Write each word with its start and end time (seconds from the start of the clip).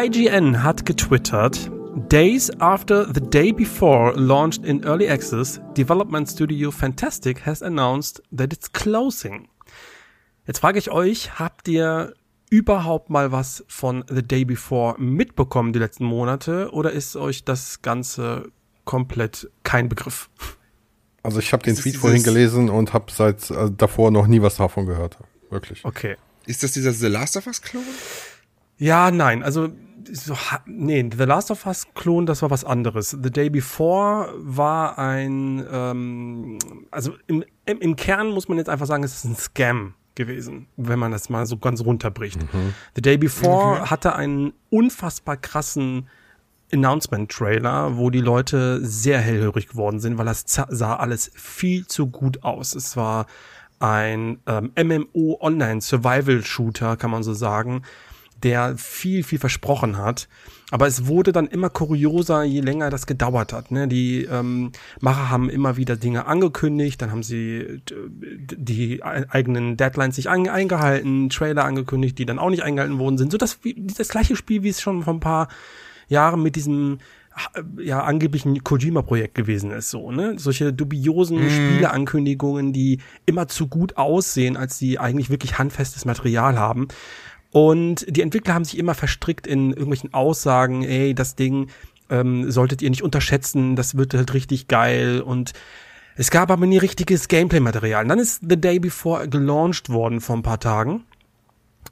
IGN 0.00 0.62
hat 0.62 0.86
getwittert, 0.86 1.72
Days 2.08 2.50
after 2.60 3.12
the 3.12 3.20
day 3.20 3.50
before 3.50 4.12
launched 4.14 4.64
in 4.64 4.84
early 4.84 5.08
access, 5.08 5.60
development 5.76 6.30
studio 6.30 6.70
Fantastic 6.70 7.44
has 7.44 7.62
announced 7.62 8.22
that 8.30 8.52
it's 8.52 8.72
closing. 8.72 9.48
Jetzt 10.46 10.60
frage 10.60 10.78
ich 10.78 10.92
euch, 10.92 11.40
habt 11.40 11.66
ihr 11.66 12.14
überhaupt 12.48 13.10
mal 13.10 13.32
was 13.32 13.64
von 13.66 14.04
The 14.08 14.22
Day 14.22 14.44
Before 14.44 14.94
mitbekommen 15.00 15.72
die 15.72 15.80
letzten 15.80 16.04
Monate 16.04 16.70
oder 16.70 16.92
ist 16.92 17.16
euch 17.16 17.44
das 17.44 17.82
Ganze 17.82 18.52
komplett 18.84 19.50
kein 19.64 19.88
Begriff? 19.88 20.30
Also 21.24 21.40
ich 21.40 21.52
habe 21.52 21.64
den 21.64 21.74
Tweet 21.74 21.96
vorhin 21.96 22.22
gelesen 22.22 22.70
und 22.70 22.92
habe 22.92 23.10
seit 23.10 23.50
äh, 23.50 23.68
davor 23.76 24.12
noch 24.12 24.28
nie 24.28 24.42
was 24.42 24.58
davon 24.58 24.86
gehört. 24.86 25.18
Wirklich. 25.50 25.84
Okay. 25.84 26.16
Ist 26.46 26.62
das 26.62 26.70
dieser 26.70 26.92
The 26.92 27.08
Last 27.08 27.36
of 27.36 27.48
Us 27.48 27.60
Klon? 27.60 27.82
Ja, 28.78 29.10
nein, 29.10 29.42
also 29.42 29.70
so, 30.12 30.36
nee, 30.66 31.08
The 31.16 31.24
Last 31.24 31.50
of 31.50 31.66
Us 31.66 31.86
Klon, 31.94 32.26
das 32.26 32.42
war 32.42 32.50
was 32.50 32.64
anderes. 32.64 33.10
The 33.10 33.30
Day 33.30 33.50
Before 33.50 34.32
war 34.38 34.98
ein, 34.98 35.64
ähm, 35.70 36.58
also 36.90 37.14
im, 37.26 37.44
im, 37.66 37.78
im 37.78 37.96
Kern 37.96 38.28
muss 38.28 38.48
man 38.48 38.58
jetzt 38.58 38.68
einfach 38.68 38.86
sagen, 38.86 39.04
es 39.04 39.16
ist 39.16 39.24
ein 39.24 39.36
Scam 39.36 39.94
gewesen, 40.14 40.66
wenn 40.76 40.98
man 40.98 41.12
das 41.12 41.30
mal 41.30 41.46
so 41.46 41.56
ganz 41.56 41.82
runterbricht. 41.82 42.42
Mhm. 42.52 42.74
The 42.96 43.02
Day 43.02 43.16
Before 43.16 43.80
mhm. 43.80 43.90
hatte 43.90 44.16
einen 44.16 44.52
unfassbar 44.70 45.36
krassen 45.36 46.08
Announcement-Trailer, 46.72 47.96
wo 47.96 48.10
die 48.10 48.20
Leute 48.20 48.84
sehr 48.84 49.20
hellhörig 49.20 49.68
geworden 49.68 50.00
sind, 50.00 50.18
weil 50.18 50.26
das 50.26 50.44
sah 50.46 50.96
alles 50.96 51.30
viel 51.34 51.86
zu 51.86 52.08
gut 52.08 52.42
aus. 52.42 52.74
Es 52.74 52.96
war 52.96 53.26
ein 53.78 54.40
ähm, 54.46 54.72
MMO-Online-Survival-Shooter, 54.76 56.96
kann 56.96 57.10
man 57.10 57.22
so 57.22 57.32
sagen, 57.32 57.84
der 58.42 58.76
viel, 58.76 59.22
viel 59.22 59.38
versprochen 59.38 59.96
hat. 59.96 60.28
Aber 60.70 60.86
es 60.86 61.06
wurde 61.06 61.32
dann 61.32 61.46
immer 61.46 61.70
kurioser, 61.70 62.42
je 62.42 62.60
länger 62.60 62.90
das 62.90 63.06
gedauert 63.06 63.52
hat. 63.52 63.70
Ne? 63.70 63.88
Die 63.88 64.24
ähm, 64.24 64.72
Macher 65.00 65.30
haben 65.30 65.48
immer 65.48 65.76
wieder 65.76 65.96
Dinge 65.96 66.26
angekündigt, 66.26 67.00
dann 67.00 67.10
haben 67.10 67.22
sie 67.22 67.82
die 67.90 69.02
eigenen 69.02 69.76
Deadlines 69.78 70.16
sich 70.16 70.28
eingehalten, 70.28 71.30
Trailer 71.30 71.64
angekündigt, 71.64 72.18
die 72.18 72.26
dann 72.26 72.38
auch 72.38 72.50
nicht 72.50 72.62
eingehalten 72.62 72.98
worden 72.98 73.16
sind. 73.16 73.32
So 73.32 73.38
das, 73.38 73.58
das 73.96 74.08
gleiche 74.08 74.36
Spiel, 74.36 74.62
wie 74.62 74.68
es 74.68 74.82
schon 74.82 75.04
vor 75.04 75.14
ein 75.14 75.20
paar 75.20 75.48
Jahren 76.08 76.42
mit 76.42 76.56
diesem 76.56 76.98
ja 77.78 78.02
angeblichen 78.02 78.64
Kojima-Projekt 78.64 79.34
gewesen 79.34 79.70
ist, 79.70 79.90
so, 79.90 80.10
ne? 80.10 80.34
Solche 80.38 80.72
dubiosen 80.72 81.46
mm. 81.46 81.50
Spieleankündigungen, 81.50 82.72
die 82.72 83.00
immer 83.26 83.48
zu 83.48 83.68
gut 83.68 83.96
aussehen, 83.96 84.56
als 84.56 84.78
sie 84.78 84.98
eigentlich 84.98 85.30
wirklich 85.30 85.58
handfestes 85.58 86.04
Material 86.04 86.58
haben. 86.58 86.88
Und 87.50 88.04
die 88.08 88.22
Entwickler 88.22 88.54
haben 88.54 88.64
sich 88.64 88.78
immer 88.78 88.94
verstrickt 88.94 89.46
in 89.46 89.70
irgendwelchen 89.70 90.12
Aussagen, 90.12 90.84
ey, 90.84 91.14
das 91.14 91.34
Ding 91.34 91.68
ähm, 92.10 92.50
solltet 92.50 92.82
ihr 92.82 92.90
nicht 92.90 93.02
unterschätzen, 93.02 93.76
das 93.76 93.96
wird 93.96 94.12
halt 94.14 94.34
richtig 94.34 94.68
geil 94.68 95.20
und 95.20 95.52
es 96.16 96.30
gab 96.30 96.50
aber 96.50 96.66
nie 96.66 96.78
richtiges 96.78 97.28
Gameplay-Material. 97.28 98.04
dann 98.04 98.18
ist 98.18 98.40
The 98.48 98.60
Day 98.60 98.80
Before 98.80 99.28
gelauncht 99.28 99.88
worden 99.88 100.20
vor 100.20 100.36
ein 100.36 100.42
paar 100.42 100.58
Tagen. 100.58 101.04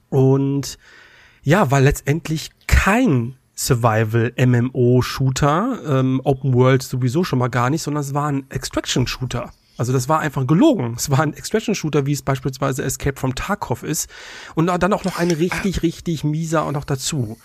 Und 0.09 0.77
ja, 1.43 1.71
war 1.71 1.79
letztendlich 1.79 2.49
kein 2.67 3.37
Survival-MMO-Shooter, 3.55 5.79
ähm, 5.87 6.19
Open 6.25 6.53
World 6.53 6.83
sowieso 6.83 7.23
schon 7.23 7.39
mal 7.39 7.47
gar 7.47 7.69
nicht, 7.69 7.83
sondern 7.83 8.01
es 8.01 8.13
war 8.13 8.27
ein 8.27 8.45
Extraction-Shooter. 8.49 9.53
Also 9.77 9.93
das 9.93 10.09
war 10.09 10.19
einfach 10.19 10.45
gelogen. 10.47 10.95
Es 10.97 11.09
war 11.09 11.19
ein 11.19 11.33
Extraction-Shooter, 11.33 12.05
wie 12.05 12.13
es 12.13 12.21
beispielsweise 12.21 12.83
Escape 12.83 13.19
from 13.19 13.35
Tarkov 13.35 13.83
ist. 13.83 14.09
Und 14.55 14.67
dann 14.67 14.93
auch 14.93 15.03
noch 15.03 15.17
ein 15.17 15.31
richtig, 15.31 15.83
richtig 15.83 16.23
mieser 16.23 16.65
und 16.65 16.73
noch 16.73 16.85
dazu. 16.85 17.37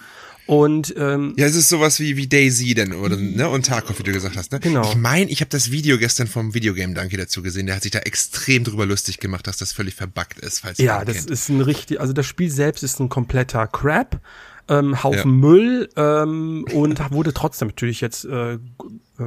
Und 0.46 0.92
ähm, 0.98 1.34
ja, 1.36 1.46
es 1.46 1.54
ist 1.54 1.68
sowas 1.68 2.00
wie 2.00 2.16
wie 2.16 2.26
Daisy 2.26 2.74
denn 2.74 2.92
oder 2.92 3.16
ne 3.16 3.48
und 3.48 3.66
Tarkov, 3.66 3.98
wie 4.00 4.02
du 4.02 4.12
gesagt 4.12 4.36
hast. 4.36 4.50
Ne? 4.50 4.58
Genau. 4.58 4.82
Ich 4.82 4.96
meine, 4.96 5.30
ich 5.30 5.40
habe 5.40 5.50
das 5.50 5.70
Video 5.70 5.98
gestern 5.98 6.26
vom 6.26 6.52
Videogame 6.52 6.94
Danke 6.94 7.16
dazu 7.16 7.42
gesehen. 7.42 7.66
Der 7.66 7.76
hat 7.76 7.82
sich 7.82 7.92
da 7.92 8.00
extrem 8.00 8.64
drüber 8.64 8.84
lustig 8.84 9.20
gemacht, 9.20 9.46
dass 9.46 9.56
das 9.56 9.72
völlig 9.72 9.94
verbuggt 9.94 10.40
ist. 10.40 10.60
Falls 10.60 10.78
ja, 10.78 11.04
das 11.04 11.18
kennt. 11.18 11.30
ist 11.30 11.48
ein 11.48 11.60
richtig. 11.60 12.00
Also 12.00 12.12
das 12.12 12.26
Spiel 12.26 12.50
selbst 12.50 12.82
ist 12.82 12.98
ein 12.98 13.08
kompletter 13.08 13.68
Crap 13.68 14.20
ähm, 14.68 15.02
Haufen 15.02 15.18
ja. 15.18 15.48
Müll 15.48 15.88
ähm, 15.96 16.64
und 16.72 17.12
wurde 17.12 17.32
trotzdem 17.32 17.68
natürlich 17.68 18.00
jetzt 18.00 18.24
äh, 18.24 18.58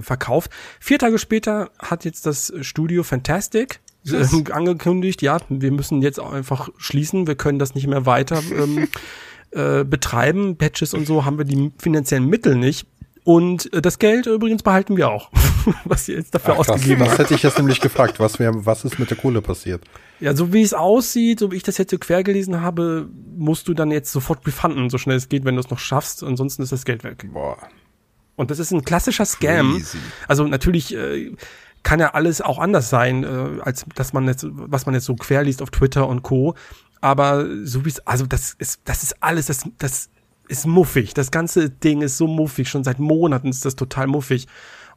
verkauft. 0.01 0.51
Vier 0.79 0.99
Tage 0.99 1.19
später 1.19 1.69
hat 1.79 2.05
jetzt 2.05 2.25
das 2.25 2.53
Studio 2.61 3.03
Fantastic 3.03 3.79
äh, 4.11 4.51
angekündigt, 4.51 5.21
ja, 5.21 5.37
wir 5.49 5.71
müssen 5.71 6.01
jetzt 6.01 6.19
einfach 6.19 6.69
schließen, 6.77 7.27
wir 7.27 7.35
können 7.35 7.59
das 7.59 7.75
nicht 7.75 7.87
mehr 7.87 8.05
weiter 8.05 8.41
ähm, 8.51 8.87
äh, 9.51 9.83
betreiben. 9.83 10.57
Patches 10.57 10.93
und 10.93 11.07
so 11.07 11.25
haben 11.25 11.37
wir 11.37 11.45
die 11.45 11.71
finanziellen 11.77 12.27
Mittel 12.27 12.55
nicht. 12.55 12.87
Und 13.23 13.73
äh, 13.73 13.81
das 13.81 13.97
Geld 13.97 14.27
übrigens 14.27 14.61
behalten 14.61 14.97
wir 14.97 15.09
auch, 15.09 15.31
was 15.85 16.05
sie 16.05 16.13
jetzt 16.13 16.35
dafür 16.35 16.53
Ach, 16.55 16.59
ausgegeben 16.59 17.01
haben. 17.01 17.09
Das 17.09 17.17
hätte 17.17 17.33
ich 17.33 17.43
jetzt 17.43 17.57
nämlich 17.57 17.81
gefragt, 17.81 18.19
was, 18.19 18.37
wär, 18.39 18.65
was 18.65 18.85
ist 18.85 18.99
mit 18.99 19.09
der 19.09 19.17
Kohle 19.17 19.41
passiert? 19.41 19.81
Ja, 20.19 20.35
so 20.35 20.53
wie 20.53 20.61
es 20.61 20.73
aussieht, 20.73 21.39
so 21.39 21.51
wie 21.51 21.57
ich 21.57 21.63
das 21.63 21.77
jetzt 21.77 21.91
so 21.91 21.97
quer 21.97 22.23
gelesen 22.23 22.61
habe, 22.61 23.09
musst 23.35 23.67
du 23.67 23.73
dann 23.73 23.91
jetzt 23.91 24.11
sofort 24.11 24.45
refunden, 24.47 24.89
so 24.89 24.97
schnell 24.97 25.17
es 25.17 25.29
geht, 25.29 25.45
wenn 25.45 25.55
du 25.55 25.61
es 25.61 25.69
noch 25.69 25.79
schaffst. 25.79 26.23
Ansonsten 26.23 26.63
ist 26.63 26.71
das 26.71 26.85
Geld 26.85 27.03
weg. 27.03 27.27
Boah. 27.33 27.57
Und 28.35 28.51
das 28.51 28.59
ist 28.59 28.71
ein 28.71 28.83
klassischer 28.83 29.25
Scam. 29.25 29.73
Crazy. 29.73 29.97
Also 30.27 30.45
natürlich 30.45 30.95
äh, 30.95 31.31
kann 31.83 31.99
ja 31.99 32.13
alles 32.13 32.41
auch 32.41 32.59
anders 32.59 32.89
sein, 32.89 33.23
äh, 33.23 33.61
als 33.61 33.85
dass 33.95 34.13
man 34.13 34.27
jetzt, 34.27 34.45
was 34.49 34.85
man 34.85 34.95
jetzt 34.95 35.05
so 35.05 35.15
quer 35.15 35.43
liest 35.43 35.61
auf 35.61 35.69
Twitter 35.69 36.07
und 36.07 36.23
Co. 36.23 36.55
Aber 37.01 37.45
so 37.63 37.85
wie 37.85 37.89
es, 37.89 38.05
also 38.07 38.25
das 38.25 38.55
ist, 38.57 38.81
das 38.85 39.03
ist 39.03 39.21
alles, 39.21 39.45
das, 39.47 39.69
das 39.77 40.09
ist 40.47 40.65
muffig. 40.65 41.13
Das 41.13 41.31
ganze 41.31 41.69
Ding 41.69 42.01
ist 42.01 42.17
so 42.17 42.27
muffig. 42.27 42.69
Schon 42.69 42.83
seit 42.83 42.99
Monaten 42.99 43.49
ist 43.49 43.65
das 43.65 43.75
total 43.75 44.07
muffig. 44.07 44.47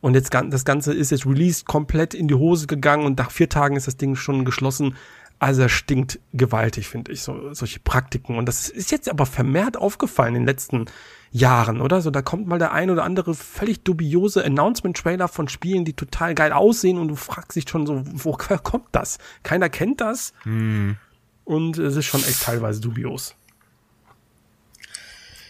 Und 0.01 0.15
jetzt 0.15 0.33
das 0.33 0.65
Ganze 0.65 0.95
ist 0.95 1.11
jetzt 1.11 1.27
released, 1.27 1.67
komplett 1.67 2.15
in 2.15 2.29
die 2.29 2.35
Hose 2.35 2.67
gegangen 2.67 3.05
und 3.05 3.19
nach 3.19 3.31
vier 3.31 3.49
Tagen 3.49 3.77
ist 3.77 3.87
das 3.87 3.97
Ding 3.97 4.15
schon 4.17 4.45
geschlossen. 4.45 4.97
Also 5.41 5.63
er 5.63 5.69
stinkt 5.69 6.19
gewaltig, 6.33 6.89
finde 6.89 7.13
ich, 7.13 7.23
so, 7.23 7.55
solche 7.55 7.79
Praktiken. 7.81 8.39
Und 8.39 8.47
das 8.47 8.69
ist 8.69 8.91
jetzt 8.91 9.09
aber 9.09 9.25
vermehrt 9.25 9.77
aufgefallen 9.77 10.35
in 10.35 10.43
den 10.43 10.49
letzten 10.49 10.87
Jahren, 11.31 11.81
oder? 11.81 12.01
So, 12.01 12.11
da 12.11 12.23
kommt 12.23 12.49
mal 12.49 12.59
der 12.59 12.73
ein 12.73 12.91
oder 12.91 13.05
andere 13.05 13.35
völlig 13.35 13.85
dubiose 13.85 14.45
Announcement-Trailer 14.45 15.29
von 15.29 15.49
Spielen, 15.49 15.85
die 15.85 15.93
total 15.93 16.35
geil 16.35 16.53
aussehen 16.53 16.99
und 16.99 17.09
du 17.09 17.15
fragst 17.15 17.57
dich 17.57 17.69
schon 17.69 17.87
so, 17.87 18.03
woher 18.05 18.59
kommt 18.59 18.89
das? 18.93 19.19
Keiner 19.43 19.69
kennt 19.69 20.01
das. 20.01 20.33
Hm. 20.43 20.97
Und 21.45 21.79
es 21.79 21.97
ist 21.97 22.07
schon 22.07 22.21
echt 22.21 22.43
teilweise 22.43 22.81
dubios. 22.81 23.37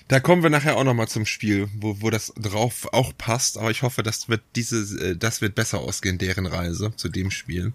Da 0.09 0.21
kommen 0.21 0.43
wir 0.43 0.51
nachher 0.51 0.77
auch 0.77 0.85
nochmal 0.85 1.09
zum 1.09 1.27
Spiel, 1.27 1.69
wo, 1.79 2.01
wo 2.01 2.09
das 2.09 2.33
drauf 2.37 2.89
auch 2.93 3.13
passt, 3.17 3.59
aber 3.59 3.71
ich 3.71 3.83
hoffe, 3.83 4.03
das 4.03 4.29
wird 4.29 4.41
diese, 4.57 5.11
äh, 5.11 5.17
das 5.17 5.43
wird 5.43 5.55
besser 5.55 5.81
ausgehen, 5.81 6.17
deren 6.17 6.47
Reise 6.47 6.93
zu 6.97 7.11
dem 7.11 7.31
Spiel. 7.31 7.73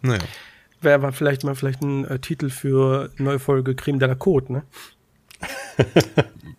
Naja. 0.00 0.24
Wäre 0.80 0.94
aber 0.94 1.12
vielleicht 1.12 1.44
mal 1.44 1.54
vielleicht 1.54 1.82
ein 1.82 2.04
äh, 2.06 2.18
Titel 2.18 2.48
für 2.48 3.10
neue 3.18 3.38
Folge 3.38 3.74
Creme 3.74 3.98
de 3.98 4.08
la 4.08 4.14
Côte, 4.14 4.52
ne? 4.52 4.62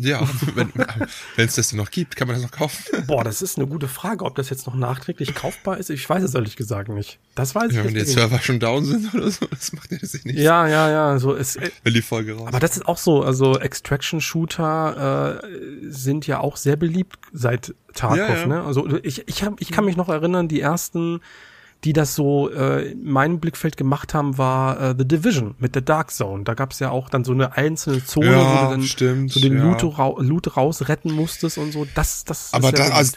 Ja, 0.00 0.26
wenn 0.54 0.72
es 1.36 1.56
das 1.56 1.72
noch 1.72 1.90
gibt, 1.90 2.16
kann 2.16 2.26
man 2.26 2.36
das 2.36 2.44
noch 2.44 2.50
kaufen. 2.50 2.82
Boah, 3.06 3.22
das 3.22 3.42
ist 3.42 3.58
eine 3.58 3.66
gute 3.66 3.86
Frage, 3.86 4.24
ob 4.24 4.34
das 4.34 4.48
jetzt 4.48 4.66
noch 4.66 4.74
nachträglich 4.74 5.34
kaufbar 5.34 5.78
ist. 5.78 5.90
Ich 5.90 6.08
weiß 6.08 6.22
es 6.22 6.34
ehrlich 6.34 6.56
gesagt 6.56 6.88
nicht. 6.88 7.18
Das 7.34 7.54
weiß 7.54 7.72
ja, 7.72 7.80
ich 7.80 7.86
nicht. 7.86 7.94
Wenn 7.94 8.04
die 8.04 8.10
Server 8.10 8.38
schon 8.40 8.60
down 8.60 8.84
sind 8.84 9.14
oder 9.14 9.30
so, 9.30 9.46
das 9.46 9.72
macht 9.72 9.92
ja 9.92 9.98
das 9.98 10.24
nicht. 10.24 10.38
Ja, 10.38 10.66
ja, 10.66 10.90
ja. 10.90 11.18
So 11.18 11.34
ist, 11.34 11.58
wenn 11.82 11.94
die 11.94 12.02
Folge 12.02 12.34
raus. 12.34 12.48
Aber 12.48 12.60
das 12.60 12.76
ist 12.76 12.88
auch 12.88 12.98
so. 12.98 13.22
Also 13.22 13.58
Extraction-Shooter 13.58 15.40
äh, 15.42 15.90
sind 15.90 16.26
ja 16.26 16.40
auch 16.40 16.56
sehr 16.56 16.76
beliebt 16.76 17.18
seit 17.32 17.74
Tarkov. 17.94 18.18
Ja, 18.18 18.36
ja. 18.36 18.46
Ne? 18.46 18.62
Also 18.62 18.88
ich, 19.02 19.28
ich, 19.28 19.42
hab, 19.42 19.60
ich 19.60 19.70
kann 19.70 19.84
mich 19.84 19.96
noch 19.96 20.08
erinnern, 20.08 20.48
die 20.48 20.60
ersten 20.60 21.20
die 21.84 21.92
das 21.92 22.14
so 22.14 22.50
äh, 22.50 22.92
in 22.92 23.04
meinem 23.04 23.40
Blickfeld 23.40 23.76
gemacht 23.76 24.12
haben, 24.12 24.36
war 24.36 24.80
äh, 24.80 24.94
The 24.96 25.06
Division 25.06 25.54
mit 25.58 25.74
der 25.74 25.82
Dark 25.82 26.10
Zone. 26.10 26.44
Da 26.44 26.54
gab 26.54 26.72
es 26.72 26.78
ja 26.78 26.90
auch 26.90 27.08
dann 27.08 27.24
so 27.24 27.32
eine 27.32 27.56
einzelne 27.56 28.04
Zone, 28.04 28.32
ja, 28.32 28.38
wo 28.38 28.64
du 28.66 28.70
dann 28.72 28.82
stimmt, 28.82 29.32
so 29.32 29.40
den 29.40 29.56
ja. 29.56 29.64
Loot, 29.64 29.98
ra 29.98 30.14
Loot 30.18 30.56
rausretten 30.56 31.12
musstest 31.12 31.58
und 31.58 31.72
so. 31.72 31.86
Das, 31.94 32.24
das 32.24 32.52
Aber 32.52 32.68
ist 32.68 32.78
ja 32.78 32.88
da, 32.88 32.94
also, 32.94 33.16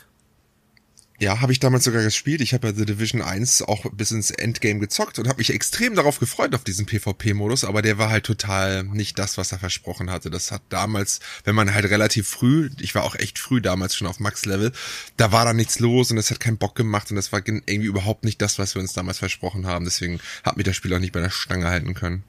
ja, 1.23 1.41
habe 1.41 1.51
ich 1.51 1.59
damals 1.59 1.85
sogar 1.85 2.03
gespielt. 2.03 2.41
Ich 2.41 2.53
habe 2.53 2.67
ja 2.67 2.73
The 2.73 2.85
Division 2.85 3.21
1 3.21 3.63
auch 3.63 3.89
bis 3.91 4.11
ins 4.11 4.29
Endgame 4.29 4.79
gezockt 4.79 5.19
und 5.19 5.27
habe 5.27 5.37
mich 5.37 5.51
extrem 5.51 5.95
darauf 5.95 6.19
gefreut 6.19 6.53
auf 6.53 6.63
diesen 6.63 6.85
PvP-Modus, 6.85 7.63
aber 7.63 7.81
der 7.81 7.97
war 7.97 8.09
halt 8.09 8.25
total 8.25 8.83
nicht 8.83 9.17
das, 9.17 9.37
was 9.37 9.51
er 9.51 9.59
versprochen 9.59 10.11
hatte. 10.11 10.29
Das 10.29 10.51
hat 10.51 10.61
damals, 10.69 11.21
wenn 11.45 11.55
man 11.55 11.73
halt 11.73 11.85
relativ 11.85 12.27
früh, 12.27 12.69
ich 12.79 12.93
war 12.93 13.03
auch 13.03 13.15
echt 13.15 13.39
früh 13.39 13.61
damals 13.61 13.95
schon 13.95 14.07
auf 14.07 14.19
Max-Level, 14.19 14.73
da 15.17 15.31
war 15.31 15.45
da 15.45 15.53
nichts 15.53 15.79
los 15.79 16.11
und 16.11 16.17
es 16.17 16.29
hat 16.29 16.39
keinen 16.39 16.57
Bock 16.57 16.75
gemacht 16.75 17.09
und 17.09 17.15
das 17.15 17.31
war 17.31 17.39
irgendwie 17.45 17.85
überhaupt 17.87 18.25
nicht 18.25 18.41
das, 18.41 18.59
was 18.59 18.75
wir 18.75 18.81
uns 18.81 18.93
damals 18.93 19.19
versprochen 19.19 19.65
haben. 19.65 19.85
Deswegen 19.85 20.19
hat 20.43 20.57
mir 20.57 20.63
das 20.63 20.75
Spiel 20.75 20.93
auch 20.93 20.99
nicht 20.99 21.13
bei 21.13 21.21
der 21.21 21.29
Stange 21.29 21.67
halten 21.67 21.93
können. 21.93 22.23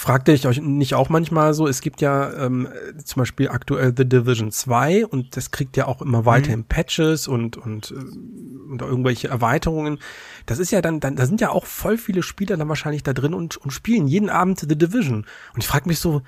Fragt 0.00 0.28
ihr 0.28 0.34
euch 0.44 0.60
nicht 0.60 0.94
auch 0.94 1.08
manchmal 1.08 1.54
so, 1.54 1.66
es 1.66 1.80
gibt 1.80 2.00
ja 2.00 2.32
ähm, 2.34 2.68
zum 3.04 3.20
Beispiel 3.20 3.48
aktuell 3.48 3.92
The 3.96 4.08
Division 4.08 4.52
2 4.52 5.04
und 5.04 5.36
das 5.36 5.50
kriegt 5.50 5.76
ja 5.76 5.86
auch 5.86 6.00
immer 6.00 6.24
weiterhin 6.24 6.60
mhm. 6.60 6.66
Patches 6.66 7.26
und, 7.26 7.56
und, 7.56 7.90
äh, 7.90 7.94
und 7.94 8.80
irgendwelche 8.80 9.26
Erweiterungen. 9.26 9.98
Das 10.46 10.60
ist 10.60 10.70
ja 10.70 10.82
dann, 10.82 11.00
dann, 11.00 11.16
da 11.16 11.26
sind 11.26 11.40
ja 11.40 11.50
auch 11.50 11.66
voll 11.66 11.98
viele 11.98 12.22
Spieler 12.22 12.56
dann 12.56 12.68
wahrscheinlich 12.68 13.02
da 13.02 13.12
drin 13.12 13.34
und, 13.34 13.56
und 13.56 13.72
spielen 13.72 14.06
jeden 14.06 14.30
Abend 14.30 14.60
The 14.60 14.78
Division. 14.78 15.26
Und 15.54 15.64
ich 15.64 15.66
frage 15.66 15.88
mich 15.88 15.98
so, 15.98 16.22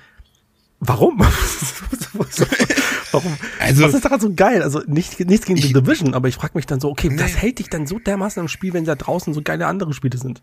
Warum? 0.81 1.19
Warum? 3.11 3.37
Also, 3.57 3.83
Was 3.83 3.93
ist 3.93 4.03
daran 4.03 4.19
so 4.19 4.33
geil? 4.33 4.63
Also 4.63 4.81
nicht, 4.85 5.17
nichts 5.21 5.45
gegen 5.45 5.61
The 5.61 5.71
Division, 5.71 6.13
aber 6.13 6.27
ich 6.27 6.35
frage 6.35 6.53
mich 6.55 6.65
dann 6.65 6.81
so, 6.81 6.89
okay, 6.89 7.07
nee. 7.07 7.21
was 7.21 7.37
hält 7.37 7.59
dich 7.59 7.69
dann 7.69 7.87
so 7.87 7.99
dermaßen 7.99 8.41
im 8.41 8.49
Spiel, 8.49 8.73
wenn 8.73 8.83
da 8.83 8.95
draußen 8.95 9.33
so 9.33 9.41
geile 9.41 9.67
andere 9.67 9.93
Spiele 9.93 10.17
sind? 10.17 10.41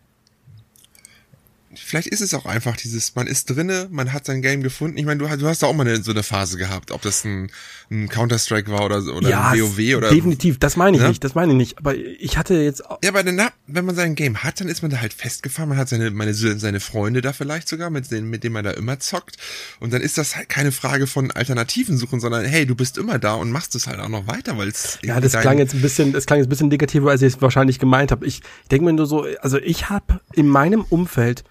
Vielleicht 1.75 2.07
ist 2.07 2.21
es 2.21 2.33
auch 2.33 2.45
einfach 2.45 2.75
dieses, 2.75 3.15
man 3.15 3.27
ist 3.27 3.45
drinne, 3.45 3.87
man 3.91 4.11
hat 4.11 4.25
sein 4.25 4.41
Game 4.41 4.63
gefunden. 4.63 4.97
Ich 4.97 5.05
meine, 5.05 5.19
du, 5.19 5.37
du 5.37 5.47
hast 5.47 5.61
da 5.61 5.67
auch 5.67 5.73
mal 5.73 5.87
eine, 5.87 6.03
so 6.03 6.11
eine 6.11 6.23
Phase 6.23 6.57
gehabt, 6.57 6.91
ob 6.91 7.01
das 7.01 7.23
ein, 7.23 7.51
ein 7.91 8.09
Counter-Strike 8.09 8.71
war 8.71 8.85
oder, 8.85 9.03
oder 9.15 9.29
ja, 9.29 9.49
ein 9.49 9.59
WoW 9.59 9.97
oder. 9.97 10.09
Definitiv, 10.09 10.57
das 10.57 10.77
meine 10.77 10.97
ich 10.97 11.03
ne? 11.03 11.09
nicht, 11.09 11.23
das 11.23 11.35
meine 11.35 11.51
ich 11.51 11.57
nicht. 11.57 11.77
Aber 11.77 11.95
ich 11.95 12.37
hatte 12.37 12.55
jetzt. 12.55 12.83
Ja, 13.03 13.09
aber 13.09 13.23
dann, 13.23 13.39
wenn 13.67 13.85
man 13.85 13.95
sein 13.95 14.15
Game 14.15 14.43
hat, 14.43 14.59
dann 14.59 14.67
ist 14.67 14.81
man 14.81 14.91
da 14.91 14.99
halt 14.99 15.13
festgefahren. 15.13 15.69
Man 15.69 15.77
hat 15.77 15.89
seine, 15.89 16.09
meine, 16.11 16.33
seine 16.33 16.79
Freunde 16.79 17.21
da 17.21 17.33
vielleicht 17.33 17.67
sogar, 17.67 17.89
mit 17.89 18.09
denen, 18.09 18.29
mit 18.29 18.43
denen 18.43 18.53
man 18.53 18.63
da 18.63 18.71
immer 18.71 18.99
zockt. 18.99 19.37
Und 19.79 19.93
dann 19.93 20.01
ist 20.01 20.17
das 20.17 20.35
halt 20.35 20.49
keine 20.49 20.71
Frage 20.71 21.05
von 21.07 21.31
Alternativen 21.31 21.97
suchen, 21.97 22.19
sondern 22.19 22.45
hey, 22.45 22.65
du 22.65 22.75
bist 22.75 22.97
immer 22.97 23.19
da 23.19 23.35
und 23.35 23.51
machst 23.51 23.75
es 23.75 23.87
halt 23.87 23.99
auch 23.99 24.09
noch 24.09 24.27
weiter, 24.27 24.57
weil 24.57 24.69
es. 24.69 24.97
Ja, 25.03 25.19
das 25.19 25.33
klang 25.33 25.59
jetzt 25.59 25.75
ein 25.75 25.81
bisschen, 25.81 26.13
das 26.13 26.25
klang 26.25 26.39
jetzt 26.39 26.47
ein 26.47 26.49
bisschen 26.49 26.69
negativer, 26.69 27.11
als 27.11 27.21
ich 27.21 27.35
es 27.35 27.41
wahrscheinlich 27.41 27.77
gemeint 27.79 28.11
habe. 28.11 28.25
Ich 28.25 28.41
denke 28.71 28.85
mir 28.85 28.93
nur 28.93 29.05
so, 29.05 29.25
also 29.41 29.57
ich 29.57 29.89
habe 29.89 30.19
in 30.33 30.47
meinem 30.47 30.81
Umfeld 30.81 31.43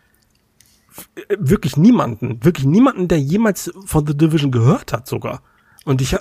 wirklich 1.39 1.77
niemanden, 1.77 2.45
wirklich 2.45 2.67
niemanden, 2.67 3.09
der 3.09 3.21
jemals 3.21 3.73
von 3.85 4.07
The 4.07 4.17
Division 4.17 4.51
gehört 4.51 4.93
hat 4.93 5.07
sogar. 5.07 5.43
Und 5.85 6.03
ich, 6.03 6.13
äh, 6.13 6.19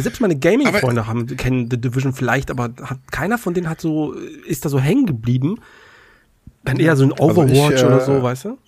selbst 0.00 0.20
meine 0.20 0.38
Gaming-Freunde 0.38 1.06
haben, 1.06 1.26
kennen 1.36 1.68
The 1.70 1.80
Division 1.80 2.12
vielleicht, 2.12 2.50
aber 2.50 2.70
hat, 2.82 2.98
keiner 3.10 3.38
von 3.38 3.54
denen 3.54 3.68
hat 3.68 3.80
so, 3.80 4.12
ist 4.12 4.64
da 4.64 4.68
so 4.68 4.78
hängen 4.78 5.06
geblieben. 5.06 5.58
Dann 6.64 6.78
eher 6.78 6.94
so 6.94 7.04
ein 7.04 7.12
Overwatch 7.12 7.58
also 7.58 7.74
ich, 7.74 7.82
äh, 7.82 7.86
oder 7.86 8.00
so, 8.00 8.22
weißt 8.22 8.44
du? 8.44 8.58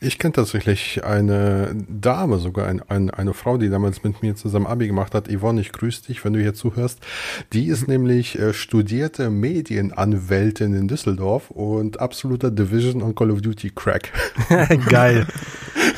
Ich 0.00 0.20
kenne 0.20 0.32
tatsächlich 0.32 1.02
eine 1.04 1.74
Dame, 1.88 2.38
sogar 2.38 2.68
ein, 2.68 2.80
ein, 2.88 3.10
eine 3.10 3.34
Frau, 3.34 3.58
die 3.58 3.68
damals 3.68 4.04
mit 4.04 4.22
mir 4.22 4.36
zusammen 4.36 4.66
Abi 4.66 4.86
gemacht 4.86 5.12
hat. 5.12 5.28
Yvonne, 5.28 5.60
ich 5.60 5.72
grüße 5.72 6.06
dich, 6.06 6.24
wenn 6.24 6.34
du 6.34 6.40
hier 6.40 6.54
zuhörst. 6.54 7.00
Die 7.52 7.66
ist 7.66 7.88
nämlich 7.88 8.38
äh, 8.38 8.54
studierte 8.54 9.28
Medienanwältin 9.28 10.72
in 10.74 10.86
Düsseldorf 10.86 11.50
und 11.50 11.98
absoluter 11.98 12.52
Division 12.52 13.02
und 13.02 13.16
Call 13.16 13.32
of 13.32 13.40
Duty 13.40 13.72
Crack. 13.74 14.12
Geil. 14.88 15.26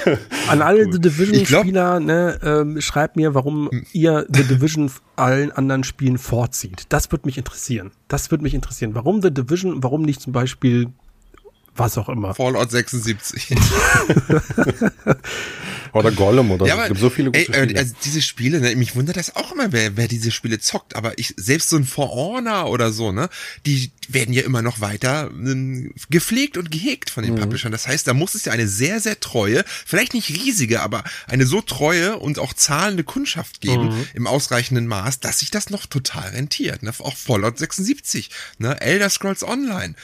An 0.49 0.62
alle 0.62 0.91
The 0.91 0.99
Division-Spieler, 0.99 2.00
ne, 2.00 2.38
ähm, 2.43 2.81
schreibt 2.81 3.17
mir, 3.17 3.35
warum 3.35 3.69
hm. 3.70 3.85
ihr 3.93 4.25
The 4.31 4.44
Division 4.44 4.91
allen 5.17 5.52
anderen 5.52 5.85
Spielen 5.85 6.17
vorzieht. 6.17 6.85
Das 6.88 7.12
würde 7.12 7.26
mich 7.26 7.37
interessieren. 7.37 7.91
Das 8.08 8.31
würde 8.31 8.44
mich 8.44 8.55
interessieren. 8.55 8.94
Warum 8.94 9.20
The 9.20 9.31
Division, 9.31 9.82
warum 9.82 10.02
nicht 10.02 10.23
zum 10.23 10.32
Beispiel 10.32 10.88
was 11.80 11.98
auch 11.98 12.08
immer. 12.08 12.34
Fallout 12.34 12.70
76. 12.70 13.56
oder 15.92 16.12
Gollum 16.12 16.50
oder 16.52 16.66
ja, 16.66 16.76
so. 16.76 16.82
Es 16.82 16.88
gibt 16.88 17.00
so 17.00 17.10
viele 17.10 17.32
gute 17.32 17.38
ey, 17.38 17.44
Spiele. 17.44 17.78
Also 17.78 17.94
diese 18.04 18.22
Spiele, 18.22 18.60
ne, 18.60 18.76
mich 18.76 18.94
wundert 18.94 19.16
das 19.16 19.36
auch 19.36 19.52
immer, 19.52 19.72
wer, 19.72 19.96
wer 19.96 20.08
diese 20.08 20.30
Spiele 20.30 20.60
zockt. 20.60 20.96
Aber 20.96 21.18
ich, 21.18 21.34
selbst 21.36 21.70
so 21.70 21.76
ein 21.76 21.84
For 21.84 22.10
Honor 22.10 22.70
oder 22.70 22.92
so, 22.92 23.12
ne, 23.12 23.28
die 23.66 23.90
werden 24.08 24.32
ja 24.32 24.42
immer 24.42 24.62
noch 24.62 24.80
weiter 24.80 25.30
ähm, 25.32 25.92
gepflegt 26.10 26.56
und 26.56 26.70
gehegt 26.70 27.10
von 27.10 27.24
den 27.24 27.34
mhm. 27.34 27.40
Publishern. 27.40 27.72
Das 27.72 27.86
heißt, 27.86 28.06
da 28.06 28.14
muss 28.14 28.34
es 28.34 28.44
ja 28.44 28.52
eine 28.52 28.68
sehr, 28.68 29.00
sehr 29.00 29.18
treue, 29.20 29.64
vielleicht 29.66 30.14
nicht 30.14 30.30
riesige, 30.30 30.82
aber 30.82 31.04
eine 31.26 31.46
so 31.46 31.60
treue 31.60 32.18
und 32.18 32.38
auch 32.38 32.54
zahlende 32.54 33.04
Kundschaft 33.04 33.60
geben 33.60 33.88
mhm. 33.88 34.06
im 34.14 34.26
ausreichenden 34.26 34.86
Maß, 34.86 35.20
dass 35.20 35.40
sich 35.40 35.50
das 35.50 35.70
noch 35.70 35.86
total 35.86 36.30
rentiert. 36.30 36.82
Ne? 36.82 36.92
Auch 36.98 37.16
Fallout 37.16 37.58
76, 37.58 38.30
ne? 38.58 38.80
Elder 38.80 39.08
Scrolls 39.10 39.42
Online 39.42 39.94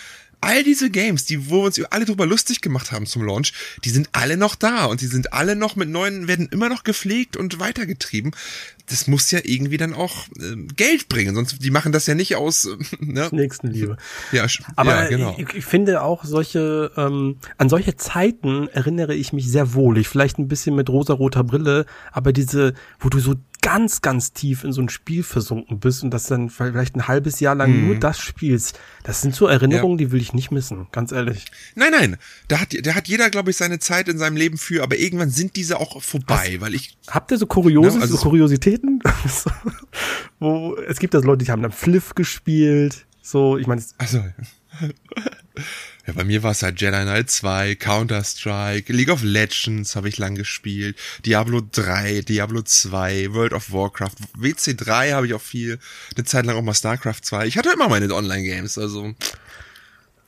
all 0.40 0.62
diese 0.62 0.90
Games, 0.90 1.24
die, 1.24 1.50
wo 1.50 1.62
wir 1.62 1.66
uns 1.66 1.82
alle 1.84 2.04
drüber 2.04 2.26
lustig 2.26 2.60
gemacht 2.60 2.92
haben 2.92 3.06
zum 3.06 3.24
Launch, 3.24 3.52
die 3.84 3.90
sind 3.90 4.10
alle 4.12 4.36
noch 4.36 4.54
da 4.54 4.86
und 4.86 5.00
die 5.00 5.06
sind 5.06 5.32
alle 5.32 5.56
noch 5.56 5.76
mit 5.76 5.88
neuen, 5.88 6.28
werden 6.28 6.48
immer 6.50 6.68
noch 6.68 6.84
gepflegt 6.84 7.36
und 7.36 7.58
weitergetrieben. 7.58 8.32
Das 8.88 9.08
muss 9.08 9.30
ja 9.30 9.40
irgendwie 9.42 9.78
dann 9.78 9.94
auch 9.94 10.28
äh, 10.38 10.56
Geld 10.76 11.08
bringen, 11.08 11.34
sonst 11.34 11.62
die 11.62 11.70
machen 11.70 11.92
das 11.92 12.06
ja 12.06 12.14
nicht 12.14 12.36
aus 12.36 12.66
äh, 12.66 12.76
ne? 13.00 13.28
Nächstenliebe. 13.32 13.96
Ja, 14.32 14.46
aber 14.76 15.04
ja, 15.04 15.08
genau. 15.08 15.34
ich, 15.38 15.54
ich 15.54 15.64
finde 15.64 16.02
auch 16.02 16.24
solche 16.24 16.92
ähm, 16.96 17.38
an 17.58 17.68
solche 17.68 17.96
Zeiten 17.96 18.68
erinnere 18.68 19.14
ich 19.14 19.32
mich 19.32 19.50
sehr 19.50 19.74
wohlig, 19.74 20.08
vielleicht 20.08 20.38
ein 20.38 20.48
bisschen 20.48 20.76
mit 20.76 20.88
rosa-roter 20.88 21.44
Brille, 21.44 21.86
aber 22.12 22.32
diese, 22.32 22.74
wo 23.00 23.08
du 23.08 23.18
so 23.18 23.34
ganz, 23.66 24.00
ganz 24.00 24.32
tief 24.32 24.62
in 24.62 24.72
so 24.72 24.80
ein 24.80 24.88
Spiel 24.88 25.24
versunken 25.24 25.80
bist 25.80 26.04
und 26.04 26.12
das 26.12 26.28
dann 26.28 26.50
vielleicht 26.50 26.94
ein 26.94 27.08
halbes 27.08 27.40
Jahr 27.40 27.56
lang 27.56 27.72
mhm. 27.72 27.86
nur 27.86 27.96
das 27.96 28.20
spielst, 28.20 28.78
das 29.02 29.22
sind 29.22 29.34
so 29.34 29.48
Erinnerungen, 29.48 29.98
ja. 29.98 30.06
die 30.06 30.12
will 30.12 30.20
ich 30.20 30.32
nicht 30.32 30.52
missen, 30.52 30.86
ganz 30.92 31.10
ehrlich. 31.10 31.46
Nein, 31.74 31.90
nein, 31.90 32.16
da 32.46 32.60
hat, 32.60 32.68
da 32.80 32.94
hat 32.94 33.08
jeder, 33.08 33.28
glaube 33.28 33.50
ich, 33.50 33.56
seine 33.56 33.80
Zeit 33.80 34.08
in 34.08 34.18
seinem 34.18 34.36
Leben 34.36 34.56
für, 34.56 34.84
aber 34.84 34.96
irgendwann 34.96 35.30
sind 35.30 35.56
diese 35.56 35.80
auch 35.80 36.00
vorbei, 36.00 36.52
Was? 36.54 36.60
weil 36.60 36.74
ich. 36.76 36.96
Habt 37.08 37.32
ihr 37.32 37.38
so 37.38 37.46
Kurioses, 37.46 37.96
ne, 37.96 38.02
also 38.02 38.16
so 38.16 38.22
Kuriositäten? 38.22 39.02
Wo, 40.38 40.76
es 40.86 41.00
gibt 41.00 41.14
das 41.14 41.24
Leute, 41.24 41.44
die 41.44 41.50
haben 41.50 41.62
dann 41.62 41.72
Fliff 41.72 42.14
gespielt, 42.14 43.04
so, 43.20 43.58
ich 43.58 43.66
meine. 43.66 43.82
Also. 43.98 44.22
Ja, 46.06 46.12
bei 46.12 46.22
mir 46.22 46.44
war 46.44 46.52
es 46.52 46.62
halt 46.62 46.80
Jedi 46.80 47.02
Knight 47.02 47.30
2, 47.30 47.74
Counter-Strike, 47.74 48.92
League 48.92 49.10
of 49.10 49.24
Legends 49.24 49.96
habe 49.96 50.08
ich 50.08 50.18
lang 50.18 50.36
gespielt, 50.36 50.96
Diablo 51.24 51.60
3, 51.60 52.20
Diablo 52.20 52.62
2, 52.62 53.32
World 53.32 53.52
of 53.52 53.72
Warcraft, 53.72 54.14
WC3 54.38 55.14
habe 55.14 55.26
ich 55.26 55.34
auch 55.34 55.42
viel, 55.42 55.80
eine 56.14 56.24
Zeit 56.24 56.46
lang 56.46 56.56
auch 56.56 56.62
mal 56.62 56.74
StarCraft 56.74 57.22
2. 57.22 57.46
Ich 57.48 57.58
hatte 57.58 57.70
immer 57.72 57.88
meine 57.88 58.14
Online-Games, 58.14 58.78
also 58.78 59.14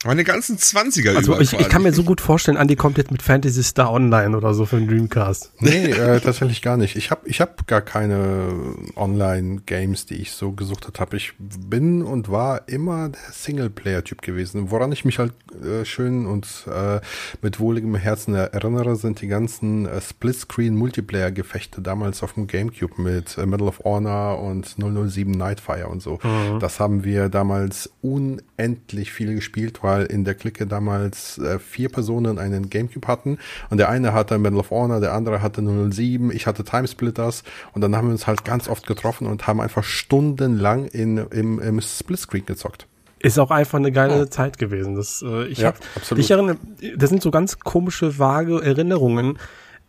meine 0.05 0.23
ganzen 0.23 0.57
20er 0.57 1.15
Also 1.15 1.37
ich, 1.41 1.51
ich 1.51 1.67
kann 1.67 1.83
mir 1.83 1.91
so 1.91 2.03
gut 2.03 2.21
vorstellen, 2.21 2.55
Andy 2.55 2.77
kommt 2.77 2.97
jetzt 2.97 3.11
mit 3.11 3.21
Fantasy 3.21 3.63
Star 3.63 3.91
Online 3.91 4.37
oder 4.37 4.53
so 4.53 4.65
für 4.65 4.77
den 4.77 4.87
Dreamcast. 4.87 5.51
Nee, 5.59 5.87
äh, 5.87 6.21
tatsächlich 6.21 6.61
gar 6.61 6.77
nicht. 6.77 6.95
Ich 6.95 7.11
habe 7.11 7.27
ich 7.27 7.41
hab 7.41 7.67
gar 7.67 7.81
keine 7.81 8.53
Online-Games, 8.95 10.05
die 10.05 10.15
ich 10.15 10.31
so 10.31 10.53
gesucht 10.53 10.87
habe. 10.99 11.17
Ich 11.17 11.33
bin 11.37 12.01
und 12.01 12.31
war 12.31 12.69
immer 12.69 13.09
der 13.09 13.19
Singleplayer-Typ 13.33 14.21
gewesen. 14.21 14.71
Woran 14.71 14.93
ich 14.93 15.03
mich 15.03 15.19
halt 15.19 15.33
äh, 15.61 15.83
schön 15.83 16.25
und 16.25 16.47
äh, 16.73 17.01
mit 17.41 17.59
wohligem 17.59 17.95
Herzen 17.95 18.35
erinnere, 18.35 18.95
sind 18.95 19.21
die 19.21 19.27
ganzen 19.27 19.85
äh, 19.85 19.99
Split-Screen-Multiplayer-Gefechte 19.99 21.81
damals 21.81 22.23
auf 22.23 22.33
dem 22.33 22.47
Gamecube 22.47 23.01
mit 23.01 23.37
äh, 23.37 23.45
Medal 23.45 23.67
of 23.67 23.81
Honor 23.83 24.39
und 24.39 24.77
007 24.77 25.29
Nightfire 25.31 25.89
und 25.89 26.01
so. 26.01 26.19
Mhm. 26.23 26.61
Das 26.61 26.79
haben 26.79 27.03
wir 27.03 27.27
damals 27.27 27.89
unendlich 28.01 29.11
viel 29.11 29.35
gespielt, 29.35 29.79
weil 29.81 29.88
in 29.97 30.23
der 30.23 30.35
Clique 30.35 30.65
damals 30.65 31.37
äh, 31.37 31.59
vier 31.59 31.89
Personen 31.89 32.39
einen 32.39 32.69
Gamecube 32.69 33.07
hatten 33.07 33.37
und 33.69 33.77
der 33.77 33.89
eine 33.89 34.13
hatte 34.13 34.37
Medal 34.37 34.59
of 34.59 34.71
Honor, 34.71 34.99
der 34.99 35.13
andere 35.13 35.41
hatte 35.41 35.61
007, 35.61 36.31
ich 36.31 36.47
hatte 36.47 36.63
Timesplitters 36.63 37.43
und 37.73 37.81
dann 37.81 37.95
haben 37.95 38.07
wir 38.07 38.11
uns 38.11 38.27
halt 38.27 38.45
ganz 38.45 38.67
oft 38.67 38.87
getroffen 38.87 39.27
und 39.27 39.47
haben 39.47 39.59
einfach 39.59 39.83
stundenlang 39.83 40.85
in, 40.85 41.17
im, 41.17 41.59
im 41.59 41.81
Splitscreen 41.81 42.45
gezockt. 42.45 42.87
Ist 43.21 43.37
auch 43.37 43.51
einfach 43.51 43.77
eine 43.77 43.91
geile 43.91 44.23
oh. 44.23 44.25
Zeit 44.25 44.57
gewesen. 44.57 44.95
Das, 44.95 45.23
äh, 45.25 45.47
ich 45.47 45.59
ja, 45.59 45.69
hab, 45.69 45.77
absolut. 45.95 46.23
Ich 46.23 46.31
erinnere, 46.31 46.57
das 46.95 47.09
sind 47.09 47.21
so 47.21 47.31
ganz 47.31 47.59
komische, 47.59 48.17
vage 48.17 48.63
Erinnerungen, 48.63 49.37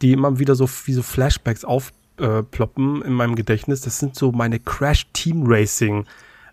die 0.02 0.12
immer 0.12 0.38
wieder 0.38 0.56
so 0.56 0.68
wie 0.86 0.92
so 0.92 1.02
Flashbacks 1.02 1.64
aufploppen 1.64 3.02
in 3.02 3.12
meinem 3.12 3.36
Gedächtnis. 3.36 3.82
Das 3.82 4.00
sind 4.00 4.16
so 4.16 4.32
meine 4.32 4.58
Crash 4.58 5.06
Team 5.12 5.44
Racing 5.46 6.06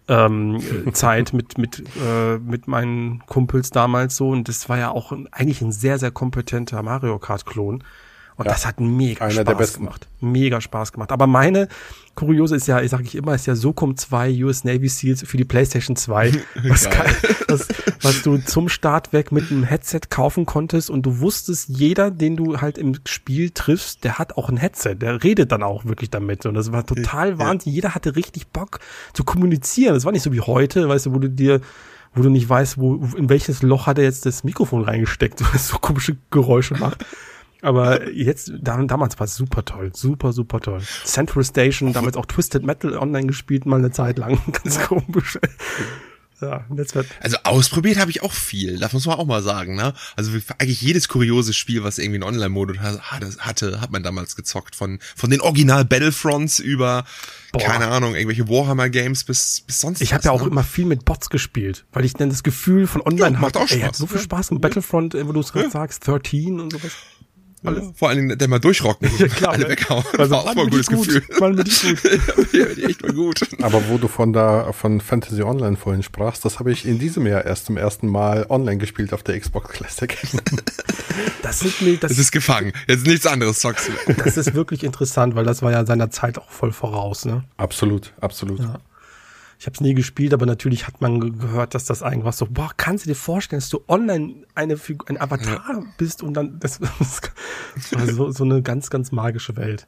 ähm, 0.07 0.59
Zeit 0.93 1.33
mit 1.33 1.57
mit 1.57 1.83
äh, 2.03 2.37
mit 2.37 2.67
meinen 2.67 3.23
Kumpels 3.25 3.69
damals 3.69 4.15
so. 4.15 4.29
Und 4.29 4.47
das 4.47 4.69
war 4.69 4.77
ja 4.77 4.91
auch 4.91 5.11
eigentlich 5.31 5.61
ein 5.61 5.71
sehr 5.71 5.99
sehr 5.99 6.11
kompetenter 6.11 6.81
Mario 6.83 7.19
Kart 7.19 7.45
Klon 7.45 7.83
und 8.37 8.45
ja, 8.45 8.51
das 8.51 8.67
hat 8.67 8.79
mega 8.79 9.29
Spaß 9.31 9.73
gemacht. 9.73 10.07
Mega 10.21 10.61
Spaß 10.61 10.93
gemacht. 10.93 11.11
Aber 11.11 11.25
meine 11.25 11.67
Kuriose 12.13 12.55
ist 12.55 12.67
ja, 12.67 12.81
ich 12.81 12.91
sage 12.91 13.03
ich 13.03 13.15
immer, 13.15 13.33
ist 13.33 13.47
ja 13.47 13.55
SOCOM 13.55 13.97
2 13.97 14.43
US 14.43 14.63
Navy 14.63 14.89
Seals 14.89 15.23
für 15.23 15.37
die 15.37 15.43
PlayStation 15.45 15.95
2. 15.95 16.33
Was, 16.67 16.87
kann, 16.89 17.07
was, 17.47 17.67
was 18.01 18.21
du 18.21 18.37
zum 18.37 18.69
Start 18.69 19.11
weg 19.11 19.31
mit 19.31 19.51
einem 19.51 19.63
Headset 19.63 20.01
kaufen 20.09 20.45
konntest 20.45 20.89
und 20.91 21.03
du 21.03 21.19
wusstest, 21.19 21.69
jeder, 21.69 22.11
den 22.11 22.35
du 22.35 22.61
halt 22.61 22.77
im 22.77 22.95
Spiel 23.05 23.49
triffst, 23.49 24.03
der 24.03 24.19
hat 24.19 24.37
auch 24.37 24.49
ein 24.49 24.57
Headset. 24.57 24.95
Der 24.95 25.23
redet 25.23 25.51
dann 25.51 25.63
auch 25.63 25.85
wirklich 25.85 26.11
damit. 26.11 26.45
Und 26.45 26.53
das 26.53 26.71
war 26.71 26.85
total 26.85 27.31
ja. 27.31 27.39
Wahnsinn. 27.39 27.73
Jeder 27.73 27.95
hatte 27.95 28.15
richtig 28.15 28.47
Bock 28.47 28.79
zu 29.13 29.23
kommunizieren. 29.23 29.95
Das 29.95 30.05
war 30.05 30.11
nicht 30.11 30.23
so 30.23 30.31
wie 30.31 30.41
heute, 30.41 30.87
weißt 30.87 31.07
du, 31.07 31.13
wo 31.13 31.19
du 31.19 31.29
dir 31.29 31.61
wo 32.13 32.23
du 32.23 32.29
nicht 32.29 32.49
weißt, 32.49 32.79
wo, 32.79 32.95
in 33.15 33.29
welches 33.29 33.61
Loch 33.61 33.85
hat 33.85 33.99
er 33.99 34.03
jetzt 34.03 34.25
das 34.25 34.43
Mikrofon 34.43 34.83
reingesteckt, 34.83 35.41
was 35.53 35.67
so 35.67 35.77
komische 35.77 36.17
Geräusche 36.31 36.75
macht. 36.75 37.05
Aber 37.67 38.09
jetzt, 38.13 38.53
damals 38.61 39.19
war 39.19 39.25
es 39.25 39.35
super 39.35 39.65
toll, 39.65 39.91
super, 39.93 40.31
super 40.31 40.61
toll. 40.61 40.79
Central 41.03 41.43
Station, 41.43 41.91
damals 41.91 42.15
auch 42.15 42.25
Twisted 42.25 42.63
Metal 42.63 42.95
online 42.97 43.27
gespielt, 43.27 43.65
mal 43.65 43.79
eine 43.79 43.91
Zeit 43.91 44.17
lang. 44.17 44.39
Ganz 44.63 44.79
komisch. 44.87 45.37
Ja, 46.39 46.65
jetzt 46.77 46.95
wird 46.95 47.07
also 47.19 47.35
ausprobiert 47.43 47.97
habe 47.97 48.09
ich 48.11 48.23
auch 48.23 48.31
viel, 48.31 48.77
das 48.79 48.93
muss 48.93 49.05
man 49.05 49.17
auch 49.17 49.25
mal 49.25 49.41
sagen, 49.41 49.75
ne? 49.75 49.93
Also 50.15 50.31
eigentlich 50.59 50.81
jedes 50.81 51.09
kuriose 51.09 51.51
Spiel, 51.51 51.83
was 51.83 51.97
irgendwie 51.97 52.23
einen 52.23 52.35
Online-Modus 52.35 52.77
hatte, 52.79 53.81
hat 53.81 53.91
man 53.91 54.01
damals 54.03 54.37
gezockt. 54.37 54.75
Von, 54.75 54.99
von 55.15 55.29
den 55.29 55.41
Original 55.41 55.83
Battlefronts 55.83 56.59
über, 56.59 57.05
Boah. 57.51 57.63
keine 57.63 57.87
Ahnung, 57.87 58.13
irgendwelche 58.13 58.47
Warhammer-Games 58.47 59.25
bis, 59.25 59.61
bis 59.61 59.81
sonst 59.81 59.99
Ich 59.99 60.13
habe 60.13 60.23
ja 60.23 60.31
auch 60.31 60.43
ne? 60.43 60.51
immer 60.51 60.63
viel 60.63 60.85
mit 60.85 61.03
Bots 61.03 61.29
gespielt, 61.29 61.85
weil 61.91 62.05
ich 62.05 62.13
dann 62.13 62.29
das 62.29 62.43
Gefühl 62.43 62.87
von 62.87 63.01
online 63.01 63.33
ja, 63.33 63.41
macht 63.41 63.57
auch 63.57 63.67
Spaß. 63.67 63.71
Ey, 63.71 63.81
hat 63.81 63.95
so 63.95 64.07
viel 64.07 64.21
Spaß. 64.21 64.51
Ja. 64.51 64.57
Battlefront, 64.59 65.15
wo 65.15 65.33
du 65.33 65.39
es 65.41 65.51
gerade 65.51 65.65
ja. 65.65 65.71
sagst, 65.71 66.07
13 66.07 66.61
und 66.61 66.71
sowas. 66.71 66.91
Alles. 67.63 67.83
Ja, 67.85 67.91
vor 67.95 68.09
allen 68.09 68.27
Dingen, 68.27 68.37
der 68.37 68.47
mal 68.47 68.59
durchrocken, 68.59 69.09
ja, 69.17 69.27
klar, 69.27 69.53
alle 69.53 69.63
ne? 69.63 69.69
weghauen. 69.69 70.03
Also, 70.17 70.31
war 70.31 70.41
auch 70.41 70.55
mal 70.55 70.63
ein 70.63 70.69
gutes 70.69 70.87
gut. 70.87 71.07
Gefühl. 71.07 71.23
Mann, 71.39 71.55
bin 71.55 71.65
ich 71.65 71.81
gut. 71.81 72.53
ja, 72.53 72.65
echt 72.65 73.01
mal 73.01 73.13
gut. 73.13 73.41
Aber 73.61 73.87
wo 73.89 73.97
du 73.97 74.07
von 74.07 74.31
da, 74.31 74.71
von 74.73 75.01
Fantasy 75.01 75.41
Online 75.41 75.75
vorhin 75.75 76.03
sprachst, 76.03 76.45
das 76.45 76.59
habe 76.59 76.71
ich 76.71 76.85
in 76.85 76.99
diesem 76.99 77.25
Jahr 77.25 77.45
erst 77.45 77.65
zum 77.65 77.77
ersten 77.77 78.07
Mal 78.07 78.45
online 78.49 78.77
gespielt 78.77 79.13
auf 79.13 79.23
der 79.23 79.39
Xbox 79.39 79.69
Classic. 79.69 80.15
das, 81.41 81.63
ist 81.63 81.81
mir, 81.81 81.97
das, 81.97 82.09
das 82.09 82.19
ist 82.19 82.31
gefangen. 82.31 82.73
Jetzt 82.87 83.07
nichts 83.07 83.25
anderes 83.25 83.59
zockst 83.59 83.89
du. 83.89 84.13
Das 84.13 84.37
ist 84.37 84.53
wirklich 84.53 84.83
interessant, 84.83 85.35
weil 85.35 85.45
das 85.45 85.61
war 85.61 85.71
ja 85.71 85.85
seiner 85.85 86.11
Zeit 86.11 86.37
auch 86.37 86.49
voll 86.51 86.71
voraus, 86.71 87.25
ne? 87.25 87.43
Absolut, 87.57 88.13
absolut. 88.21 88.59
Ja. 88.59 88.79
Ich 89.59 89.65
habe 89.65 89.73
es 89.73 89.81
nie 89.81 89.95
gespielt, 89.95 90.33
aber 90.33 90.45
natürlich 90.45 90.85
hat 90.85 91.01
man 91.01 91.39
gehört, 91.39 91.73
dass 91.73 91.85
das 91.85 92.03
eigentlich 92.03 92.35
so, 92.35 92.45
boah, 92.49 92.71
kannst 92.77 93.05
du 93.05 93.09
dir 93.09 93.15
vorstellen, 93.15 93.59
dass 93.59 93.69
du 93.69 93.83
online 93.87 94.45
eine 94.53 94.77
Figur, 94.77 95.09
ein 95.09 95.19
Avatar 95.19 95.63
ja. 95.67 95.83
bist 95.97 96.21
und 96.21 96.35
dann, 96.35 96.59
das, 96.59 96.79
das 96.99 97.91
war 97.91 98.07
so, 98.07 98.31
so 98.31 98.43
eine 98.43 98.61
ganz, 98.61 98.89
ganz 98.89 99.11
magische 99.11 99.55
Welt. 99.55 99.87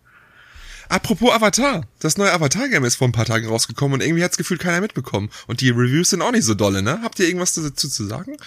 Apropos 0.89 1.31
Avatar, 1.31 1.83
das 1.99 2.17
neue 2.17 2.33
Avatar-Game 2.33 2.83
ist 2.83 2.95
vor 2.95 3.07
ein 3.07 3.11
paar 3.11 3.25
Tagen 3.25 3.47
rausgekommen 3.47 3.93
und 3.93 4.01
irgendwie 4.03 4.23
hat's 4.23 4.37
gefühlt 4.37 4.59
keiner 4.59 4.81
mitbekommen. 4.81 5.29
Und 5.45 5.61
die 5.61 5.69
Reviews 5.69 6.09
sind 6.09 6.23
auch 6.23 6.31
nicht 6.31 6.45
so 6.45 6.55
dolle, 6.55 6.81
ne? 6.81 6.99
Habt 7.03 7.19
ihr 7.19 7.27
irgendwas 7.27 7.53
dazu 7.53 7.87
zu 7.87 8.05
sagen? 8.05 8.37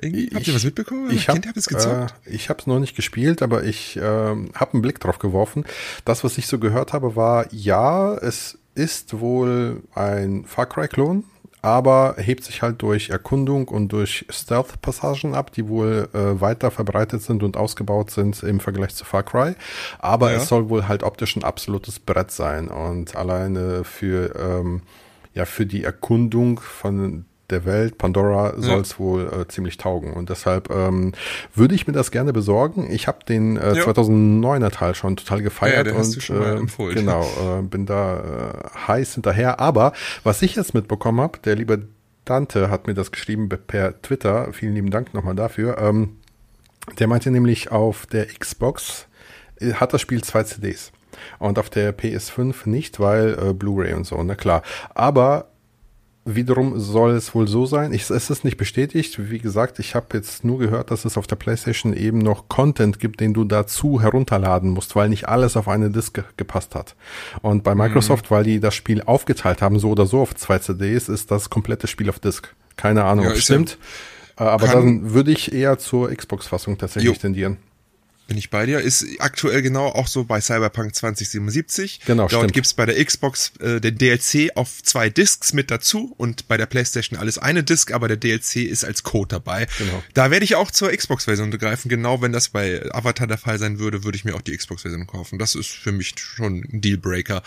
Irgendwie? 0.00 0.30
Habt 0.34 0.48
ihr 0.48 0.54
was 0.54 0.64
mitbekommen? 0.64 1.10
Ich 1.10 1.28
habe 1.28 1.40
es 1.54 1.68
gezockt. 1.68 2.14
Äh, 2.24 2.30
ich 2.30 2.48
habe 2.48 2.60
es 2.60 2.66
noch 2.66 2.80
nicht 2.80 2.96
gespielt, 2.96 3.40
aber 3.40 3.62
ich 3.62 3.96
äh, 3.96 4.00
habe 4.00 4.72
einen 4.72 4.82
Blick 4.82 4.98
drauf 4.98 5.20
geworfen. 5.20 5.64
Das, 6.04 6.24
was 6.24 6.38
ich 6.38 6.48
so 6.48 6.58
gehört 6.58 6.92
habe, 6.92 7.14
war 7.14 7.46
ja, 7.52 8.14
es 8.16 8.58
ist 8.76 9.18
wohl 9.20 9.82
ein 9.94 10.44
Far 10.44 10.66
Cry-Klon, 10.66 11.24
aber 11.62 12.14
hebt 12.18 12.44
sich 12.44 12.62
halt 12.62 12.80
durch 12.82 13.10
Erkundung 13.10 13.66
und 13.68 13.88
durch 13.88 14.26
Stealth-Passagen 14.30 15.34
ab, 15.34 15.50
die 15.50 15.66
wohl 15.66 16.08
äh, 16.12 16.40
weiter 16.40 16.70
verbreitet 16.70 17.22
sind 17.22 17.42
und 17.42 17.56
ausgebaut 17.56 18.10
sind 18.10 18.40
im 18.42 18.60
Vergleich 18.60 18.94
zu 18.94 19.04
Far 19.04 19.24
Cry. 19.24 19.54
Aber 19.98 20.30
ja. 20.30 20.36
es 20.36 20.48
soll 20.48 20.68
wohl 20.68 20.86
halt 20.86 21.02
optisch 21.02 21.34
ein 21.34 21.42
absolutes 21.42 21.98
Brett 21.98 22.30
sein 22.30 22.68
und 22.68 23.16
alleine 23.16 23.82
für 23.82 24.34
ähm, 24.36 24.82
ja 25.34 25.44
für 25.44 25.66
die 25.66 25.82
Erkundung 25.82 26.60
von 26.60 27.24
der 27.50 27.64
Welt, 27.64 27.98
Pandora, 27.98 28.54
soll 28.56 28.80
es 28.80 28.92
ja. 28.92 28.98
wohl 28.98 29.26
äh, 29.26 29.48
ziemlich 29.48 29.76
taugen. 29.76 30.12
Und 30.12 30.30
deshalb 30.30 30.70
ähm, 30.70 31.12
würde 31.54 31.74
ich 31.74 31.86
mir 31.86 31.92
das 31.92 32.10
gerne 32.10 32.32
besorgen. 32.32 32.90
Ich 32.90 33.06
habe 33.06 33.18
den 33.28 33.56
äh, 33.56 33.72
2009er 33.72 34.70
Teil 34.70 34.94
schon 34.94 35.16
total 35.16 35.42
gefeiert 35.42 35.86
ja, 35.86 35.94
und 35.94 36.30
äh, 36.30 36.94
genau 36.94 37.22
äh, 37.58 37.62
bin 37.62 37.86
da 37.86 38.18
äh, 38.18 38.88
heiß 38.88 39.14
hinterher. 39.14 39.60
Aber 39.60 39.92
was 40.24 40.42
ich 40.42 40.56
jetzt 40.56 40.74
mitbekommen 40.74 41.20
habe, 41.20 41.38
der 41.38 41.56
liebe 41.56 41.86
Dante 42.24 42.70
hat 42.70 42.86
mir 42.86 42.94
das 42.94 43.12
geschrieben 43.12 43.48
per 43.48 44.00
Twitter. 44.02 44.52
Vielen 44.52 44.74
lieben 44.74 44.90
Dank 44.90 45.14
nochmal 45.14 45.36
dafür. 45.36 45.78
Ähm, 45.78 46.16
der 46.98 47.06
meinte 47.06 47.30
nämlich 47.30 47.70
auf 47.70 48.06
der 48.06 48.26
Xbox 48.26 49.06
äh, 49.60 49.74
hat 49.74 49.92
das 49.92 50.00
Spiel 50.00 50.22
zwei 50.22 50.42
CDs 50.42 50.92
und 51.38 51.58
auf 51.58 51.70
der 51.70 51.96
PS5 51.96 52.68
nicht, 52.68 53.00
weil 53.00 53.38
äh, 53.38 53.52
Blu-ray 53.52 53.94
und 53.94 54.04
so, 54.04 54.22
na 54.22 54.34
klar. 54.34 54.62
Aber 54.94 55.48
Wiederum 56.28 56.80
soll 56.80 57.12
es 57.12 57.34
wohl 57.36 57.46
so 57.46 57.66
sein. 57.66 57.92
Ich, 57.92 58.10
es 58.10 58.30
ist 58.30 58.44
nicht 58.44 58.56
bestätigt. 58.56 59.30
Wie 59.30 59.38
gesagt, 59.38 59.78
ich 59.78 59.94
habe 59.94 60.06
jetzt 60.14 60.44
nur 60.44 60.58
gehört, 60.58 60.90
dass 60.90 61.04
es 61.04 61.16
auf 61.16 61.28
der 61.28 61.36
PlayStation 61.36 61.94
eben 61.94 62.18
noch 62.18 62.48
Content 62.48 62.98
gibt, 62.98 63.20
den 63.20 63.32
du 63.32 63.44
dazu 63.44 64.00
herunterladen 64.00 64.70
musst, 64.70 64.96
weil 64.96 65.08
nicht 65.08 65.28
alles 65.28 65.56
auf 65.56 65.68
eine 65.68 65.88
Disk 65.90 66.24
gepasst 66.36 66.74
hat. 66.74 66.96
Und 67.42 67.62
bei 67.62 67.76
Microsoft, 67.76 68.28
mhm. 68.28 68.34
weil 68.34 68.44
die 68.44 68.58
das 68.58 68.74
Spiel 68.74 69.02
aufgeteilt 69.02 69.62
haben, 69.62 69.78
so 69.78 69.90
oder 69.90 70.06
so 70.06 70.20
auf 70.20 70.34
zwei 70.34 70.58
CDs, 70.58 71.08
ist 71.08 71.30
das 71.30 71.48
komplette 71.48 71.86
Spiel 71.86 72.10
auf 72.10 72.18
Disk. 72.18 72.54
Keine 72.76 73.04
Ahnung, 73.04 73.26
ja, 73.26 73.30
ob 73.30 73.36
es 73.36 73.44
stimmt. 73.44 73.78
Ja, 74.38 74.46
äh, 74.46 74.48
aber 74.48 74.66
dann 74.66 75.12
würde 75.14 75.30
ich 75.30 75.52
eher 75.52 75.78
zur 75.78 76.10
Xbox-Fassung 76.10 76.76
tatsächlich 76.76 77.14
jo. 77.14 77.20
tendieren. 77.20 77.58
Bin 78.26 78.38
ich 78.38 78.50
bei 78.50 78.66
dir. 78.66 78.80
Ist 78.80 79.06
aktuell 79.20 79.62
genau 79.62 79.86
auch 79.86 80.08
so 80.08 80.24
bei 80.24 80.40
Cyberpunk 80.40 80.94
2077. 80.94 82.00
Genau, 82.06 82.24
Dort 82.24 82.32
stimmt. 82.32 82.52
gibt's 82.54 82.74
bei 82.74 82.84
der 82.84 83.04
Xbox 83.04 83.52
äh, 83.60 83.80
den 83.80 83.98
DLC 83.98 84.56
auf 84.56 84.82
zwei 84.82 85.10
Discs 85.10 85.52
mit 85.52 85.70
dazu 85.70 86.12
und 86.16 86.48
bei 86.48 86.56
der 86.56 86.66
Playstation 86.66 87.18
alles 87.18 87.38
eine 87.38 87.62
Disc, 87.62 87.92
aber 87.92 88.08
der 88.08 88.16
DLC 88.16 88.56
ist 88.56 88.84
als 88.84 89.04
Code 89.04 89.28
dabei. 89.28 89.68
Genau. 89.78 90.02
Da 90.14 90.30
werde 90.32 90.44
ich 90.44 90.56
auch 90.56 90.72
zur 90.72 90.90
Xbox-Version 90.90 91.52
greifen. 91.52 91.88
Genau 91.88 92.20
wenn 92.20 92.32
das 92.32 92.48
bei 92.48 92.82
Avatar 92.92 93.28
der 93.28 93.38
Fall 93.38 93.58
sein 93.58 93.78
würde, 93.78 94.02
würde 94.02 94.16
ich 94.16 94.24
mir 94.24 94.34
auch 94.34 94.42
die 94.42 94.56
Xbox-Version 94.56 95.06
kaufen. 95.06 95.38
Das 95.38 95.54
ist 95.54 95.68
für 95.68 95.92
mich 95.92 96.14
schon 96.18 96.64
ein 96.72 96.80
Dealbreaker. 96.80 97.42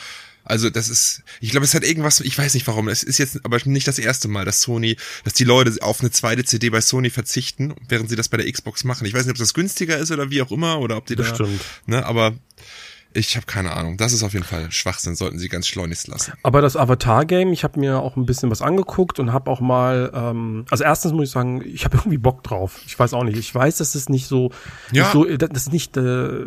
Also 0.50 0.72
das 0.72 0.90
ist, 0.90 1.22
ich 1.42 1.52
glaube, 1.52 1.66
es 1.66 1.76
hat 1.76 1.84
irgendwas, 1.84 2.22
ich 2.22 2.36
weiß 2.36 2.56
nicht 2.56 2.66
warum, 2.66 2.90
es 2.90 3.04
ist 3.04 3.20
jetzt 3.20 3.46
aber 3.46 3.60
nicht 3.66 3.88
das 3.88 4.00
erste 4.00 4.28
Mal, 4.28 4.46
dass 4.46 4.62
Sony, 4.62 4.98
dass 5.24 5.34
die 5.34 5.44
Leute 5.44 5.78
auf 5.82 6.02
eine 6.02 6.10
zweite 6.10 6.44
CD 6.44 6.72
bei 6.72 6.82
Sony 6.82 7.12
verzichten, 7.12 7.76
während 7.88 8.10
sie 8.10 8.16
das 8.16 8.30
bei 8.30 8.38
der 8.38 8.52
Xbox 8.52 8.84
machen. 8.84 9.06
Ich 9.06 9.14
weiß 9.14 9.26
nicht, 9.26 9.32
ob 9.32 9.38
das 9.38 9.54
günstiger 9.54 9.98
ist 9.98 10.12
oder 10.12 10.32
wie 10.32 10.42
auch 10.42 10.52
immer, 10.52 10.80
oder 10.80 10.98
ob 10.98 11.06
die 11.06 11.16
das 11.16 11.30
da, 11.30 11.36
stimmt. 11.36 11.62
ne, 11.86 12.04
aber 12.04 12.34
ich 13.14 13.36
habe 13.36 13.46
keine 13.46 13.74
Ahnung. 13.74 13.98
Das 13.98 14.12
ist 14.12 14.24
auf 14.24 14.34
jeden 14.34 14.46
Fall 14.46 14.72
Schwachsinn, 14.72 15.16
sollten 15.16 15.38
sie 15.38 15.50
ganz 15.50 15.68
schleunigst 15.68 16.08
lassen. 16.08 16.34
Aber 16.42 16.62
das 16.62 16.76
Avatar-Game, 16.76 17.54
ich 17.54 17.64
habe 17.64 17.80
mir 17.80 18.00
auch 18.00 18.18
ein 18.18 18.26
bisschen 18.26 18.50
was 18.50 18.64
angeguckt 18.64 19.20
und 19.20 19.32
habe 19.32 19.50
auch 19.52 19.62
mal, 19.62 20.12
ähm, 20.14 20.66
also 20.72 20.84
erstens 20.84 21.14
muss 21.14 21.28
ich 21.28 21.32
sagen, 21.32 21.64
ich 21.64 21.86
habe 21.86 21.98
irgendwie 22.00 22.18
Bock 22.18 22.44
drauf. 22.44 22.80
Ich 22.88 22.98
weiß 22.98 23.14
auch 23.14 23.24
nicht. 23.24 23.38
Ich 23.38 23.54
weiß, 23.54 23.78
dass 23.78 23.94
es 23.94 24.10
nicht 24.10 24.28
so, 24.28 24.52
ja. 24.92 25.04
nicht 25.04 25.12
so 25.12 25.26
das 25.26 25.50
ist 25.52 25.74
nicht, 25.74 25.96
äh, 25.98 26.46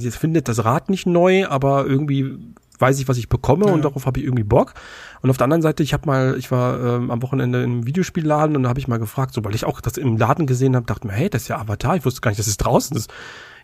ich 0.00 0.14
finde 0.14 0.42
das 0.42 0.64
Rad 0.64 0.90
nicht 0.90 1.06
neu, 1.06 1.46
aber 1.46 1.86
irgendwie 1.86 2.38
weiß 2.80 2.98
ich, 3.00 3.08
was 3.08 3.18
ich 3.18 3.28
bekomme 3.28 3.66
ja. 3.66 3.72
und 3.72 3.84
darauf 3.84 4.06
habe 4.06 4.20
ich 4.20 4.26
irgendwie 4.26 4.44
Bock. 4.44 4.74
Und 5.22 5.30
auf 5.30 5.36
der 5.36 5.44
anderen 5.44 5.62
Seite, 5.62 5.82
ich 5.82 5.92
habe 5.92 6.06
mal, 6.06 6.36
ich 6.38 6.50
war 6.50 6.80
ähm, 6.80 7.10
am 7.10 7.22
Wochenende 7.22 7.62
im 7.62 7.86
Videospielladen 7.86 8.56
und 8.56 8.62
da 8.62 8.68
habe 8.68 8.80
ich 8.80 8.88
mal 8.88 8.98
gefragt, 8.98 9.34
so 9.34 9.44
weil 9.44 9.54
ich 9.54 9.64
auch 9.64 9.80
das 9.80 9.96
im 9.96 10.16
Laden 10.16 10.46
gesehen 10.46 10.76
habe, 10.76 10.86
dachte 10.86 11.06
mir, 11.06 11.12
hey, 11.12 11.28
das 11.28 11.42
ist 11.42 11.48
ja 11.48 11.58
Avatar, 11.58 11.96
ich 11.96 12.04
wusste 12.04 12.20
gar 12.20 12.30
nicht, 12.30 12.38
dass 12.38 12.46
es 12.46 12.56
draußen 12.56 12.96
ist. 12.96 13.10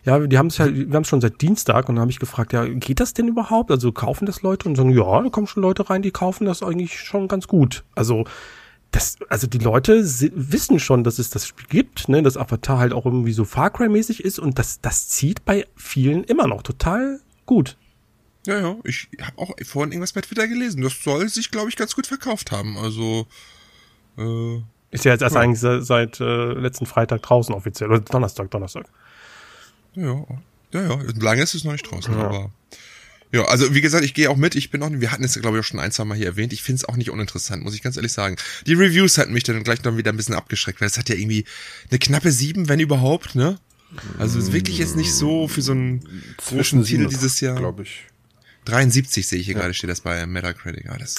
Ja, 0.05 0.19
die 0.19 0.37
haben 0.37 0.47
es 0.47 0.57
ja, 0.57 0.73
wir 0.73 0.93
haben 0.93 1.01
es 1.01 1.09
schon 1.09 1.21
seit 1.21 1.41
Dienstag 1.41 1.89
und 1.89 1.95
dann 1.95 2.01
habe 2.01 2.11
ich 2.11 2.19
gefragt, 2.19 2.53
ja, 2.53 2.65
geht 2.65 2.99
das 2.99 3.13
denn 3.13 3.27
überhaupt? 3.27 3.71
Also 3.71 3.91
kaufen 3.91 4.25
das 4.25 4.41
Leute 4.41 4.69
und 4.69 4.75
sagen, 4.75 4.91
ja, 4.91 5.21
da 5.21 5.29
kommen 5.29 5.47
schon 5.47 5.63
Leute 5.63 5.89
rein, 5.89 6.01
die 6.01 6.11
kaufen 6.11 6.45
das 6.45 6.63
eigentlich 6.63 6.99
schon 6.99 7.27
ganz 7.27 7.47
gut. 7.47 7.83
Also 7.95 8.25
das, 8.91 9.17
also 9.29 9.47
die 9.47 9.57
Leute 9.57 10.01
wissen 10.03 10.79
schon, 10.79 11.03
dass 11.03 11.19
es 11.19 11.29
das 11.29 11.45
Spiel 11.45 11.67
gibt, 11.67 12.07
ne, 12.09 12.23
dass 12.23 12.37
Avatar 12.37 12.77
halt 12.77 12.93
auch 12.93 13.05
irgendwie 13.05 13.33
so 13.33 13.43
Far 13.43 13.69
Cry 13.69 13.89
mäßig 13.89 14.23
ist 14.23 14.39
und 14.39 14.57
das, 14.59 14.79
das 14.81 15.09
zieht 15.09 15.43
bei 15.45 15.65
vielen 15.75 16.23
immer 16.23 16.47
noch 16.47 16.63
total 16.63 17.19
gut. 17.45 17.77
Ja, 18.47 18.61
ja, 18.61 18.77
ich 18.85 19.09
habe 19.21 19.37
auch 19.39 19.51
vorhin 19.65 19.91
irgendwas 19.91 20.13
bei 20.13 20.21
Twitter 20.21 20.47
gelesen. 20.47 20.81
Das 20.81 21.03
soll 21.03 21.27
sich, 21.27 21.51
glaube 21.51 21.69
ich, 21.69 21.75
ganz 21.75 21.93
gut 21.93 22.07
verkauft 22.07 22.51
haben. 22.51 22.77
Also 22.77 23.27
äh, 24.17 24.61
ist 24.89 25.03
ja 25.03 25.11
jetzt 25.11 25.21
erst 25.21 25.35
ja. 25.35 25.41
eigentlich 25.41 25.59
seit, 25.59 25.83
seit 25.83 26.19
äh, 26.21 26.53
letzten 26.53 26.85
Freitag 26.85 27.23
draußen 27.23 27.53
offiziell 27.53 27.89
oder 27.89 27.99
Donnerstag, 27.99 28.49
Donnerstag. 28.49 28.85
Ja, 29.95 30.25
ja, 30.71 30.81
ja. 30.81 30.99
Lange 31.19 31.41
ist 31.41 31.55
es 31.55 31.65
noch 31.65 31.73
nicht 31.73 31.91
draußen, 31.91 32.13
ja. 32.13 32.23
aber 32.23 32.51
ja, 33.33 33.43
also 33.43 33.75
wie 33.75 33.81
gesagt, 33.81 34.05
ich 34.05 34.13
gehe 34.13 34.29
auch 34.29 34.37
mit. 34.37 34.55
Ich 34.55 34.71
bin 34.71 34.81
auch, 34.81 34.89
wir 34.91 35.11
hatten 35.11 35.25
es 35.25 35.37
glaube 35.41 35.57
ich 35.57 35.65
auch 35.65 35.67
schon 35.67 35.81
ein, 35.81 35.91
zwei 35.91 36.05
Mal 36.05 36.15
hier 36.15 36.27
erwähnt. 36.27 36.53
Ich 36.53 36.63
finde 36.63 36.77
es 36.77 36.85
auch 36.87 36.95
nicht 36.95 37.09
uninteressant, 37.09 37.61
muss 37.61 37.75
ich 37.75 37.81
ganz 37.81 37.97
ehrlich 37.97 38.13
sagen. 38.13 38.37
Die 38.65 38.75
Reviews 38.75 39.17
hatten 39.17 39.33
mich 39.33 39.43
dann 39.43 39.61
gleich 39.63 39.83
noch 39.83 39.97
wieder 39.97 40.13
ein 40.13 40.17
bisschen 40.17 40.35
abgeschreckt, 40.35 40.79
weil 40.79 40.87
es 40.87 40.97
hat 40.97 41.09
ja 41.09 41.15
irgendwie 41.15 41.43
eine 41.89 41.99
knappe 41.99 42.31
sieben, 42.31 42.69
wenn 42.69 42.79
überhaupt, 42.79 43.35
ne? 43.35 43.59
Also 44.19 44.39
es 44.39 44.45
ist 44.45 44.53
wirklich 44.53 44.77
jetzt 44.77 44.95
nicht 44.95 45.13
so 45.13 45.49
für 45.49 45.61
so 45.61 45.73
einen 45.73 46.23
zwischen 46.37 46.83
Titel 46.83 47.07
dieses 47.07 47.41
Jahr. 47.41 47.57
Glaube 47.57 47.83
ich. 47.83 48.06
73 48.67 49.27
sehe 49.27 49.39
ich 49.39 49.45
hier 49.45 49.55
ja. 49.55 49.61
gerade, 49.61 49.73
steht 49.73 49.89
das 49.89 50.01
bei 50.01 50.25
Metacritic. 50.25 50.89
Ah, 50.89 50.97
das, 50.99 51.15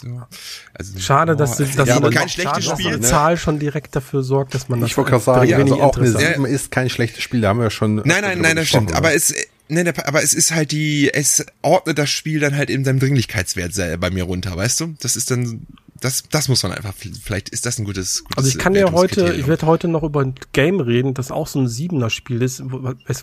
also, 0.75 0.99
schade, 0.99 1.37
dass, 1.37 1.57
das 1.57 1.75
ja, 1.89 1.97
aber 1.97 2.11
kein 2.11 2.29
schlechtes 2.29 2.65
schade, 2.65 2.81
Spiel. 2.81 2.93
Dass 2.93 3.01
ne? 3.01 3.07
Zahl 3.07 3.37
schon 3.37 3.59
direkt 3.59 3.97
dafür 3.97 4.23
sorgt, 4.23 4.55
dass 4.55 4.69
man 4.69 4.81
das. 4.81 4.91
Ich 4.91 4.97
wollte 4.97 5.13
gerade 5.13 5.25
sagen, 5.25 5.55
also 5.55 5.81
auch 5.81 5.97
eine 5.97 6.11
7 6.11 6.45
ist 6.45 6.71
kein 6.71 6.91
schlechtes 6.91 7.23
Spiel, 7.23 7.41
da 7.41 7.49
haben 7.49 7.59
wir 7.59 7.65
ja 7.65 7.71
schon. 7.71 7.97
Nein, 7.97 8.23
nein, 8.23 8.41
nein, 8.41 8.57
das 8.57 8.69
stimmt. 8.69 8.93
Aber 8.93 9.15
es, 9.15 9.35
nein, 9.69 9.89
aber 9.89 10.23
es 10.23 10.35
ist 10.35 10.53
halt 10.53 10.73
die, 10.73 11.13
es 11.13 11.45
ordnet 11.63 11.99
das 11.99 12.11
Spiel 12.11 12.41
dann 12.41 12.57
halt 12.57 12.71
in 12.71 12.85
seinem 12.85 13.01
Dringlichkeitswert 13.01 13.73
bei 14.01 14.11
mir 14.11 14.25
runter, 14.25 14.57
weißt 14.57 14.81
du? 14.81 14.95
Das 15.01 15.17
ist 15.17 15.31
dann, 15.31 15.67
das, 16.01 16.25
das 16.31 16.49
muss 16.49 16.63
man 16.63 16.73
einfach, 16.73 16.95
vielleicht 16.95 17.49
ist 17.49 17.67
das 17.67 17.79
ein 17.79 17.85
gutes, 17.85 18.25
gutes 18.25 18.37
Also 18.37 18.49
ich 18.51 18.59
kann 18.59 18.75
ja 18.75 18.93
heute, 18.93 19.35
ich 19.35 19.47
werde 19.47 19.67
heute 19.67 19.89
noch 19.89 20.03
über 20.03 20.21
ein 20.21 20.35
Game 20.53 20.81
reden, 20.81 21.15
das 21.15 21.31
auch 21.31 21.47
so 21.47 21.61
ein 21.61 21.69
Siebener 21.69 22.11
Spiel 22.11 22.43
ist, 22.43 22.63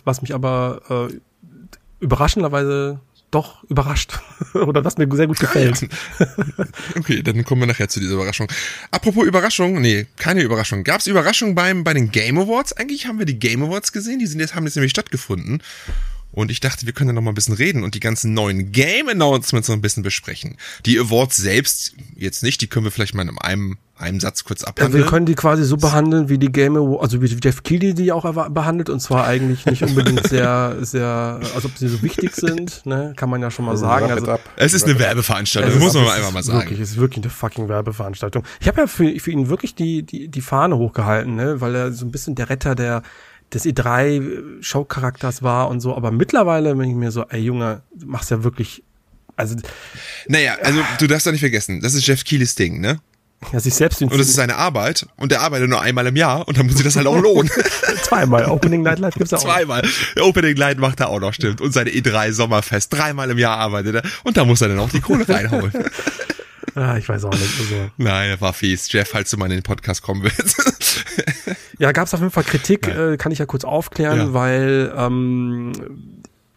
was 0.04 0.22
mich 0.22 0.34
aber 0.34 1.08
äh, 1.10 1.14
überraschenderweise 2.00 3.00
doch 3.30 3.64
überrascht. 3.64 4.18
Oder 4.54 4.84
was 4.84 4.98
mir 4.98 5.08
sehr 5.14 5.26
gut 5.26 5.38
gefällt. 5.38 5.88
okay, 6.96 7.22
dann 7.22 7.44
kommen 7.44 7.62
wir 7.62 7.66
nachher 7.66 7.88
zu 7.88 8.00
dieser 8.00 8.14
Überraschung. 8.14 8.48
Apropos 8.90 9.26
Überraschung, 9.26 9.80
nee, 9.80 10.06
keine 10.16 10.42
Überraschung. 10.42 10.84
Gab 10.84 11.00
es 11.00 11.06
Überraschungen 11.06 11.54
beim, 11.54 11.84
bei 11.84 11.92
den 11.92 12.10
Game 12.10 12.38
Awards? 12.38 12.72
Eigentlich 12.72 13.06
haben 13.06 13.18
wir 13.18 13.26
die 13.26 13.38
Game 13.38 13.62
Awards 13.62 13.92
gesehen, 13.92 14.18
die 14.18 14.26
sind 14.26 14.40
jetzt, 14.40 14.54
haben 14.54 14.64
jetzt 14.64 14.76
nämlich 14.76 14.92
stattgefunden. 14.92 15.62
Und 16.36 16.50
ich 16.50 16.60
dachte, 16.60 16.84
wir 16.84 16.92
können 16.92 17.08
da 17.08 17.14
noch 17.14 17.22
mal 17.22 17.30
ein 17.30 17.34
bisschen 17.34 17.54
reden 17.54 17.82
und 17.82 17.94
die 17.94 18.00
ganzen 18.00 18.34
neuen 18.34 18.70
Game 18.70 19.08
Announcements 19.08 19.68
noch 19.68 19.74
ein 19.74 19.80
bisschen 19.80 20.02
besprechen. 20.02 20.58
Die 20.84 20.98
Awards 20.98 21.38
selbst 21.38 21.94
jetzt 22.14 22.42
nicht, 22.42 22.60
die 22.60 22.66
können 22.66 22.84
wir 22.84 22.90
vielleicht 22.90 23.14
mal 23.14 23.26
in 23.26 23.38
einem, 23.38 23.78
einem 23.96 24.20
Satz 24.20 24.44
kurz 24.44 24.62
abhandeln. 24.62 25.00
Ja, 25.00 25.06
wir 25.06 25.10
können 25.10 25.24
die 25.24 25.34
quasi 25.34 25.64
so 25.64 25.78
behandeln, 25.78 26.28
wie 26.28 26.36
die 26.36 26.52
Game 26.52 26.76
Awards, 26.76 27.14
also 27.14 27.22
wie 27.22 27.38
Jeff 27.42 27.62
Keighley 27.62 27.94
die 27.94 28.12
auch 28.12 28.30
behandelt 28.50 28.90
und 28.90 29.00
zwar 29.00 29.26
eigentlich 29.26 29.64
nicht 29.64 29.82
unbedingt 29.82 30.26
sehr, 30.28 30.76
sehr, 30.82 31.40
als 31.54 31.64
ob 31.64 31.74
sie 31.78 31.88
so 31.88 32.02
wichtig 32.02 32.34
sind, 32.36 32.84
ne, 32.84 33.14
kann 33.16 33.30
man 33.30 33.40
ja 33.40 33.50
schon 33.50 33.64
mal 33.64 33.78
sagen. 33.78 34.10
Also, 34.10 34.36
es 34.56 34.74
ist 34.74 34.84
eine 34.84 34.98
Werbeveranstaltung, 34.98 35.78
muss 35.78 35.94
man 35.94 36.06
einfach 36.06 36.32
mal 36.32 36.42
sagen. 36.42 36.68
Wirklich, 36.68 36.80
es 36.80 36.90
ist 36.90 36.96
wirklich 36.98 37.24
eine 37.24 37.32
fucking 37.32 37.70
Werbeveranstaltung. 37.70 38.44
Ich 38.60 38.68
habe 38.68 38.82
ja 38.82 38.86
für, 38.86 39.18
für 39.20 39.30
ihn 39.30 39.48
wirklich 39.48 39.74
die, 39.74 40.02
die, 40.02 40.28
die 40.28 40.40
Fahne 40.42 40.76
hochgehalten, 40.76 41.34
ne, 41.34 41.62
weil 41.62 41.74
er 41.74 41.92
so 41.92 42.04
ein 42.04 42.10
bisschen 42.10 42.34
der 42.34 42.50
Retter 42.50 42.74
der 42.74 43.02
des 43.52 43.64
E3-Show-Charakters 43.64 45.42
war 45.42 45.68
und 45.68 45.80
so. 45.80 45.96
Aber 45.96 46.10
mittlerweile 46.10 46.74
bin 46.74 46.90
ich 46.90 46.96
mir 46.96 47.10
so, 47.10 47.24
ey 47.28 47.40
Junge, 47.40 47.82
du 47.94 48.06
machst 48.06 48.30
ja 48.30 48.42
wirklich, 48.44 48.82
also 49.36 49.56
Naja, 50.26 50.56
also 50.62 50.80
du 50.98 51.06
darfst 51.06 51.26
doch 51.26 51.32
nicht 51.32 51.40
vergessen, 51.40 51.80
das 51.80 51.94
ist 51.94 52.06
Jeff 52.06 52.24
Keelys 52.24 52.54
Ding, 52.54 52.80
ne? 52.80 53.00
ja, 53.52 53.60
sich 53.60 53.74
selbst 53.74 54.02
Und 54.02 54.12
das 54.12 54.28
ist 54.28 54.34
seine 54.34 54.56
Arbeit 54.56 55.06
und 55.16 55.30
der 55.30 55.42
arbeitet 55.42 55.68
nur 55.68 55.80
einmal 55.80 56.06
im 56.06 56.16
Jahr 56.16 56.46
und 56.48 56.56
dann 56.56 56.66
muss 56.66 56.76
sich 56.76 56.84
das 56.84 56.96
halt 56.96 57.06
auch 57.06 57.20
lohnen. 57.20 57.50
zweimal. 58.02 58.46
Opening 58.46 58.82
Night 58.82 58.98
Live 58.98 59.14
gibt's 59.14 59.32
auch. 59.32 59.42
Zweimal. 59.42 59.86
Opening 60.20 60.56
Light 60.56 60.78
macht 60.78 61.00
er 61.00 61.10
auch 61.10 61.20
noch, 61.20 61.32
stimmt. 61.32 61.60
Und 61.60 61.72
seine 61.72 61.90
E3 61.90 62.32
Sommerfest. 62.32 62.92
Dreimal 62.92 63.30
im 63.30 63.38
Jahr 63.38 63.58
arbeitet 63.58 63.96
er. 63.96 64.02
Und 64.24 64.36
da 64.36 64.44
muss 64.44 64.60
er 64.62 64.68
dann 64.68 64.78
auch 64.78 64.90
die 64.90 65.00
Kohle 65.00 65.28
reinhauen. 65.28 65.72
Ah, 66.78 66.98
ich 66.98 67.08
weiß 67.08 67.24
auch 67.24 67.32
nicht. 67.32 67.58
Also. 67.58 67.90
Nein, 67.96 68.28
er 68.28 68.40
war 68.42 68.52
fies. 68.52 68.92
Jeff, 68.92 69.08
falls 69.08 69.30
du 69.30 69.38
mal 69.38 69.46
in 69.46 69.52
den 69.52 69.62
Podcast 69.62 70.02
kommen 70.02 70.24
willst. 70.24 71.04
Ja, 71.78 71.92
gab's 71.92 72.14
auf 72.14 72.20
jeden 72.20 72.32
Fall 72.32 72.44
Kritik, 72.44 72.88
äh, 72.88 73.16
kann 73.16 73.32
ich 73.32 73.38
ja 73.38 73.46
kurz 73.46 73.64
aufklären, 73.64 74.18
Ja. 74.18 74.32
weil 74.32 74.92
ähm, 74.96 75.72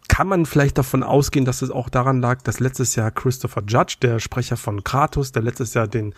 kann 0.08 0.26
man 0.26 0.46
vielleicht 0.46 0.76
davon 0.78 1.02
ausgehen, 1.02 1.44
dass 1.44 1.62
es 1.62 1.70
auch 1.70 1.88
daran 1.88 2.20
lag, 2.20 2.42
dass 2.42 2.58
letztes 2.60 2.94
Jahr 2.96 3.10
Christopher 3.10 3.62
Judge, 3.66 3.96
der 4.02 4.18
Sprecher 4.18 4.56
von 4.56 4.82
Kratos, 4.82 5.32
der 5.32 5.42
letztes 5.42 5.74
Jahr 5.74 5.86
den 5.88 6.14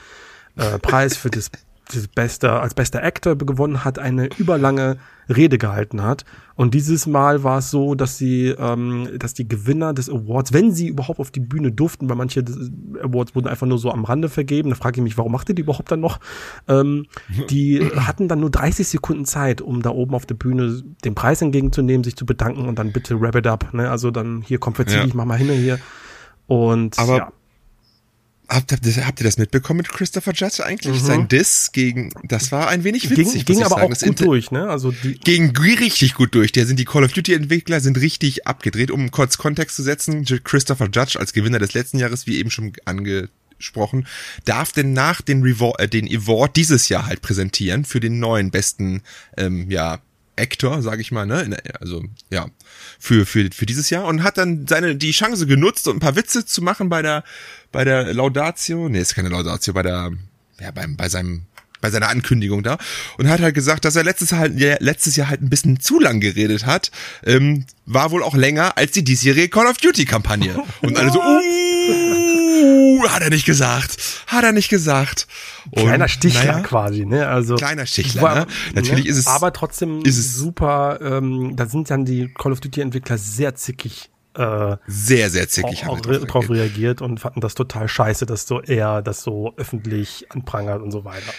äh, 0.57 0.79
Preis 0.79 1.17
für 1.17 1.31
das, 1.31 1.51
das 1.95 2.09
beste, 2.09 2.51
als 2.53 2.75
bester 2.75 3.03
Actor 3.03 3.37
gewonnen 3.37 3.85
hat, 3.85 3.99
eine 3.99 4.29
überlange 4.39 4.99
Rede 5.29 5.59
gehalten 5.59 6.03
hat. 6.03 6.25
Und 6.55 6.75
dieses 6.75 7.07
Mal 7.07 7.43
war 7.45 7.59
es 7.59 7.71
so, 7.71 7.95
dass 7.95 8.19
sie, 8.19 8.49
ähm, 8.49 9.09
dass 9.19 9.35
die 9.35 9.49
Gewinner 9.49 9.95
des 9.95 10.11
Awards, 10.11 10.53
wenn 10.53 10.73
sie 10.73 10.89
überhaupt 10.89 11.21
auf 11.21 11.31
die 11.31 11.41
Bühne 11.41 11.73
durften, 11.73 12.09
weil 12.09 12.17
manche 12.17 12.45
Awards 13.03 13.35
wurden 13.35 13.47
einfach 13.49 13.67
nur 13.67 13.79
so 13.79 13.91
am 13.91 14.05
Rande 14.05 14.29
vergeben, 14.29 14.71
da 14.71 14.77
frage 14.77 15.01
ich 15.01 15.03
mich, 15.03 15.17
warum 15.19 15.33
macht 15.33 15.49
ihr 15.49 15.55
die 15.55 15.63
überhaupt 15.63 15.91
dann 15.91 16.01
noch? 16.01 16.19
Ähm, 16.69 17.07
die 17.51 17.81
hatten 17.97 18.29
dann 18.29 18.41
nur 18.41 18.51
30 18.51 18.87
Sekunden 18.87 19.25
Zeit, 19.25 19.61
um 19.61 19.83
da 19.83 19.91
oben 19.91 20.15
auf 20.15 20.27
der 20.27 20.35
Bühne 20.35 20.83
den 21.05 21.15
Preis 21.15 21.41
entgegenzunehmen, 21.41 22.05
sich 22.05 22.17
zu 22.17 22.27
bedanken 22.27 22.69
und 22.69 22.79
dann 22.79 22.93
bitte 22.93 23.21
wrap 23.21 23.37
it 23.37 23.47
up. 23.47 23.73
Ne? 23.73 23.91
Also 23.91 24.11
dann 24.11 24.43
hier 24.43 24.59
komm 24.59 24.75
verzieh 24.75 24.97
Ja. 24.97 25.05
dich, 25.05 25.15
mach 25.15 25.25
mal 25.25 25.39
hin 25.39 25.49
hier. 25.51 25.79
Und 26.47 26.99
Aber 26.99 27.17
ja. 27.17 27.33
Habt, 28.53 28.71
habt, 28.73 28.87
ihr- 28.87 29.07
habt 29.07 29.21
ihr 29.21 29.25
das 29.25 29.39
mitbekommen 29.39 29.79
mit 29.79 29.89
Christopher 29.89 30.33
Judge 30.35 30.65
eigentlich? 30.65 31.01
Sein 31.01 31.27
Diss 31.29 31.71
gegen, 31.73 32.13
das 32.25 32.53
war 32.53 32.69
ein 32.69 32.85
wenig 32.85 33.09
witzig. 33.09 33.27
Mhm. 33.27 33.33
ging, 33.33 33.45
ging 33.57 33.63
aber 33.65 33.77
sagen. 33.81 33.93
auch 33.95 34.01
gut 34.01 34.21
durch, 34.21 34.51
ne? 34.51 34.69
Also 34.69 34.93
die, 34.93 35.15
ging 35.15 35.57
richtig 35.57 36.15
gut 36.15 36.35
durch. 36.35 36.53
Der 36.53 36.67
sind 36.67 36.79
die 36.79 36.85
Call 36.85 37.05
of 37.05 37.13
Duty 37.13 37.33
Entwickler 37.35 37.81
sind 37.81 37.99
richtig 37.99 38.47
abgedreht. 38.47 38.91
Um 38.91 39.11
kurz 39.11 39.39
Kontext 39.39 39.77
zu 39.77 39.83
setzen, 39.83 40.25
Christopher 40.45 40.89
Judge 40.93 41.19
als 41.19 41.33
Gewinner 41.33 41.59
des 41.59 41.73
letzten 41.75 41.99
Jahres, 41.99 42.27
wie 42.27 42.39
eben 42.39 42.51
schon 42.51 42.73
angesprochen, 42.85 44.07
darf 44.45 44.73
denn 44.73 44.93
nach 44.93 45.23
den, 45.23 45.43
Reward, 45.43 45.81
äh, 45.81 45.89
den 45.89 46.07
Award 46.07 46.57
dieses 46.57 46.89
Jahr 46.89 47.07
halt 47.07 47.23
präsentieren 47.23 47.85
für 47.85 48.01
den 48.01 48.19
neuen 48.19 48.51
besten, 48.51 49.03
ähm, 49.37 49.71
ja, 49.71 50.01
Actor, 50.37 50.83
sage 50.83 51.03
ich 51.03 51.13
mal, 51.13 51.27
ne? 51.27 51.59
Also 51.81 52.05
ja, 52.31 52.47
für 52.99 53.27
für 53.27 53.51
für 53.53 53.67
dieses 53.67 53.91
Jahr 53.91 54.05
und 54.05 54.23
hat 54.23 54.39
dann 54.39 54.67
seine 54.67 54.97
die 54.97 55.13
Chance 55.13 55.47
genutzt, 55.47 55.87
um 55.89 55.97
ein 55.97 56.01
paar 56.01 56.17
Witze 56.17 56.47
zu 56.47 56.63
machen 56.63 56.89
bei 56.89 57.03
der 57.03 57.25
bei 57.71 57.85
der 57.85 58.13
Laudatio. 58.15 58.89
Nee, 58.89 59.01
ist 59.01 59.15
keine 59.15 59.29
Laudatio, 59.29 59.75
bei 59.75 59.83
der 59.83 60.11
ja 60.61 60.71
beim 60.71 60.97
bei 60.97 61.09
seinem 61.09 61.47
bei 61.83 61.91
seiner 61.91 62.09
Ankündigung 62.09 62.63
da 62.63 62.79
und 63.19 63.29
hat 63.29 63.41
halt 63.41 63.55
gesagt, 63.55 63.85
dass 63.85 63.97
er 63.97 64.05
letztes 64.05 64.31
Jahr 64.31 64.41
halt, 64.41 64.59
ja, 64.59 64.77
letztes 64.79 65.17
Jahr 65.17 65.29
halt 65.29 65.43
ein 65.43 65.51
bisschen 65.51 65.81
zu 65.81 65.99
lang 66.01 66.21
geredet 66.21 66.65
hat. 66.65 66.91
Ähm, 67.25 67.67
war 67.85 68.13
wohl 68.13 68.23
auch 68.23 68.37
länger 68.37 68.79
als 68.79 68.93
die 68.93 69.03
diesjährige 69.03 69.49
Call 69.49 69.67
of 69.67 69.79
Duty 69.79 70.07
Kampagne. 70.07 70.57
Und 70.81 70.97
alle 70.97 71.11
so, 71.11 71.21
uh, 71.21 71.41
hat 73.09 73.23
er 73.23 73.31
nicht 73.31 73.45
gesagt, 73.47 73.97
hat 74.27 74.45
er 74.45 74.53
nicht 74.53 74.69
gesagt. 74.69 75.27
Und, 75.71 75.83
kleiner 75.85 76.09
Stichler 76.09 76.45
naja, 76.45 76.61
quasi, 76.61 77.05
ne? 77.07 77.29
Also 77.29 77.57
Kleiner 77.57 77.87
Stichler, 77.87 78.23
war- 78.23 78.35
ne? 78.41 78.47
Natürlich 78.75 79.07
ist 79.07 79.19
es- 79.19 79.27
aber 79.27 79.53
trotzdem 79.53 80.03
ist 80.05 80.19
es- 80.19 80.35
super. 80.35 80.99
Ähm, 81.03 81.55
da 81.57 81.67
sind 81.67 81.91
dann 81.91 82.05
die 82.05 82.33
Call 82.33 82.53
of 82.53 82.61
Duty 82.61 82.81
Entwickler 82.81 83.19
sehr 83.19 83.55
zickig. 83.55 84.09
Äh, 84.35 84.77
Sehr, 84.87 85.29
sehr 85.29 85.47
zickig. 85.49 85.85
auch, 85.87 85.99
auch 85.99 86.07
re 86.09 86.21
drauf 86.21 86.49
reagiert 86.49 87.03
und 87.03 87.21
fanden 87.21 87.41
das 87.43 87.55
total 87.55 87.87
scheiße, 87.87 88.25
dass 88.25 88.47
so 88.47 88.63
er 88.63 89.03
das 89.03 89.23
so 89.23 89.53
öffentlich 89.59 90.25
anprangert 90.31 90.81
und 90.81 90.91
so 90.91 91.05
weiter. 91.05 91.33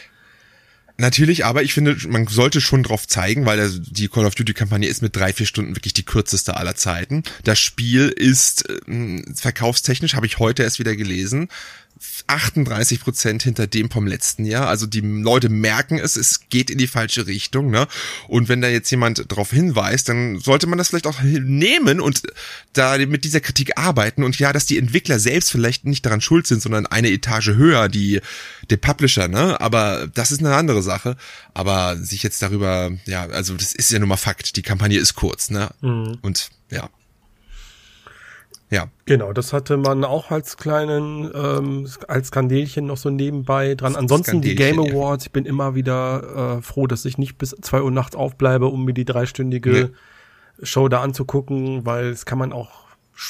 Natürlich, 1.04 1.44
aber 1.44 1.64
ich 1.64 1.74
finde, 1.74 1.98
man 2.08 2.28
sollte 2.28 2.62
schon 2.62 2.82
drauf 2.82 3.10
zeigen, 3.10 3.46
weil 3.46 3.58
das- 3.58 3.82
die 3.82 4.08
Call 4.08 4.26
of 4.26 4.36
Duty 4.36 4.54
Kampagne 4.54 4.88
ist 4.88 5.02
mit 5.02 5.14
drei, 5.14 5.34
vier 5.34 5.46
Stunden 5.46 5.76
wirklich 5.76 5.94
die 5.94 6.06
kürzeste 6.06 6.56
aller 6.56 6.78
Zeiten. 6.78 7.24
Das 7.44 7.60
Spiel 7.60 8.08
ist 8.08 8.64
ähm, 8.88 9.26
verkaufstechnisch, 9.36 10.14
habe 10.16 10.28
ich 10.28 10.40
heute 10.40 10.64
erst 10.64 10.80
wieder 10.80 10.96
gelesen, 10.96 11.50
38 12.28 13.02
Prozent 13.02 13.44
hinter 13.44 13.68
dem 13.68 13.90
vom 13.90 14.08
letzten 14.08 14.46
Jahr. 14.46 14.68
Also 14.68 14.86
die 14.86 15.02
Leute 15.02 15.50
merken 15.50 16.00
es, 16.00 16.16
es 16.16 16.50
geht 16.50 16.70
in 16.70 16.78
die 16.78 16.88
falsche 16.88 17.28
Richtung. 17.28 17.70
Ne? 17.70 17.88
Und 18.28 18.50
wenn 18.50 18.62
da 18.62 18.70
jetzt 18.70 18.90
jemand 18.90 19.32
darauf 19.32 19.52
hinweist, 19.52 20.10
dann 20.10 20.40
sollte 20.40 20.68
man 20.68 20.78
das 20.78 20.90
vielleicht 20.90 21.08
auch 21.08 21.22
nehmen 21.22 22.00
und 22.00 22.24
da 22.74 22.98
mit 22.98 23.24
dieser 23.24 23.42
Kritik 23.42 23.78
arbeiten. 23.78 24.24
Und 24.24 24.40
ja, 24.40 24.54
dass 24.54 24.66
die 24.66 24.78
Entwickler 24.78 25.20
selbst 25.20 25.52
vielleicht 25.52 25.86
nicht 25.86 26.06
daran 26.06 26.22
schuld 26.22 26.48
sind, 26.48 26.62
sondern 26.62 26.86
eine 26.86 27.10
Etage 27.10 27.50
höher, 27.50 27.90
die 27.90 28.22
der 28.70 28.78
Publisher, 28.78 29.28
ne? 29.28 29.60
Aber 29.60 30.08
das 30.14 30.32
ist 30.32 30.40
eine 30.40 30.56
andere 30.56 30.82
Sache. 30.82 31.18
Aber 31.54 31.98
sich 31.98 32.24
jetzt 32.24 32.42
darüber, 32.42 32.92
ja, 33.06 33.28
also 33.28 33.56
das 33.56 33.74
ist 33.74 33.92
ja 33.92 34.00
nun 34.00 34.10
mal 34.10 34.18
Fakt. 34.18 34.56
Die 34.56 34.62
Kampagne 34.62 35.00
ist 35.00 35.16
kurz, 35.16 35.50
ne? 35.50 35.70
Und 36.22 36.50
ja. 36.72 36.90
Ja. 38.74 38.88
Genau, 39.06 39.34
das 39.34 39.54
hatte 39.54 39.78
man 39.78 40.04
auch 40.04 40.32
als 40.32 40.58
kleinen, 40.58 41.30
ähm, 41.36 41.88
als 42.08 42.30
Skandelchen 42.30 42.88
noch 42.88 42.98
so 42.98 43.12
nebenbei 43.12 43.76
dran. 43.76 43.96
Ansonsten 43.96 44.42
die 44.42 44.56
Game 44.56 44.74
Skandelchen, 44.74 44.98
ja. 44.98 45.04
Awards, 45.04 45.26
ich 45.26 45.32
bin 45.32 45.46
immer 45.46 45.76
wieder 45.76 46.58
äh, 46.58 46.62
froh, 46.64 46.88
dass 46.88 47.06
ich 47.06 47.20
nicht 47.20 47.38
bis 47.38 47.56
zwei 47.62 47.84
Uhr 47.84 47.92
nachts 47.92 48.16
aufbleibe, 48.16 48.66
um 48.66 48.84
mir 48.84 48.94
die 48.94 49.06
dreistündige 49.06 49.92
Show 50.64 50.88
da 50.88 51.02
anzugucken, 51.02 51.86
weil 51.86 52.08
es 52.08 52.26
kann 52.26 52.40
man 52.40 52.52
auch 52.52 52.72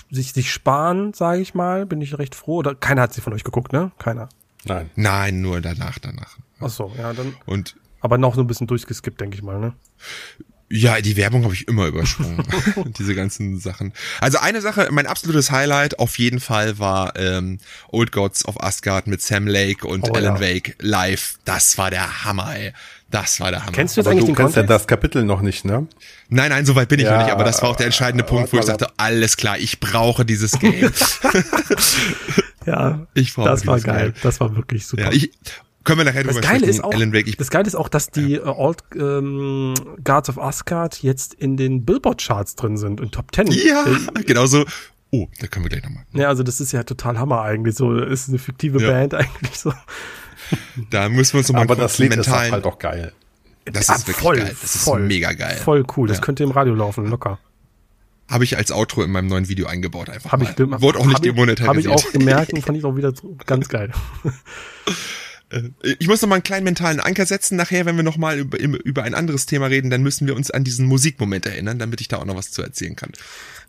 sich, 0.10 0.32
sich 0.32 0.50
sparen, 0.50 1.14
sage 1.14 1.42
ich 1.42 1.54
mal, 1.54 1.86
bin 1.86 2.00
ich 2.00 2.18
recht 2.18 2.36
froh. 2.36 2.58
Oder 2.58 2.74
keiner 2.74 3.02
hat 3.02 3.14
sie 3.14 3.20
von 3.20 3.34
euch 3.34 3.44
geguckt, 3.44 3.74
ne? 3.74 3.92
Keiner. 4.00 4.30
Nein. 4.64 4.90
Nein, 4.96 5.42
nur 5.42 5.60
danach, 5.60 6.00
danach. 6.00 6.38
Ach 6.62 6.70
so, 6.70 6.90
ja, 6.98 7.12
dann. 7.12 7.36
Und 7.46 7.76
Aber 8.00 8.18
noch 8.18 8.36
so 8.36 8.42
ein 8.42 8.48
bisschen 8.48 8.68
durchgeskippt, 8.68 9.20
denke 9.20 9.36
ich 9.36 9.44
mal, 9.44 9.60
ne? 9.60 9.74
Ja, 10.76 11.00
die 11.02 11.16
Werbung 11.18 11.44
habe 11.44 11.54
ich 11.54 11.68
immer 11.68 11.86
übersprungen. 11.86 12.44
Diese 12.98 13.14
ganzen 13.14 13.60
Sachen. 13.60 13.94
Also 14.22 14.40
eine 14.40 14.60
Sache, 14.60 14.88
mein 14.92 15.06
absolutes 15.06 15.52
Highlight 15.52 16.00
auf 16.00 16.18
jeden 16.18 16.40
Fall 16.40 16.80
war 16.80 17.16
ähm, 17.16 17.60
Old 17.90 18.12
Gods 18.12 18.46
of 18.46 18.60
Asgard 18.62 19.06
mit 19.06 19.22
Sam 19.22 19.46
Lake 19.46 19.86
und 19.86 20.10
Oh, 20.10 20.14
Alan 20.14 20.38
ja. 20.38 20.42
Wake 20.42 20.76
live. 20.80 21.36
Das 21.46 21.78
war 21.78 21.92
der 21.92 22.24
Hammer, 22.26 22.56
ey. 22.56 22.74
Das 23.12 23.40
war 23.40 23.52
der 23.52 23.62
Hammer. 23.62 23.72
Kennst 23.74 23.96
du 23.96 24.02
jetzt 24.02 24.08
Aber 24.08 24.14
eigentlich 24.14 24.26
du 24.26 24.32
den 24.32 24.36
kennst 24.36 24.56
ja 24.56 24.62
Kontext? 24.64 24.82
das 24.82 24.88
Kapitel 24.88 25.24
noch 25.24 25.42
nicht, 25.42 25.64
ne? 25.66 25.86
Nein, 26.30 26.50
nein, 26.50 26.66
so 26.66 26.74
weit 26.76 26.90
bin 26.90 27.00
ich 27.00 27.06
Ja, 27.06 27.18
noch 27.18 27.24
nicht, 27.26 27.32
aber 27.32 27.44
das 27.44 27.62
war 27.62 27.70
auch 27.70 27.76
der 27.76 27.86
entscheidende 27.86 28.24
Punkt, 28.24 28.52
wo 28.52 28.58
ich 28.58 28.66
sagte, 28.66 28.88
alles 28.98 29.38
klar, 29.38 29.60
ich 29.60 29.80
brauche 29.80 30.26
dieses 30.26 30.58
Game. 30.58 30.92
Ja, 32.66 33.06
Ich 33.14 33.34
brauche 33.34 33.50
das 33.50 33.68
war 33.68 33.80
geil. 33.80 34.12
Game. 34.14 34.22
Das 34.24 34.40
war 34.40 34.56
wirklich 34.56 34.86
super. 34.88 35.04
ja, 35.04 35.12
ich, 35.12 35.32
können 35.84 36.00
wir 36.00 36.06
nachher 36.06 36.24
Das 36.24 36.36
drüber 36.36 36.48
Geile 36.48 36.58
sprechen. 36.60 36.70
ist 36.72 36.84
auch, 36.84 36.94
Alan 36.94 37.14
Wake, 37.14 37.28
ich, 37.28 37.38
das 37.38 37.50
Geile 37.50 37.68
ist 37.68 37.76
auch, 37.76 37.90
dass 37.90 38.08
die 38.10 38.36
äh, 38.36 38.40
Old 38.46 38.84
ähm, 38.96 39.74
Guards 40.04 40.30
of 40.30 40.38
Asgard 40.40 41.02
jetzt 41.04 41.34
in 41.34 41.58
den 41.58 41.86
Billboard-Charts 41.86 42.56
drin 42.56 42.78
sind, 42.78 43.00
in 43.02 43.12
Top 43.12 43.32
Ten. 43.32 43.48
ja, 43.48 43.86
Äh, 44.16 44.24
genauso. 44.24 44.66
Oh, 45.12 45.28
da 45.40 45.48
können 45.48 45.66
wir 45.66 45.70
gleich 45.70 45.84
nochmal. 45.84 46.06
ja, 46.14 46.28
also 46.28 46.42
das 46.44 46.60
ist 46.60 46.72
ja 46.72 46.84
total 46.84 47.20
Hammer 47.20 47.42
eigentlich. 47.44 47.76
So 47.76 47.96
ist 47.98 48.30
eine 48.30 48.40
fiktive 48.40 48.82
Ja. 48.82 48.90
Band 48.92 49.14
eigentlich 49.14 49.60
so. 49.60 49.72
Da 50.90 51.08
müssen 51.10 51.34
wir 51.34 51.38
uns 51.40 51.48
nochmal 51.50 51.64
Aber 51.64 51.76
das 51.76 51.98
Lied 52.00 52.16
ist 52.16 52.30
halt 52.30 52.66
auch 52.66 52.80
geil. 52.80 53.14
das 53.66 53.90
Ah, 53.90 53.96
ist 53.96 54.08
wirklich 54.08 54.24
voll, 54.24 54.38
geil. 54.38 54.56
Das 54.62 54.76
ist 54.76 54.84
voll, 54.84 55.02
mega 55.02 55.34
geil. 55.34 55.56
Voll 55.58 55.86
cool. 55.98 56.08
Das 56.08 56.18
Ja. 56.18 56.24
könnte 56.24 56.44
im 56.44 56.52
Radio 56.52 56.74
laufen, 56.76 57.06
locker. 57.08 57.40
Habe 58.30 58.44
ich 58.46 58.58
als 58.58 58.72
Outro 58.72 59.04
in 59.04 59.12
meinem 59.12 59.28
neuen 59.28 59.48
Video 59.50 59.68
eingebaut 59.68 60.10
einfach 60.10 60.32
Habe 60.32 60.46
ich, 60.46 60.58
mal. 60.66 60.82
Wurde 60.82 60.98
auch 61.00 61.06
nicht 61.06 61.18
hab 61.18 61.26
ich, 61.26 61.32
demonetarisiert. 61.32 61.68
Habe 61.70 61.80
ich 61.82 62.08
auch 62.08 62.12
gemerkt 62.12 62.54
und 62.54 62.62
fand 62.66 62.78
ich 62.78 62.84
auch 62.86 62.96
wieder 62.96 63.14
ganz 63.46 63.70
geil. 63.70 63.92
Ich 66.00 66.08
muss 66.08 66.22
noch 66.22 66.30
mal 66.30 66.36
einen 66.36 66.44
kleinen 66.44 66.64
mentalen 66.64 67.00
Anker 67.00 67.26
setzen. 67.26 67.56
Nachher, 67.56 67.86
wenn 67.86 67.96
wir 67.96 68.04
noch 68.04 68.18
mal 68.18 68.40
über, 68.40 68.58
über 68.58 69.04
ein 69.04 69.14
anderes 69.14 69.46
Thema 69.46 69.68
reden, 69.68 69.90
dann 69.90 70.02
müssen 70.02 70.28
wir 70.28 70.36
uns 70.36 70.52
an 70.52 70.64
diesen 70.64 70.86
Musikmoment 70.86 71.46
erinnern, 71.46 71.80
damit 71.80 72.02
ich 72.02 72.08
da 72.08 72.18
auch 72.18 72.26
noch 72.26 72.36
was 72.36 72.52
zu 72.52 72.62
erzählen 72.62 72.96
kann. 72.96 73.12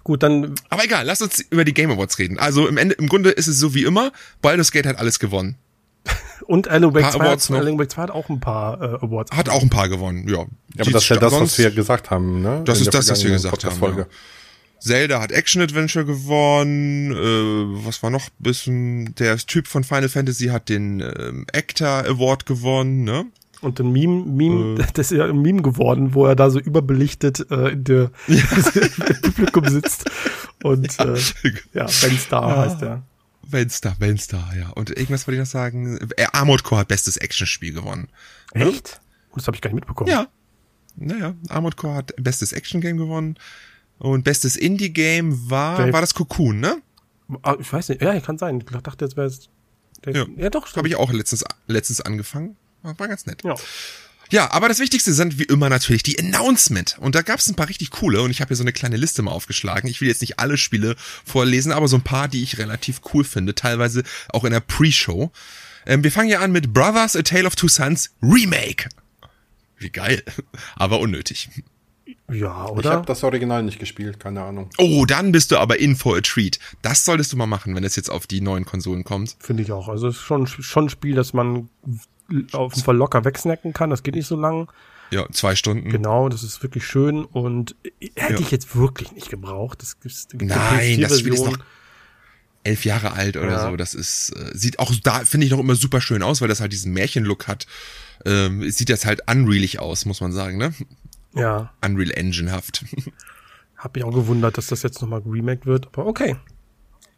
Gut, 0.03 0.23
dann 0.23 0.55
Aber 0.69 0.85
egal, 0.85 1.07
lass 1.07 1.23
uns 1.23 1.41
über 1.41 1.65
die 1.65 1.75
Game 1.75 1.91
Awards 1.91 2.19
reden. 2.19 2.39
Also 2.39 2.69
im 2.69 2.77
Ende, 2.77 2.95
im 2.95 3.09
Grunde 3.09 3.31
ist 3.31 3.47
es 3.47 3.59
so 3.59 3.75
wie 3.75 3.85
immer. 3.85 4.13
Baldur's 4.43 4.71
Gate 4.71 4.87
hat 4.87 4.99
alles 4.99 5.19
gewonnen. 5.19 5.57
und 6.47 6.69
Alan 6.69 6.95
Wake 6.95 7.03
Paar 7.03 7.13
2, 7.13 7.21
Awards. 7.21 7.51
Alan 7.51 7.79
Wake 7.79 7.91
2 7.91 8.03
hat 8.03 8.11
auch 8.11 8.29
ein 8.29 8.41
paar 8.41 8.81
äh, 8.81 9.05
Awards. 9.05 9.35
Hat 9.35 9.49
auch 9.49 9.63
ein 9.63 9.71
paar 9.71 9.89
gewonnen, 9.89 10.29
ja. 10.29 10.35
Ja, 10.37 10.45
aber 10.81 10.91
das 10.91 11.05
ist 11.05 11.09
ja 11.09 11.17
das, 11.17 11.33
was 11.33 11.59
wir 11.59 11.71
gesagt 11.71 12.11
haben, 12.11 12.43
ne? 12.43 12.63
Das 12.65 12.79
In 12.79 12.85
ist 12.85 12.95
das, 12.95 13.11
was 13.11 13.25
wir 13.25 13.31
gesagt 13.31 13.65
haben, 13.65 13.79
Podcast-Folge. 13.79 14.07
Zelda 14.85 15.21
hat 15.21 15.33
Action 15.33 15.63
Adventure 15.63 16.05
gewonnen. 16.05 17.11
Äh, 17.13 17.87
was 17.87 18.03
war 18.03 18.11
noch? 18.11 18.29
Bisschen 18.39 19.15
der 19.15 19.39
Typ 19.39 19.67
von 19.67 19.83
Final 19.83 20.11
Fantasy 20.11 20.47
hat 20.49 20.69
den 20.69 21.01
ähm, 21.01 21.47
Actor 21.55 22.05
Award 22.07 22.45
gewonnen, 22.45 23.05
ne? 23.05 23.25
Und 23.63 23.81
ein 23.81 23.93
Meme, 23.93 24.25
Meme, 24.27 24.79
Äh. 24.81 24.85
das 24.95 25.11
ist 25.11 25.17
ja 25.17 25.25
ein 25.25 25.41
Meme 25.41 25.63
geworden, 25.63 26.13
wo 26.13 26.27
er 26.27 26.37
da 26.37 26.51
so 26.51 26.61
überbelichtet 26.61 27.51
äh, 27.51 27.71
in 27.71 27.85
der 27.85 28.11
im 28.27 28.43
Publikum 29.23 29.67
sitzt. 29.69 30.05
Und 30.63 30.99
äh, 31.01 31.19
ja, 31.73 31.87
Ben 32.03 32.19
Star 32.19 32.57
heißt 32.59 32.83
er. 32.83 33.03
Wenstar, 33.47 33.97
Wenstar, 33.99 34.55
ja. 34.57 34.71
Und 34.71 34.91
irgendwas 34.91 35.27
wollte 35.27 35.37
ich 35.37 35.47
noch 35.47 35.51
sagen. 35.51 35.99
Äh, 36.17 36.27
Armored 36.33 36.63
Core 36.63 36.81
hat 36.83 36.89
bestes 36.89 37.17
Actionspiel 37.17 37.73
gewonnen. 37.73 38.09
Echt? 38.53 39.01
Das 39.35 39.47
habe 39.47 39.55
ich 39.57 39.61
gar 39.63 39.69
nicht 39.71 39.77
mitbekommen. 39.77 40.11
Ja. 40.11 40.29
naja, 40.97 41.35
Armored 41.49 41.77
Core 41.77 41.95
hat 41.95 42.15
bestes 42.19 42.53
Action-Game 42.53 42.97
gewonnen. 42.99 43.37
Und 43.99 44.25
bestes 44.25 44.57
Indie-Game 44.57 45.51
war, 45.51 45.79
Dave. 45.79 45.93
war 45.93 46.01
das 46.01 46.15
Cocoon, 46.15 46.61
ne? 46.61 46.77
Ah, 47.43 47.57
Ich 47.59 47.73
weiß 47.73 47.89
nicht, 47.91 48.03
ja, 48.03 48.19
kann 48.21 48.39
sein. 48.39 48.59
Ich 48.61 48.83
dachte, 48.83 49.05
jetzt 49.05 49.17
wäre 49.17 49.27
es. 49.29 49.49
Ja. 50.07 50.27
Ja, 50.37 50.51
doch. 50.51 50.75
Habe 50.77 50.89
ich 50.89 50.97
auch 50.97 51.13
letztens, 51.13 51.45
letztens 51.67 52.01
angefangen. 52.01 52.57
War 52.83 53.09
ganz 53.09 53.25
nett. 53.27 53.43
Ja. 53.45 53.55
Ja, 54.31 54.51
aber 54.53 54.69
das 54.69 54.79
Wichtigste 54.79 55.13
sind 55.13 55.39
wie 55.39 55.45
immer 55.45 55.69
natürlich 55.69 56.03
die 56.03 56.19
Announcement. 56.19 56.97
Und 56.99 57.15
da 57.15 57.23
gab 57.23 57.39
es 57.39 57.49
ein 57.49 57.55
paar 57.55 57.69
richtig 57.69 57.91
coole 57.91 58.23
und 58.23 58.31
ich 58.31 58.41
habe 58.41 58.49
hier 58.49 58.57
so 58.57 58.63
eine 58.65 58.73
kleine 58.73 58.97
Liste 58.97 59.23
mal 59.23 59.31
aufgeschlagen. 59.33 59.89
Ich 59.89 60.01
will 60.01 60.09
jetzt 60.09 60.23
nicht 60.23 60.39
alle 60.39 60.57
Spiele 60.57 60.97
vorlesen, 61.25 61.73
aber 61.73 61.89
so 61.89 61.97
ein 61.97 62.03
paar, 62.03 62.29
die 62.29 62.43
ich 62.43 62.59
relativ 62.59 63.01
cool 63.13 63.23
finde, 63.25 63.55
teilweise 63.55 64.03
auch 64.31 64.45
in 64.45 64.53
der 64.53 64.61
Pre-Show. 64.61 65.31
Ähm, 65.87 66.03
wir 66.03 66.11
fangen 66.11 66.31
ja 66.31 66.41
an 66.41 66.53
mit 66.53 66.73
Brothers 66.73 67.17
A 67.17 67.23
Tale 67.23 67.47
of 67.47 67.55
Two 67.55 67.69
Sons 67.69 68.11
Remake. 68.23 68.89
Wie 69.79 69.91
geil, 69.91 70.23
aber 70.77 71.01
unnötig. 71.01 71.51
Ja, 72.31 72.65
Ich 72.67 72.71
oder? 72.73 72.91
habe 72.93 73.07
das 73.07 73.23
Original 73.23 73.63
nicht 73.63 73.79
gespielt, 73.79 74.19
keine 74.19 74.43
Ahnung. 74.43 74.71
Oh, 74.79 75.05
dann 75.05 75.31
bist 75.33 75.51
du 75.51 75.59
aber 75.59 75.79
in 75.79 75.95
for 75.95 76.17
a 76.17 76.21
treat. 76.23 76.59
Das 76.83 77.05
solltest 77.05 77.33
du 77.33 77.37
mal 77.37 77.47
machen, 77.47 77.75
wenn 77.77 77.85
es 77.85 77.97
jetzt 77.97 78.11
auf 78.11 78.27
die 78.27 78.41
neuen 78.41 78.65
Konsolen 78.65 79.05
kommt. 79.05 79.37
Finde 79.41 79.63
ich 79.63 79.73
auch. 79.73 79.89
Also 79.89 80.09
es 80.09 80.17
ist 80.17 80.23
schon, 80.23 80.47
schon 80.47 80.87
ein 80.87 80.91
Spiel, 80.91 81.15
das 81.15 81.35
man 81.35 81.69
auf 82.53 82.73
jeden 82.75 82.85
Fall 82.85 82.97
locker 82.97 83.25
wegsnacken 83.27 83.75
kann. 83.75 83.91
Das 83.91 84.03
geht 84.03 84.15
nicht 84.15 84.27
so 84.27 84.37
lang. 84.41 84.69
Ja, 85.11 85.27
zwei 85.33 85.55
Stunden. 85.55 85.91
Genau, 85.91 86.31
das 86.31 86.43
ist 86.43 86.63
wirklich 86.63 86.87
schön 86.87 87.25
und 87.27 87.77
hätte 88.17 88.33
Ja. 88.35 88.41
ich 88.41 88.51
jetzt 88.51 88.75
wirklich 88.75 89.13
nicht 89.13 89.29
gebraucht. 89.29 89.83
Das 89.83 90.01
gibt's, 90.01 90.27
Nein, 90.33 91.01
das 91.03 91.19
Spiel 91.21 91.35
ist 91.35 91.41
PS4-Version. 91.43 91.53
noch 91.53 91.59
elf 92.65 92.85
Jahre 92.87 93.13
alt 93.13 93.37
oder 93.37 93.51
Ja. 93.51 93.71
so. 93.71 93.77
Das 93.77 93.93
ist, 93.95 94.31
äh, 94.31 94.51
sieht 94.57 94.79
auch 94.79 94.93
da, 95.03 95.21
finde 95.27 95.45
ich 95.45 95.53
noch 95.53 95.59
immer 95.61 95.75
super 95.75 96.01
schön 96.01 96.23
aus, 96.23 96.41
weil 96.41 96.49
das 96.49 96.61
halt 96.63 96.73
diesen 96.73 96.95
Märchenlook 96.95 97.47
hat. 97.47 97.67
Ähm, 98.25 98.63
es 98.63 98.79
sieht 98.79 98.89
jetzt 98.89 99.05
halt 99.05 99.21
unrealig 99.31 99.79
aus, 99.79 100.07
muss 100.07 100.23
man 100.23 100.33
sagen, 100.33 100.57
ne? 100.57 100.73
Ja, 101.35 101.73
Unreal 101.85 102.11
Engine-haft. 102.13 102.85
hab 103.77 103.95
mich 103.95 104.05
auch 104.05 104.15
gewundert, 104.15 104.57
dass 104.59 104.69
das 104.69 104.83
jetzt 104.83 105.01
nochmal 105.03 105.21
geremaked 105.23 105.67
wird. 105.67 105.89
Aber 105.89 106.07
okay. 106.07 106.37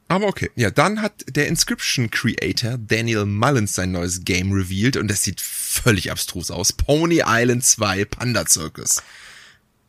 Aber 0.08 0.26
okay. 0.26 0.50
Ja, 0.54 0.70
dann 0.70 1.02
hat 1.02 1.24
der 1.28 1.48
Inscription 1.48 2.10
Creator 2.10 2.78
Daniel 2.78 3.24
Mullins 3.26 3.74
sein 3.74 3.90
neues 3.92 4.24
Game 4.24 4.52
revealed 4.52 4.96
und 4.96 5.08
das 5.10 5.22
sieht 5.22 5.40
völlig 5.40 6.10
abstrus 6.12 6.50
aus. 6.50 6.72
Pony 6.72 7.22
Island 7.26 7.64
2 7.64 8.04
Panda 8.04 8.46
Circus. 8.46 9.02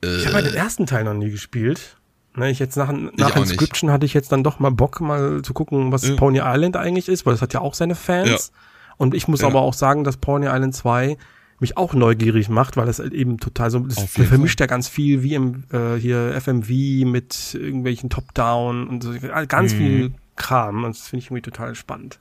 Ich 0.04 0.26
habe 0.26 0.36
halt 0.36 0.46
den 0.48 0.56
ersten 0.56 0.86
Teil 0.88 1.04
noch 1.04 1.14
nie 1.14 1.30
gespielt. 1.32 1.98
Ne, 2.36 2.52
ich 2.52 2.60
jetzt 2.60 2.78
nach, 2.78 2.92
nach 2.92 3.36
nicht. 3.36 3.38
Inscription 3.38 3.90
hatte 3.92 4.06
ich 4.06 4.14
jetzt 4.14 4.32
dann 4.32 4.44
doch 4.44 4.60
mal 4.60 4.70
Bock, 4.72 5.02
mal 5.02 5.42
zu 5.42 5.54
gucken, 5.54 5.92
was 5.92 6.08
Ja. 6.08 6.16
Pony 6.16 6.40
Island 6.44 6.76
eigentlich 6.78 7.10
ist, 7.10 7.26
weil 7.26 7.34
das 7.34 7.42
hat 7.42 7.54
ja 7.54 7.62
auch 7.62 7.74
seine 7.74 7.96
Fans. 7.96 8.30
Ja. 8.30 8.60
Und 8.98 9.16
ich 9.16 9.28
muss 9.28 9.42
Ja. 9.42 9.48
aber 9.48 9.62
auch 9.62 9.74
sagen, 9.74 10.04
dass 10.04 10.18
Pony 10.18 10.46
Island 10.48 10.76
2 10.76 11.18
mich 11.60 11.76
auch 11.78 11.94
neugierig 11.94 12.50
macht, 12.50 12.78
weil 12.78 12.88
es 12.88 13.00
halt 13.00 13.14
eben 13.14 13.40
total 13.40 13.72
so, 13.72 13.80
das 13.80 14.04
vermischt 14.10 14.60
ja 14.60 14.68
ganz 14.68 14.88
viel 14.88 15.24
wie 15.24 15.34
im 15.34 15.64
äh, 15.72 15.96
hier 15.96 16.40
FMV 16.40 16.70
mit 17.06 17.54
irgendwelchen 17.56 18.10
Top-Down 18.10 18.88
und 18.88 19.04
so, 19.04 19.14
ganz 19.48 19.74
Mhm. 19.74 19.78
viel 19.78 20.14
Kram. 20.36 20.84
Und 20.84 20.96
das 20.96 21.08
finde 21.08 21.22
ich 21.24 21.26
irgendwie 21.28 21.42
total 21.42 21.74
spannend. 21.76 22.20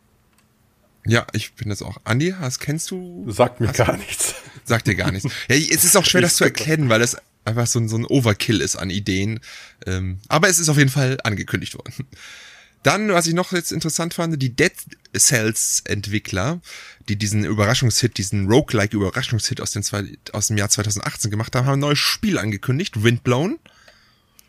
Ja, 1.07 1.27
ich 1.33 1.53
bin 1.55 1.69
das 1.69 1.83
auch. 1.83 1.99
Andi, 2.05 2.35
hast, 2.41 2.59
kennst 2.61 2.91
du? 2.91 3.25
Sagt 3.31 3.61
mir 3.61 3.73
gar 3.73 3.97
nichts. 3.97 4.35
Sagt 4.65 4.87
dir 4.89 4.95
gar 4.97 5.13
nichts. 5.13 5.31
Ja, 5.49 5.55
es 5.57 5.85
ist 5.85 5.97
auch 5.97 6.05
schwer, 6.05 6.23
das 6.23 6.37
zu 6.37 6.45
erkennen, 6.45 6.89
weil 6.89 6.99
das 6.99 7.17
einfach 7.45 7.67
so 7.69 7.79
ein, 7.79 7.89
so 7.89 7.97
ein 7.97 8.05
Overkill 8.05 8.61
ist 8.61 8.75
an 8.77 8.91
Ideen. 8.91 9.39
Ähm, 9.87 10.19
aber 10.29 10.49
es 10.49 10.59
ist 10.59 10.69
auf 10.69 10.79
jeden 10.79 10.91
Fall 10.91 11.19
angekündigt 11.23 11.75
worden. 11.77 11.93
Dann, 12.83 13.09
was 13.11 13.27
ich 13.27 13.35
noch 13.35 13.53
jetzt 13.53 13.71
interessant 13.71 14.15
fand, 14.15 14.41
die 14.43 14.55
Dead 14.57 14.73
Cells 15.19 15.83
Entwickler, 15.85 16.61
die 17.09 17.17
diesen 17.17 17.45
Überraschungshit, 17.45 18.19
diesen 18.19 18.49
Roguelike 18.49 18.97
Überraschungshit 18.97 19.61
aus, 19.61 19.73
den 19.73 19.83
zwei, 19.83 20.05
aus 20.33 20.49
dem 20.49 20.57
Jahr 20.57 20.69
2018 20.69 21.31
gemacht 21.31 21.55
haben, 21.55 21.67
haben 21.67 21.75
ein 21.75 21.81
neues 21.81 21.99
Spiel 21.99 22.39
angekündigt, 22.39 23.03
Windblown. 23.03 23.59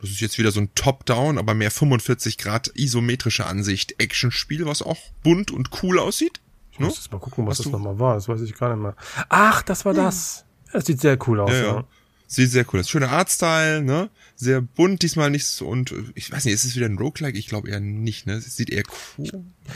Das 0.02 0.12
ist 0.12 0.22
jetzt 0.22 0.38
wieder 0.38 0.52
so 0.52 0.60
ein 0.60 0.70
Top-Down, 0.76 1.38
aber 1.38 1.54
mehr 1.54 1.72
45 1.72 2.38
Grad 2.38 2.72
isometrische 2.76 3.46
Ansicht 3.46 3.96
Action-Spiel, 4.00 4.66
was 4.66 4.82
auch 4.82 4.98
bunt 5.24 5.50
und 5.52 5.70
cool 5.82 6.00
aussieht. 6.00 6.40
Ich 6.72 6.80
muss 6.80 6.98
jetzt 6.98 7.12
mal 7.12 7.20
gucken, 7.20 7.48
was 7.48 7.58
Hast 7.58 7.66
das 7.66 7.72
nochmal 7.72 7.98
war. 7.98 8.14
Das 8.14 8.28
weiß 8.28 8.42
ich 8.42 8.54
gar 8.54 8.76
nicht 8.76 8.84
mehr. 8.84 8.96
Ach, 9.30 9.64
das 9.64 9.86
war 9.86 9.96
das. 9.96 10.46
Das 10.72 10.86
sieht 10.86 11.02
sehr 11.02 11.18
cool 11.28 11.40
aus, 11.40 11.52
Ja, 11.52 11.58
ja. 11.58 11.64
ja. 11.64 11.88
Sieht 12.30 12.52
sehr 12.52 12.66
cool 12.74 12.82
aus. 12.82 12.90
Schöner 12.90 13.10
Artstyle, 13.10 13.82
ne? 13.82 14.10
Sehr 14.36 14.62
bunt, 14.62 15.02
diesmal 15.02 15.30
nicht 15.30 15.46
so 15.48 15.66
und 15.68 15.92
äh, 15.94 16.04
ich 16.14 16.30
weiß 16.32 16.44
nicht, 16.46 16.54
ist 16.54 16.66
es 16.66 16.76
wieder 16.76 16.86
ein 16.86 16.98
Roguelike? 16.98 17.38
Ich 17.38 17.48
glaube 17.48 17.70
eher 17.70 17.80
nicht, 17.80 18.28
ne? 18.28 18.34
Es 18.34 18.56
sieht 18.58 18.70
eher 18.70 18.84
cool. 19.18 19.26
Ich 19.26 19.32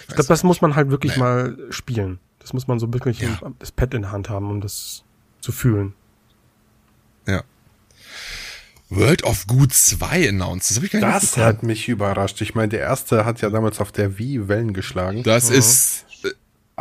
glaube, 0.08 0.28
das 0.28 0.44
muss 0.44 0.62
man 0.62 0.76
halt 0.76 0.90
wirklich 0.90 1.16
Naja. 1.16 1.50
mal 1.54 1.58
spielen. 1.72 2.20
Das 2.40 2.54
muss 2.54 2.68
man 2.68 2.78
so 2.80 2.92
wirklich 2.94 3.20
Ja. 3.22 3.40
das 3.60 3.72
Pad 3.72 3.94
in 3.94 4.02
der 4.02 4.12
Hand 4.12 4.30
haben, 4.30 4.50
um 4.50 4.60
das 4.62 5.04
zu 5.40 5.52
fühlen. 5.52 5.94
Ja. 7.28 7.44
World 8.90 9.24
of 9.24 9.48
Good 9.48 9.74
2 9.74 10.28
announced. 10.30 10.70
Das 10.72 10.76
habe 10.78 10.86
ich 10.88 10.92
gar 10.92 11.00
nicht 11.00 11.24
Das 11.24 11.38
hat 11.38 11.64
mich 11.64 11.88
überrascht. 11.88 12.42
Ich 12.42 12.56
meine, 12.56 12.68
der 12.70 12.82
erste 12.82 13.24
hat 13.26 13.40
ja 13.42 13.50
damals 13.50 13.80
auf 13.80 13.92
der 13.94 14.18
Wii 14.18 14.50
Wellen 14.50 14.74
geschlagen. 14.74 15.24
Das 15.24 15.50
ist 15.50 16.04
äh, 16.10 16.11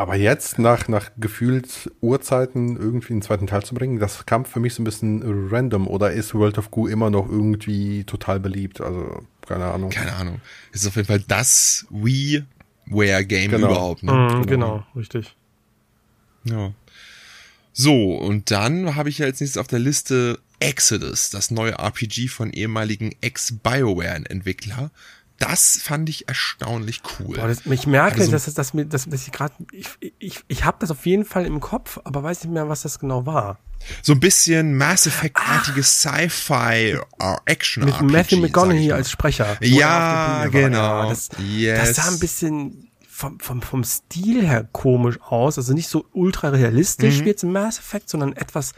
Aber 0.00 0.16
jetzt, 0.16 0.58
nach, 0.58 0.88
nach 0.88 1.10
gefühlt 1.18 1.90
Uhrzeiten 2.00 2.78
irgendwie 2.78 3.12
einen 3.12 3.20
zweiten 3.20 3.46
Teil 3.46 3.62
zu 3.62 3.74
bringen, 3.74 3.98
das 3.98 4.24
kam 4.24 4.46
für 4.46 4.58
mich 4.58 4.72
so 4.72 4.80
ein 4.80 4.84
bisschen 4.84 5.20
random. 5.50 5.86
Oder 5.86 6.12
ist 6.12 6.34
World 6.34 6.56
of 6.56 6.70
Goo 6.70 6.86
immer 6.86 7.10
noch 7.10 7.28
irgendwie 7.28 8.04
total 8.04 8.40
beliebt? 8.40 8.80
Also, 8.80 9.22
keine 9.46 9.66
Ahnung. 9.66 9.90
keine 9.90 10.14
Ahnung. 10.14 10.40
Es 10.72 10.80
ist 10.80 10.88
auf 10.88 10.96
jeden 10.96 11.06
Fall 11.08 11.22
das 11.28 11.86
WiiWare 11.90 13.26
Game 13.26 13.50
Genau. 13.50 13.66
überhaupt, 13.72 14.02
ne? 14.02 14.12
Mhm, 14.12 14.46
genau, 14.46 14.86
richtig. 14.96 15.36
Ja. 16.44 16.72
So, 17.74 18.14
und 18.16 18.50
dann 18.50 18.96
habe 18.96 19.10
ich 19.10 19.18
ja 19.18 19.26
als 19.26 19.40
nächstes 19.40 19.60
auf 19.60 19.66
der 19.66 19.80
Liste 19.80 20.38
Exodus, 20.60 21.28
das 21.28 21.50
neue 21.50 21.72
RPG 21.78 22.28
von 22.28 22.50
ehemaligen 22.54 23.12
Ex-BioWare-Entwickler. 23.20 24.90
Das 25.40 25.81
fand 25.83 26.09
ich 26.09 26.29
erstaunlich 26.29 27.00
cool. 27.18 27.37
Boah, 27.37 27.48
das, 27.48 27.66
ich 27.66 27.87
merke, 27.87 28.20
Also- 28.20 28.31
dass, 28.31 28.44
dass, 28.55 28.74
mir, 28.74 28.85
dass, 28.85 29.09
dass 29.09 29.22
ich 29.26 29.33
gerade, 29.33 29.55
ich, 29.72 29.88
ich, 30.20 30.44
ich 30.46 30.64
habe 30.64 30.76
das 30.81 30.90
auf 30.92 31.05
jeden 31.07 31.24
Fall 31.24 31.46
im 31.46 31.59
Kopf, 31.61 31.98
aber 32.05 32.22
weiß 32.22 32.44
nicht 32.44 32.53
mehr, 32.53 32.68
was 32.68 32.83
das 32.83 32.98
genau 32.98 33.26
war. 33.26 33.59
So 34.03 34.12
ein 34.12 34.20
bisschen 34.20 34.76
Mass 34.76 35.07
Effect-artiges 35.07 36.00
Sci-Fi 36.03 36.98
äh, 37.18 37.37
Action 37.46 37.85
Mit 37.87 37.94
RPG, 37.94 38.12
Matthew 38.12 38.37
McConaughey 38.40 38.88
mal. 38.88 38.94
als 38.96 39.11
Sprecher. 39.11 39.57
Ja, 39.62 40.46
genau. 40.48 41.05
Ja, 41.05 41.09
das, 41.09 41.31
Yes. 41.38 41.94
das 41.94 41.96
sah 41.96 42.12
ein 42.12 42.18
bisschen 42.20 42.90
vom, 43.09 43.40
vom, 43.40 43.62
vom 43.62 43.83
Stil 43.83 44.46
her 44.46 44.68
komisch 44.70 45.18
aus. 45.22 45.57
Also 45.57 45.72
nicht 45.72 45.88
so 45.88 46.07
ultra 46.12 46.50
realistisch 46.50 47.20
Mhm. 47.20 47.24
wie 47.24 47.29
jetzt 47.29 47.42
im 47.44 47.53
Mass 47.53 47.79
Effect, 47.79 48.11
sondern 48.11 48.35
etwas 48.35 48.74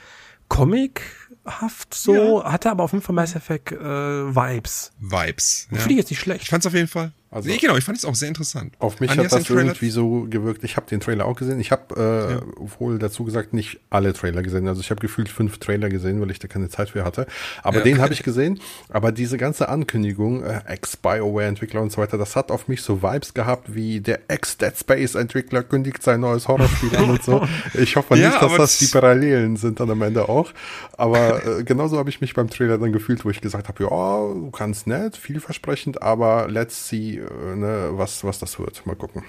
comichaft 1.44 1.94
so. 1.94 2.44
Hatte 2.44 2.70
aber 2.70 2.85
auf 2.85 2.92
jeden 2.92 3.05
Fall 3.05 3.14
Mass 3.14 3.35
Effect 3.35 3.72
äh, 3.72 3.76
Vibes. 3.76 4.92
Vibes. 4.98 5.68
Ja. 5.70 5.78
Finde 5.78 5.92
ich 5.92 5.98
jetzt 5.98 6.11
nicht 6.11 6.18
Ich 6.18 6.20
schlecht. 6.20 6.48
fand's 6.48 6.66
auf 6.66 6.74
jeden 6.74 6.88
Fall. 6.88 7.12
Also- 7.33 7.49
nee, 7.49 7.57
genau, 7.57 7.77
ich 7.77 7.85
fand 7.85 7.99
es 7.99 8.05
auch 8.05 8.14
sehr 8.14 8.29
interessant. 8.29 8.75
Auf 8.79 9.01
mich 9.01 9.11
Andi, 9.11 9.25
hat 9.25 9.33
du 9.33 9.37
das 9.38 9.51
irgendwie 9.51 9.90
so 9.90 10.27
gewirkt. 10.29 10.62
Ich 10.64 10.77
habe 10.77 10.87
den 10.88 11.01
Trailer 11.01 11.25
auch 11.27 11.35
gesehen. 11.37 11.59
Ich 11.61 11.73
habe 11.73 12.42
äh, 12.47 12.71
wohl 12.79 12.99
dazu 12.99 13.25
gesagt 13.25 13.55
nicht 13.55 13.81
alle 13.90 14.12
Trailer 14.12 14.42
gesehen. 14.42 14.68
Also 14.68 14.81
ich 14.83 14.90
habe 14.90 15.01
gefühlt 15.01 15.29
fünf 15.31 15.59
Trailer 15.59 15.88
gesehen, 15.88 16.21
weil 16.21 16.31
ich 16.31 16.38
da 16.38 16.47
keine 16.47 16.68
Zeit 16.68 16.90
für 16.90 17.05
hatte. 17.05 17.27
Aber 17.62 17.79
Ja. 17.79 17.83
den 17.85 18.01
habe 18.01 18.12
ich 18.12 18.23
gesehen. 18.23 18.61
Aber 18.90 19.12
diese 19.12 19.38
ganze 19.38 19.68
Ankündigung, 19.71 20.45
äh, 20.45 20.61
Ex-BioWare-Entwickler 20.66 21.81
und 21.81 21.90
so 21.90 21.99
weiter, 22.03 22.18
das 22.18 22.37
hat 22.37 22.51
auf 22.51 22.68
mich 22.68 22.83
so 22.83 23.03
Vibes 23.03 23.35
gehabt, 23.35 23.75
wie 23.75 24.01
der 24.01 24.21
Ex-Dead 24.29 24.77
Space-Entwickler 24.79 25.62
kündigt 25.62 26.03
sein 26.03 26.21
neues 26.21 26.49
Horrorspiel 26.49 26.95
an 26.97 27.11
und 27.11 27.23
so. 27.25 27.47
Ich 27.75 27.97
hoffe 27.97 28.16
Ja, 28.16 28.29
nicht, 28.29 28.42
dass 28.42 28.57
das 28.57 28.79
die 28.79 28.87
Parallelen 28.87 29.57
sind 29.57 29.81
dann 29.81 29.90
am 29.90 30.03
Ende 30.03 30.29
auch. 30.29 30.51
Aber 30.99 31.45
äh, 31.61 31.64
genauso 31.64 31.99
habe 31.99 32.11
ich 32.11 32.21
mich 32.21 32.35
beim 32.35 32.51
Trailer 32.51 32.79
dann 32.79 32.92
gefühlt, 32.92 33.25
wo 33.25 33.31
ich 33.31 33.40
gesagt 33.40 33.68
habe, 33.68 33.85
ja, 33.85 34.51
ganz 34.57 34.87
nett, 34.87 35.16
vielversprechend, 35.16 36.03
aber 36.03 36.49
let's 36.49 36.88
see, 36.88 37.21
ne, 37.56 37.90
was, 37.92 38.24
was 38.24 38.38
das 38.38 38.58
wird. 38.58 38.85
Mal 38.87 38.96
gucken. 38.96 39.24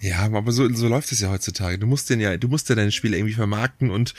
Ja, 0.00 0.18
aber 0.20 0.52
so, 0.52 0.72
so 0.72 0.88
läuft 0.88 1.12
es 1.12 1.20
ja 1.20 1.30
heutzutage. 1.30 1.78
Du 1.78 1.86
musst 1.86 2.10
den 2.10 2.20
ja, 2.20 2.36
du 2.36 2.48
musst 2.48 2.68
ja 2.68 2.74
deine 2.74 2.92
Spiele 2.92 3.16
irgendwie 3.16 3.34
vermarkten 3.34 3.90
und 3.90 4.14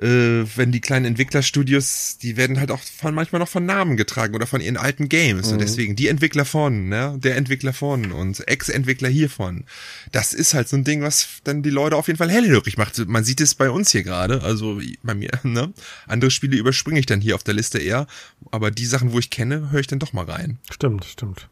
äh, 0.00 0.44
wenn 0.56 0.70
die 0.70 0.80
kleinen 0.80 1.06
Entwicklerstudios, 1.06 2.18
die 2.18 2.36
werden 2.36 2.60
halt 2.60 2.70
auch 2.70 2.80
von 2.80 3.14
manchmal 3.14 3.40
noch 3.40 3.48
von 3.48 3.66
Namen 3.66 3.96
getragen 3.96 4.34
oder 4.34 4.46
von 4.46 4.60
ihren 4.60 4.76
alten 4.76 5.08
Games. 5.08 5.50
Und 5.50 5.60
deswegen 5.60 5.96
die 5.96 6.06
Entwickler 6.06 6.44
von, 6.44 6.88
ne, 6.88 7.18
der 7.18 7.36
Entwickler 7.36 7.72
von 7.72 8.12
und 8.12 8.46
Ex-Entwickler 8.46 9.08
hiervon. 9.08 9.64
Das 10.12 10.34
ist 10.34 10.54
halt 10.54 10.68
so 10.68 10.76
ein 10.76 10.84
Ding, 10.84 11.02
was 11.02 11.40
dann 11.42 11.62
die 11.62 11.70
Leute 11.70 11.96
auf 11.96 12.06
jeden 12.06 12.18
Fall 12.18 12.30
hellhörig 12.30 12.76
macht. 12.76 12.96
Man 13.08 13.24
sieht 13.24 13.40
es 13.40 13.56
bei 13.56 13.70
uns 13.70 13.90
hier 13.90 14.04
gerade, 14.04 14.42
also 14.42 14.80
bei 15.02 15.14
mir, 15.14 15.30
ne? 15.42 15.72
Andere 16.06 16.30
Spiele 16.30 16.56
überspringe 16.56 17.00
ich 17.00 17.06
dann 17.06 17.20
hier 17.20 17.34
auf 17.34 17.42
der 17.42 17.54
Liste 17.54 17.78
eher, 17.78 18.06
aber 18.52 18.70
die 18.70 18.86
Sachen, 18.86 19.12
wo 19.12 19.18
ich 19.18 19.30
kenne, 19.30 19.72
höre 19.72 19.80
ich 19.80 19.88
dann 19.88 19.98
doch 19.98 20.12
mal 20.12 20.26
rein. 20.26 20.58
Stimmt, 20.70 21.06
stimmt. 21.06 21.48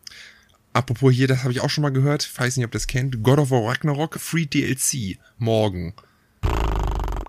Apropos 0.76 1.10
hier, 1.10 1.26
das 1.26 1.42
habe 1.42 1.52
ich 1.52 1.62
auch 1.62 1.70
schon 1.70 1.80
mal 1.80 1.90
gehört, 1.90 2.30
weiß 2.38 2.58
nicht, 2.58 2.66
ob 2.66 2.70
ihr 2.70 2.72
das 2.72 2.86
kennt. 2.86 3.22
God 3.22 3.38
of 3.38 3.50
War 3.50 3.66
Ragnarok 3.66 4.20
Free 4.20 4.44
DLC 4.44 5.16
morgen. 5.38 5.94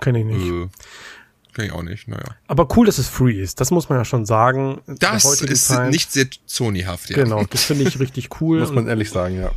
Kenne 0.02 0.20
ich 0.20 0.26
nicht. 0.26 0.46
Äh, 0.46 0.68
kann 1.54 1.66
ich 1.66 1.72
auch 1.72 1.82
nicht, 1.82 2.10
naja. 2.10 2.36
Aber 2.48 2.68
cool, 2.76 2.86
dass 2.86 2.98
es 2.98 3.08
free 3.08 3.42
ist. 3.42 3.62
Das 3.62 3.72
muss 3.72 3.88
man 3.88 4.00
ja 4.00 4.04
schon 4.04 4.26
sagen. 4.26 4.82
Das 4.86 5.24
ist 5.42 5.68
Zeit. 5.68 5.92
nicht 5.92 6.12
sehr 6.12 6.28
Sony-haft, 6.46 7.10
ja. 7.10 7.16
Genau, 7.16 7.46
das 7.46 7.64
finde 7.64 7.86
ich 7.86 7.98
richtig 8.02 8.42
cool. 8.42 8.60
Muss 8.60 8.74
man 8.74 8.90
ehrlich 8.90 9.12
sagen, 9.12 9.40
ja. 9.40 9.52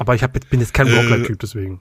aber 0.00 0.16
ich 0.16 0.24
hab, 0.24 0.32
bin 0.50 0.58
jetzt 0.58 0.74
kein 0.74 0.88
Äh, 0.88 0.96
Roguelike-Typ, 0.96 1.38
deswegen. 1.38 1.80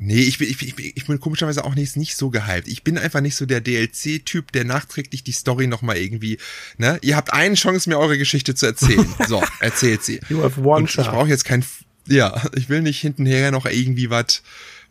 Nee, 0.00 0.20
ich 0.20 0.38
bin, 0.38 0.48
ich, 0.48 0.58
bin, 0.58 0.68
ich 0.68 0.76
bin, 0.76 0.92
ich 0.94 1.06
bin 1.06 1.18
komischerweise 1.18 1.64
auch 1.64 1.74
nicht, 1.74 1.96
nicht 1.96 2.14
so 2.16 2.30
gehypt. 2.30 2.68
Ich 2.68 2.84
bin 2.84 2.98
einfach 2.98 3.20
nicht 3.20 3.34
so 3.34 3.46
der 3.46 3.60
DLC-Typ, 3.60 4.52
der 4.52 4.64
nachträglich 4.64 5.24
die 5.24 5.32
Story 5.32 5.66
nochmal 5.66 5.96
irgendwie, 5.96 6.38
ne? 6.76 7.00
Ihr 7.02 7.16
habt 7.16 7.32
eine 7.32 7.56
Chance, 7.56 7.88
mir 7.88 7.98
eure 7.98 8.16
Geschichte 8.16 8.54
zu 8.54 8.66
erzählen. 8.66 9.06
So, 9.26 9.42
erzählt 9.60 10.04
sie. 10.04 10.20
You 10.28 10.42
have 10.44 10.60
one 10.60 10.76
Und 10.76 10.84
ich 10.84 10.92
shot. 10.92 11.06
brauche 11.06 11.28
jetzt 11.28 11.44
kein, 11.44 11.64
ja, 12.06 12.40
ich 12.54 12.68
will 12.68 12.80
nicht 12.80 13.00
hintenher 13.00 13.50
noch 13.50 13.66
irgendwie 13.66 14.08
was, 14.08 14.42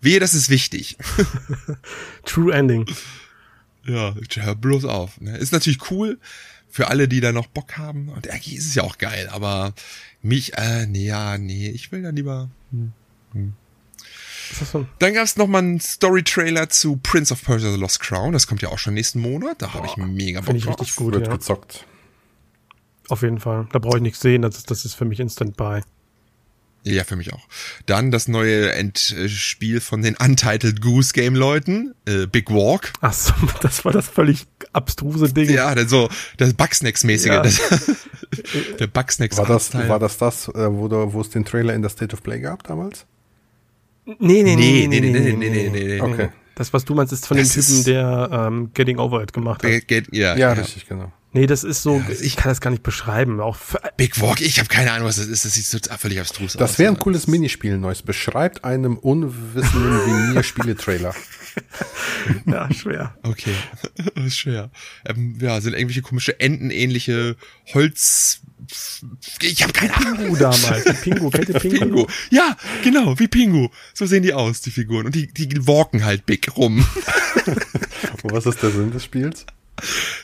wehe, 0.01 0.19
das 0.19 0.33
ist 0.33 0.49
wichtig. 0.49 0.97
True 2.25 2.53
Ending. 2.53 2.85
Ja, 3.85 4.13
hör 4.35 4.55
bloß 4.55 4.83
auf. 4.83 5.21
Ne? 5.21 5.37
Ist 5.37 5.53
natürlich 5.53 5.89
cool 5.89 6.19
für 6.69 6.89
alle, 6.89 7.07
die 7.07 7.21
da 7.21 7.31
noch 7.31 7.47
Bock 7.47 7.77
haben. 7.77 8.09
Und 8.09 8.29
eigentlich 8.29 8.57
ist 8.57 8.67
es 8.67 8.75
ja 8.75 8.83
auch 8.83 8.97
geil, 8.97 9.29
aber 9.31 9.73
mich, 10.21 10.57
äh, 10.57 10.85
nee, 10.85 11.07
ja, 11.07 11.37
nee, 11.37 11.69
ich 11.69 11.93
will 11.93 12.03
dann 12.03 12.15
lieber. 12.17 12.49
Was 13.31 13.41
ist 13.41 13.66
Dann 14.99 15.13
gab's 15.13 15.38
noch 15.38 15.47
mal 15.47 15.60
einen 15.60 15.79
Story-Trailer 15.79 16.69
zu 16.69 16.97
Prince 16.97 17.33
of 17.33 17.43
Persia 17.43 17.71
The 17.71 17.77
Lost 17.79 17.99
Crown. 17.99 18.33
Das 18.33 18.47
kommt 18.47 18.62
ja 18.62 18.69
auch 18.69 18.79
schon 18.79 18.93
nächsten 18.93 19.19
Monat. 19.19 19.62
Da 19.62 19.73
habe 19.73 19.88
ich 19.88 19.97
mega 19.97 20.39
Bock 20.39 20.47
Finde 20.47 20.60
ich 20.60 20.65
drauf. 20.65 20.79
richtig 20.79 20.95
gut, 20.95 21.13
Wird 21.13 21.27
ja. 21.27 21.33
gezockt. 21.33 21.86
Auf 23.10 23.21
jeden 23.21 23.39
Fall. 23.39 23.67
Da 23.71 23.79
brauche 23.79 23.97
ich 23.97 24.03
nichts 24.03 24.19
sehen, 24.19 24.41
das 24.41 24.57
ist, 24.57 24.69
das 24.71 24.86
ist 24.86 24.93
für 24.95 25.05
mich 25.05 25.19
Instant 25.19 25.55
Buy. 25.55 25.81
Ja, 26.83 27.03
für 27.03 27.15
mich 27.17 27.33
auch. 27.33 27.45
Dann 27.86 28.12
das 28.12 28.27
neue 28.27 28.71
Endspiel 28.71 29.81
von 29.81 30.01
den 30.01 30.15
Untitled 30.15 30.81
Goose 30.81 31.12
Game 31.12 31.36
Leuten, 31.36 31.93
äh, 32.05 32.27
Big 32.27 32.49
Walk. 32.49 32.93
Ach 33.01 33.13
so, 33.13 33.33
das 33.62 33.83
war 33.83 33.91
das 33.91 34.07
völlig 34.07 34.47
abstruse 34.71 35.33
Ding. 35.33 35.49
Ja, 35.49 35.75
das 35.75 35.89
so 35.89 36.10
das 36.38 36.53
Bugsnacks-mäßige. 36.53 37.27
Ja. 37.27 37.43
Das, 38.29 38.77
der 38.79 38.88
Bugsnacks 38.88 39.38
War 39.38 39.45
das, 39.45 39.73
war 39.73 39.99
das 39.99 40.17
das, 40.17 40.49
äh, 40.49 40.71
wo, 40.71 40.88
du, 40.88 41.13
wo 41.13 41.21
es 41.21 41.29
den 41.29 41.45
Trailer 41.45 41.73
in 41.73 41.81
der 41.81 41.89
State 41.89 42.13
of 42.13 42.23
Play 42.23 42.39
gab 42.39 42.63
damals? 42.63 43.05
Nee, 44.19 44.43
nee, 44.43 44.55
nee, 44.55 44.87
Nee, 44.87 44.87
nee, 44.87 44.99
nee, 44.99 45.09
nee, 45.11 45.19
nee, 45.19 45.35
nee, 45.35 45.49
nee, 45.49 45.69
nee, 45.69 45.83
nee. 45.95 46.01
Okay. 46.01 46.29
Das, 46.55 46.73
was 46.73 46.85
du 46.85 46.95
meinst, 46.95 47.13
ist 47.13 47.27
von 47.27 47.37
Das 47.37 47.49
dem 47.49 47.61
Typen, 47.61 47.83
der 47.83 48.29
ähm, 48.31 48.71
Getting 48.73 48.97
Over 48.97 49.21
It 49.21 49.33
gemacht 49.33 49.63
hat. 49.63 49.87
Geht- 49.87 50.07
ja, 50.15 50.35
Ja, 50.35 50.37
ja. 50.37 50.51
richtig, 50.53 50.87
genau. 50.87 51.11
Nee, 51.33 51.45
das 51.45 51.63
ist 51.63 51.83
so, 51.83 51.97
Ja, 51.97 52.09
ich 52.21 52.35
kann 52.35 52.49
das 52.49 52.61
gar 52.61 52.71
nicht 52.71 52.81
beschreiben. 52.83 53.39
Auch 53.41 53.57
für, 53.57 53.79
Big 53.97 54.19
Walk, 54.21 54.41
ich 54.41 54.57
habe 54.57 54.69
keine 54.69 54.91
Ahnung, 54.93 55.07
was 55.07 55.17
das 55.17 55.27
ist. 55.27 55.45
Das 55.45 55.53
sieht 55.53 55.65
so 55.65 55.77
völlig 55.97 56.19
abstrus 56.19 56.55
aus. 56.55 56.59
Das 56.59 56.79
wäre 56.79 56.91
ein 56.91 56.97
cooles 56.97 57.27
Minispiel, 57.27 57.77
Neues. 57.77 58.01
Beschreibt 58.01 58.63
einem 58.63 58.97
Unwissenden 58.97 59.99
wie 60.31 60.33
mir 60.33 60.41
Spieletrailer. 60.43 61.13
ja, 62.45 62.71
schwer. 62.73 63.15
Okay, 63.23 63.53
ist 64.15 64.37
schwer. 64.37 64.71
Ähm, 65.05 65.37
ja, 65.39 65.59
sind 65.61 65.73
irgendwelche 65.73 66.01
komische 66.01 66.39
entenähnliche 66.39 67.35
Holz. 67.73 68.41
Ich 69.41 69.63
habe 69.63 69.73
keine 69.73 69.95
Ahnung. 69.95 70.17
Pingu 70.17 70.36
damals. 70.36 70.84
Die 70.84 70.93
Pingu, 70.93 71.30
kennt 71.30 71.49
ihr 71.49 71.56
Pingu? 71.60 71.80
Pingu. 71.80 72.08
Ja, 72.30 72.56
genau, 72.84 73.17
wie 73.19 73.27
Pingu. 73.27 73.69
So 73.93 74.06
sehen 74.06 74.23
die 74.23 74.34
aus, 74.34 74.62
die 74.62 74.71
Figuren. 74.71 75.06
Und 75.06 75.15
die, 75.15 75.27
die 75.27 75.67
walken 75.67 76.03
halt 76.06 76.25
big 76.25 76.56
rum. 76.58 76.86
Und 78.23 78.32
was 78.32 78.45
ist 78.45 78.62
der 78.63 78.71
Sinn 78.71 78.91
des 78.91 79.03
Spiels? 79.03 79.45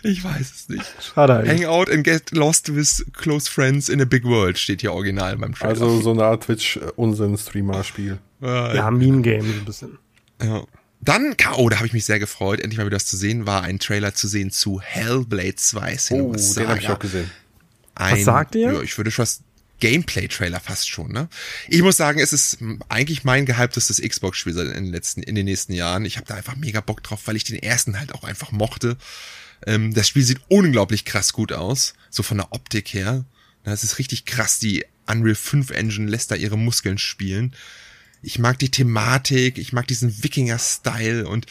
Ich 0.02 0.24
weiß 0.24 0.52
es 0.56 0.70
nicht. 0.70 0.84
Schade 1.00 1.36
eigentlich. 1.38 1.62
Hang 1.62 1.66
out 1.70 1.90
and 1.90 2.04
get 2.04 2.32
lost 2.32 2.76
with 2.76 3.06
close 3.14 3.50
friends 3.50 3.88
in 3.88 4.02
a 4.02 4.06
big 4.06 4.24
world 4.24 4.58
steht 4.58 4.82
hier 4.82 4.94
original 4.94 5.38
beim 5.38 5.54
Trailer. 5.54 5.70
Also 5.70 6.02
so 6.02 6.12
eine 6.12 6.24
Art 6.24 6.44
Twitch-Unsinn-Streamer-Spiel. 6.46 8.18
äh, 8.42 8.76
Ja, 8.76 8.90
Meme-Game 8.92 9.42
so 9.46 9.54
ein 9.60 9.66
bisschen. 9.66 9.98
Ja. 10.42 10.64
Dann, 11.02 11.36
oh, 11.58 11.70
da 11.70 11.78
habe 11.78 11.88
ich 11.88 11.94
mich 11.94 12.06
sehr 12.06 12.18
gefreut, 12.20 12.62
endlich 12.62 12.78
mal 12.80 12.86
wieder 12.86 12.96
was 12.96 13.06
zu 13.06 13.18
sehen, 13.18 13.46
war 13.46 13.62
ein 13.64 13.78
Trailer 13.78 14.16
zu 14.16 14.28
sehen 14.28 14.52
zu 14.52 14.80
Hellblade 14.82 15.56
2 15.56 15.98
Oh, 16.12 16.32
den 16.34 16.68
habe 16.68 16.80
ich 16.80 16.90
auch 16.90 16.98
gesehen. 17.00 17.30
Ein, 17.96 18.24
sagt 18.24 18.56
ihr? 18.56 18.74
Ja, 18.74 18.82
ich 18.82 18.98
würde 18.98 19.12
schon 19.12 19.28
Gameplay-Trailer 19.80 20.60
fast 20.60 20.90
schon, 20.90 21.12
ne? 21.12 21.28
Ich 21.68 21.82
muss 21.82 21.98
sagen, 21.98 22.20
es 22.20 22.32
ist 22.32 22.60
eigentlich 22.90 23.24
mein 23.24 23.46
gehyptestes 23.46 24.02
Xbox-Spiel 24.02 24.58
in 24.58 24.86
den 24.86 24.94
letzten, 24.94 25.24
in 25.24 25.36
den 25.36 25.46
nächsten 25.46 25.74
Jahren. 25.74 26.06
Ich 26.06 26.16
habe 26.16 26.26
da 26.26 26.36
einfach 26.36 26.56
mega 26.56 26.80
Bock 26.80 27.04
drauf, 27.04 27.22
weil 27.26 27.36
ich 27.36 27.44
den 27.44 27.62
ersten 27.62 28.00
halt 28.00 28.14
auch 28.14 28.24
einfach 28.24 28.52
mochte. 28.52 28.98
Ähm, 29.66 29.94
das 29.94 30.08
Spiel 30.08 30.24
sieht 30.24 30.40
unglaublich 30.48 31.06
krass 31.06 31.34
gut 31.34 31.52
aus, 31.52 31.96
so 32.10 32.24
von 32.24 32.38
der 32.38 32.54
Optik 32.54 32.94
her. 32.94 33.26
Das 33.64 33.84
ist 33.84 34.00
richtig 34.00 34.26
krass, 34.26 34.60
die 34.60 34.86
Unreal 35.06 35.36
5 35.36 35.72
Engine 35.72 36.10
lässt 36.10 36.32
da 36.32 36.36
ihre 36.36 36.58
Muskeln 36.58 36.98
spielen. 36.98 37.54
Ich 38.22 38.40
mag 38.40 38.58
die 38.60 38.72
Thematik, 38.72 39.58
ich 39.58 39.74
mag 39.74 39.88
diesen 39.88 40.24
Wikinger-Style 40.24 41.28
und 41.28 41.46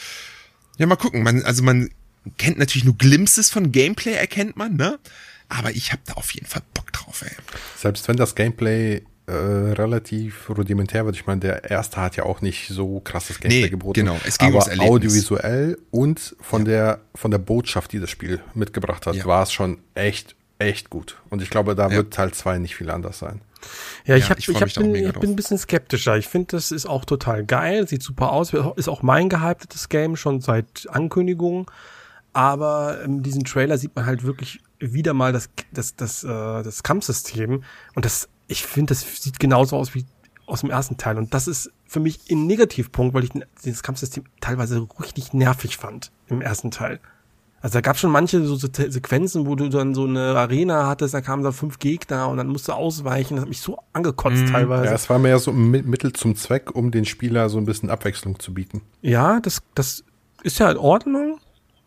ja, 0.79 0.87
mal 0.87 0.97
gucken. 0.97 1.23
Man, 1.23 1.43
also 1.43 1.63
man 1.63 1.91
kennt 2.39 2.59
natürlich 2.59 2.85
nur 2.85 2.97
Glimpses 2.97 3.51
von 3.51 3.73
Gameplay, 3.73 4.13
erkennt 4.13 4.57
man, 4.57 4.77
ne? 4.77 4.99
Aber 5.59 5.71
ich 5.71 5.93
habe 5.93 6.03
da 6.07 6.15
auf 6.15 6.33
jeden 6.35 6.47
Fall 6.47 6.63
Bock 6.75 6.93
drauf, 6.93 7.23
ey. 7.23 7.33
Selbst 7.77 8.09
wenn 8.09 8.17
das 8.17 8.35
Gameplay 8.35 9.03
äh, 9.27 9.33
relativ 9.33 10.49
rudimentär 10.51 11.05
wird, 11.05 11.15
ich 11.17 11.27
meine, 11.27 11.41
der 11.41 11.71
erste 11.71 12.01
hat 12.01 12.17
ja 12.17 12.25
auch 12.25 12.41
nicht 12.41 12.69
so 12.69 13.01
krasses 13.01 13.39
Gameplay 13.39 13.63
Nee, 13.63 13.69
geboten. 13.69 14.01
genau. 14.01 14.17
Es 14.27 14.39
ging 14.39 14.49
aber 14.49 14.57
ums 14.59 14.69
Erlebnis. 14.69 14.91
audiovisuell 14.91 15.79
und 15.91 16.37
von 16.41 16.65
der 16.65 17.01
von 17.15 17.31
der 17.31 17.39
Botschaft, 17.39 17.93
die 17.93 18.01
das 18.01 18.11
Spiel 18.11 18.41
mitgebracht 18.55 19.07
hat, 19.07 19.15
Ja. 19.15 19.25
war 19.27 19.43
es 19.43 19.53
schon 19.53 19.79
echt 19.95 20.35
echt 20.59 20.91
gut. 20.91 21.21
Und 21.29 21.43
ich 21.43 21.51
glaube, 21.51 21.75
da 21.75 21.89
Ja. 21.89 21.97
wird 21.97 22.15
Teil 22.15 22.33
2 22.33 22.59
nicht 22.59 22.77
viel 22.77 22.89
anders 22.91 23.19
sein. 23.19 23.41
Ja, 24.07 24.17
ich, 24.17 24.25
Ja, 24.25 24.31
hab, 24.31 24.39
ich 24.39 24.49
ich, 24.49 24.55
hab 24.61 24.73
bin, 24.75 24.95
ich 24.95 25.13
bin 25.13 25.31
ein 25.31 25.37
bisschen 25.37 25.59
skeptischer. 25.59 26.17
Ich 26.17 26.27
finde, 26.29 26.49
das 26.57 26.71
ist 26.73 26.87
auch 26.87 27.05
total 27.05 27.45
geil, 27.45 27.87
sieht 27.89 28.03
super 28.03 28.33
aus, 28.33 28.53
ist 28.77 28.89
auch 28.89 29.03
mein 29.03 29.29
gehyptetes 29.29 29.89
Game 29.89 30.17
schon 30.17 30.41
seit 30.41 30.87
Ankündigung. 30.91 31.71
Aber 32.33 33.03
in 33.05 33.23
diesem 33.23 33.45
Trailer 33.45 33.77
sieht 33.79 33.95
man 33.95 34.07
halt 34.07 34.23
wirklich 34.25 34.61
wieder 34.83 35.15
mal 35.15 35.33
das, 35.33 35.49
das, 35.73 35.95
das, 35.97 36.25
äh, 36.25 36.29
das 36.29 36.83
Kampfsystem. 36.83 37.63
Und 37.95 38.05
das, 38.05 38.29
ich 38.49 38.65
finde, 38.67 38.91
das 38.95 39.23
sieht 39.23 39.39
genauso 39.39 39.77
aus 39.77 39.95
wie 39.95 40.05
aus 40.47 40.61
dem 40.61 40.71
ersten 40.71 40.97
Teil. 40.97 41.17
Und 41.19 41.33
das 41.33 41.47
ist 41.49 41.71
für 41.87 42.01
mich 42.01 42.19
ein 42.31 42.47
Negativpunkt, 42.47 43.15
weil 43.15 43.25
ich 43.25 43.31
dieses 43.65 43.83
Kampfsystem 43.83 44.25
teilweise 44.41 44.87
richtig 45.01 45.33
nervig 45.33 45.77
fand 45.77 46.11
im 46.27 46.41
ersten 46.43 46.71
Teil. 46.71 47.01
Also 47.61 47.75
da 47.75 47.81
gab 47.81 47.97
schon 47.97 48.11
manche 48.11 48.45
so 48.45 48.57
Se- 48.57 48.69
Sequenzen, 48.91 49.47
wo 49.47 49.55
du 49.55 49.69
dann 49.69 49.95
so 49.95 50.05
eine 50.05 50.35
Arena 50.37 50.89
hattest, 50.89 51.15
da 51.15 51.21
kamen 51.21 51.45
da 51.45 51.53
fünf 51.53 51.79
Gegner 51.79 52.29
und 52.29 52.39
dann 52.39 52.49
musst 52.49 52.67
du 52.67 52.73
ausweichen. 52.73 53.37
Das 53.37 53.43
hat 53.43 53.49
mich 53.49 53.61
so 53.61 53.79
angekotzt 53.93 54.49
teilweise. 54.51 54.87
Ja, 54.87 54.95
es 54.95 55.09
war 55.09 55.21
mehr 55.21 55.39
so 55.39 55.53
ein 55.53 55.71
Mi- 55.71 55.85
Mittel 55.85 56.13
zum 56.13 56.35
Zweck, 56.35 56.75
um 56.75 56.91
den 56.91 57.05
Spieler 57.05 57.49
so 57.49 57.59
ein 57.59 57.65
bisschen 57.65 57.89
Abwechslung 57.89 58.41
zu 58.41 58.53
bieten. 58.53 58.83
Ja, 59.01 59.39
das, 59.39 59.63
das 59.77 60.03
ist 60.43 60.59
ja 60.59 60.73
in 60.73 60.77
Ordnung. 60.77 61.39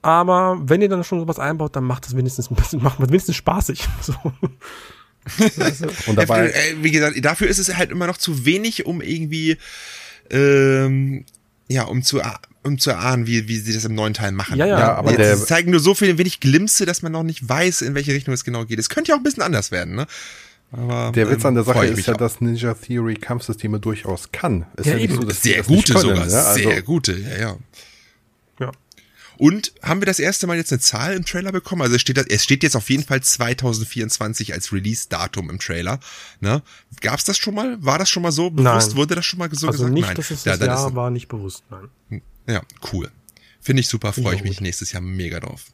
Aber 0.05 0.61
wenn 0.63 0.83
ihr 0.83 0.89
dann 0.89 1.03
schon 1.03 1.19
sowas 1.19 1.39
einbaut, 1.39 1.75
dann 1.75 1.83
macht 1.83 2.05
das 2.05 2.15
wenigstens 2.15 2.51
ein 2.51 2.55
bisschen, 2.55 2.83
macht 2.83 2.99
man 2.99 3.09
wenigstens 3.09 3.35
spaßig. 3.37 3.87
So. 4.01 4.13
Und 6.05 6.17
dabei, 6.17 6.49
äh, 6.51 6.75
wie 6.83 6.91
gesagt, 6.91 7.15
dafür 7.25 7.47
ist 7.47 7.57
es 7.57 7.75
halt 7.75 7.89
immer 7.89 8.05
noch 8.05 8.17
zu 8.17 8.45
wenig, 8.45 8.85
um 8.85 9.01
irgendwie, 9.01 9.57
ähm, 10.29 11.25
ja, 11.67 11.85
um 11.85 12.03
zu, 12.03 12.21
ah- 12.21 12.39
um 12.61 12.77
zu 12.77 12.91
erahnen, 12.91 13.25
wie, 13.25 13.47
wie 13.47 13.57
sie 13.57 13.73
das 13.73 13.85
im 13.85 13.95
neuen 13.95 14.13
Teil 14.13 14.31
machen. 14.33 14.57
Ja, 14.59 14.67
ja. 14.67 14.79
Ja, 14.79 14.93
aber 14.93 15.09
Sie 15.09 15.17
der- 15.17 15.37
zeigen 15.43 15.71
nur 15.71 15.79
so 15.79 15.95
viel 15.95 16.15
wenig 16.19 16.39
Glimpse, 16.41 16.85
dass 16.85 17.01
man 17.01 17.11
noch 17.11 17.23
nicht 17.23 17.49
weiß, 17.49 17.81
in 17.81 17.95
welche 17.95 18.13
Richtung 18.13 18.35
es 18.35 18.43
genau 18.43 18.65
geht. 18.65 18.77
Es 18.77 18.89
könnte 18.89 19.09
ja 19.09 19.15
auch 19.15 19.19
ein 19.19 19.23
bisschen 19.23 19.41
anders 19.41 19.71
werden, 19.71 19.95
ne? 19.95 20.05
Aber, 20.71 21.11
der 21.15 21.31
Witz 21.31 21.43
an 21.43 21.55
der 21.55 21.61
ähm, 21.65 21.73
Sache 21.73 21.85
ist 21.87 22.05
ja, 22.05 22.13
auch. 22.13 22.17
dass 22.17 22.41
Ninja 22.41 22.75
Theory 22.75 23.15
Kampfsysteme 23.15 23.79
durchaus 23.79 24.31
kann. 24.31 24.65
Ist 24.77 24.85
Ja, 24.85 24.91
ja, 24.91 24.97
nicht 24.99 25.11
eben. 25.13 25.21
so, 25.23 25.29
sehr 25.31 25.57
das 25.57 25.69
nicht 25.69 25.87
gute 25.87 25.93
können, 25.93 26.15
sogar, 26.17 26.27
ja? 26.29 26.43
Also, 26.43 26.69
sehr 26.69 26.81
gute, 26.83 27.13
ja. 27.17 27.37
Ja. 27.39 27.57
Und 29.37 29.73
haben 29.81 30.01
wir 30.01 30.05
das 30.05 30.19
erste 30.19 30.47
Mal 30.47 30.57
jetzt 30.57 30.71
eine 30.71 30.79
Zahl 30.79 31.13
im 31.15 31.25
Trailer 31.25 31.51
bekommen? 31.51 31.81
Also 31.81 31.95
es 31.95 32.01
steht, 32.01 32.17
es 32.17 32.43
steht 32.43 32.63
jetzt 32.63 32.75
auf 32.75 32.89
jeden 32.89 33.03
Fall 33.03 33.21
2024 33.21 34.53
als 34.53 34.71
Release-Datum 34.71 35.49
im 35.49 35.59
Trailer. 35.59 35.99
Ne? 36.39 36.61
Gab 37.01 37.19
es 37.19 37.25
das 37.25 37.37
schon 37.37 37.55
mal? 37.55 37.77
War 37.83 37.97
das 37.99 38.09
schon 38.09 38.23
mal 38.23 38.31
so 38.31 38.49
bewusst? 38.49 38.89
Nein. 38.89 38.97
Wurde 38.97 39.15
das 39.15 39.25
schon 39.25 39.39
mal 39.39 39.49
so 39.53 39.67
Also 39.67 39.79
gesagt? 39.79 39.93
nicht, 39.93 40.05
Nein. 40.07 40.15
dass 40.15 40.31
es 40.31 40.45
ja, 40.45 40.57
das 40.57 40.67
Jahr 40.67 40.87
ist, 40.87 40.95
war, 40.95 41.09
nicht 41.11 41.27
bewusst, 41.27 41.63
nein. 41.69 42.21
ja, 42.47 42.61
cool. 42.93 43.11
Finde 43.61 43.79
ich 43.81 43.87
super, 43.89 44.13
freue 44.13 44.35
ich 44.35 44.43
mich 44.43 44.57
gut. 44.57 44.61
nächstes 44.61 44.91
Jahr 44.91 45.01
mega 45.01 45.39
drauf. 45.39 45.65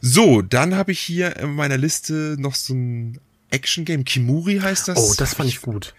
So, 0.00 0.42
dann 0.42 0.74
habe 0.76 0.92
ich 0.92 1.00
hier 1.00 1.36
in 1.36 1.54
meiner 1.54 1.76
Liste 1.76 2.36
noch 2.38 2.54
so 2.54 2.72
ein 2.74 3.20
Action-Game. 3.50 4.04
Kimuri 4.04 4.58
heißt 4.60 4.88
das. 4.88 4.96
Oh, 4.98 5.14
das 5.18 5.34
fand 5.34 5.48
ich 5.48 5.60
gut. 5.60 5.94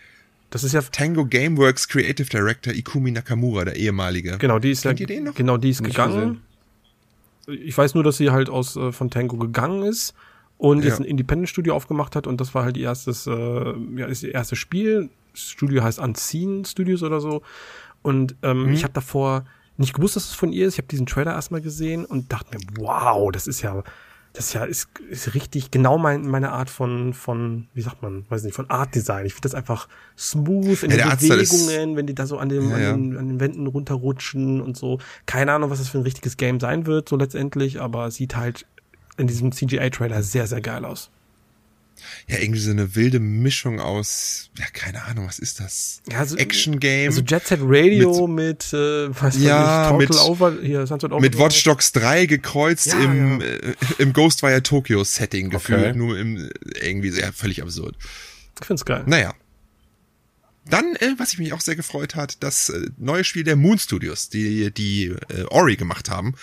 Das 0.49 0.63
ist 0.63 0.73
ja, 0.73 0.81
Tango 0.81 1.25
Gameworks 1.25 1.87
Creative 1.87 2.27
Director 2.27 2.73
Ikumi 2.73 3.11
Nakamura, 3.11 3.63
der 3.65 3.75
ehemalige. 3.77 4.37
genau, 4.37 4.59
die 4.59 4.71
ist 4.71 4.83
ja, 4.83 4.91
Kennt 4.91 4.99
ihr 5.01 5.07
den 5.07 5.23
noch? 5.25 5.35
genau, 5.35 5.57
die 5.57 5.69
ist 5.69 5.81
Nicht 5.81 5.91
gegangen. 5.91 6.41
Ich 7.51 7.77
weiß 7.77 7.93
nur, 7.95 8.03
dass 8.03 8.17
sie 8.17 8.31
halt 8.31 8.49
aus 8.49 8.75
äh, 8.75 8.91
von 8.91 9.09
Tango 9.09 9.37
gegangen 9.37 9.83
ist 9.83 10.13
und 10.57 10.83
jetzt 10.83 10.93
Ja. 10.99 11.05
ein 11.05 11.05
Independent-Studio 11.09 11.75
aufgemacht 11.75 12.15
hat 12.15 12.27
und 12.27 12.39
das 12.41 12.53
war 12.55 12.63
halt 12.63 12.77
ihr 12.77 12.85
erstes, 12.85 13.27
äh, 13.27 13.31
ja, 13.95 14.05
ist 14.07 14.23
ihr 14.23 14.33
erstes 14.33 14.57
Spiel. 14.59 15.09
Das 15.33 15.41
Studio 15.49 15.83
heißt 15.83 15.99
Unseen 15.99 16.65
Studios 16.65 17.03
oder 17.03 17.19
so. 17.21 17.41
Und 18.01 18.35
ähm, 18.41 18.63
Mhm. 18.67 18.73
ich 18.73 18.83
habe 18.83 18.93
davor 18.93 19.45
nicht 19.77 19.93
gewusst, 19.93 20.15
dass 20.15 20.25
es 20.25 20.33
von 20.33 20.51
ihr 20.51 20.67
ist. 20.67 20.73
Ich 20.75 20.79
habe 20.79 20.87
diesen 20.87 21.05
Trailer 21.05 21.33
erstmal 21.33 21.61
gesehen 21.61 22.05
und 22.05 22.31
dachte 22.31 22.55
mir, 22.57 22.63
wow, 22.77 23.31
das 23.31 23.47
ist 23.47 23.61
ja, 23.61 23.83
das 24.33 24.47
ist 24.47 24.53
ja 24.53 24.63
ist, 24.63 24.87
ist 25.09 25.33
richtig 25.33 25.71
genau 25.71 25.97
mein, 25.97 26.25
meine 26.25 26.51
Art 26.51 26.69
von, 26.69 27.13
von, 27.13 27.67
wie 27.73 27.81
sagt 27.81 28.01
man, 28.01 28.25
weiß 28.29 28.43
nicht, 28.43 28.55
von 28.55 28.69
Art 28.69 28.95
Design. 28.95 29.25
Ich 29.25 29.33
finde 29.33 29.43
das 29.49 29.55
einfach 29.55 29.89
smooth 30.17 30.83
in 30.83 30.91
Ja, 30.91 31.15
den 31.15 31.29
Bewegungen, 31.29 31.97
wenn 31.97 32.07
die 32.07 32.15
da 32.15 32.25
so 32.25 32.37
an, 32.37 32.49
dem, 32.49 32.69
Ja, 32.69 32.93
an, 32.93 33.11
den, 33.11 33.17
an 33.17 33.27
den 33.27 33.39
Wänden 33.39 33.67
runterrutschen 33.67 34.61
und 34.61 34.77
so. 34.77 34.99
Keine 35.25 35.51
Ahnung, 35.51 35.69
was 35.69 35.79
das 35.79 35.89
für 35.89 35.97
ein 35.97 36.03
richtiges 36.03 36.37
Game 36.37 36.59
sein 36.59 36.85
wird, 36.85 37.09
so 37.09 37.17
letztendlich, 37.17 37.81
aber 37.81 38.07
es 38.07 38.15
sieht 38.15 38.35
halt 38.35 38.65
in 39.17 39.27
diesem 39.27 39.51
CGI-Trailer 39.51 40.23
sehr, 40.23 40.47
sehr 40.47 40.61
geil 40.61 40.85
aus. 40.85 41.11
Ja 42.27 42.39
irgendwie 42.39 42.59
so 42.59 42.71
eine 42.71 42.95
wilde 42.95 43.19
Mischung 43.19 43.79
aus, 43.79 44.49
ja, 44.57 44.65
keine 44.73 45.03
Ahnung, 45.03 45.27
was 45.27 45.39
ist 45.39 45.59
das? 45.59 46.01
Ja, 46.11 46.25
so- 46.25 46.37
Action-Game. 46.37 47.09
Also 47.09 47.21
Jet 47.21 47.47
Set 47.47 47.59
Radio 47.63 48.27
mit, 48.27 48.73
äh, 48.73 49.09
was 49.21 49.37
Ja, 49.39 49.91
ich, 49.91 49.97
mit- 50.09 50.11
Over, 50.19 50.57
hier, 50.61 50.85
Sunset 50.87 51.09
mit 51.11 51.19
Overdrive. 51.19 51.39
Watch 51.39 51.63
Dogs 51.63 51.91
3 51.91 52.25
gekreuzt 52.25 52.87
Ja, 52.87 52.99
im, 52.99 53.41
ja. 53.41 53.47
Äh, 53.47 53.75
im 53.99 54.13
Ghostwire 54.13 54.63
Tokyo 54.63 55.03
Setting 55.03 55.49
gefühlt, 55.49 55.79
Okay. 55.79 55.97
nur 55.97 56.17
im, 56.17 56.37
äh, 56.37 56.49
irgendwie 56.81 57.09
sehr 57.11 57.31
völlig 57.33 57.61
absurd. 57.61 57.95
Ich 58.59 58.65
find's 58.67 58.85
geil. 58.85 59.03
Naja. 59.07 59.33
Dann, 60.69 60.95
äh, 60.97 61.15
was 61.17 61.33
ich 61.33 61.39
mich 61.39 61.53
auch 61.53 61.61
sehr 61.61 61.75
gefreut 61.75 62.15
hat, 62.15 62.43
das 62.43 62.69
äh, 62.69 62.87
neue 62.97 63.23
Spiel 63.23 63.43
der 63.43 63.55
Moon 63.55 63.79
Studios, 63.79 64.29
die 64.29 64.71
die 64.71 65.05
äh, 65.29 65.43
Ori 65.49 65.75
gemacht 65.75 66.09
haben, 66.09 66.35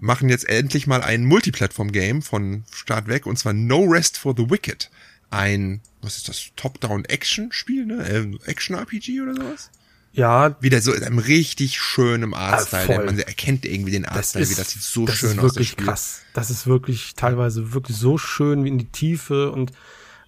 machen 0.00 0.28
jetzt 0.28 0.48
endlich 0.48 0.86
mal 0.86 1.02
ein 1.02 1.24
Multiplattform-Game 1.24 2.22
von 2.22 2.64
Start 2.72 3.08
weg, 3.08 3.26
und 3.26 3.38
zwar 3.38 3.52
No 3.52 3.84
Rest 3.84 4.16
for 4.16 4.34
the 4.36 4.48
Wicked. 4.48 4.90
Ein, 5.30 5.80
was 6.02 6.16
ist 6.16 6.28
das, 6.28 6.50
Top-Down-Action-Spiel, 6.56 7.86
ne? 7.86 8.02
Äh, 8.08 8.50
Action-RPG 8.50 9.20
oder 9.20 9.34
sowas? 9.34 9.70
Ja, 10.12 10.56
Wieder 10.60 10.80
so 10.80 10.92
in 10.94 11.04
einem 11.04 11.18
richtig 11.18 11.78
schönen 11.78 12.32
Artstyle, 12.34 12.82
Ah, 12.82 12.86
voll. 12.86 12.96
der 12.96 13.04
man 13.06 13.18
erkennt 13.18 13.64
irgendwie 13.66 13.90
den 13.92 14.04
Artstyle, 14.06 14.42
ist, 14.42 14.50
wie 14.50 14.54
das 14.54 14.70
sieht 14.70 14.82
so 14.82 15.04
das 15.06 15.16
schön 15.16 15.30
ist 15.32 15.38
aus. 15.38 15.44
das 15.44 15.54
wirklich 15.56 15.68
Spiel. 15.70 15.86
krass. 15.86 16.22
Das 16.32 16.50
ist 16.50 16.66
wirklich 16.66 17.14
teilweise 17.14 17.72
wirklich 17.74 17.96
so 17.96 18.16
schön 18.18 18.64
wie 18.64 18.68
in 18.68 18.78
die 18.78 18.86
Tiefe 18.86 19.52
und 19.52 19.72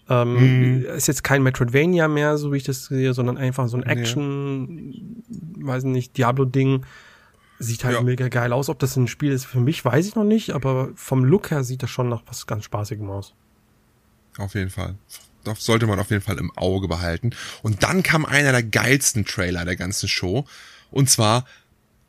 ähm, 0.09 0.81
Mhm. 0.81 0.85
ist 0.85 1.07
jetzt 1.09 1.25
kein 1.25 1.43
Metroidvania 1.43 2.09
mehr, 2.09 2.37
so 2.37 2.53
wie 2.53 2.59
ich 2.59 2.65
das 2.65 2.87
sehe, 2.87 3.15
sondern 3.15 3.39
einfach 3.39 3.69
so 3.69 3.77
ein 3.79 3.85
Action, 3.85 5.23
weiß 5.57 5.85
nicht, 5.85 6.17
Diablo-Ding. 6.19 6.85
Sieht 7.59 7.85
halt 7.85 7.95
Ja. 7.97 8.03
mega 8.03 8.29
geil 8.29 8.53
aus. 8.53 8.69
Ob 8.69 8.79
das 8.81 8.97
ein 8.97 9.07
Spiel 9.09 9.33
ist 9.33 9.45
für 9.45 9.61
mich, 9.61 9.85
weiß 9.85 10.07
ich 10.07 10.15
noch 10.15 10.25
nicht, 10.25 10.51
aber 10.51 10.91
vom 10.95 11.25
Look 11.25 11.51
her 11.51 11.63
sieht 11.65 11.83
das 11.83 11.91
schon 11.91 12.09
nach 12.09 12.23
was 12.27 12.47
ganz 12.47 12.65
Spaßigem 12.65 13.09
aus. 13.11 13.35
Auf 14.41 14.55
jeden 14.55 14.71
Fall. 14.71 14.97
Das 15.45 15.65
sollte 15.65 15.87
man 15.87 15.99
auf 15.99 16.11
jeden 16.11 16.23
Fall 16.23 16.39
im 16.39 16.51
Auge 16.57 16.89
behalten. 16.89 17.31
Und 17.63 17.83
dann 17.83 18.03
kam 18.03 18.25
einer 18.25 18.53
der 18.53 18.63
geilsten 18.63 19.25
Trailer 19.25 19.65
der 19.65 19.77
ganzen 19.77 20.09
Show. 20.09 20.47
Und 20.91 21.09
zwar 21.09 21.47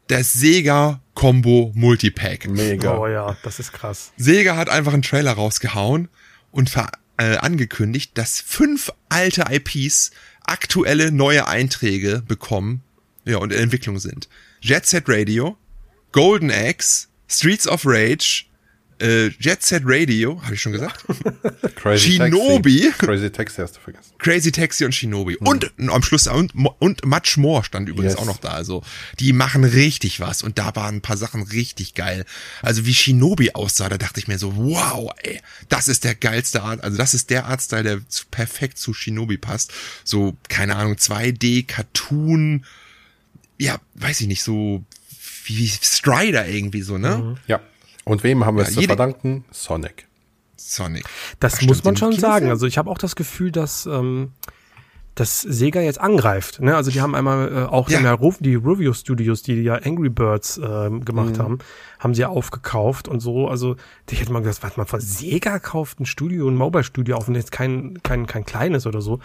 der 0.10 0.24
Sega 0.24 1.02
Combo 1.14 1.72
Multipack. 1.76 2.48
Mega. 2.48 2.98
Oh 2.98 3.08
ja, 3.08 3.38
das 3.44 3.60
ist 3.60 3.72
krass. 3.72 4.12
Sega 4.18 4.56
hat 4.56 4.70
einfach 4.70 4.94
einen 4.94 5.04
Trailer 5.04 5.34
rausgehauen 5.34 6.10
und 6.52 6.70
ver 6.70 6.92
äh, 7.18 7.38
angekündigt, 7.38 8.18
dass 8.18 8.42
fünf 8.42 8.92
alte 9.10 9.46
IPs 9.50 10.12
aktuelle 10.44 11.12
neue 11.12 11.48
Einträge 11.48 12.24
bekommen 12.28 12.82
ja, 13.26 13.38
und 13.38 13.54
in 13.54 13.60
Entwicklung 13.60 14.00
sind. 14.00 14.28
Jet 14.60 14.86
Set 14.86 15.04
Radio, 15.08 15.58
Golden 16.12 16.52
Axe, 16.52 17.08
Streets 17.28 17.68
of 17.68 17.84
Rage, 17.86 18.46
äh, 19.02 19.28
Jet 19.40 19.64
Set 19.64 19.84
Radio, 19.86 20.42
habe 20.44 20.54
ich 20.56 20.62
schon 20.62 20.72
gesagt? 20.72 21.04
Crazy 21.76 22.14
Shinobi. 22.14 22.82
Taxi. 22.82 23.06
Crazy 23.06 23.30
Taxi 23.32 23.62
hast 23.62 23.76
du 23.78 23.80
vergessen. 23.82 24.12
Crazy 24.20 24.52
Taxi 24.52 24.86
und 24.86 24.94
Shinobi. 24.94 25.38
Und 25.38 25.72
am 25.78 26.04
Schluss, 26.04 26.28
und, 26.28 26.54
und 26.56 27.06
Much 27.06 27.38
More 27.38 27.64
stand 27.64 27.90
übrigens 27.90 28.14
Yes. 28.14 28.22
auch 28.22 28.26
noch 28.26 28.38
da. 28.38 28.50
Also, 28.50 28.84
die 29.20 29.34
machen 29.34 29.64
richtig 29.64 30.20
was. 30.20 30.44
Und 30.44 30.58
da 30.60 30.76
waren 30.76 30.96
ein 30.96 31.02
paar 31.02 31.18
Sachen 31.18 31.42
richtig 31.44 31.96
geil. 31.96 32.26
Also, 32.62 32.86
wie 32.86 32.94
Shinobi 32.94 33.52
aussah, 33.54 33.90
da 33.90 33.98
dachte 33.98 34.20
ich 34.20 34.28
mir 34.28 34.38
so, 34.38 34.56
wow, 34.56 35.12
ey, 35.24 35.42
das 35.70 35.88
ist 35.88 36.04
der 36.04 36.16
geilste 36.16 36.62
Art, 36.62 36.84
also 36.84 36.98
das 36.98 37.14
ist 37.14 37.30
der 37.30 37.46
Artstyle, 37.46 37.84
der 37.84 38.02
perfekt 38.32 38.78
zu 38.78 38.94
Shinobi 38.94 39.38
passt. 39.38 39.72
So, 40.04 40.38
keine 40.50 40.76
Ahnung, 40.76 40.94
2D, 40.96 41.66
Cartoon, 41.66 42.66
ja, 43.58 43.80
weiß 43.96 44.22
ich 44.22 44.28
nicht, 44.28 44.44
so 44.44 44.84
wie, 45.46 45.58
wie 45.58 45.68
Strider 45.68 46.48
irgendwie 46.48 46.82
so, 46.82 46.98
ne? 46.98 47.38
Ja. 47.48 47.62
Und 48.06 48.24
wem 48.24 48.46
haben 48.46 48.56
wir 48.58 48.64
Ja, 48.64 48.70
es 48.70 48.76
zu 48.76 48.82
verdanken? 48.82 49.46
Sonic. 49.52 50.08
Sonic. 50.56 51.04
Das 51.40 51.58
Ach, 51.60 51.62
muss 51.68 51.84
man 51.84 51.96
schon 51.98 52.14
sagen. 52.14 52.50
Also 52.50 52.66
ich 52.68 52.78
habe 52.78 52.90
auch 52.90 52.98
das 52.98 53.16
Gefühl, 53.16 53.52
dass 53.52 53.86
ähm, 53.86 54.32
dass 55.16 55.42
Sega 55.42 55.82
jetzt 55.82 56.00
angreift. 56.00 56.62
Ne? 56.62 56.74
Also 56.76 56.90
die 56.90 57.02
haben 57.02 57.16
einmal 57.16 57.52
äh, 57.52 57.66
auch 57.66 57.90
Ja. 57.90 57.98
in 57.98 58.04
der 58.06 58.14
Ru 58.14 58.34
die 58.40 58.56
Review 58.56 58.94
Studios, 58.94 59.44
die 59.44 59.56
ja 59.62 59.76
Angry 59.76 60.10
Birds 60.10 60.60
ähm, 60.64 61.04
gemacht 61.04 61.38
haben, 61.38 61.58
haben 62.00 62.16
sie 62.16 62.22
ja 62.22 62.30
aufgekauft 62.30 63.10
und 63.10 63.20
so. 63.20 63.48
Also 63.50 63.76
ich 64.10 64.22
hätte 64.22 64.32
mal 64.32 64.42
gesagt, 64.42 64.64
warte 64.64 64.80
mal, 64.80 64.86
von 64.86 65.02
Sega 65.02 65.60
kauft 65.60 66.00
ein 66.00 66.06
Studio, 66.06 66.48
ein 66.48 66.56
Mobile 66.56 66.84
Studio 66.86 67.18
auf 67.18 67.28
und 67.28 67.36
jetzt 67.36 67.52
kein 67.52 68.00
kein 68.04 68.26
kein 68.26 68.46
kleines 68.46 68.88
oder 68.88 69.02
so. 69.02 69.20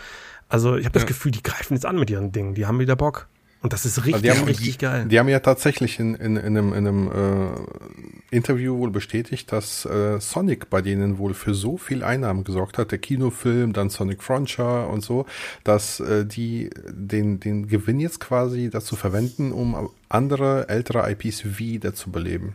Also 0.49 0.77
ich 0.77 0.85
habe 0.87 0.93
das 0.95 1.03
Ja. 1.03 1.09
Gefühl, 1.09 1.31
die 1.33 1.43
greifen 1.43 1.75
jetzt 1.75 1.87
an 1.87 1.97
mit 1.99 2.11
ihren 2.11 2.33
Dingen. 2.33 2.55
Die 2.55 2.67
haben 2.67 2.79
wieder 2.81 2.97
Bock. 2.97 3.29
Und 3.63 3.73
das 3.73 3.85
ist 3.85 4.05
richtig, 4.05 4.23
die 4.23 4.31
haben- 4.31 4.45
richtig 4.45 4.79
geil. 4.79 5.07
Die 5.07 5.19
haben 5.19 5.29
ja 5.29 5.41
tatsächlich 5.41 5.99
in, 5.99 6.15
in, 6.15 6.37
in 6.37 6.57
einem, 6.57 6.73
in 6.73 6.87
einem 6.87 7.09
äh, 7.09 8.35
Interview 8.37 8.77
wohl 8.79 8.91
bestätigt, 8.91 9.51
dass 9.51 9.85
äh, 9.87 10.21
Sonic 10.21 10.69
bei 10.71 10.83
denen 10.83 11.19
wohl 11.19 11.35
für 11.35 11.55
so 11.55 11.77
viel 11.77 12.05
Einnahmen 12.05 12.45
gesorgt 12.45 12.79
hat, 12.79 12.91
der 12.93 12.99
Kinofilm, 12.99 13.73
dann 13.73 13.89
Sonic 13.91 14.23
Frontier 14.23 14.89
und 14.93 15.03
so, 15.03 15.27
dass 15.65 16.01
äh, 16.01 16.25
die 16.27 16.71
den, 16.91 17.41
den 17.41 17.67
Gewinn 17.69 17.99
jetzt 18.01 18.21
quasi 18.21 18.69
dazu 18.71 18.95
verwenden, 18.95 19.53
um 19.53 19.91
andere 20.09 20.69
ältere 20.69 21.11
IPs 21.11 21.59
wieder 21.59 21.93
zu 21.95 22.11
beleben. 22.13 22.55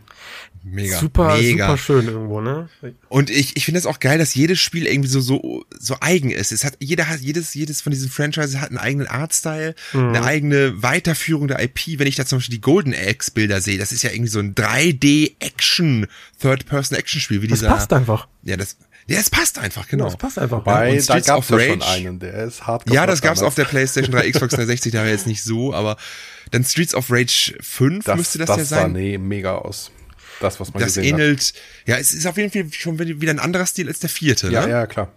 Mega. 0.64 0.96
super, 0.96 1.36
mega. 1.36 1.66
super 1.66 1.76
schön 1.76 2.06
irgendwo, 2.06 2.40
ne? 2.40 2.68
Und 3.08 3.28
ich, 3.28 3.56
ich 3.56 3.64
finde 3.66 3.78
es 3.78 3.84
auch 3.86 3.98
geil, 4.00 4.16
dass 4.18 4.34
jedes 4.34 4.58
Spiel 4.60 4.86
irgendwie 4.86 5.08
so, 5.10 5.20
so, 5.20 5.64
so 5.78 5.96
eigen 6.00 6.30
ist. 6.30 6.52
Es 6.52 6.64
hat, 6.64 6.74
jeder 6.78 7.08
hat, 7.08 7.20
jedes, 7.20 7.52
jedes 7.52 7.82
von 7.82 7.90
diesen 7.90 8.08
Franchises 8.10 8.58
hat 8.60 8.70
einen 8.70 8.78
eigenen 8.78 9.06
Artstyle, 9.08 9.74
eine 9.92 10.22
eigene 10.24 10.82
Weiterführung 10.92 11.48
der 11.48 11.62
IP. 11.62 11.98
Wenn 11.98 12.06
ich 12.06 12.16
da 12.16 12.26
zum 12.26 12.38
Beispiel 12.38 12.56
die 12.56 12.60
Golden 12.60 12.94
Axe 12.94 13.30
Bilder 13.30 13.60
sehe, 13.60 13.78
das 13.78 13.92
ist 13.92 14.02
ja 14.02 14.10
irgendwie 14.10 14.28
so 14.30 14.38
ein 14.40 14.54
3D-Action, 14.54 16.06
Third-Person-Action-Spiel, 16.40 17.42
wie 17.42 17.48
Das 17.48 17.60
dieser. 17.60 17.70
passt 17.72 17.92
einfach. 17.92 18.28
Ja, 18.42 18.56
das, 18.56 18.76
ja, 19.08 19.18
es 19.18 19.30
passt 19.30 19.58
einfach, 19.58 19.88
genau. 19.88 20.04
Das 20.04 20.16
passt 20.16 20.38
einfach. 20.38 20.64
Weil 20.66 20.90
und 20.92 20.96
da 20.98 21.02
Streets 21.02 21.26
gab 21.26 21.38
of 21.38 21.44
es 21.44 21.50
ja 21.50 21.58
schon 21.70 21.80
Rage. 21.82 21.92
einen, 21.92 22.18
der 22.20 22.34
ist 22.44 22.66
hart 22.66 22.90
Ja, 22.92 23.06
das 23.06 23.20
gab's 23.20 23.40
auf 23.42 23.54
damals. 23.54 23.56
der 23.56 23.64
PlayStation 23.64 24.12
3, 24.12 24.30
Xbox 24.30 24.54
360, 24.54 24.92
da 24.92 25.06
jetzt 25.06 25.26
nicht 25.26 25.42
so, 25.42 25.74
aber 25.74 25.96
dann 26.50 26.64
Streets 26.64 26.94
of 26.94 27.06
Rage 27.10 27.54
5 27.60 28.04
das, 28.04 28.16
müsste 28.16 28.38
das, 28.38 28.46
das 28.48 28.56
ja 28.58 28.64
sah 28.64 28.76
sein. 28.82 28.92
nee, 28.92 29.18
mega 29.18 29.54
aus. 29.56 29.90
Das, 30.40 30.58
was 30.60 30.72
man 30.74 30.80
das 30.80 30.94
gesehen 30.94 31.14
ähnelt, 31.16 31.52
ja, 31.86 31.96
es 31.98 32.12
ist 32.12 32.26
auf 32.26 32.36
jeden 32.36 32.50
Fall 32.52 32.72
schon 32.72 32.98
wieder 32.98 33.32
ein 33.32 33.38
anderer 33.38 33.64
Stil 33.66 33.88
als 33.88 34.00
der 34.00 34.10
vierte, 34.10 34.48
hat. 34.48 34.52
Ja, 34.52 34.66
ne? 34.66 34.72
ja, 34.72 34.86
klar. 34.86 35.12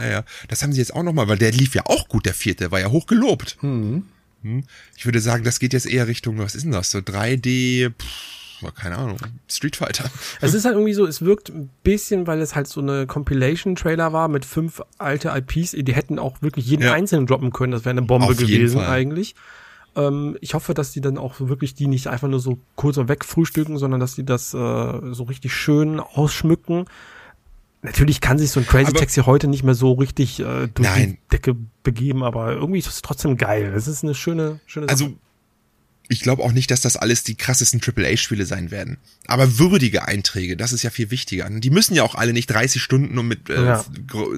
Ja, 0.00 0.08
ja. 0.08 0.24
Das 0.48 0.62
haben 0.62 0.72
sie 0.72 0.78
jetzt 0.80 0.94
auch 0.94 1.02
nochmal, 1.02 1.28
weil 1.28 1.36
der 1.36 1.52
lief 1.52 1.74
ja 1.74 1.82
auch 1.84 2.08
gut, 2.08 2.24
der 2.24 2.32
vierte, 2.34 2.64
der 2.64 2.70
war 2.70 2.80
ja 2.80 2.90
hoch 2.90 3.06
gelobt. 3.06 3.58
Mhm. 3.60 4.04
Hm. 4.42 4.64
Ich 4.96 5.04
würde 5.04 5.20
sagen, 5.20 5.44
das 5.44 5.58
geht 5.58 5.72
jetzt 5.72 5.86
eher 5.86 6.06
Richtung, 6.06 6.38
was 6.38 6.54
ist 6.54 6.64
denn 6.64 6.72
das? 6.72 6.90
So 6.90 6.98
3D, 6.98 7.90
pff, 7.90 8.72
keine 8.74 8.96
Ahnung, 8.98 9.16
Street 9.48 9.76
Fighter. 9.76 10.10
Es 10.40 10.54
ist 10.54 10.64
halt 10.64 10.74
irgendwie 10.74 10.94
so, 10.94 11.06
es 11.06 11.22
wirkt 11.22 11.48
ein 11.50 11.70
bisschen, 11.82 12.26
weil 12.26 12.40
es 12.40 12.54
halt 12.54 12.66
so 12.66 12.80
eine 12.80 13.06
Compilation-Trailer 13.06 14.12
war 14.12 14.28
mit 14.28 14.44
fünf 14.44 14.82
alte 14.98 15.32
IPs, 15.34 15.72
die 15.72 15.94
hätten 15.94 16.18
auch 16.18 16.42
wirklich 16.42 16.66
jeden 16.66 16.84
Ja. 16.84 16.92
einzelnen 16.92 17.26
droppen 17.26 17.52
können, 17.52 17.72
das 17.72 17.84
wäre 17.84 17.90
eine 17.90 18.02
Bombe 18.02 18.26
Auf 18.28 18.36
gewesen 18.36 18.80
eigentlich. 18.80 19.34
Ähm, 19.96 20.36
ich 20.40 20.54
hoffe, 20.54 20.74
dass 20.74 20.92
die 20.92 21.00
dann 21.00 21.18
auch 21.18 21.34
wirklich 21.40 21.74
die 21.74 21.86
nicht 21.86 22.06
einfach 22.06 22.28
nur 22.28 22.40
so 22.40 22.58
kurz 22.76 22.96
weg 22.96 23.24
frühstücken, 23.24 23.78
sondern 23.78 24.00
dass 24.00 24.14
die 24.14 24.24
das 24.24 24.54
äh, 24.54 24.56
so 25.12 25.24
richtig 25.24 25.52
schön 25.52 26.00
ausschmücken. 26.00 26.84
Natürlich 27.82 28.20
kann 28.20 28.38
sich 28.38 28.50
so 28.50 28.60
ein 28.60 28.66
Crazy 28.66 28.90
Aber- 28.90 28.98
Taxi 28.98 29.20
heute 29.22 29.46
nicht 29.46 29.62
mehr 29.62 29.74
so 29.74 29.92
richtig 29.92 30.40
äh, 30.40 30.66
durch 30.68 30.88
Nein. 30.88 31.18
die 31.22 31.28
Decke 31.36 31.56
begeben, 31.84 32.24
aber 32.24 32.52
irgendwie 32.52 32.78
ist 32.80 32.88
es 32.88 33.02
trotzdem 33.02 33.36
geil. 33.36 33.72
Es 33.74 33.86
ist 33.86 34.02
eine 34.02 34.14
schöne, 34.14 34.60
schöne 34.66 34.86
Sache. 34.86 34.92
Also, 34.92 35.14
ich 36.10 36.20
glaube 36.20 36.42
auch 36.42 36.52
nicht, 36.52 36.70
dass 36.70 36.80
das 36.80 36.96
alles 36.96 37.22
die 37.22 37.34
krassesten 37.34 37.82
AAA-Spiele 37.82 38.46
sein 38.46 38.70
werden. 38.70 38.96
Aber 39.26 39.58
würdige 39.58 40.06
Einträge, 40.08 40.56
das 40.56 40.72
ist 40.72 40.82
ja 40.82 40.88
viel 40.88 41.10
wichtiger. 41.10 41.50
Die 41.50 41.68
müssen 41.70 41.94
ja 41.94 42.02
auch 42.02 42.14
alle 42.14 42.32
nicht 42.32 42.46
30 42.46 42.82
Stunden 42.82 43.18
und 43.18 43.28
mit 43.28 43.50
äh, 43.50 43.62
Ja. 43.62 43.84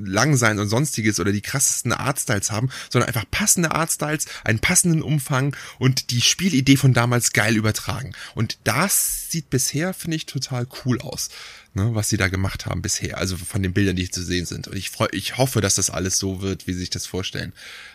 lang 0.04 0.36
sein 0.36 0.58
und 0.58 0.68
sonstiges 0.68 1.20
oder 1.20 1.30
die 1.30 1.42
krassesten 1.42 1.92
Artstyles 1.92 2.50
haben, 2.50 2.70
sondern 2.90 3.06
einfach 3.08 3.24
passende 3.30 3.70
Artstyles, 3.72 4.26
einen 4.42 4.58
passenden 4.58 5.00
Umfang 5.02 5.54
und 5.78 6.10
die 6.10 6.20
Spielidee 6.20 6.76
von 6.76 6.92
damals 6.92 7.32
geil 7.32 7.56
übertragen. 7.56 8.12
Und 8.34 8.58
das 8.64 9.30
sieht 9.30 9.48
bisher, 9.48 9.94
finde 9.94 10.16
ich, 10.16 10.26
total 10.26 10.66
cool 10.84 11.00
aus, 11.00 11.28
ne, 11.74 11.94
was 11.94 12.08
sie 12.08 12.16
da 12.16 12.26
gemacht 12.26 12.66
haben 12.66 12.82
bisher. 12.82 13.16
Also 13.18 13.36
von 13.36 13.62
den 13.62 13.72
Bildern, 13.72 13.94
die 13.94 14.10
zu 14.10 14.24
sehen 14.24 14.44
sind. 14.44 14.66
Und 14.66 14.76
ich 14.76 14.90
freue, 14.90 15.10
ich 15.12 15.38
hoffe, 15.38 15.60
dass 15.60 15.76
das 15.76 15.88
alles 15.90 16.18
so 16.18 16.42
wird, 16.42 16.66
wie 16.66 16.72
sie 16.72 16.80
sich 16.80 16.90
das 16.90 17.06
vorstellen. 17.06 17.52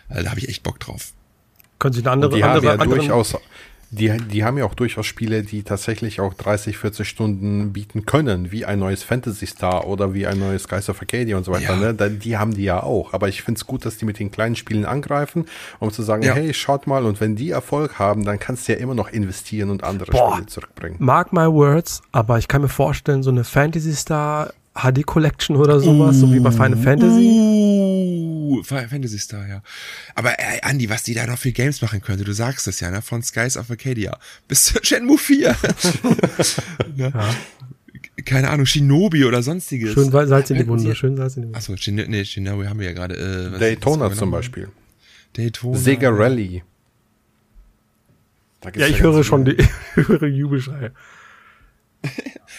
Äh, 0.08 0.22
Da 0.22 0.30
habe 0.30 0.40
ich 0.40 0.48
echt 0.48 0.62
Bock 0.62 0.80
drauf. 0.80 1.12
Können 1.78 1.92
Sie 1.94 2.00
eine 2.00 2.10
andere, 2.10 2.34
die 2.34 2.42
haben 2.42 2.56
andere, 2.56 2.66
ja 2.66 2.72
andere 2.80 2.98
durchaus, 2.98 3.36
die, 3.90 4.16
die 4.16 4.44
haben 4.44 4.58
ja 4.58 4.64
auch 4.64 4.74
durchaus 4.74 5.06
Spiele, 5.06 5.42
die 5.42 5.62
tatsächlich 5.62 6.20
auch 6.20 6.34
30, 6.34 6.76
40 6.76 7.08
Stunden 7.08 7.72
bieten 7.72 8.04
können, 8.04 8.50
wie 8.50 8.64
ein 8.64 8.80
neues 8.80 9.04
Fantasy 9.04 9.46
Star 9.46 9.86
oder 9.86 10.12
wie 10.12 10.26
ein 10.26 10.40
neues 10.40 10.66
Geist 10.66 10.88
of 10.88 11.00
Arcadia 11.00 11.36
und 11.36 11.44
so 11.44 11.52
weiter. 11.52 11.78
Ja. 11.80 11.92
Ne? 11.92 12.10
Die 12.10 12.36
haben 12.36 12.52
die 12.54 12.64
ja 12.64 12.82
auch. 12.82 13.12
Aber 13.14 13.28
ich 13.28 13.42
finde 13.42 13.58
es 13.58 13.66
gut, 13.66 13.84
dass 13.84 13.96
die 13.96 14.04
mit 14.04 14.18
den 14.18 14.32
kleinen 14.32 14.56
Spielen 14.56 14.84
angreifen, 14.84 15.46
um 15.78 15.92
zu 15.92 16.02
sagen, 16.02 16.24
Ja. 16.24 16.34
hey, 16.34 16.52
schaut 16.52 16.86
mal, 16.88 17.04
und 17.04 17.20
wenn 17.20 17.36
die 17.36 17.50
Erfolg 17.50 17.98
haben, 17.98 18.24
dann 18.24 18.40
kannst 18.40 18.66
du 18.66 18.72
ja 18.72 18.78
immer 18.78 18.94
noch 18.94 19.08
investieren 19.10 19.70
und 19.70 19.84
andere 19.84 20.10
Boah. 20.10 20.32
Spiele 20.32 20.46
zurückbringen. 20.46 20.96
Mark 20.98 21.32
my 21.32 21.46
words, 21.46 22.02
aber 22.10 22.38
ich 22.38 22.48
kann 22.48 22.62
mir 22.62 22.68
vorstellen, 22.68 23.22
so 23.22 23.30
eine 23.30 23.44
Fantasy 23.44 23.94
Star 23.94 24.52
HD 24.74 25.06
Collection 25.06 25.56
oder 25.56 25.80
sowas, 25.80 26.16
so 26.16 26.32
wie 26.32 26.40
bei 26.40 26.50
Final 26.50 26.76
Fantasy. 26.76 28.15
Uh, 28.46 28.62
Fa- 28.62 28.86
Fantasy 28.88 29.18
Star, 29.18 29.46
ja. 29.48 29.62
Aber 30.14 30.38
ey, 30.38 30.60
Andi, 30.62 30.88
was 30.88 31.02
die 31.02 31.14
da 31.14 31.26
noch 31.26 31.38
für 31.38 31.52
Games 31.52 31.82
machen 31.82 32.00
könnte, 32.00 32.24
du 32.24 32.32
sagst 32.32 32.68
es 32.68 32.80
ja, 32.80 32.90
ne? 32.90 33.02
Von 33.02 33.22
Skies 33.22 33.56
of 33.56 33.70
Arcadia 33.70 34.18
bis 34.48 34.64
zu 34.64 34.78
Shenmue 34.82 35.18
4. 35.18 35.56
ne? 36.96 37.12
keine 38.24 38.50
Ahnung, 38.50 38.66
Shinobi 38.66 39.24
oder 39.24 39.42
sonstiges. 39.42 39.92
Schön 39.94 40.10
Salz 40.10 40.50
in 40.50 40.56
die 40.58 40.66
Wunde, 40.66 40.94
schön 40.94 41.16
Salz 41.16 41.36
in 41.36 41.42
die 41.42 41.48
Wunde. 41.48 41.58
Achso, 41.58 41.76
Shin 41.76 41.94
nee, 41.96 42.24
Shinobi 42.24 42.66
haben 42.66 42.78
wir 42.80 42.86
ja 42.86 42.92
gerade. 42.92 43.14
Äh, 43.16 43.52
was- 43.52 43.58
Daytona 43.60 44.06
was 44.10 44.18
zum 44.18 44.28
genau? 44.28 44.36
Beispiel. 44.38 44.68
Daytona. 45.36 45.78
Sega 45.78 46.10
Rally. 46.10 46.62
Ja, 48.74 48.86
ich 48.86 49.00
höre 49.00 49.22
schon 49.22 49.44
die 49.44 49.56
höre 49.94 50.26
Jubelschreie. 50.26 50.92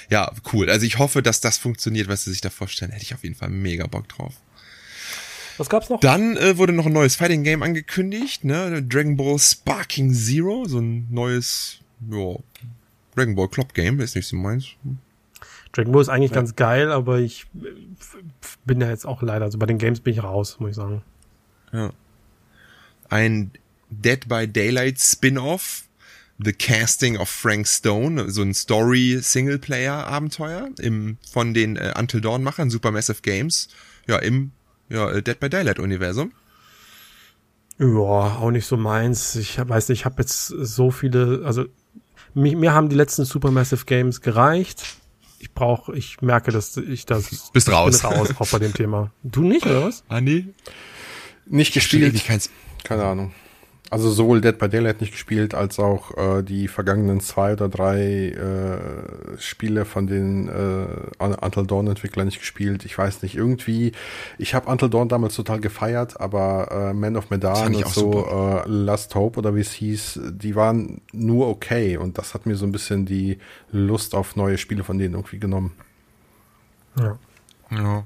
Ja, 0.10 0.32
cool. 0.54 0.70
Also 0.70 0.86
ich 0.86 1.00
hoffe, 1.00 1.22
dass 1.22 1.42
das 1.42 1.58
funktioniert, 1.58 2.08
was 2.08 2.24
sie 2.24 2.32
sich 2.32 2.40
da 2.40 2.50
vorstellen. 2.50 2.92
Hätte 2.92 3.04
ich 3.04 3.14
auf 3.14 3.24
jeden 3.24 3.36
Fall 3.36 3.50
mega 3.50 3.88
Bock 3.88 4.08
drauf. 4.08 4.34
Was 5.58 5.70
gab's 5.70 5.90
noch? 5.90 6.00
Dann 6.00 6.38
äh, 6.38 6.58
wurde 6.58 6.74
noch 6.74 6.86
ein 6.86 6.94
neues 6.94 7.16
Fighting 7.16 7.44
Game 7.44 7.64
angekündigt, 7.64 8.44
ne? 8.44 8.84
Dragon 8.84 9.18
Ball 9.18 9.40
Sparking 9.40 10.14
Zero, 10.14 10.66
so 10.66 10.80
ein 10.80 11.08
neues, 11.10 11.80
ja, 12.10 12.36
Dragon 13.16 13.36
Ball 13.36 13.50
Club 13.50 13.74
Game, 13.74 14.00
ist 14.00 14.16
nicht 14.16 14.28
so 14.28 14.36
meins. 14.36 14.68
Dragon 15.72 15.92
Ball 15.92 16.04
ist 16.04 16.10
eigentlich 16.10 16.32
ganz 16.32 16.56
geil, 16.56 16.92
aber 16.92 17.20
ich 17.20 17.48
bin 18.66 18.82
ja 18.82 18.90
jetzt 18.90 19.06
auch 19.06 19.22
leider, 19.22 19.46
also 19.46 19.58
bei 19.58 19.66
den 19.66 19.78
Games 19.78 20.00
bin 20.00 20.14
ich 20.14 20.24
raus, 20.24 20.58
muss 20.60 20.72
ich 20.72 20.76
sagen. 20.76 21.02
Ja. 21.74 21.92
Ein 23.10 23.52
Dead 23.90 24.28
by 24.28 24.48
Daylight 24.48 25.00
Spin-off, 25.00 25.84
The 26.40 26.54
Casting 26.54 27.18
of 27.18 27.30
Frank 27.30 27.68
Stone, 27.68 28.30
so 28.30 28.44
ein 28.44 28.54
Story-Singleplayer-Abenteuer 28.54 30.70
im 30.80 31.18
von 31.32 31.56
den 31.56 31.78
äh, 31.78 31.94
Until 31.98 32.22
Dawn-Machern, 32.22 32.70
Supermassive 32.70 33.22
Games, 33.22 33.70
ja, 34.08 34.18
im 34.18 34.52
ja, 34.90 35.10
äh, 35.12 35.22
Dead 35.22 35.40
by 35.40 35.50
Daylight-Universum. 35.50 36.32
Ja, 37.80 37.86
auch 37.86 38.52
nicht 38.52 38.66
so 38.66 38.76
meins. 38.78 39.36
Ich 39.36 39.58
weiß 39.60 39.90
nicht, 39.90 40.00
ich 40.02 40.06
habe 40.06 40.22
jetzt 40.22 40.48
so 40.48 40.90
viele, 40.92 41.42
also 41.46 41.66
mir, 42.34 42.58
mir 42.58 42.74
haben 42.74 42.90
die 42.90 42.96
letzten 42.96 43.26
Supermassive 43.26 43.86
Games 43.86 44.22
gereicht. 44.22 44.84
Ich 45.40 45.54
brauche, 45.54 45.96
ich 45.96 46.22
merke, 46.22 46.52
dass 46.52 46.76
ich 46.78 47.06
das 47.06 47.30
Bist 47.54 47.68
ich 47.68 47.74
raus. 47.74 48.02
bin 48.02 48.10
raus 48.12 48.30
auch 48.40 48.48
bei 48.50 48.60
dem 48.60 48.74
Thema. 48.74 49.12
Du 49.24 49.44
nicht 49.44 49.66
oder 49.66 49.84
was? 49.84 50.04
Ah, 50.10 50.22
nee? 50.22 50.48
Nicht 51.46 51.74
gespielt. 51.74 52.04
ewig 52.14 52.26
keins. 52.26 52.50
Keine 52.84 53.04
Ahnung. 53.04 53.34
Also 53.90 54.10
sowohl 54.12 54.42
Dead 54.42 54.58
by 54.58 54.68
Daylight 54.68 55.00
nicht 55.00 55.12
gespielt, 55.14 55.56
als 55.56 55.80
auch 55.80 56.18
äh, 56.18 56.44
die 56.44 56.68
vergangenen 56.68 57.22
zwei 57.22 57.54
oder 57.54 57.70
drei 57.70 58.32
äh, 58.32 59.40
Spiele 59.40 59.86
von 59.86 60.08
den 60.08 60.50
äh, 60.50 61.24
Un- 61.24 61.36
Until 61.36 61.66
Dawn 61.66 61.88
Entwicklern 61.88 62.26
nicht 62.26 62.40
gespielt. 62.40 62.84
Ich 62.84 62.98
weiß 62.98 63.22
nicht, 63.22 63.36
irgendwie, 63.36 63.94
ich 64.38 64.54
habe 64.54 64.70
Until 64.70 64.90
Dawn 64.90 65.08
damals 65.08 65.36
total 65.36 65.62
gefeiert, 65.62 66.20
aber 66.20 66.70
äh, 66.90 66.94
Man 66.94 67.16
of 67.16 67.30
Medan 67.30 67.76
und 67.76 67.88
so 67.94 68.26
äh, 68.28 68.68
Last 68.68 69.16
Hope 69.16 69.40
oder 69.40 69.56
wie 69.56 69.62
es 69.62 69.72
hieß, 69.72 70.20
die 70.34 70.56
waren 70.56 71.00
nur 71.14 71.48
okay 71.48 71.96
und 71.96 72.18
das 72.18 72.34
hat 72.34 72.46
mir 72.46 72.58
so 72.58 72.66
ein 72.66 72.74
bisschen 72.74 73.06
die 73.06 73.38
Lust 73.72 74.16
auf 74.16 74.36
neue 74.36 74.58
Spiele 74.58 74.84
von 74.84 74.98
denen 74.98 75.14
irgendwie 75.14 75.40
genommen. 75.40 75.72
Ja. 77.00 77.18
Ja. 77.72 78.04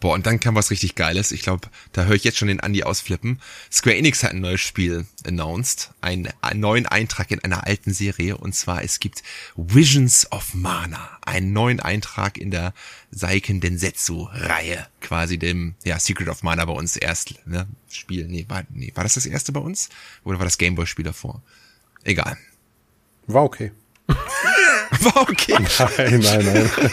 Boah, 0.00 0.14
und 0.14 0.26
dann 0.26 0.40
kam 0.40 0.54
was 0.54 0.70
richtig 0.70 0.94
Geiles. 0.94 1.32
Ich 1.32 1.42
glaube, 1.42 1.68
da 1.92 2.04
höre 2.04 2.16
ich 2.16 2.24
jetzt 2.24 2.38
schon 2.38 2.48
den 2.48 2.60
Andi 2.60 2.82
ausflippen. 2.82 3.40
Square 3.70 3.96
Enix 3.96 4.22
hat 4.22 4.32
ein 4.32 4.40
neues 4.40 4.60
Spiel 4.60 5.06
announced. 5.26 5.92
Ein, 6.00 6.28
einen 6.42 6.60
neuen 6.60 6.86
Eintrag 6.86 7.30
in 7.30 7.42
einer 7.42 7.66
alten 7.66 7.92
Serie. 7.92 8.36
Und 8.36 8.54
zwar, 8.54 8.82
es 8.82 9.00
gibt 9.00 9.22
Visions 9.56 10.30
of 10.32 10.54
Mana. 10.54 11.18
Einen 11.24 11.52
neuen 11.52 11.80
Eintrag 11.80 12.38
in 12.38 12.50
der 12.50 12.74
Seiken 13.10 13.60
Densetsu-Reihe. 13.60 14.86
Quasi 15.00 15.38
dem, 15.38 15.74
ja, 15.84 15.98
Secret 15.98 16.28
of 16.28 16.42
Mana 16.42 16.64
bei 16.64 16.72
uns 16.72 16.96
erst, 16.96 17.34
ne, 17.46 17.66
Spiel. 17.88 18.26
Nee, 18.28 18.46
war, 18.48 18.64
nee, 18.70 18.92
war 18.94 19.04
das 19.04 19.14
das 19.14 19.26
erste 19.26 19.52
bei 19.52 19.60
uns? 19.60 19.88
Oder 20.24 20.38
war 20.38 20.44
das 20.44 20.58
Gameboy-Spiel 20.58 21.04
davor? 21.04 21.42
Egal. 22.04 22.36
War 23.26 23.44
okay. 23.44 23.72
War 25.00 25.22
okay. 25.22 25.54
Nein, 25.58 26.20
nein, 26.20 26.44
nein. 26.54 26.90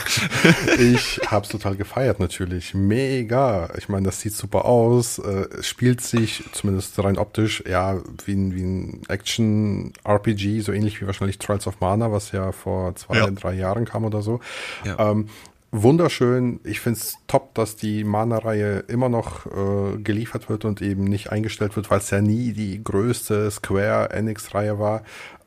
Ich 0.79 1.19
hab's 1.27 1.49
total 1.49 1.75
gefeiert 1.75 2.19
natürlich. 2.19 2.73
Mega. 2.73 3.69
Ich 3.77 3.89
meine, 3.89 4.05
das 4.05 4.19
sieht 4.21 4.33
super 4.33 4.65
aus. 4.65 5.19
Äh, 5.19 5.47
es 5.59 5.67
spielt 5.67 6.01
sich, 6.01 6.43
zumindest 6.53 6.97
rein 7.03 7.17
optisch, 7.17 7.63
ja, 7.67 8.01
wie 8.25 8.33
ein, 8.33 8.53
wie 8.55 8.63
ein 8.63 9.01
Action-RPG, 9.07 10.61
so 10.61 10.71
ähnlich 10.71 11.01
wie 11.01 11.07
wahrscheinlich 11.07 11.37
Trials 11.39 11.67
of 11.67 11.79
Mana, 11.79 12.11
was 12.11 12.31
ja 12.31 12.51
vor 12.51 12.95
zwei, 12.95 13.17
Ja. 13.17 13.29
drei 13.29 13.53
Jahren 13.53 13.85
kam 13.85 14.05
oder 14.05 14.21
so. 14.21 14.39
Ja. 14.83 15.11
Ähm, 15.11 15.27
wunderschön. 15.71 16.59
Ich 16.63 16.79
find's 16.79 17.17
top, 17.27 17.53
dass 17.55 17.75
die 17.75 18.03
Mana-Reihe 18.03 18.79
immer 18.87 19.09
noch 19.09 19.45
äh, 19.47 19.97
geliefert 19.97 20.49
wird 20.49 20.65
und 20.65 20.81
eben 20.81 21.03
nicht 21.03 21.31
eingestellt 21.31 21.75
wird, 21.75 21.89
weil 21.89 21.99
es 21.99 22.09
ja 22.11 22.21
nie 22.21 22.53
die 22.53 22.83
größte 22.83 23.49
Square 23.51 24.11
Enix-Reihe 24.11 24.79
war. 24.79 25.03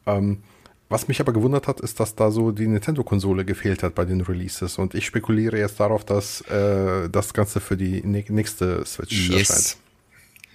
Ähm, 0.07 0.42
was 0.89 1.09
mich 1.09 1.20
aber 1.20 1.32
gewundert 1.32 1.66
hat, 1.66 1.80
ist, 1.80 1.99
dass 1.99 2.14
da 2.14 2.30
so 2.30 2.53
die 2.53 2.66
Nintendo-Konsole 2.66 3.45
gefehlt 3.45 3.82
hat 3.82 3.95
bei 3.95 4.05
den 4.05 4.20
Releases. 4.20 4.78
Und 4.78 4.95
ich 4.95 5.05
spekuliere 5.07 5.59
jetzt 5.59 5.80
darauf, 5.80 6.05
dass 6.05 6.43
äh, 6.43 7.09
das 7.11 7.34
Ganze 7.34 7.61
für 7.61 7.76
die 7.76 8.03
nächste 8.05 8.84
Switch 8.87 9.28
Yes. 9.28 9.51
erscheint. 9.51 9.76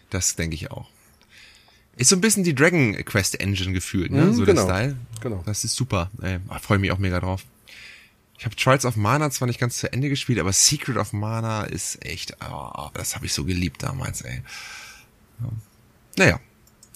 Das 0.10 0.36
denke 0.36 0.56
ich 0.56 0.72
auch. 0.72 0.90
Ist 1.98 2.10
so 2.10 2.16
ein 2.16 2.22
bisschen 2.22 2.44
die 2.44 2.56
Dragon 2.56 2.94
Quest 3.06 3.40
Engine 3.40 3.74
gefühlt, 3.74 4.12
ne? 4.12 4.26
Mhm, 4.26 4.34
so 4.34 4.46
genau. 4.46 4.66
der 4.66 4.74
Style. 4.74 4.98
Genau. 5.22 5.44
Das 5.46 5.64
ist 5.66 5.76
super. 5.76 6.10
Ey, 6.22 6.40
freue 6.62 6.80
mich 6.80 6.92
auch 6.92 6.98
mega 6.98 7.20
drauf. 7.20 7.44
Ich 8.40 8.46
habe 8.46 8.56
Trials 8.56 8.86
of 8.86 8.96
Mana 8.96 9.30
zwar 9.30 9.48
nicht 9.48 9.60
ganz 9.60 9.78
zu 9.78 9.92
Ende 9.92 10.10
gespielt, 10.10 10.40
aber 10.40 10.52
Secret 10.52 10.98
of 10.98 11.14
Mana 11.14 11.64
ist 11.64 12.04
echt, 12.04 12.36
oh, 12.50 12.90
das 12.94 13.16
habe 13.16 13.26
ich 13.26 13.34
so 13.34 13.44
geliebt 13.46 13.84
damals, 13.84 14.22
ey. 14.22 14.42
Ja. 15.42 15.50
Naja. 16.18 16.40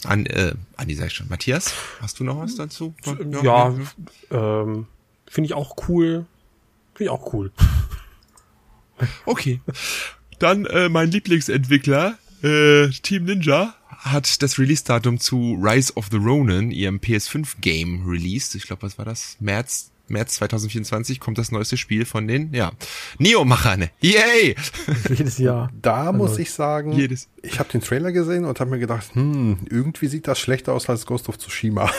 An, 0.05 0.25
äh, 0.25 0.53
Andi 0.77 0.95
sag 0.95 1.07
ich 1.07 1.13
schon. 1.13 1.27
Matthias, 1.29 1.73
hast 2.01 2.19
du 2.19 2.23
noch 2.23 2.39
was 2.39 2.55
dazu? 2.55 2.93
Ja, 3.43 3.73
ähm, 4.31 4.87
finde 5.27 5.47
ich 5.47 5.53
auch 5.53 5.75
cool. 5.87 6.25
Finde 6.93 7.03
ich 7.05 7.09
auch 7.09 7.33
cool. 7.33 7.51
Okay. 9.25 9.59
Dann 10.39 10.65
äh, 10.67 10.87
mein 10.87 11.11
Lieblingsentwickler, 11.11 12.17
äh, 12.43 12.87
Team 12.89 13.25
Ninja, 13.25 13.75
hat 13.89 14.41
das 14.41 14.59
Release-Datum 14.59 15.19
zu 15.19 15.59
Rise 15.61 15.93
of 15.95 16.07
the 16.11 16.17
Ronin, 16.17 16.71
ihrem 16.71 16.99
PS5-Game, 16.99 18.07
released. 18.07 18.55
Ich 18.55 18.63
glaube, 18.67 18.83
was 18.83 18.97
war 18.97 19.03
das? 19.03 19.35
März, 19.41 19.91
März 20.07 20.35
2024 20.35 21.19
kommt 21.19 21.37
das 21.37 21.51
neueste 21.51 21.77
Spiel 21.77 22.05
von 22.05 22.27
den, 22.27 22.53
ja, 22.53 22.71
Neo-Machern. 23.19 23.89
Yay! 24.01 24.55
Jedes 25.09 25.37
Jahr. 25.37 25.69
Da 25.81 26.11
muss 26.11 26.31
Also, 26.31 26.41
ich 26.41 26.51
sagen, 26.51 26.91
jedes- 26.93 27.27
ich 27.41 27.59
habe 27.59 27.69
den 27.71 27.81
Trailer 27.81 28.11
gesehen 28.11 28.45
und 28.45 28.59
habe 28.59 28.69
mir 28.71 28.79
gedacht, 28.79 29.13
hm, 29.13 29.59
irgendwie 29.69 30.07
sieht 30.07 30.27
das 30.27 30.39
schlechter 30.39 30.73
aus 30.73 30.89
als 30.89 31.05
Ghost 31.05 31.29
of 31.29 31.37
Tsushima. 31.37 31.89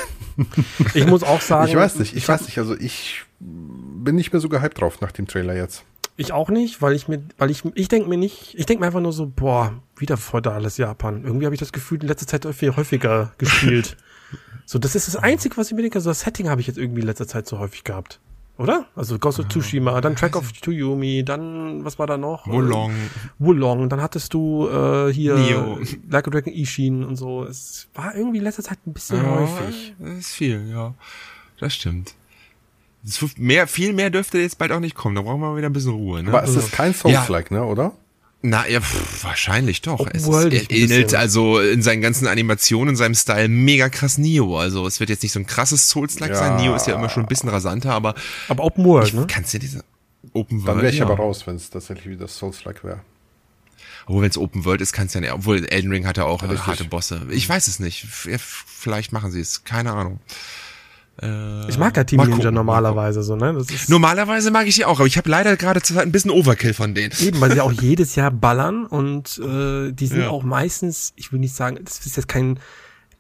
Ich 0.94 1.06
muss 1.06 1.22
auch 1.22 1.40
sagen. 1.40 1.68
ich 1.68 1.76
weiß 1.76 1.96
nicht, 1.96 2.14
ich 2.16 2.28
hab- 2.28 2.40
weiß 2.40 2.46
nicht, 2.46 2.58
also 2.58 2.76
ich 2.78 3.22
bin 3.40 4.14
nicht 4.14 4.32
mehr 4.32 4.40
so 4.40 4.48
gehypt 4.48 4.80
drauf 4.80 5.00
nach 5.00 5.12
dem 5.12 5.26
Trailer 5.26 5.54
jetzt. 5.56 5.84
Ich 6.18 6.32
auch 6.32 6.48
nicht, 6.48 6.80
weil 6.80 6.94
ich 6.94 7.08
mir, 7.08 7.22
weil 7.36 7.50
ich, 7.50 7.62
ich 7.74 7.88
denke 7.88 8.08
mir 8.08 8.16
nicht, 8.16 8.54
ich 8.56 8.64
denke 8.64 8.80
mir 8.80 8.86
einfach 8.86 9.00
nur 9.02 9.12
so, 9.12 9.26
boah, 9.26 9.74
wieder 9.98 10.16
feudales 10.16 10.78
Japan. 10.78 11.24
Irgendwie 11.24 11.44
habe 11.44 11.54
ich 11.54 11.58
das 11.60 11.72
Gefühl, 11.72 12.00
in 12.00 12.08
letzter 12.08 12.26
Zeit 12.26 12.46
viel 12.54 12.74
häufiger 12.74 13.32
gespielt. 13.38 13.96
so, 14.64 14.78
das 14.78 14.94
ist 14.94 15.06
das 15.06 15.16
Einzige, 15.16 15.56
was 15.56 15.68
ich 15.68 15.74
mir 15.74 15.82
denke, 15.82 16.00
so 16.00 16.10
das 16.10 16.20
Setting 16.20 16.48
habe 16.48 16.60
ich 16.60 16.66
jetzt 16.66 16.78
irgendwie 16.78 17.00
in 17.00 17.06
letzter 17.06 17.28
Zeit 17.28 17.46
so 17.46 17.58
häufig 17.58 17.84
gehabt. 17.84 18.20
Oder? 18.58 18.86
Also 18.96 19.18
Ghost 19.18 19.38
of 19.38 19.48
Tsushima, 19.48 20.00
dann 20.00 20.16
Track 20.16 20.34
of 20.34 20.50
Tuyumi, 20.52 21.22
dann, 21.24 21.84
was 21.84 21.98
war 21.98 22.06
da 22.06 22.16
noch? 22.16 22.46
Wulong. 22.46 22.90
Äh, 22.92 22.94
Wulong, 23.38 23.90
dann 23.90 24.00
hattest 24.00 24.32
du 24.32 24.66
äh, 24.68 25.12
hier 25.12 25.34
Neo. 25.36 25.78
Like 26.08 26.26
a 26.26 26.30
Dragon 26.30 26.52
Ishin 26.54 27.04
und 27.04 27.16
so. 27.16 27.44
Es 27.44 27.88
war 27.94 28.14
irgendwie 28.14 28.38
in 28.38 28.44
letzter 28.44 28.62
Zeit 28.62 28.78
ein 28.86 28.94
bisschen 28.94 29.28
häufig. 29.28 29.94
Das 29.98 30.18
ist 30.18 30.32
viel, 30.32 30.70
ja. 30.70 30.94
Das 31.60 31.74
stimmt. 31.74 32.14
Das 33.02 33.22
Mehr, 33.36 33.66
viel 33.66 33.92
mehr 33.92 34.10
dürfte 34.10 34.38
jetzt 34.38 34.58
bald 34.58 34.72
auch 34.72 34.80
nicht 34.80 34.96
kommen. 34.96 35.14
Da 35.14 35.22
brauchen 35.22 35.40
wir 35.40 35.50
mal 35.50 35.56
wieder 35.56 35.68
ein 35.68 35.74
bisschen 35.74 35.92
Ruhe, 35.92 36.22
ne? 36.22 36.30
Aber 36.30 36.42
es 36.42 36.56
ist 36.56 36.72
kein 36.72 36.94
Souls-like, 36.94 37.50
ne, 37.50 37.62
oder? 37.62 37.92
Na 38.48 38.66
ja, 38.68 38.80
pff, 38.80 39.24
wahrscheinlich 39.24 39.82
doch. 39.82 39.98
Open 40.00 40.12
Es 40.14 40.22
ist, 40.22 40.28
worldig 40.28 40.70
er 40.70 40.76
ähnelt 40.76 41.14
also 41.14 41.58
in 41.58 41.82
seinen 41.82 42.00
ganzen 42.00 42.28
Animationen, 42.28 42.90
in 42.90 42.96
seinem 42.96 43.14
Style 43.14 43.48
mega 43.48 43.88
krass 43.88 44.18
Neo. 44.18 44.58
Also 44.58 44.86
es 44.86 45.00
wird 45.00 45.10
jetzt 45.10 45.22
nicht 45.22 45.32
so 45.32 45.40
ein 45.40 45.46
krasses 45.46 45.88
Souls-like 45.88 46.30
Ja. 46.30 46.36
sein. 46.36 46.56
Neo 46.56 46.74
ist 46.76 46.86
ja 46.86 46.94
immer 46.94 47.08
schon 47.08 47.24
ein 47.24 47.28
bisschen 47.28 47.48
rasanter, 47.48 47.92
aber 47.92 48.14
Aber 48.48 48.62
Open 48.64 48.84
World, 48.84 49.08
ich 49.08 49.14
ne? 49.14 49.26
kann's 49.28 49.52
ja 49.52 49.58
diese 49.58 49.82
Open 50.32 50.58
World. 50.58 50.68
Dann 50.68 50.82
wäre 50.82 50.92
ich 50.92 50.98
ja. 50.98 51.04
aber 51.06 51.16
raus, 51.16 51.46
wenn 51.46 51.56
es 51.56 51.70
tatsächlich 51.70 52.06
wieder 52.08 52.28
Souls-like 52.28 52.84
wäre. 52.84 53.00
Obwohl, 54.06 54.22
wenn 54.22 54.30
es 54.30 54.38
Open 54.38 54.64
World 54.64 54.80
ist, 54.80 54.92
kann's 54.92 55.14
ja 55.14 55.20
nicht. 55.20 55.32
Obwohl 55.32 55.64
Elden 55.66 55.90
Ring 55.90 56.06
hat 56.06 56.16
ja 56.16 56.24
auch 56.26 56.42
Richtig. 56.42 56.60
harte 56.66 56.84
Bosse. 56.84 57.22
Ich 57.30 57.48
weiß 57.48 57.66
es 57.66 57.80
nicht. 57.80 58.06
Vielleicht 58.06 59.12
machen 59.12 59.32
sie 59.32 59.40
es. 59.40 59.64
Keine 59.64 59.92
Ahnung. 59.92 60.20
Äh, 61.22 61.68
Ich 61.68 61.78
mag 61.78 61.96
ja 61.96 62.04
Team 62.04 62.20
Ninja 62.20 62.50
normalerweise 62.50 63.22
so, 63.22 63.36
ne? 63.36 63.56
Normalerweise 63.88 64.50
mag 64.50 64.66
ich 64.66 64.74
die 64.74 64.84
auch, 64.84 64.98
aber 64.98 65.06
ich 65.06 65.16
habe 65.16 65.30
leider 65.30 65.56
gerade 65.56 65.80
zur 65.82 65.96
Zeit 65.96 66.06
ein 66.06 66.12
bisschen 66.12 66.30
Overkill 66.30 66.74
von 66.74 66.94
denen. 66.94 67.12
Eben, 67.20 67.40
weil 67.40 67.52
sie 67.52 67.60
auch 67.60 67.72
jedes 67.80 68.14
Jahr 68.16 68.30
ballern 68.30 68.86
und 68.86 69.38
äh, 69.38 69.92
die 69.92 70.06
sind 70.06 70.20
Ja. 70.22 70.28
auch 70.30 70.42
meistens, 70.42 71.12
ich 71.16 71.32
will 71.32 71.38
nicht 71.40 71.54
sagen, 71.54 71.78
das 71.82 72.04
ist 72.04 72.16
jetzt 72.16 72.28
kein, 72.28 72.58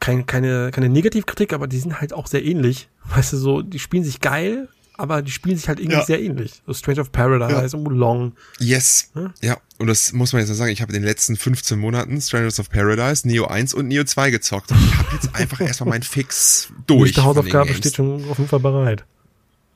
kein, 0.00 0.26
keine, 0.26 0.70
keine 0.72 0.88
Negativkritik, 0.90 1.52
aber 1.54 1.66
die 1.66 1.78
sind 1.78 2.00
halt 2.00 2.12
auch 2.12 2.26
sehr 2.26 2.44
ähnlich. 2.44 2.88
Weißt 3.04 3.32
du, 3.32 3.36
so, 3.38 3.62
die 3.62 3.78
spielen 3.78 4.04
sich 4.04 4.20
geil, 4.20 4.68
aber 4.98 5.22
die 5.22 5.30
spielen 5.30 5.56
sich 5.56 5.68
halt 5.68 5.78
irgendwie 5.80 5.96
Ja. 5.98 6.04
sehr 6.04 6.20
ähnlich. 6.22 6.62
So 6.66 6.74
Strange 6.74 7.00
of 7.00 7.12
Paradise 7.12 7.76
und 7.76 7.84
Wulong. 7.86 8.32
Yes. 8.58 9.10
Hm? 9.14 9.32
Ja, 9.42 9.58
und 9.78 9.86
das 9.88 10.12
muss 10.12 10.32
man 10.32 10.40
jetzt 10.40 10.48
mal 10.48 10.54
sagen, 10.54 10.70
ich 10.72 10.82
habe 10.82 10.92
in 10.92 11.00
den 11.02 11.06
letzten 11.08 11.36
15 11.36 11.78
Monaten 11.78 12.20
Strangers 12.20 12.58
of 12.60 12.70
Paradise, 12.70 13.26
Neo 13.26 13.46
1 13.46 13.74
und 13.74 13.88
Neo 13.88 14.04
2 14.04 14.30
gezockt. 14.30 14.70
Und 14.72 14.78
ich 14.84 14.96
habe 14.98 15.08
jetzt 15.14 15.34
einfach 15.34 15.60
erstmal 15.66 15.90
meinen 15.90 16.02
Fix 16.02 16.68
durch. 16.86 17.12
Den 17.12 17.24
Hausaufgabe 17.24 17.72
steht 17.74 17.96
schon 17.96 18.24
auf 18.30 18.38
jeden 18.38 18.48
Fall 18.48 18.60
bereit. 18.60 19.04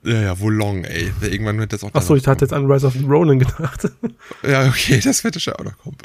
Ja, 0.03 0.23
ja, 0.23 0.41
Wolong, 0.41 0.85
ey. 0.85 1.13
Irgendwann 1.21 1.59
wird 1.59 1.75
das 1.75 1.85
auch 1.85 1.93
Achso, 1.95 2.15
ich 2.17 2.27
hatte 2.27 2.45
jetzt 2.47 2.53
an 2.55 2.71
Rise 2.71 2.87
of 2.87 2.95
the 2.95 3.05
Ronin 3.05 3.39
gedacht. 3.39 3.91
Ja, 4.43 4.67
okay, 4.67 4.99
das 5.05 5.23
wird 5.25 5.41
schon 5.43 5.53
auch 5.55 5.65
noch 5.65 5.77
kommen. 5.77 5.97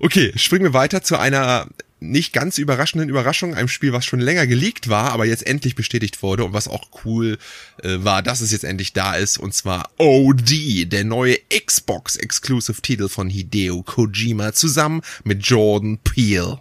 Okay, 0.00 0.32
springen 0.34 0.64
wir 0.64 0.72
weiter 0.74 1.02
zu 1.02 1.16
einer 1.18 1.68
nicht 2.00 2.32
ganz 2.32 2.58
überraschenden 2.58 3.08
Überraschung, 3.08 3.54
einem 3.54 3.68
Spiel, 3.68 3.92
was 3.92 4.04
schon 4.04 4.20
länger 4.20 4.46
geleakt 4.46 4.88
war, 4.88 5.12
aber 5.12 5.24
jetzt 5.26 5.46
endlich 5.46 5.74
bestätigt 5.74 6.22
wurde 6.22 6.44
und 6.44 6.52
was 6.52 6.68
auch 6.68 6.88
cool 7.04 7.38
äh, 7.82 7.96
war, 7.98 8.22
dass 8.22 8.40
es 8.40 8.52
jetzt 8.52 8.64
endlich 8.64 8.92
da 8.92 9.14
ist, 9.14 9.38
und 9.38 9.52
zwar 9.54 9.90
OD, 9.98 10.84
der 10.92 11.04
neue 11.04 11.36
Xbox-Exclusive-Titel 11.48 13.08
von 13.08 13.28
Hideo 13.28 13.82
Kojima 13.82 14.52
zusammen 14.52 15.02
mit 15.24 15.44
Jordan 15.46 15.98
Peele. 15.98 16.60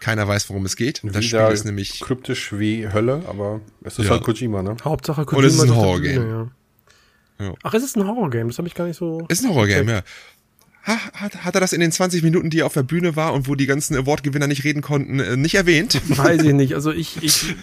Keiner 0.00 0.28
weiß, 0.28 0.48
worum 0.50 0.66
es 0.66 0.76
geht. 0.76 1.00
Das 1.04 1.24
Spiel 1.24 1.40
ist 1.52 1.64
nämlich 1.64 2.00
kryptisch 2.00 2.52
wie 2.58 2.88
Hölle, 2.92 3.24
aber 3.26 3.60
es 3.82 3.98
ist 3.98 4.04
Ja. 4.06 4.12
halt 4.12 4.22
Kojima, 4.24 4.62
ne? 4.62 4.76
Hauptsache 4.84 5.24
Kojima 5.24 5.38
Und 5.38 5.44
es 5.46 5.54
ist 5.54 5.62
ein 5.62 5.74
Horrorgame. 5.74 6.50
Ja. 7.38 7.54
Ach, 7.62 7.74
es 7.74 7.82
ist 7.82 7.96
ein 7.96 8.06
Horrorgame, 8.06 8.48
das 8.48 8.58
habe 8.58 8.68
ich 8.68 8.74
gar 8.74 8.86
nicht 8.86 8.96
so. 8.96 9.26
Ist 9.28 9.44
ein 9.44 9.50
Horrorgame, 9.50 9.92
ja. 9.92 10.02
Ha, 10.86 10.98
hat, 11.14 11.44
hat 11.44 11.54
er 11.54 11.60
das 11.60 11.72
in 11.72 11.80
den 11.80 11.90
20 11.90 12.22
Minuten, 12.22 12.48
die 12.50 12.60
er 12.60 12.66
auf 12.66 12.74
der 12.74 12.82
Bühne 12.84 13.16
war 13.16 13.32
und 13.34 13.48
wo 13.48 13.54
die 13.56 13.66
ganzen 13.66 13.96
Award-Gewinner 13.96 14.46
nicht 14.46 14.62
reden 14.64 14.82
konnten, 14.82 15.18
äh, 15.18 15.36
nicht 15.36 15.54
erwähnt? 15.56 16.00
Weiß 16.16 16.42
ich 16.42 16.52
nicht. 16.52 16.74
Also 16.74 16.92
ich, 16.92 17.22
ich 17.22 17.56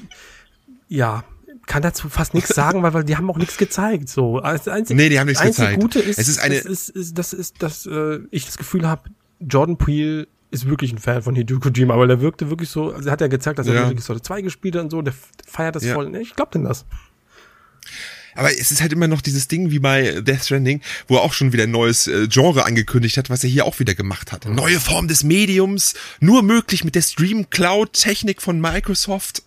ja, 0.89 1.24
kann 1.65 1.82
dazu 1.82 2.09
fast 2.09 2.34
nichts 2.34 2.49
sagen, 2.55 2.84
weil, 2.84 2.93
weil 2.93 3.03
die 3.05 3.15
haben 3.15 3.30
auch 3.30 3.38
nichts 3.38 3.57
gezeigt. 3.57 4.09
So, 4.09 4.39
das 4.41 4.67
einzige, 4.67 4.97
Nee, 4.97 5.09
die 5.09 5.19
haben 5.19 5.28
nichts 5.28 5.39
das 5.41 5.47
einzige 5.59 5.67
gezeigt. 5.67 5.82
Gute 5.82 5.99
ist, 5.99 6.19
Es 6.19 6.28
ist 6.28 6.39
eine- 6.39 6.55
das 6.55 6.65
ist, 6.65 6.89
ist, 6.89 7.17
das 7.17 7.34
ist, 7.34 7.63
dass 7.63 7.86
äh, 7.86 8.19
ich 8.32 8.45
das 8.45 8.57
Gefühl 8.57 8.88
habe, 8.88 9.03
Jordan 9.39 9.78
Peele 9.78 10.28
ist 10.51 10.67
wirklich 10.69 10.91
ein 10.91 10.97
Fan 10.99 11.24
von 11.24 11.34
Hideo 11.36 11.59
Kojima, 11.59 11.93
aber 11.93 12.05
der 12.05 12.21
wirkte 12.21 12.49
wirklich 12.49 12.69
so, 12.69 12.91
also 12.91 13.07
er 13.07 13.13
hat 13.13 13.21
ja 13.21 13.28
gezeigt, 13.28 13.57
dass 13.57 13.67
er 13.67 13.74
Ja. 13.74 13.88
wirklich 13.88 14.03
so 14.05 14.19
2 14.19 14.41
gespielt 14.41 14.76
hat 14.76 14.84
und 14.84 14.89
so, 14.91 15.01
der 15.01 15.13
feiert 15.47 15.76
das 15.76 15.84
Ja. 15.86 15.93
voll. 15.95 16.13
Ich 16.17 16.36
glaub 16.36 16.51
denn 16.51 16.63
das. 16.65 16.86
Aber 18.36 18.52
es 18.52 18.72
ist 18.72 18.82
halt 18.82 18.94
immer 18.94 19.08
noch 19.08 19.22
dieses 19.22 19.48
Ding 19.48 19.72
wie 19.72 19.80
bei 19.80 20.22
Death 20.22 20.46
Stranding, 20.46 20.82
wo 21.08 21.16
er 21.16 21.22
auch 21.22 21.34
schon 21.34 21.54
wieder 21.54 21.64
ein 21.64 21.72
neues 21.72 22.08
äh, 22.08 22.28
Genre 22.28 22.66
angekündigt 22.66 23.18
hat, 23.18 23.30
was 23.30 23.44
er 23.44 23.50
hier 23.50 23.66
auch 23.66 23.80
wieder 23.80 23.96
gemacht 23.96 24.32
hat. 24.32 24.46
Neue 24.46 24.80
Form 24.80 25.08
des 25.08 25.24
Mediums, 25.24 25.94
nur 26.20 26.44
möglich 26.44 26.84
mit 26.84 26.96
der 26.96 27.02
Stream 27.02 27.50
Cloud 27.50 27.94
Technik 27.94 28.42
von 28.42 28.60
Microsoft. 28.60 29.44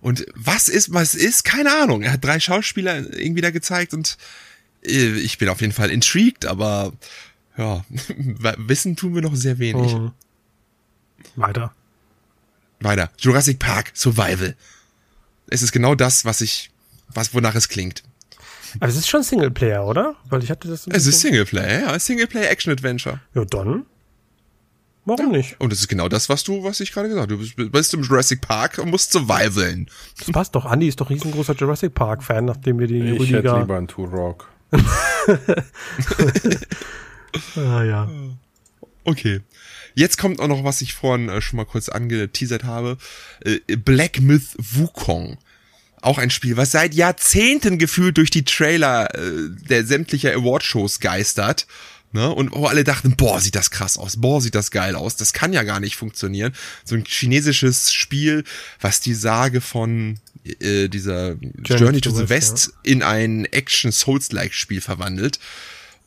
Und 0.00 0.26
was 0.34 0.68
ist, 0.68 0.92
was 0.92 1.14
ist, 1.14 1.44
keine 1.44 1.74
Ahnung. 1.82 2.02
Er 2.02 2.12
hat 2.12 2.24
drei 2.24 2.38
Schauspieler 2.38 2.98
irgendwie 3.18 3.40
da 3.40 3.50
gezeigt 3.50 3.94
und 3.94 4.16
äh, 4.84 5.18
ich 5.18 5.38
bin 5.38 5.48
auf 5.48 5.60
jeden 5.60 5.72
Fall 5.72 5.90
intrigued, 5.90 6.46
aber 6.46 6.92
ja, 7.56 7.84
wissen 8.58 8.96
tun 8.96 9.14
wir 9.14 9.22
noch 9.22 9.34
sehr 9.34 9.58
wenig. 9.58 9.92
Mhm. 9.92 10.12
Weiter. 11.34 11.72
Weiter. 12.80 13.10
Jurassic 13.18 13.58
Park 13.58 13.90
Survival. 13.94 14.54
Es 15.48 15.62
ist 15.62 15.72
genau 15.72 15.94
das, 15.94 16.24
was 16.24 16.40
ich, 16.40 16.70
was, 17.08 17.34
wonach 17.34 17.54
es 17.54 17.68
klingt. 17.68 18.04
Aber 18.80 18.88
es 18.88 18.96
ist 18.96 19.08
schon 19.08 19.22
Singleplayer, 19.22 19.86
oder? 19.86 20.16
Weil 20.28 20.42
ich 20.42 20.50
hatte 20.50 20.68
das. 20.68 20.86
Es 20.86 21.06
ist 21.06 21.20
Singleplayer, 21.20 21.80
ja, 21.82 21.98
Singleplayer 21.98 22.50
Action 22.50 22.72
Adventure. 22.72 23.20
Ja, 23.34 23.44
dann. 23.44 23.86
Warum 25.04 25.30
nicht? 25.30 25.58
Und 25.58 25.72
es 25.72 25.80
ist 25.80 25.88
genau 25.88 26.08
das, 26.08 26.28
was 26.28 26.44
du, 26.44 26.62
was 26.64 26.80
ich 26.80 26.92
gerade 26.92 27.08
gesagt 27.08 27.30
habe. 27.30 27.42
Du 27.46 27.54
bist, 27.56 27.72
bist 27.72 27.94
im 27.94 28.02
Jurassic 28.02 28.42
Park 28.42 28.76
und 28.78 28.90
musst 28.90 29.10
survivalen. 29.10 29.88
Das 30.18 30.30
passt 30.30 30.54
doch. 30.54 30.66
Andi 30.66 30.86
ist 30.86 31.00
doch 31.00 31.08
riesengroßer 31.08 31.54
Jurassic 31.54 31.94
Park-Fan, 31.94 32.44
nachdem 32.44 32.78
wir 32.78 32.86
die 32.86 32.98
Ich 33.00 33.10
hätte 33.12 33.20
Rüdiger. 33.38 33.58
lieber 33.60 33.76
einen 33.78 33.88
Turok. 33.88 34.48
Ah, 37.56 37.82
ja. 37.84 38.08
Okay. 39.04 39.40
Jetzt 39.94 40.18
kommt 40.18 40.40
auch 40.40 40.48
noch, 40.48 40.64
was 40.64 40.80
ich 40.80 40.94
vorhin 40.94 41.28
äh, 41.28 41.40
schon 41.40 41.56
mal 41.56 41.66
kurz 41.66 41.88
angeteasert 41.88 42.64
habe. 42.64 42.96
Äh, 43.44 43.76
Black 43.76 44.20
Myth 44.20 44.56
Wukong. 44.58 45.38
Auch 46.08 46.16
ein 46.16 46.30
Spiel, 46.30 46.56
was 46.56 46.70
seit 46.70 46.94
Jahrzehnten 46.94 47.76
gefühlt 47.76 48.16
durch 48.16 48.30
die 48.30 48.42
Trailer 48.42 49.14
äh, 49.14 49.50
der 49.68 49.84
sämtlicher 49.84 50.32
Award-Shows 50.32 51.00
geistert. 51.00 51.66
Ne? 52.12 52.34
Und 52.34 52.50
wo 52.52 52.64
alle 52.64 52.82
dachten, 52.82 53.14
boah, 53.14 53.42
sieht 53.42 53.54
das 53.54 53.70
krass 53.70 53.98
aus, 53.98 54.18
boah, 54.18 54.40
sieht 54.40 54.54
das 54.54 54.70
geil 54.70 54.96
aus. 54.96 55.16
Das 55.16 55.34
kann 55.34 55.52
ja 55.52 55.64
gar 55.64 55.80
nicht 55.80 55.96
funktionieren. 55.96 56.54
So 56.82 56.94
ein 56.94 57.04
chinesisches 57.04 57.92
Spiel, 57.92 58.44
was 58.80 59.00
die 59.00 59.12
Sage 59.12 59.60
von 59.60 60.18
äh, 60.60 60.88
dieser 60.88 61.36
Journey, 61.62 62.00
to, 62.00 62.10
the 62.10 62.30
West 62.30 62.72
in 62.82 63.02
ein 63.02 63.44
Action-Souls-like-Spiel 63.44 64.80
verwandelt 64.80 65.38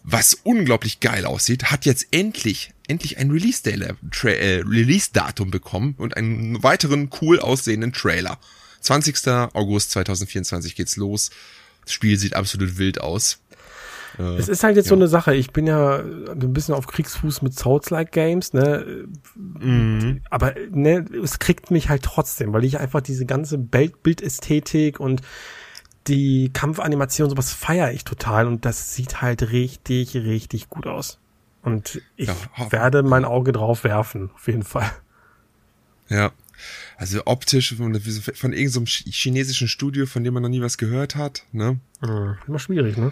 was 0.04 0.34
unglaublich 0.34 0.99
geil 0.99 1.26
aussieht, 1.26 1.66
hat 1.66 1.86
jetzt 1.86 2.08
endlich, 2.10 2.72
endlich 2.88 3.20
ein 3.20 3.30
Release-Datum 3.30 3.91
äh, 4.24 4.62
Release 4.68 5.10
bekommen 5.45 5.93
und 5.99 6.18
einen 6.18 6.64
weiteren 6.64 7.12
cool 7.22 7.39
aussehenden 7.39 7.93
Trailer. 7.93 8.39
20. 8.82 9.28
August 9.54 9.92
2024 9.92 10.76
geht's 10.76 10.98
los. 10.98 11.32
Das 11.84 11.94
Spiel 11.94 12.18
sieht 12.18 12.36
absolut 12.36 12.78
wild 12.78 13.02
aus. 13.02 13.40
Es 14.18 14.50
ist 14.50 14.64
halt 14.64 14.76
jetzt 14.76 14.90
so 14.90 14.96
eine 14.96 15.08
Sache. 15.08 15.34
Ich 15.34 15.52
bin 15.52 15.68
ja 15.68 16.00
ein 16.00 16.54
bisschen 16.54 16.76
auf 16.76 16.86
Kriegsfuß 16.86 17.42
mit 17.44 17.58
Souls-like 17.58 18.12
Games, 18.12 18.54
ne? 18.54 19.08
Aber 20.30 20.54
ne, 20.70 21.06
es 21.24 21.40
kriegt 21.40 21.72
mich 21.72 21.90
halt 21.90 22.04
trotzdem, 22.04 22.52
weil 22.52 22.66
ich 22.66 22.78
einfach 22.78 23.02
diese 23.02 23.26
ganze 23.26 23.58
Bild 23.58 24.04
Bildästhetik 24.04 25.00
und 25.00 25.22
die 26.08 26.52
Kampfanimation, 26.52 27.30
sowas 27.30 27.54
feiere 27.54 27.94
ich 27.94 28.04
total 28.04 28.48
und 28.48 28.66
das 28.66 28.94
sieht 28.94 29.22
halt 29.22 29.52
richtig, 29.52 30.16
richtig 30.16 30.70
gut 30.70 30.88
aus. 30.88 31.20
Und 31.62 32.02
ich 32.16 32.28
Ja, 32.28 32.72
werde 32.72 33.04
mein 33.04 33.24
Auge 33.24 33.52
drauf 33.52 33.84
werfen, 33.84 34.32
auf 34.34 34.48
jeden 34.48 34.64
Fall. 34.64 34.92
Ja. 36.10 36.32
Also 37.02 37.24
optisch 37.26 37.74
von, 37.76 37.99
von 37.99 38.54
irgendeinem 38.54 38.86
so 38.86 39.10
chinesischen 39.10 39.68
Studio, 39.68 40.06
von 40.06 40.24
dem 40.24 40.36
man 40.36 40.43
noch 40.43 40.49
nie 40.49 40.62
was 40.62 40.78
gehört 40.78 41.16
hat, 41.16 41.43
ne? 41.52 41.80
Hm, 42.02 42.38
Immer 42.47 42.60
schwierig, 42.60 42.95
ne? 42.95 43.12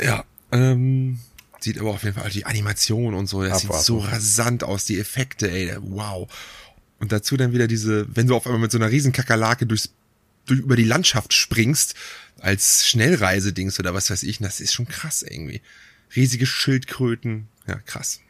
Ja, 0.00 0.24
ähm, 0.52 1.18
sieht 1.58 1.80
aber 1.80 1.90
auf 1.90 2.04
jeden 2.04 2.14
Fall 2.14 2.30
die 2.30 2.46
Animation 2.46 3.14
und 3.14 3.26
so, 3.26 3.42
das 3.42 3.64
Abwarten. 3.64 3.78
sieht 3.78 3.86
so 3.86 3.98
rasant 3.98 4.62
aus, 4.62 4.84
die 4.84 5.00
Effekte, 5.00 5.50
ey, 5.50 5.74
wow. 5.80 6.32
Und 7.00 7.10
dazu 7.10 7.36
dann 7.36 7.52
wieder 7.52 7.66
diese, 7.66 8.06
wenn 8.14 8.28
du 8.28 8.36
auf 8.36 8.46
einmal 8.46 8.60
mit 8.60 8.70
so 8.70 8.78
einer 8.78 8.92
riesen 8.92 9.10
Kakerlake 9.10 9.66
durchs, 9.66 9.90
durch, 10.46 10.60
über 10.60 10.76
die 10.76 10.84
Landschaft 10.84 11.32
springst, 11.32 11.96
als 12.38 12.86
Schnellreisedings 12.86 13.80
oder 13.80 13.94
was 13.94 14.10
weiß 14.10 14.22
ich, 14.22 14.38
das 14.38 14.60
ist 14.60 14.74
schon 14.74 14.86
krass 14.86 15.24
irgendwie. 15.24 15.60
Riesige 16.14 16.46
Schildkröten, 16.46 17.48
ja, 17.66 17.80
krass. 17.80 18.20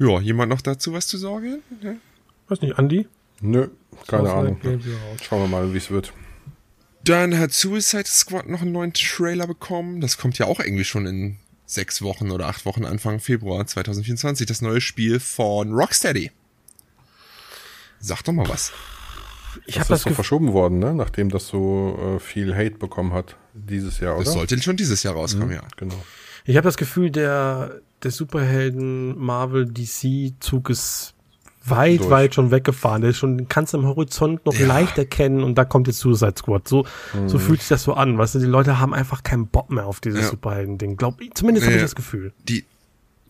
Ja, 0.00 0.18
jemand 0.18 0.48
noch 0.50 0.62
dazu 0.62 0.94
was 0.94 1.06
zu 1.06 1.18
sagen? 1.18 1.62
Ja. 1.82 1.92
Weiß 2.48 2.62
nicht, 2.62 2.78
Andi? 2.78 3.06
Nö, 3.42 3.68
keine 4.06 4.32
Ahnung. 4.32 4.58
Schauen 5.22 5.42
wir 5.42 5.48
mal, 5.48 5.72
wie 5.74 5.78
es 5.78 5.90
wird. 5.90 6.12
Dann 7.04 7.38
hat 7.38 7.52
Suicide 7.52 8.06
Squad 8.06 8.48
noch 8.48 8.62
einen 8.62 8.72
neuen 8.72 8.94
Trailer 8.94 9.46
bekommen. 9.46 10.00
Das 10.00 10.16
kommt 10.16 10.38
ja 10.38 10.46
auch 10.46 10.58
irgendwie 10.58 10.84
schon 10.84 11.06
in 11.06 11.36
sechs 11.66 12.00
Wochen 12.00 12.30
oder 12.30 12.46
acht 12.46 12.64
Wochen 12.64 12.84
Anfang 12.86 13.20
Februar 13.20 13.66
2024. 13.66 14.46
Das 14.46 14.62
neue 14.62 14.80
Spiel 14.80 15.20
von 15.20 15.72
Rocksteady. 15.72 16.30
Sag 18.00 18.22
doch 18.22 18.32
mal 18.32 18.48
was. 18.48 18.72
Ich 19.66 19.74
Das 19.74 19.84
habe 19.84 19.88
das 19.90 20.00
ist 20.00 20.08
so 20.08 20.14
verschoben 20.14 20.52
worden, 20.54 20.78
ne? 20.78 20.94
Nachdem 20.94 21.28
das 21.28 21.46
so 21.46 22.16
äh, 22.16 22.20
viel 22.20 22.54
Hate 22.54 22.78
bekommen 22.78 23.12
hat 23.12 23.36
dieses 23.52 24.00
Jahr, 24.00 24.14
oder? 24.14 24.24
Das 24.24 24.32
sollte 24.32 24.60
schon 24.62 24.76
dieses 24.76 25.02
Jahr 25.02 25.14
rauskommen, 25.14 25.52
ja. 25.52 25.62
Genau. 25.76 26.02
ich 26.44 26.56
habe 26.56 26.66
das 26.66 26.76
Gefühl, 26.76 27.10
der 27.10 27.80
der 28.02 28.10
Superhelden 28.10 29.18
Marvel 29.18 29.66
DC 29.66 30.34
Zug 30.40 30.70
ist 30.70 31.14
weit, 31.64 32.00
Durch. 32.00 32.10
weit 32.10 32.34
schon 32.34 32.50
weggefahren. 32.50 33.02
Der 33.02 33.10
ist 33.10 33.18
schon, 33.18 33.48
kannst 33.48 33.74
du 33.74 33.78
am 33.78 33.86
Horizont 33.86 34.44
noch 34.46 34.54
Ja. 34.54 34.66
leicht 34.66 34.96
erkennen 34.96 35.42
und 35.44 35.56
da 35.56 35.64
kommt 35.64 35.86
jetzt 35.88 35.98
Suicide 35.98 36.34
Squad. 36.38 36.66
So, 36.66 36.86
so 37.26 37.38
fühlt 37.38 37.60
sich 37.60 37.68
das 37.68 37.82
so 37.82 37.92
an. 37.94 38.16
Weißt 38.16 38.34
du, 38.34 38.38
die 38.38 38.46
Leute 38.46 38.78
haben 38.80 38.94
einfach 38.94 39.22
keinen 39.22 39.46
Bock 39.46 39.70
mehr 39.70 39.86
auf 39.86 40.00
dieses 40.00 40.22
Ja. 40.22 40.30
Superhelden-Ding. 40.30 40.96
Glaub 40.96 41.20
ich, 41.20 41.34
zumindest 41.34 41.66
habe 41.66 41.74
ich 41.74 41.80
Ja. 41.80 41.84
das 41.84 41.94
Gefühl. 41.94 42.32
Die, 42.48 42.64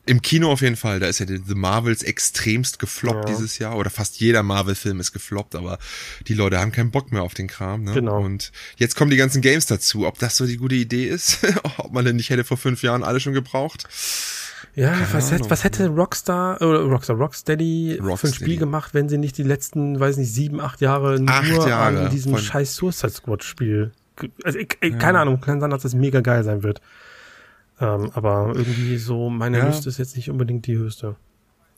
im 0.07 0.23
Kino 0.23 0.51
auf 0.51 0.61
jeden 0.63 0.77
Fall, 0.77 0.99
da 1.01 1.07
ist 1.09 1.19
ja 1.19 1.27
die 1.27 1.39
The 1.45 1.55
Marvels 1.57 2.03
extremst 2.05 2.79
gefloppt 2.79 3.29
Ja. 3.29 3.35
dieses 3.35 3.59
Jahr. 3.59 3.77
Oder 3.77 3.91
fast 3.91 4.21
jeder 4.21 4.43
Marvel-Film 4.45 5.01
ist 5.01 5.13
gefloppt, 5.13 5.57
aber 5.57 5.79
die 6.29 6.35
Leute 6.35 6.59
haben 6.61 6.71
keinen 6.73 6.91
Bock 6.93 7.11
mehr 7.13 7.23
auf 7.23 7.35
den 7.35 7.49
Kram. 7.49 7.83
Ne? 7.83 7.93
Genau. 7.95 8.21
Und 8.23 8.53
jetzt 8.77 8.95
kommen 8.97 9.11
die 9.11 9.17
ganzen 9.17 9.43
Games 9.43 9.67
dazu. 9.67 10.07
Ob 10.07 10.19
das 10.21 10.37
so 10.37 10.47
die 10.47 10.57
gute 10.57 10.77
Idee 10.77 11.07
ist? 11.07 11.39
Ob 11.79 11.93
man 11.93 12.05
denn 12.05 12.17
nicht 12.17 12.31
hätte 12.31 12.45
vor 12.45 12.57
fünf 12.57 12.83
Jahren 12.85 13.03
alle 13.03 13.19
schon 13.21 13.35
gebraucht? 13.35 13.89
Ja, 14.75 14.95
was, 15.13 15.33
hätte, 15.33 15.51
was 15.51 15.65
hätte 15.65 15.89
Rockstar, 15.89 16.61
oder 16.63 16.83
Rockstar, 16.83 17.17
Rocksteady 17.17 17.97
für 17.97 18.03
ein 18.03 18.09
Rocksteady. 18.09 18.35
Spiel 18.35 18.57
gemacht, 18.57 18.95
wenn 18.95 19.09
sie 19.09 19.19
nicht 19.19 19.37
die 19.37 19.43
letzten, 19.43 19.99
weiß 19.99 20.17
nicht, 20.17 20.33
sieben, 20.33 20.61
acht 20.61 20.81
Jahre 20.81 21.19
nur 21.19 21.29
Acht 21.29 21.49
Jahre 21.49 22.05
an 22.07 22.11
diesem 22.11 22.39
scheiß 22.39 22.77
Suicide 22.77 23.13
Squad 23.13 23.43
Spiel. 23.43 23.93
Also 24.45 24.59
ich, 24.59 24.79
ich, 24.81 24.99
keine 24.99 25.19
Ahnung, 25.19 25.41
kann 25.41 25.61
sein, 25.61 25.71
dass 25.71 25.83
das 25.83 25.95
mega 25.95 26.21
geil 26.21 26.45
sein 26.45 26.63
wird. 26.63 26.81
Ähm, 27.81 28.11
aber 28.15 28.53
irgendwie 28.55 28.99
so, 28.99 29.31
meine 29.31 29.59
Ja. 29.59 29.67
Lust 29.67 29.87
ist 29.87 29.99
jetzt 29.99 30.15
nicht 30.17 30.31
unbedingt 30.31 30.67
die 30.67 30.77
höchste. 30.77 31.17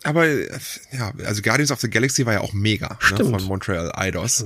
Aber 0.04 0.26
äh, 0.26 0.48
ja, 0.90 1.12
also 1.24 1.42
Guardians 1.42 1.70
of 1.70 1.80
the 1.80 1.88
Galaxy 1.88 2.26
war 2.26 2.32
ja 2.34 2.40
auch 2.40 2.52
mega 2.52 2.88
ne, 2.88 2.96
Stimmt. 2.98 3.30
von 3.30 3.44
Montreal 3.44 3.92
Eidos. 3.94 4.44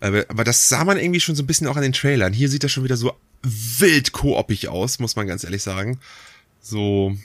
Aber, 0.00 0.24
aber 0.28 0.44
das 0.44 0.68
sah 0.68 0.84
man 0.84 0.98
irgendwie 0.98 1.20
schon 1.20 1.36
so 1.36 1.42
ein 1.42 1.46
bisschen 1.46 1.68
auch 1.68 1.76
an 1.76 1.82
den 1.82 1.92
Trailern. 1.92 2.32
Hier 2.32 2.48
sieht 2.48 2.64
das 2.64 2.72
schon 2.72 2.84
wieder 2.84 2.96
so 2.96 3.12
wild 3.42 4.12
koopig 4.12 4.68
aus, 4.68 4.98
muss 4.98 5.16
man 5.16 5.26
ganz 5.26 5.44
ehrlich 5.44 5.62
sagen. 5.62 6.00
So, 6.60 7.16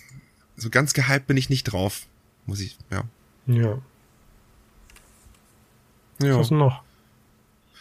so 0.56 0.70
ganz 0.70 0.94
gehypt 0.94 1.28
bin 1.28 1.38
ich 1.38 1.50
nicht 1.50 1.64
drauf. 1.64 2.08
Muss 2.46 2.60
ich, 2.60 2.78
ja. 2.92 3.04
Ja. 3.48 3.82
ja. 6.22 6.38
Was 6.38 6.50
denn 6.50 6.58
noch? 6.58 6.84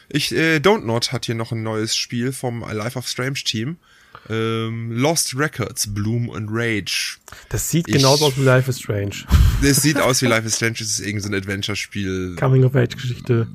Ich, 0.08 0.32
äh, 0.32 0.56
Don't 0.56 0.84
Not 0.84 1.12
hat 1.12 1.26
hier 1.26 1.34
noch 1.34 1.52
ein 1.52 1.62
neues 1.62 1.96
Spiel 1.96 2.32
vom 2.32 2.60
Life 2.60 2.98
of 2.98 3.08
Strange 3.08 3.40
Team. 3.44 3.76
Ähm, 4.28 4.92
Lost 4.92 5.36
Records, 5.36 5.92
Bloom 5.92 6.30
and 6.30 6.48
Rage. 6.52 7.18
Das 7.48 7.70
sieht 7.70 7.86
genauso 7.86 8.26
aus 8.26 8.36
wie 8.36 8.42
Life 8.42 8.70
is 8.70 8.80
Strange. 8.80 9.16
Das 9.62 9.80
sieht 9.80 9.98
aus 9.98 10.20
wie 10.22 10.26
Life 10.26 10.44
is 10.44 10.56
Strange, 10.56 10.74
es 10.80 10.98
ist 10.98 11.00
irgendein 11.00 11.30
so 11.30 11.36
Adventure-Spiel. 11.36 12.34
Coming 12.36 12.64
of 12.64 12.74
Age 12.74 12.96
Geschichte. 12.96 13.46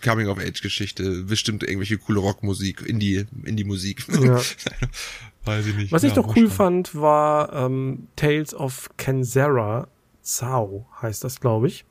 Coming 0.00 0.28
of 0.28 0.38
Age 0.38 0.62
Geschichte, 0.62 1.24
bestimmt 1.24 1.64
irgendwelche 1.64 1.98
coole 1.98 2.20
Rockmusik, 2.20 2.82
Indie, 2.82 3.26
Indie-Musik. 3.42 4.04
Ja. 4.22 4.40
Weiß 5.44 5.66
ich 5.66 5.76
nicht. 5.76 5.92
Was 5.92 6.02
ich 6.04 6.14
Ja, 6.14 6.22
noch 6.22 6.28
mal 6.28 6.34
cool 6.36 6.48
fand, 6.50 6.94
war 6.94 7.52
ähm, 7.52 8.08
Tales 8.16 8.54
of 8.54 8.88
Kenzera 8.96 9.88
Zao, 10.22 10.86
heißt 11.02 11.22
das, 11.24 11.40
glaube 11.40 11.66
ich. 11.66 11.84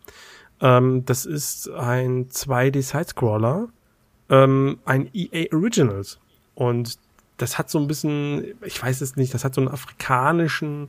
Ähm, 0.59 1.05
das 1.05 1.25
ist 1.25 1.69
ein 1.69 2.29
2D-Sidescroller, 2.29 3.67
ähm, 4.29 4.79
ein 4.85 5.09
EA 5.13 5.53
Originals. 5.53 6.19
Und 6.55 6.97
das 7.37 7.57
hat 7.57 7.69
so 7.69 7.79
ein 7.79 7.87
bisschen, 7.87 8.55
ich 8.63 8.81
weiß 8.81 9.01
es 9.01 9.15
nicht, 9.15 9.33
das 9.33 9.43
hat 9.43 9.53
so 9.55 9.61
einen 9.61 9.69
afrikanischen 9.69 10.87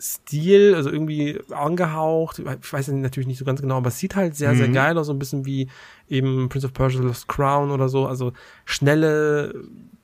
Stil, 0.00 0.74
also 0.74 0.90
irgendwie 0.90 1.40
angehaucht. 1.50 2.38
Ich 2.40 2.72
weiß 2.72 2.88
es 2.88 2.94
natürlich 2.94 3.26
nicht 3.26 3.38
so 3.38 3.44
ganz 3.44 3.60
genau, 3.60 3.76
aber 3.76 3.88
es 3.88 3.98
sieht 3.98 4.16
halt 4.16 4.34
sehr, 4.36 4.54
sehr 4.54 4.68
Mhm. 4.68 4.72
geil 4.72 4.98
aus, 4.98 5.06
so 5.06 5.12
ein 5.12 5.18
bisschen 5.18 5.46
wie 5.46 5.68
eben 6.08 6.48
Prince 6.48 6.66
of 6.66 6.72
Persia 6.74 7.00
Lost 7.00 7.28
Crown 7.28 7.70
oder 7.70 7.88
so. 7.88 8.06
Also 8.06 8.32
schnelle, 8.64 9.54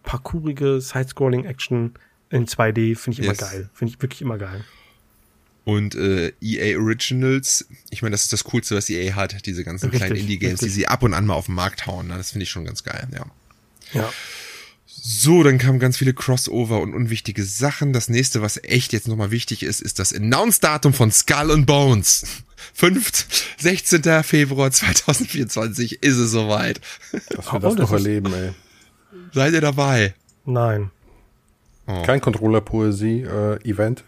parkourige 0.02 0.80
Side-Scrolling-Action 0.80 1.94
in 2.30 2.46
2D 2.46 2.96
finde 2.96 3.14
ich 3.14 3.18
immer 3.26 3.32
Yes. 3.32 3.38
geil. 3.38 3.70
Finde 3.74 3.94
ich 3.94 4.02
wirklich 4.02 4.22
immer 4.22 4.38
geil. 4.38 4.64
Und 5.64 5.94
äh, 5.94 6.32
EA 6.40 6.78
Originals, 6.78 7.66
ich 7.90 8.02
meine, 8.02 8.12
das 8.12 8.22
ist 8.22 8.32
das 8.32 8.44
Coolste, 8.44 8.74
was 8.76 8.88
EA 8.88 9.14
hat, 9.14 9.44
diese 9.46 9.62
ganzen 9.62 9.86
Richtig, 9.90 10.00
kleinen 10.06 10.20
Indie-Games, 10.20 10.60
die 10.60 10.68
sie 10.68 10.86
ab 10.88 11.02
und 11.02 11.12
an 11.14 11.26
mal 11.26 11.34
auf 11.34 11.46
den 11.46 11.54
Markt 11.54 11.86
hauen. 11.86 12.08
Ne? 12.08 12.16
Das 12.16 12.30
finde 12.32 12.44
ich 12.44 12.50
schon 12.50 12.64
ganz 12.64 12.82
geil, 12.82 13.06
ja. 13.12 13.26
Ja. 13.92 14.12
So, 14.86 15.42
dann 15.42 15.58
kamen 15.58 15.78
ganz 15.78 15.96
viele 15.96 16.12
Crossover 16.14 16.80
und 16.80 16.94
unwichtige 16.94 17.44
Sachen. 17.44 17.92
Das 17.92 18.08
nächste, 18.08 18.42
was 18.42 18.62
echt 18.62 18.92
jetzt 18.92 19.08
nochmal 19.08 19.30
wichtig 19.30 19.62
ist, 19.62 19.80
ist 19.80 19.98
das 19.98 20.12
Announce-Datum 20.12 20.92
von 20.92 21.10
Skull 21.10 21.50
and 21.50 21.66
Bones. 21.66 22.24
5. 22.74 23.26
16. 23.58 24.22
Februar 24.22 24.70
2024 24.70 26.02
ist 26.02 26.16
es 26.16 26.30
soweit. 26.30 26.80
Dass 27.12 27.48
Oh, 27.48 27.52
wir 27.54 27.60
das 27.60 27.74
das 27.76 27.80
noch 27.82 27.92
erleben, 27.92 28.32
ey. 28.32 28.50
Seid 29.32 29.52
ihr 29.54 29.60
dabei? 29.60 30.14
Nein. 30.44 30.90
Oh, 31.86 32.02
Kein 32.02 32.20
Controller-Poesie-Event. 32.20 34.04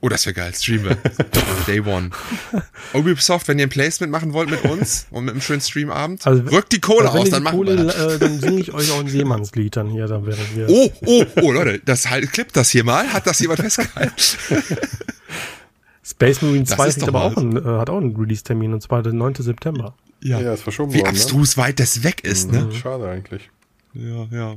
oh 0.00 0.08
das 0.08 0.26
wäre 0.26 0.34
geil. 0.34 0.52
Streamen 0.54 0.84
wir. 0.90 0.96
Day 1.66 1.80
One. 1.80 2.10
Ubisoft, 2.92 3.48
wenn 3.48 3.58
ihr 3.58 3.66
ein 3.66 3.70
Placement 3.70 4.12
machen 4.12 4.32
wollt 4.32 4.50
mit 4.50 4.62
uns 4.64 5.06
und 5.10 5.24
mit 5.24 5.32
einem 5.32 5.40
schönen 5.40 5.60
Streamabend, 5.60 6.26
Also, 6.26 6.42
rückt 6.44 6.72
die 6.72 6.80
Kohle 6.80 7.10
wenn 7.12 7.20
aus, 7.22 7.30
dann 7.30 7.42
machen 7.44 7.56
Kohle, 7.58 7.76
wir 7.78 7.84
das. 7.84 7.96
äh, 8.14 8.18
dann 8.18 8.40
singe 8.40 8.60
ich 8.60 8.72
euch 8.74 8.90
auch 8.90 9.00
ein 9.00 9.08
Seemannslied 9.08 9.76
dann 9.76 9.88
hier, 9.88 10.06
dann 10.06 10.26
während 10.26 10.54
wir. 10.56 10.68
Oh, 10.68 10.90
oh, 11.06 11.24
oh, 11.42 11.52
Leute, 11.52 11.78
das 11.84 12.10
halt, 12.10 12.30
klippt 12.32 12.56
das 12.56 12.70
hier 12.70 12.84
mal. 12.84 13.10
Hat 13.12 13.26
das 13.26 13.40
jemand 13.40 13.60
festgehalten? 13.60 14.12
Space 16.04 16.42
Marine 16.42 16.64
Das 16.64 16.76
2 16.76 16.88
ist 16.88 17.02
aber 17.04 17.22
auch 17.22 17.36
einen, 17.36 17.56
äh, 17.56 17.78
hat 17.78 17.88
auch 17.88 17.98
einen 17.98 18.16
Release-Termin 18.16 18.74
und 18.74 18.82
zwar 18.82 19.02
den 19.02 19.16
9. 19.18 19.36
September. 19.36 19.94
Ja, 20.20 20.38
ist 20.52 20.62
verschoben 20.62 20.92
Wie 20.92 20.98
worden, 20.98 21.10
abstrus 21.10 21.56
weit 21.56 21.80
das 21.80 22.02
weg 22.04 22.22
ist, 22.24 22.50
ne? 22.52 22.64
ne? 22.64 22.72
Schade 22.74 23.08
eigentlich. 23.08 23.50
Ja, 23.94 24.26
ja. 24.30 24.56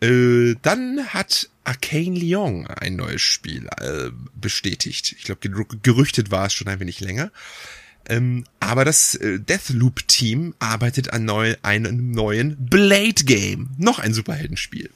Äh, 0.00 0.56
dann 0.62 1.06
hat 1.08 1.50
Arcane 1.64 2.18
Lyon 2.18 2.66
ein 2.66 2.96
neues 2.96 3.20
Spiel 3.20 3.68
äh, 3.80 4.10
bestätigt. 4.34 5.14
Ich 5.18 5.24
glaube, 5.24 5.48
gerüchtet 5.82 6.30
war 6.30 6.46
es 6.46 6.52
schon 6.52 6.68
ein 6.68 6.80
wenig 6.80 7.00
länger. 7.00 7.30
Ähm, 8.08 8.44
aber 8.60 8.84
das 8.84 9.14
äh, 9.14 9.38
Deathloop-Team 9.38 10.54
arbeitet 10.58 11.12
an 11.12 11.26
neu, 11.26 11.54
einem 11.62 12.10
neuen 12.12 12.56
Blade-Game. 12.58 13.70
Noch 13.78 13.98
ein 13.98 14.14
Superheldenspiel. 14.14 14.90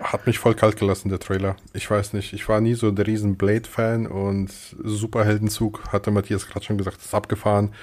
Hat 0.00 0.26
mich 0.26 0.38
voll 0.38 0.54
kalt 0.54 0.78
gelassen, 0.78 1.08
der 1.08 1.18
Trailer. 1.18 1.56
Ich 1.72 1.90
weiß 1.90 2.12
nicht, 2.14 2.32
ich 2.32 2.48
war 2.48 2.60
nie 2.60 2.74
so 2.74 2.90
der 2.90 3.06
riesen 3.06 3.36
Blade-Fan 3.36 4.06
und 4.06 4.50
Superheldenzug, 4.82 5.92
hatte 5.92 6.10
Matthias 6.10 6.46
gerade 6.48 6.64
schon 6.64 6.78
gesagt, 6.78 7.00
ist 7.00 7.14
abgefahren. 7.14 7.74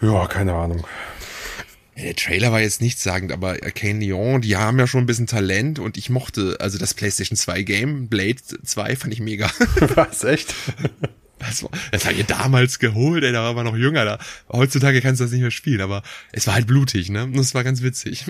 Ja, 0.00 0.26
keine 0.26 0.54
Ahnung. 0.54 0.86
Der 2.02 2.16
Trailer 2.16 2.50
war 2.50 2.60
jetzt 2.60 2.80
nichtssagend, 2.80 3.30
aber 3.30 3.58
Arcane 3.62 4.00
Lyon, 4.00 4.40
die 4.40 4.56
haben 4.56 4.78
ja 4.78 4.86
schon 4.86 5.00
ein 5.00 5.06
bisschen 5.06 5.26
Talent 5.26 5.78
und 5.78 5.98
ich 5.98 6.08
mochte, 6.08 6.56
also 6.58 6.78
das 6.78 6.94
PlayStation 6.94 7.36
2 7.36 7.62
Game, 7.62 8.08
Blade 8.08 8.36
2 8.64 8.96
fand 8.96 9.12
ich 9.12 9.20
mega. 9.20 9.50
Was, 9.94 10.24
echt? 10.24 10.54
Das, 11.38 11.62
war, 11.62 11.70
das 11.92 12.06
habe 12.06 12.14
ich 12.14 12.26
damals 12.26 12.78
geholt, 12.78 13.24
ey, 13.24 13.32
da 13.32 13.42
war 13.42 13.54
man 13.54 13.66
noch 13.66 13.76
jünger. 13.76 14.04
Da. 14.04 14.18
Heutzutage 14.50 15.00
kannst 15.00 15.20
du 15.20 15.24
das 15.24 15.32
nicht 15.32 15.42
mehr 15.42 15.50
spielen, 15.50 15.80
aber 15.80 16.02
es 16.32 16.46
war 16.46 16.54
halt 16.54 16.66
blutig, 16.66 17.10
ne? 17.10 17.24
Und 17.24 17.38
es 17.38 17.54
war 17.54 17.64
ganz 17.64 17.82
witzig. 17.82 18.26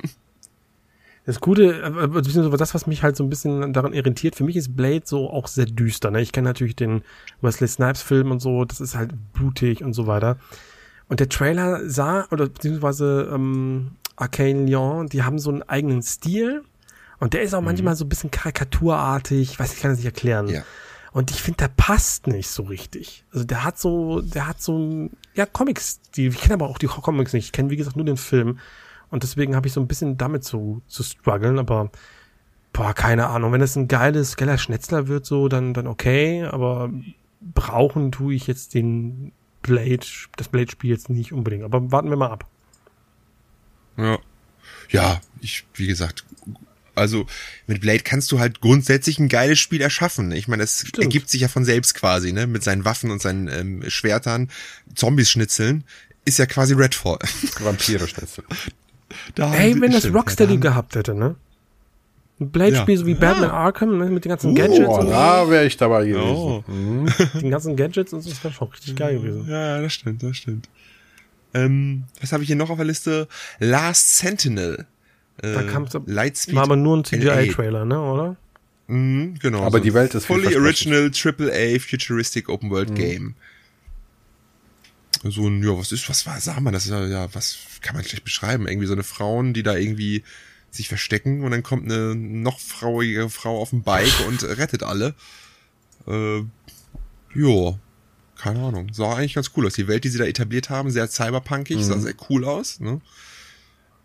Das 1.27 1.41
Gute, 1.41 1.83
äh, 1.83 2.07
beziehungsweise 2.09 2.57
das, 2.57 2.75
was 2.75 2.87
mich 2.87 3.03
halt 3.03 3.17
so 3.17 3.23
ein 3.23 3.31
bisschen 3.31 3.73
daran 3.73 3.93
irritiert, 3.93 4.35
für 4.35 4.45
mich 4.45 4.57
ist 4.57 4.75
Blade 4.75 5.03
so 5.05 5.31
auch 5.31 5.47
sehr 5.47 5.67
düster. 5.67 6.11
Ne? 6.11 6.23
Ich 6.23 6.33
kenne 6.33 6.49
natürlich 6.49 6.77
den 6.77 7.03
Wesley 7.43 7.69
Snipes 7.69 8.03
Film 8.03 8.31
und 8.31 8.41
so, 8.41 8.65
das 8.65 8.81
ist 8.81 8.97
halt 8.97 9.13
blutig 9.33 9.85
und 9.85 9.93
so 9.93 10.07
weiter. 10.07 10.39
Und 11.11 11.19
der 11.19 11.29
Trailer 11.29 11.91
sah, 11.91 12.29
oder 12.31 12.47
beziehungsweise 12.47 13.29
ähm, 13.35 13.97
Arcane 14.15 14.65
Lyon, 14.65 15.09
die 15.09 15.25
haben 15.25 15.41
so 15.41 15.51
einen 15.51 15.65
eigenen 15.65 16.03
Stil 16.03 16.63
und 17.19 17.35
der 17.35 17.43
ist 17.43 17.53
auch 17.53 17.63
manchmal 17.63 17.97
so 17.97 18.05
ein 18.05 18.09
bisschen 18.09 18.31
karikaturartig, 18.31 19.51
ich 19.51 19.59
weiß, 19.59 19.75
ich 19.75 19.81
kann 19.81 19.91
das 19.91 19.99
nicht 19.99 20.07
erklären. 20.07 20.47
Ja. 20.47 20.63
Und 21.11 21.33
ich 21.33 21.43
finde, 21.43 21.59
der 21.59 21.69
passt 21.77 22.29
nicht 22.29 22.49
so 22.49 22.63
richtig. 22.63 23.25
Also 23.33 23.45
der 23.45 23.65
hat 23.65 23.77
so, 23.77 24.21
der 24.21 24.47
hat 24.47 24.63
so 24.63 24.79
ein, 24.79 25.11
ja, 25.35 25.47
Comics-Stil. 25.47 26.31
Ich 26.31 26.41
kenne 26.41 26.55
aber 26.55 26.69
auch 26.69 26.79
die 26.79 26.87
Comics 26.87 27.33
nicht. 27.33 27.47
Ich 27.47 27.53
kenne, 27.53 27.71
wie 27.71 27.77
gesagt, 27.77 27.97
nur 27.97 28.07
den 28.07 28.17
Film. 28.17 28.61
Und 29.11 29.25
deswegen 29.25 29.57
habe 29.57 29.67
ich 29.67 29.73
so 29.73 29.81
ein 29.81 29.89
bisschen 29.89 30.17
damit 30.17 30.45
zu, 30.45 30.81
zu 30.87 31.03
strugglen, 31.03 31.59
aber 31.59 31.91
boah, 32.73 32.95
keine 32.95 33.27
Ahnung. 33.27 33.51
Wenn 33.51 33.63
es 33.63 33.75
ein 33.75 33.89
geiles, 33.89 34.37
geiler 34.37 34.59
Schnetzler 34.59 35.09
wird, 35.09 35.27
so, 35.27 35.49
dann, 35.49 35.75
dann 35.75 35.89
okay, 35.89 36.45
aber 36.45 36.91
brauchen 37.41 38.13
tue 38.13 38.35
ich 38.35 38.47
jetzt 38.47 38.75
den 38.75 39.33
Blade, 39.63 40.07
das 40.37 40.49
Blade-Spiel 40.49 40.91
jetzt 40.91 41.11
nicht 41.11 41.33
unbedingt. 41.33 41.65
Aber 41.65 41.91
warten 41.93 42.11
wir 42.11 42.17
mal 42.17 42.31
ab. 42.31 42.47
Ja. 43.97 44.19
Ja, 44.89 45.21
ich, 45.41 45.65
wie 45.75 45.87
gesagt, 45.87 46.25
also 46.95 47.27
mit 47.67 47.81
Blade 47.81 48.01
kannst 48.01 48.31
du 48.33 48.41
halt 48.41 48.61
grundsätzlich 48.61 49.19
ein 49.19 49.29
geiles 49.29 49.59
Spiel 49.59 49.81
erschaffen. 49.81 50.33
Ich 50.33 50.49
meine, 50.49 50.63
es 50.63 50.81
Stimmt. 50.81 50.99
ergibt 51.05 51.31
sich 51.31 51.41
ja 51.43 51.49
von 51.49 51.65
selbst 51.65 51.95
quasi, 51.95 52.33
ne? 52.33 52.47
Mit 52.47 52.63
seinen 52.63 52.85
Waffen 52.85 53.11
und 53.11 53.23
seinen 53.23 53.49
ähm, 53.49 53.85
Schwertern, 53.89 54.51
Zombies 54.95 55.31
schnitzeln, 55.31 55.85
ist 56.25 56.39
ja 56.39 56.47
quasi 56.47 56.75
Redfall. 56.75 57.19
Vampire-Schnitzel. 57.61 58.45
Da 59.35 59.53
Ey, 59.55 59.81
wenn 59.81 59.93
das 59.93 60.13
Rocksteady 60.13 60.59
gehabt 60.59 60.95
hätte, 60.95 61.15
ne? 61.15 61.37
Ein 62.41 62.51
Blade-Spiel 62.51 62.95
Ja. 62.95 63.01
so 63.01 63.07
wie 63.07 63.15
Batman 63.15 63.51
Arkham, 63.51 63.99
ne? 63.99 64.07
Mit 64.07 64.25
den 64.25 64.31
ganzen 64.31 64.55
Gadgets 64.55 64.89
Oh, 64.89 64.95
und 64.99 65.07
so. 65.07 65.11
da 65.11 65.49
wäre 65.51 65.67
ich 65.67 65.77
dabei 65.77 66.07
gewesen. 66.07 66.25
Oh. 66.25 66.65
Mhm. 66.67 67.07
den 67.41 67.51
ganzen 67.51 67.77
Gadgets 67.77 68.13
und 68.15 68.23
so, 68.23 68.31
das 68.31 68.43
wäre 68.43 68.55
schon 68.55 68.69
richtig 68.69 68.97
geil 68.97 69.19
gewesen. 69.19 69.47
Ja, 69.49 69.77
ja, 69.77 69.83
das 69.83 69.93
stimmt, 69.93 70.23
das 70.23 70.37
stimmt. 70.37 70.69
Ähm, 71.53 72.05
was 72.21 72.33
habe 72.33 72.43
ich 72.43 72.47
hier 72.47 72.57
noch 72.57 72.71
auf 72.71 72.77
der 72.77 72.87
Liste? 72.87 73.29
Last 73.59 74.17
Sentinel. 74.19 74.87
Äh, 75.43 75.53
Da 75.53 75.63
kam's- 75.65 75.93
Lightspeed. 76.07 76.55
War 76.55 76.63
aber 76.63 76.77
nur 76.77 76.97
ein. 76.97 77.05
CGI-Trailer, 77.05 77.85
ne, 77.85 78.01
oder? 78.01 78.37
Mhm, 78.87 79.35
genau. 79.41 79.63
Aber 79.63 79.81
die 79.81 79.93
Welt 79.95 80.15
ist 80.15 80.27
Fully 80.27 80.57
original 80.57 81.11
AAA 81.13 81.79
Futuristic 81.79 82.49
Open 82.49 82.69
Mhm. 82.69 82.73
World 82.73 82.95
Game. 82.95 83.35
So 85.25 85.47
ein, 85.49 85.63
ja, 85.63 85.77
was 85.77 85.93
ist, 85.93 86.09
was 86.09 86.25
war, 86.27 86.41
sag 86.41 86.61
mal, 86.61 86.71
das 86.71 86.87
ist 86.87 86.91
ja, 86.93 87.05
ja, 87.07 87.29
was 87.35 87.59
kann 87.83 87.95
man 87.95 88.05
schlecht 88.05 88.25
beschreiben? 88.25 88.67
Irgendwie 88.67 88.87
so 88.87 88.95
eine 88.95 89.03
Frauen, 89.03 89.53
die 89.53 89.63
da 89.63 89.77
irgendwie 89.77 90.23
sich 90.71 90.89
verstecken 90.89 91.43
und 91.43 91.51
dann 91.51 91.63
kommt 91.63 91.85
eine 91.85 92.15
noch 92.15 92.59
frauige 92.59 93.29
Frau 93.29 93.61
auf 93.61 93.71
dem 93.71 93.83
Bike 93.83 94.21
und 94.29 94.43
rettet 94.45 94.83
alle. 94.83 95.15
Äh, 96.07 96.41
ja, 97.35 97.79
keine 98.37 98.61
Ahnung. 98.61 98.93
Sah 98.93 99.15
eigentlich 99.15 99.35
ganz 99.35 99.51
cool 99.57 99.67
aus. 99.67 99.75
Die 99.75 99.89
Welt, 99.89 100.05
die 100.05 100.09
sie 100.09 100.19
da 100.19 100.25
etabliert 100.25 100.71
haben, 100.71 100.91
sehr 100.91 101.09
cyberpunkig, 101.09 101.85
sah 101.85 101.99
sehr 101.99 102.15
cool 102.29 102.45
aus, 102.45 102.81
ne? 102.81 103.01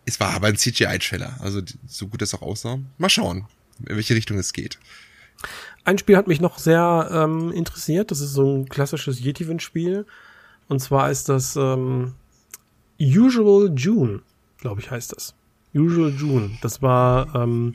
Es 0.08 0.20
war 0.20 0.34
aber 0.34 0.46
ein 0.46 0.56
CGI-Trailer, 0.56 1.38
also 1.40 1.60
so 1.88 2.06
gut 2.06 2.22
das 2.22 2.32
auch 2.32 2.42
aussah. 2.42 2.78
Mal 2.96 3.08
schauen, 3.08 3.46
in 3.88 3.96
welche 3.96 4.14
Richtung 4.14 4.38
es 4.38 4.52
geht. 4.52 4.78
Ein 5.84 5.98
Spiel 5.98 6.16
hat 6.16 6.28
mich 6.28 6.40
noch 6.40 6.58
sehr 6.58 7.08
ähm, 7.12 7.50
interessiert. 7.50 8.12
Das 8.12 8.20
ist 8.20 8.32
so 8.32 8.56
ein 8.56 8.68
klassisches 8.68 9.20
Yetiven-Spiel. 9.20 10.06
Und 10.68 10.80
zwar 10.80 11.10
ist 11.10 11.28
das 11.28 11.56
ähm, 11.56 12.14
Usual 13.00 13.72
June, 13.76 14.22
glaube 14.58 14.80
ich, 14.80 14.90
heißt 14.90 15.12
das. 15.12 15.34
Usual 15.76 16.10
June. 16.10 16.50
Das 16.62 16.82
war, 16.82 17.34
ähm, 17.34 17.74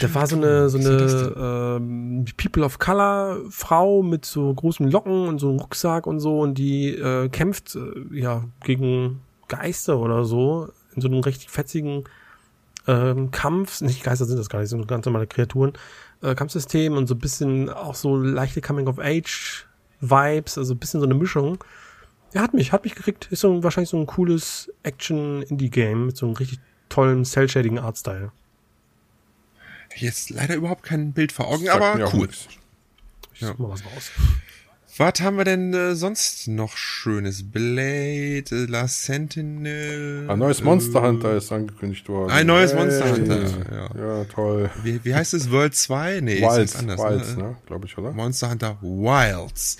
da 0.00 0.14
war 0.14 0.26
so 0.26 0.36
eine, 0.36 0.68
so 0.68 0.78
eine 0.78 1.78
ähm, 1.78 2.24
People 2.36 2.64
of 2.64 2.78
Color 2.78 3.40
Frau 3.50 4.02
mit 4.02 4.24
so 4.24 4.52
großen 4.52 4.90
Locken 4.90 5.28
und 5.28 5.38
so 5.38 5.48
einem 5.48 5.60
Rucksack 5.60 6.06
und 6.06 6.20
so 6.20 6.40
und 6.40 6.58
die 6.58 6.88
äh, 6.90 7.28
kämpft 7.28 7.76
äh, 7.76 8.18
ja 8.18 8.44
gegen 8.62 9.20
Geister 9.48 9.98
oder 9.98 10.24
so 10.24 10.68
in 10.94 11.02
so 11.02 11.08
einem 11.08 11.20
recht 11.20 11.50
fetzigen 11.50 12.04
ähm, 12.86 13.30
Kampf, 13.30 13.80
nicht 13.80 14.04
Geister 14.04 14.26
sind 14.26 14.38
das 14.38 14.50
gar 14.50 14.60
nicht, 14.60 14.68
sind 14.68 14.86
ganz 14.86 15.06
normale 15.06 15.26
Kreaturen, 15.26 15.72
äh, 16.22 16.34
Kampfsystem 16.34 16.96
und 16.96 17.06
so 17.06 17.14
ein 17.14 17.18
bisschen 17.18 17.70
auch 17.70 17.94
so 17.94 18.16
leichte 18.16 18.60
Coming-of-Age-Vibes, 18.60 20.58
also 20.58 20.74
ein 20.74 20.78
bisschen 20.78 21.00
so 21.00 21.06
eine 21.06 21.14
Mischung. 21.14 21.64
Er 22.34 22.42
hat 22.42 22.52
mich, 22.52 22.72
hat 22.72 22.84
mich 22.84 22.94
gekriegt. 22.96 23.28
Ist 23.30 23.40
so 23.40 23.52
ein, 23.52 23.62
wahrscheinlich 23.62 23.90
so 23.90 23.96
ein 23.96 24.06
cooles 24.06 24.70
Action-Indie-Game 24.82 26.06
mit 26.06 26.16
so 26.16 26.26
einem 26.26 26.34
richtig 26.34 26.58
tollen 26.94 27.24
cell-shadigen 27.24 27.78
Artstyle. 27.78 28.30
Jetzt 29.96 30.30
leider 30.30 30.54
überhaupt 30.54 30.82
kein 30.84 31.12
Bild 31.12 31.32
vor 31.32 31.48
Augen, 31.48 31.64
Sagt 31.66 31.76
aber 31.82 32.14
cool. 32.14 32.28
Ich 33.32 33.40
Ja. 33.40 33.48
such 33.48 33.58
mal 33.58 33.70
was 33.70 33.84
raus. 33.84 34.10
Was 34.96 35.20
haben 35.20 35.36
wir 35.38 35.44
denn 35.44 35.74
äh, 35.74 35.96
sonst 35.96 36.46
noch 36.46 36.76
schönes? 36.76 37.50
Blade, 37.50 38.44
äh, 38.52 38.66
Last 38.66 39.04
Sentinel. 39.06 40.30
Ein 40.30 40.38
neues 40.38 40.60
äh, 40.60 40.64
Monster 40.64 41.02
Hunter 41.02 41.36
ist 41.36 41.50
angekündigt 41.50 42.08
worden. 42.08 42.30
Ein 42.30 42.46
neues 42.46 42.72
Monster 42.74 43.10
Hunter, 43.10 43.40
Ja, 43.72 44.18
ja 44.20 44.24
toll. 44.26 44.70
Wie, 44.84 45.04
wie 45.04 45.14
heißt 45.16 45.34
es? 45.34 45.50
World 45.50 45.74
2? 45.74 46.20
Nee, 46.20 46.34
ist 46.34 46.42
Wilds, 46.42 46.56
jetzt 46.58 46.76
anders. 46.76 47.00
Wilds, 47.00 47.36
ne? 47.36 47.42
ne? 47.42 47.56
Glaube 47.66 47.86
ich, 47.86 47.98
oder? 47.98 48.12
Monster 48.12 48.50
Hunter 48.50 48.78
Wilds. 48.82 49.78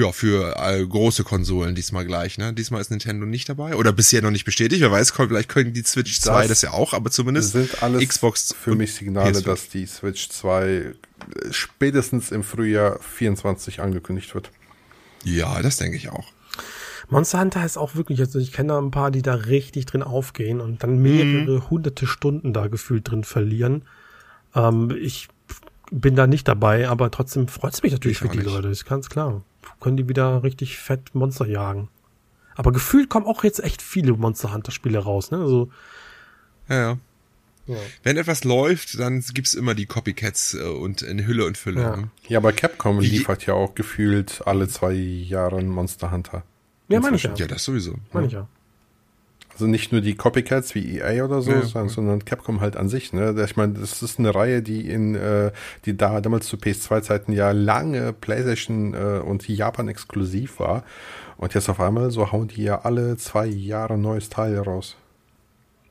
Ja, 0.00 0.12
für 0.12 0.56
äh, 0.56 0.84
große 0.86 1.24
Konsolen 1.24 1.74
diesmal 1.74 2.06
gleich, 2.06 2.38
ne? 2.38 2.52
Diesmal 2.54 2.80
ist 2.80 2.90
Nintendo 2.90 3.26
nicht 3.26 3.48
dabei. 3.48 3.76
Oder 3.76 3.92
bisher 3.92 4.22
noch 4.22 4.30
nicht 4.30 4.44
bestätigt. 4.44 4.80
Wer 4.80 4.90
weiß, 4.90 5.10
vielleicht 5.10 5.48
können 5.48 5.72
die 5.74 5.82
Switch 5.82 6.20
2 6.20 6.46
das 6.46 6.62
ja 6.62 6.70
auch, 6.72 6.94
aber 6.94 7.10
Das 7.10 7.16
zumindest 7.16 7.52
sind 7.52 7.82
alles 7.82 8.06
Xbox 8.08 8.54
für 8.58 8.74
mich 8.74 8.94
Signale, 8.94 9.30
PS5. 9.38 9.44
dass 9.44 9.68
die 9.68 9.86
Switch 9.86 10.28
2 10.30 10.66
äh, 10.68 10.92
spätestens 11.50 12.30
im 12.30 12.42
Frühjahr 12.42 12.98
24 13.00 13.80
angekündigt 13.80 14.34
wird. 14.34 14.50
Ja, 15.24 15.60
das 15.60 15.76
denke 15.76 15.96
ich 15.98 16.08
auch. 16.08 16.32
Monster 17.10 17.40
Hunter 17.40 17.66
ist 17.66 17.76
auch 17.76 17.94
wirklich, 17.96 18.20
also 18.20 18.38
ich 18.38 18.52
kenne 18.52 18.68
da 18.68 18.78
ein 18.78 18.92
paar, 18.92 19.10
die 19.10 19.20
da 19.20 19.34
richtig 19.34 19.84
drin 19.84 20.02
aufgehen 20.02 20.60
und 20.60 20.82
dann 20.82 20.98
mehrere 20.98 21.68
hunderte 21.68 22.06
Stunden 22.06 22.52
da 22.52 22.68
gefühlt 22.68 23.10
drin 23.10 23.24
verlieren. 23.24 23.82
Ähm, 24.54 24.96
ich 24.98 25.28
bin 25.90 26.14
da 26.14 26.26
nicht 26.26 26.46
dabei, 26.46 26.88
aber 26.88 27.10
trotzdem 27.10 27.48
freut 27.48 27.74
es 27.74 27.82
mich 27.82 27.92
natürlich 27.92 28.16
Ich 28.16 28.22
für 28.22 28.28
die 28.28 28.38
nicht. 28.38 28.46
Leute, 28.46 28.68
ist 28.68 28.86
ganz 28.86 29.08
klar. 29.10 29.42
Können 29.80 29.96
die 29.96 30.08
wieder 30.08 30.42
richtig 30.42 30.78
fett 30.78 31.14
Monster 31.14 31.46
jagen. 31.46 31.88
Aber 32.54 32.72
gefühlt 32.72 33.08
kommen 33.08 33.26
auch 33.26 33.44
jetzt 33.44 33.62
echt 33.64 33.80
viele 33.80 34.12
Monster 34.12 34.52
Hunter 34.52 34.72
Spiele 34.72 34.98
raus, 34.98 35.30
ne? 35.30 35.38
Also, 35.38 35.70
Ja, 36.68 36.76
ja. 36.76 36.98
ja. 37.66 37.76
Wenn 38.02 38.16
etwas 38.18 38.44
läuft, 38.44 38.98
dann 38.98 39.20
gibt's 39.32 39.54
immer 39.54 39.74
die 39.74 39.86
Copycats 39.86 40.54
äh, 40.54 40.62
und 40.64 41.00
in 41.02 41.26
Hülle 41.26 41.46
und 41.46 41.56
Fülle. 41.56 41.80
Ja. 41.80 41.96
Ne? 41.96 42.10
Ja, 42.28 42.38
aber 42.38 42.52
Capcom 42.52 43.00
Wie- 43.00 43.06
liefert 43.08 43.46
ja 43.46 43.54
auch 43.54 43.74
gefühlt 43.74 44.42
alle 44.46 44.68
zwei 44.68 44.92
Jahre 44.92 45.62
Monster 45.62 46.10
Hunter. 46.10 46.42
Ja, 46.88 47.00
meine 47.00 47.16
ich 47.16 47.22
ja. 47.22 47.34
Ja, 47.34 47.46
das 47.46 47.64
sowieso. 47.64 47.94
Meine 48.12 48.26
ich 48.26 48.32
ja. 48.34 48.46
Also 49.52 49.66
nicht 49.66 49.92
nur 49.92 50.00
die 50.00 50.14
Copycats 50.14 50.74
wie 50.74 50.98
EA 50.98 51.24
oder 51.24 51.42
so, 51.42 51.50
Ja, 51.50 51.62
sondern, 51.62 51.88
ja. 51.88 51.94
sondern 51.94 52.24
Capcom 52.24 52.60
halt 52.60 52.76
an 52.76 52.88
sich. 52.88 53.12
Ne? 53.12 53.34
Ich 53.44 53.56
meine, 53.56 53.74
das 53.74 54.02
ist 54.02 54.18
eine 54.18 54.34
Reihe, 54.34 54.62
die 54.62 54.88
in 54.88 55.14
äh, 55.14 55.50
die 55.84 55.96
da 55.96 56.20
damals 56.20 56.46
zu 56.46 56.56
PS2-Zeiten 56.56 57.32
ja 57.32 57.50
lange 57.50 58.12
PlayStation 58.12 58.94
äh, 58.94 59.20
und 59.20 59.46
Japan 59.48 59.88
exklusiv 59.88 60.60
war. 60.60 60.84
Und 61.36 61.54
jetzt 61.54 61.68
auf 61.68 61.80
einmal 61.80 62.10
so 62.10 62.32
hauen 62.32 62.48
die 62.48 62.62
ja 62.62 62.82
alle 62.82 63.16
zwei 63.16 63.46
Jahre 63.46 63.94
ein 63.94 64.00
neues 64.02 64.28
Teil 64.28 64.58
raus. 64.58 64.96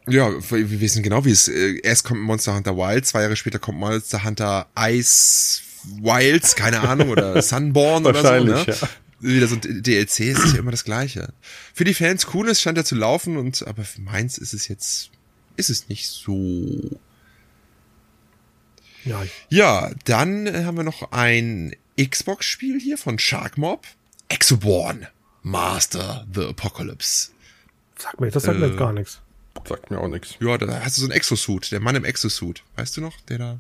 Ja, 0.08 0.30
wir 0.50 0.82
wissen 0.82 1.04
genau, 1.04 1.26
wie 1.26 1.32
es. 1.32 1.48
äh, 1.48 1.80
Erst 1.84 2.06
kommt 2.06 2.22
Monster 2.22 2.56
Hunter 2.56 2.76
Wild, 2.76 3.06
zwei 3.06 3.22
Jahre 3.22 3.36
später 3.36 3.60
kommt 3.60 3.78
Monster 3.78 4.24
Hunter 4.24 4.66
Ice 4.80 5.62
Wilds, 6.02 6.56
keine 6.56 6.82
Ahnung, 6.82 7.10
oder 7.10 7.42
Sunborn 7.44 8.06
oder 8.06 8.22
so. 8.22 8.44
Ne? 8.44 8.64
ja. 8.66 8.76
Wieder 9.22 9.48
so 9.48 9.56
ein 9.56 9.62
DLC, 9.84 10.20
es 10.22 10.40
ist 10.44 10.54
ja 10.54 10.60
immer 10.60 10.72
das 10.72 10.84
Gleiche. 10.86 11.34
Für 11.74 11.84
die 11.84 11.94
Fans 11.94 12.28
cool, 12.34 12.48
es 12.50 12.62
scheint 12.62 12.78
ja 12.78 12.84
zu 12.86 12.96
laufen, 12.96 13.38
und 13.38 13.68
aber 13.68 13.84
für 13.84 14.02
meins 14.02 14.38
ist 14.38 14.54
es 14.54 14.68
jetzt, 14.68 15.12
ist 15.58 15.70
es 15.70 15.90
nicht 15.90 16.08
so. 16.08 16.98
Ja, 19.06 19.24
Ja, 19.50 19.92
dann 20.06 20.48
äh, 20.48 20.64
haben 20.66 20.78
wir 20.78 20.84
noch 20.84 21.12
ein 21.12 21.76
Xbox-Spiel 22.02 22.80
hier 22.80 22.98
von 22.98 23.20
Sharkmob. 23.20 23.86
Exoborn. 24.30 25.08
Master 25.42 26.26
the 26.34 26.46
Apocalypse. 26.46 27.32
sag 27.98 28.20
mir, 28.20 28.30
das 28.30 28.44
sagt 28.44 28.60
mir 28.60 28.66
Äh, 28.66 28.70
jetzt 28.70 28.78
gar 28.80 28.94
nichts. 28.94 29.20
Sagt 29.68 29.92
mir 29.92 30.00
auch 30.00 30.08
nichts. 30.08 30.36
Ja, 30.40 30.58
da 30.58 30.82
hast 30.84 30.98
du 30.98 31.02
so 31.02 31.08
einen 31.08 31.12
Exosuit, 31.14 31.72
der 31.72 31.80
Mann 31.82 31.96
im 31.96 32.06
Exosuit. 32.06 32.64
Weißt 32.76 32.96
du 32.98 33.02
noch? 33.02 33.20
Der 33.22 33.38
da, 33.38 33.60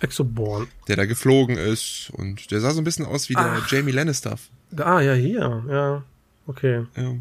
Exoborn. 0.00 0.66
der 0.88 0.96
da 0.96 1.04
geflogen 1.06 1.56
ist 1.58 2.10
und 2.14 2.50
der 2.50 2.60
sah 2.60 2.70
so 2.72 2.80
ein 2.80 2.84
bisschen 2.84 3.04
aus 3.06 3.28
wie 3.28 3.34
der 3.34 3.62
Jamie 3.68 3.92
Lannister. 3.92 4.38
Ah, 4.76 5.00
ja, 5.00 5.14
hier, 5.14 5.64
ja. 5.68 6.02
Okay. 6.46 6.86
Ja. 6.96 7.14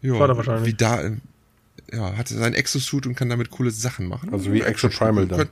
Ja, 0.00 0.18
War 0.18 0.26
der 0.28 0.36
wahrscheinlich. 0.36 0.66
Wie 0.72 0.74
da, 0.76 1.02
ja, 1.92 2.16
hatte 2.16 2.34
seinen 2.34 2.54
Exosuit 2.54 3.06
und 3.06 3.14
kann 3.14 3.28
damit 3.28 3.50
coole 3.50 3.70
Sachen 3.70 4.06
machen. 4.08 4.32
Also 4.32 4.52
wie 4.52 4.62
Exo 4.62 4.88
Primal 4.88 5.26
dann. 5.26 5.48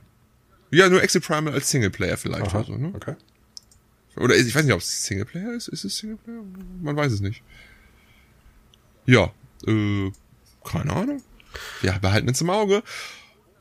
Ja, 0.71 0.89
nur 0.89 1.01
Exo 1.03 1.19
Primal 1.19 1.53
als 1.53 1.69
Singleplayer 1.69 2.17
vielleicht. 2.17 2.47
Aha, 2.47 2.59
Also, 2.59 2.75
ne? 2.77 2.91
okay. 2.95 3.15
Oder 4.17 4.35
ist- 4.35 4.47
ich 4.47 4.55
weiß 4.55 4.65
nicht, 4.65 4.73
ob 4.73 4.79
es 4.81 5.05
Singleplayer 5.05 5.53
ist. 5.53 5.67
Ist 5.67 5.83
es 5.85 5.97
Singleplayer? 5.97 6.41
Man 6.81 6.95
weiß 6.97 7.11
es 7.13 7.21
nicht. 7.21 7.43
Ja, 9.05 9.31
äh, 9.67 10.11
keine 10.63 10.93
Ahnung. 10.93 11.21
Wir 11.81 11.93
behalten 11.93 12.27
uns 12.27 12.41
im 12.41 12.49
Auge. 12.49 12.83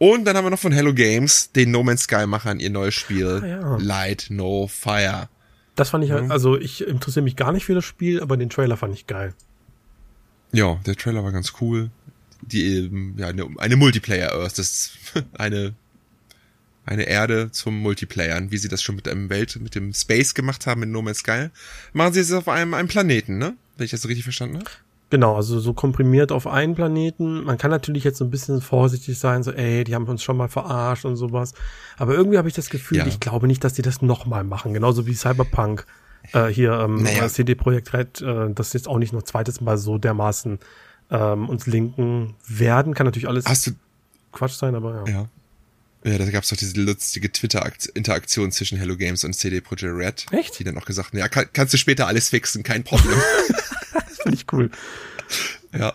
Und 0.02 0.24
dann 0.24 0.34
haben 0.34 0.46
wir 0.46 0.50
noch 0.50 0.58
von 0.58 0.72
Hello 0.72 0.94
Games, 0.94 1.52
den 1.52 1.70
No 1.72 1.82
Man's 1.82 2.04
Sky 2.04 2.26
Machern, 2.26 2.58
ihr 2.58 2.70
neues 2.70 2.94
Spiel 2.94 3.40
Ah, 3.42 3.46
ja. 3.46 3.76
Light 3.76 4.28
No 4.30 4.66
Fire. 4.66 5.28
Das 5.76 5.90
fand 5.90 6.02
ich 6.04 6.10
halt, 6.10 6.30
also 6.30 6.58
ich 6.58 6.86
interessiere 6.86 7.22
mich 7.22 7.36
gar 7.36 7.52
nicht 7.52 7.66
für 7.66 7.74
das 7.74 7.84
Spiel, 7.84 8.22
aber 8.22 8.38
den 8.38 8.48
Trailer 8.48 8.78
fand 8.78 8.94
ich 8.94 9.06
geil. 9.06 9.34
Ja, 10.52 10.80
der 10.86 10.96
Trailer 10.96 11.22
war 11.22 11.32
ganz 11.32 11.52
cool. 11.60 11.90
Die, 12.40 12.78
ähm, 12.86 13.14
ja, 13.18 13.28
eine, 13.28 13.46
eine 13.58 13.76
Multiplayer 13.76 14.32
Earth, 14.32 14.56
das 14.58 14.70
ist 14.70 14.92
eine, 15.34 15.74
eine 16.86 17.02
Erde 17.02 17.50
zum 17.52 17.78
Multiplayern, 17.78 18.50
wie 18.50 18.56
sie 18.56 18.68
das 18.68 18.82
schon 18.82 18.96
mit 18.96 19.06
einem 19.06 19.28
Welt, 19.28 19.58
mit 19.60 19.74
dem 19.74 19.92
Space 19.92 20.32
gemacht 20.32 20.66
haben 20.66 20.82
in 20.82 20.92
No 20.92 21.02
Man's 21.02 21.18
Sky. 21.18 21.48
Machen 21.92 22.14
sie 22.14 22.20
es 22.20 22.32
auf 22.32 22.48
einem, 22.48 22.72
einem 22.72 22.88
Planeten, 22.88 23.36
ne? 23.36 23.54
Wenn 23.76 23.84
ich 23.84 23.90
das 23.90 24.00
so 24.00 24.08
richtig 24.08 24.24
verstanden 24.24 24.56
habe. 24.56 24.70
Genau, 25.10 25.34
also 25.36 25.58
so 25.58 25.74
komprimiert 25.74 26.30
auf 26.30 26.46
einen 26.46 26.76
Planeten. 26.76 27.42
Man 27.42 27.58
kann 27.58 27.70
natürlich 27.72 28.04
jetzt 28.04 28.18
so 28.18 28.24
ein 28.24 28.30
bisschen 28.30 28.60
vorsichtig 28.60 29.18
sein, 29.18 29.42
so, 29.42 29.50
ey, 29.50 29.82
die 29.84 29.94
haben 29.96 30.06
uns 30.06 30.22
schon 30.22 30.36
mal 30.36 30.48
verarscht 30.48 31.04
und 31.04 31.16
sowas. 31.16 31.52
Aber 31.98 32.14
irgendwie 32.14 32.38
habe 32.38 32.46
ich 32.48 32.54
das 32.54 32.70
Gefühl, 32.70 32.98
Ja. 32.98 33.06
ich 33.06 33.18
glaube 33.18 33.48
nicht, 33.48 33.64
dass 33.64 33.72
die 33.74 33.82
das 33.82 34.02
nochmal 34.02 34.44
machen. 34.44 34.72
Genauso 34.72 35.06
wie 35.06 35.14
Cyberpunk 35.14 35.84
äh, 36.32 36.46
hier, 36.46 36.72
ähm, 36.74 37.02
Naja. 37.02 37.28
CD 37.28 37.56
Projekt 37.56 37.92
Red, 37.92 38.20
äh, 38.22 38.50
das 38.54 38.72
jetzt 38.72 38.86
auch 38.86 38.98
nicht 38.98 39.12
noch 39.12 39.22
zweites 39.24 39.60
Mal 39.60 39.78
so 39.78 39.98
dermaßen 39.98 40.60
ähm, 41.10 41.48
uns 41.48 41.66
linken 41.66 42.36
werden. 42.46 42.94
Kann 42.94 43.04
natürlich 43.06 43.26
alles 43.28 43.46
Hast 43.46 43.66
du, 43.66 43.70
Quatsch 44.30 44.52
sein, 44.52 44.76
aber 44.76 45.04
ja. 45.06 45.12
ja. 45.12 45.28
Ja, 46.02 46.16
da 46.16 46.30
gab's 46.30 46.48
doch 46.48 46.56
diese 46.56 46.80
lustige 46.80 47.30
Twitter-Interaktion 47.30 48.52
zwischen 48.52 48.78
Hello 48.78 48.96
Games 48.96 49.22
und 49.24 49.34
CD 49.34 49.60
Projekt 49.60 49.84
Red. 49.84 50.26
Echt? 50.30 50.58
Die 50.58 50.64
dann 50.64 50.78
auch 50.78 50.86
gesagt 50.86 51.08
haben, 51.10 51.18
ja, 51.18 51.28
kann, 51.28 51.46
kannst 51.52 51.74
du 51.74 51.78
später 51.78 52.06
alles 52.06 52.30
fixen, 52.30 52.62
kein 52.62 52.84
Problem. 52.84 53.18
Finde 54.22 54.36
ich 54.36 54.46
cool. 54.52 54.70
Ja, 55.72 55.94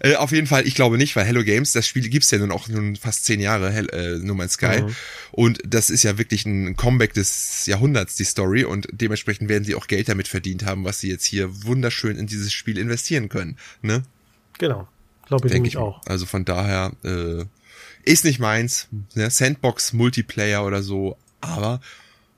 äh, 0.00 0.16
auf 0.16 0.32
jeden 0.32 0.46
Fall, 0.46 0.66
ich 0.66 0.74
glaube 0.74 0.98
nicht, 0.98 1.16
weil 1.16 1.24
Hello 1.24 1.42
Games, 1.42 1.72
das 1.72 1.86
Spiel 1.86 2.06
gibt's 2.10 2.30
ja 2.30 2.38
nun 2.38 2.52
auch 2.52 2.68
nun 2.68 2.96
fast 2.96 3.24
zehn 3.24 3.40
Jahre, 3.40 3.70
Hell, 3.70 3.88
äh, 3.90 4.18
No 4.18 4.34
Man's 4.34 4.54
Sky. 4.54 4.82
Mhm. 4.82 4.96
Und 5.32 5.60
das 5.66 5.88
ist 5.88 6.02
ja 6.02 6.18
wirklich 6.18 6.44
ein 6.44 6.76
Comeback 6.76 7.14
des 7.14 7.64
Jahrhunderts, 7.64 8.16
die 8.16 8.24
Story. 8.24 8.64
Und 8.64 8.86
dementsprechend 8.92 9.48
werden 9.48 9.64
sie 9.64 9.74
auch 9.74 9.86
Geld 9.86 10.08
damit 10.08 10.28
verdient 10.28 10.66
haben, 10.66 10.84
was 10.84 11.00
sie 11.00 11.08
jetzt 11.08 11.24
hier 11.24 11.64
wunderschön 11.64 12.18
in 12.18 12.26
dieses 12.26 12.52
Spiel 12.52 12.76
investieren 12.76 13.30
können. 13.30 13.56
Ne? 13.80 14.02
Genau. 14.58 14.88
Glaube 15.26 15.46
ich 15.46 15.52
Denke 15.52 15.68
nämlich 15.68 15.74
ich 15.74 15.78
auch. 15.78 16.02
Also 16.06 16.26
von 16.26 16.44
daher, 16.44 16.92
äh, 17.02 17.44
ist 18.04 18.24
nicht 18.26 18.38
meins. 18.38 18.88
Ne? 19.14 19.30
Sandbox, 19.30 19.94
Multiplayer 19.94 20.64
oder 20.66 20.82
so. 20.82 21.16
Aber, 21.40 21.80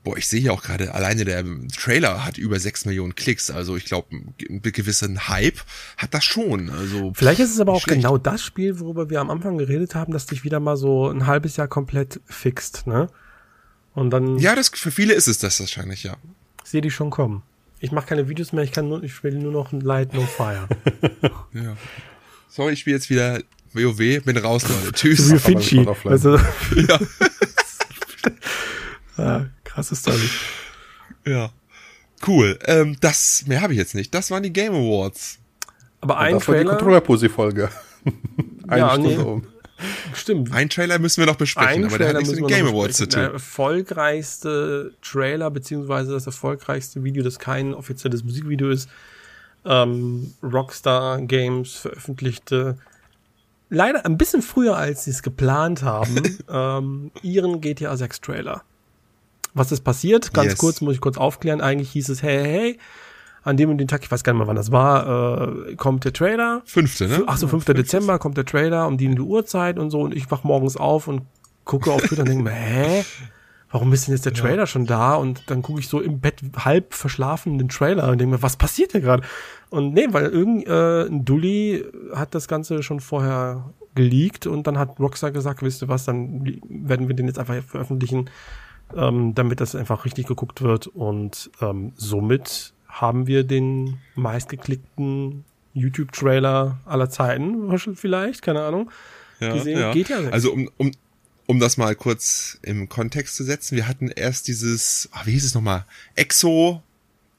boah, 0.07 0.17
ich 0.17 0.27
sehe 0.27 0.39
ja 0.39 0.51
auch 0.53 0.63
gerade, 0.63 0.93
alleine 0.93 1.25
der 1.25 1.43
Trailer 1.77 2.23
hat 2.23 2.37
über 2.37 2.61
sechs 2.61 2.85
Millionen 2.85 3.13
Klicks. 3.15 3.51
Also 3.51 3.75
ich 3.75 3.83
glaube, 3.83 4.15
ein 4.15 4.61
gewissen 4.61 5.27
Hype 5.27 5.59
hat 5.97 6.13
das 6.13 6.23
schon. 6.23 6.69
Also 6.69 7.11
Vielleicht 7.13 7.41
ist 7.41 7.53
es 7.53 7.59
aber 7.59 7.73
auch 7.73 7.81
schlecht. 7.81 8.03
genau 8.03 8.17
das 8.17 8.41
Spiel, 8.41 8.79
worüber 8.79 9.09
wir 9.09 9.19
am 9.19 9.29
Anfang 9.29 9.57
geredet 9.57 9.95
haben, 9.95 10.13
dass 10.13 10.25
dich 10.25 10.45
wieder 10.45 10.61
mal 10.61 10.77
so 10.77 11.09
ein 11.09 11.27
halbes 11.27 11.57
Jahr 11.57 11.67
komplett 11.67 12.21
fixt, 12.25 12.87
ne? 12.87 13.09
Und 13.93 14.11
dann 14.11 14.37
Ja, 14.37 14.55
das, 14.55 14.69
für 14.69 14.91
viele 14.91 15.13
ist 15.13 15.27
es 15.27 15.39
das 15.39 15.59
wahrscheinlich, 15.59 16.03
ja. 16.03 16.15
sehe 16.63 16.81
die 16.81 16.91
schon 16.91 17.09
kommen. 17.09 17.43
Ich 17.81 17.91
mache 17.91 18.07
keine 18.07 18.29
Videos 18.29 18.53
mehr, 18.53 18.63
ich 18.63 18.71
kann 18.71 18.87
nur, 18.87 19.03
ich 19.03 19.13
spiele 19.13 19.37
nur 19.37 19.51
noch 19.51 19.73
ein 19.73 19.81
Light 19.81 20.13
No 20.13 20.21
Fire. 20.21 20.69
ja. 21.53 21.75
Sorry, 22.47 22.73
ich 22.73 22.79
spiele 22.79 22.95
jetzt 22.95 23.09
wieder 23.09 23.41
WoW, 23.73 24.23
bin 24.23 24.37
raus, 24.37 24.63
Leute. 24.69 24.91
Tschüss. 24.93 25.29
Wie 25.29 25.33
aber 25.33 25.39
Finchi. 25.41 25.85
du? 25.85 26.39
ja. 26.87 26.99
ja, 29.17 29.45
krasse 29.77 29.95
Story. 29.95 30.29
ja. 31.25 31.49
Cool. 32.25 32.57
Ähm, 32.65 32.97
das, 32.99 33.43
mehr 33.47 33.61
habe 33.61 33.73
ich 33.73 33.79
jetzt 33.79 33.93
nicht. 33.95 34.13
Das 34.13 34.31
waren 34.31 34.41
die 34.43 34.51
Game 34.51 34.73
Awards. 34.73 35.37
Aber 36.01 36.17
ein 36.17 36.33
das 36.35 36.47
war 36.47 36.55
die 36.55 36.61
Trailer, 36.63 36.75
Controller-Pussy-Folge. 36.77 37.69
Eine 38.67 38.79
Ja, 38.81 38.89
Stunde 38.91 39.09
nee. 39.09 39.17
um. 39.17 39.47
stimmt. 40.15 40.51
Ein 40.51 40.69
Trailer 40.69 40.97
müssen 40.99 41.21
wir 41.21 41.27
noch 41.27 41.35
besprechen, 41.35 41.83
Ein 41.83 41.85
aber 41.85 41.97
der 41.99 42.07
hat 42.09 42.15
nichts 42.15 42.29
mit 42.31 42.39
den 42.39 42.43
müssen 42.45 42.55
wir 42.57 42.63
Game 42.63 42.73
Awards 42.75 42.97
zu 42.97 43.05
besprechen. 43.05 43.27
tun. 43.27 43.33
Der 43.33 43.33
erfolgreichste 43.33 44.93
Trailer, 45.03 45.51
beziehungsweise 45.51 46.11
das 46.13 46.25
erfolgreichste 46.25 47.03
Video, 47.03 47.23
das 47.23 47.37
kein 47.39 47.73
offizielles 47.75 48.23
Musikvideo 48.23 48.69
ist, 48.69 48.89
ähm, 49.65 50.33
Rockstar 50.41 51.21
Games 51.21 51.73
veröffentlichte, 51.75 52.77
leider 53.69 54.05
ein 54.05 54.17
bisschen 54.17 54.41
früher, 54.41 54.75
als 54.77 55.03
sie 55.03 55.11
es 55.11 55.21
geplant 55.21 55.83
haben, 55.83 56.37
ähm, 56.49 57.11
ihren 57.21 57.61
GTA 57.61 57.95
6 57.95 58.21
Trailer. 58.21 58.63
Was 59.57 59.71
ist 59.71 59.81
passiert? 59.81 60.33
Ganz 60.33 60.51
Yes. 60.51 60.57
kurz, 60.57 60.81
muss 60.81 60.93
ich 60.95 61.01
kurz 61.01 61.17
aufklären. 61.17 61.61
Eigentlich 61.61 61.91
hieß 61.91 62.09
es, 62.09 62.21
hey, 62.23 62.37
hey, 62.43 62.51
hey, 62.51 62.79
an 63.43 63.57
dem 63.57 63.69
und 63.69 63.77
den 63.77 63.87
Tag, 63.87 64.03
ich 64.03 64.11
weiß 64.11 64.23
gar 64.23 64.33
nicht 64.33 64.39
mehr, 64.39 64.47
wann 64.47 64.55
das 64.55 64.71
war, 64.71 65.67
äh, 65.67 65.75
kommt 65.75 66.03
der 66.05 66.13
Trailer. 66.13 66.61
Fünfte, 66.65 67.07
ne? 67.07 67.23
Ach 67.27 67.37
so, 67.37 67.47
5. 67.47 67.65
Dezember 67.65 68.19
kommt 68.19 68.37
der 68.37 68.45
Trailer 68.45 68.87
um 68.87 68.97
die, 68.97 69.07
die 69.07 69.19
Uhrzeit 69.21 69.79
und 69.79 69.89
so 69.89 70.01
und 70.01 70.13
ich 70.15 70.29
wach 70.31 70.43
morgens 70.43 70.75
auf 70.77 71.07
und 71.07 71.21
gucke 71.63 71.91
auf 71.91 72.01
Twitter 72.01 72.21
und 72.23 72.29
denke 72.29 72.43
mir, 72.43 72.51
hä? 72.51 73.03
Warum 73.69 73.91
ist 73.91 74.07
denn 74.07 74.13
jetzt 74.15 74.25
der 74.25 74.33
Trailer 74.33 74.65
schon 74.65 74.85
da? 74.85 75.15
Und 75.15 75.43
dann 75.47 75.61
gucke 75.61 75.81
ich 75.81 75.89
so 75.89 75.99
im 75.99 76.21
Bett 76.21 76.41
halb 76.57 76.93
verschlafen 76.93 77.57
den 77.57 77.67
Trailer 77.67 78.09
und 78.09 78.17
denke 78.19 78.35
mir, 78.37 78.41
was 78.41 78.55
passiert 78.55 78.93
hier 78.93 79.01
gerade? 79.01 79.23
Und 79.69 79.93
nee, 79.93 80.07
weil 80.11 80.27
irgend 80.27 80.65
äh, 80.67 81.05
Dulli 81.09 81.83
hat 82.13 82.33
das 82.33 82.47
Ganze 82.47 82.81
schon 82.81 83.01
vorher 83.01 83.73
geleakt 83.93 84.47
und 84.47 84.67
dann 84.67 84.77
hat 84.77 84.99
Rockstar 84.99 85.31
gesagt, 85.31 85.61
wisst 85.63 85.81
ihr 85.81 85.89
was, 85.89 86.05
dann 86.05 86.59
werden 86.69 87.09
wir 87.09 87.15
den 87.15 87.27
jetzt 87.27 87.39
einfach 87.39 87.55
veröffentlichen, 87.61 88.29
ähm, 88.95 89.35
damit 89.35 89.61
das 89.61 89.75
einfach 89.75 90.05
richtig 90.05 90.27
geguckt 90.27 90.61
wird 90.61 90.87
und 90.87 91.49
ähm, 91.61 91.93
somit 91.95 92.73
haben 92.87 93.27
wir 93.27 93.43
den 93.43 93.99
meistgeklickten 94.15 95.43
YouTube-Trailer 95.73 96.79
aller 96.85 97.09
Zeiten, 97.09 97.77
vielleicht, 97.95 98.41
keine 98.41 98.63
Ahnung, 98.63 98.91
ja, 99.39 99.53
gesehen. 99.53 99.79
ja. 99.79 99.93
Geht 99.93 100.09
ja 100.09 100.21
sechs. 100.21 100.33
Also 100.33 100.51
um, 100.51 100.69
um, 100.77 100.91
um 101.45 101.59
das 101.59 101.77
mal 101.77 101.95
kurz 101.95 102.57
im 102.63 102.89
Kontext 102.89 103.35
zu 103.35 103.43
setzen, 103.43 103.75
wir 103.75 103.87
hatten 103.87 104.09
erst 104.09 104.47
dieses, 104.47 105.09
ah, 105.11 105.21
wie 105.25 105.31
hieß 105.31 105.45
es 105.45 105.53
nochmal, 105.53 105.85
Exo, 106.15 106.81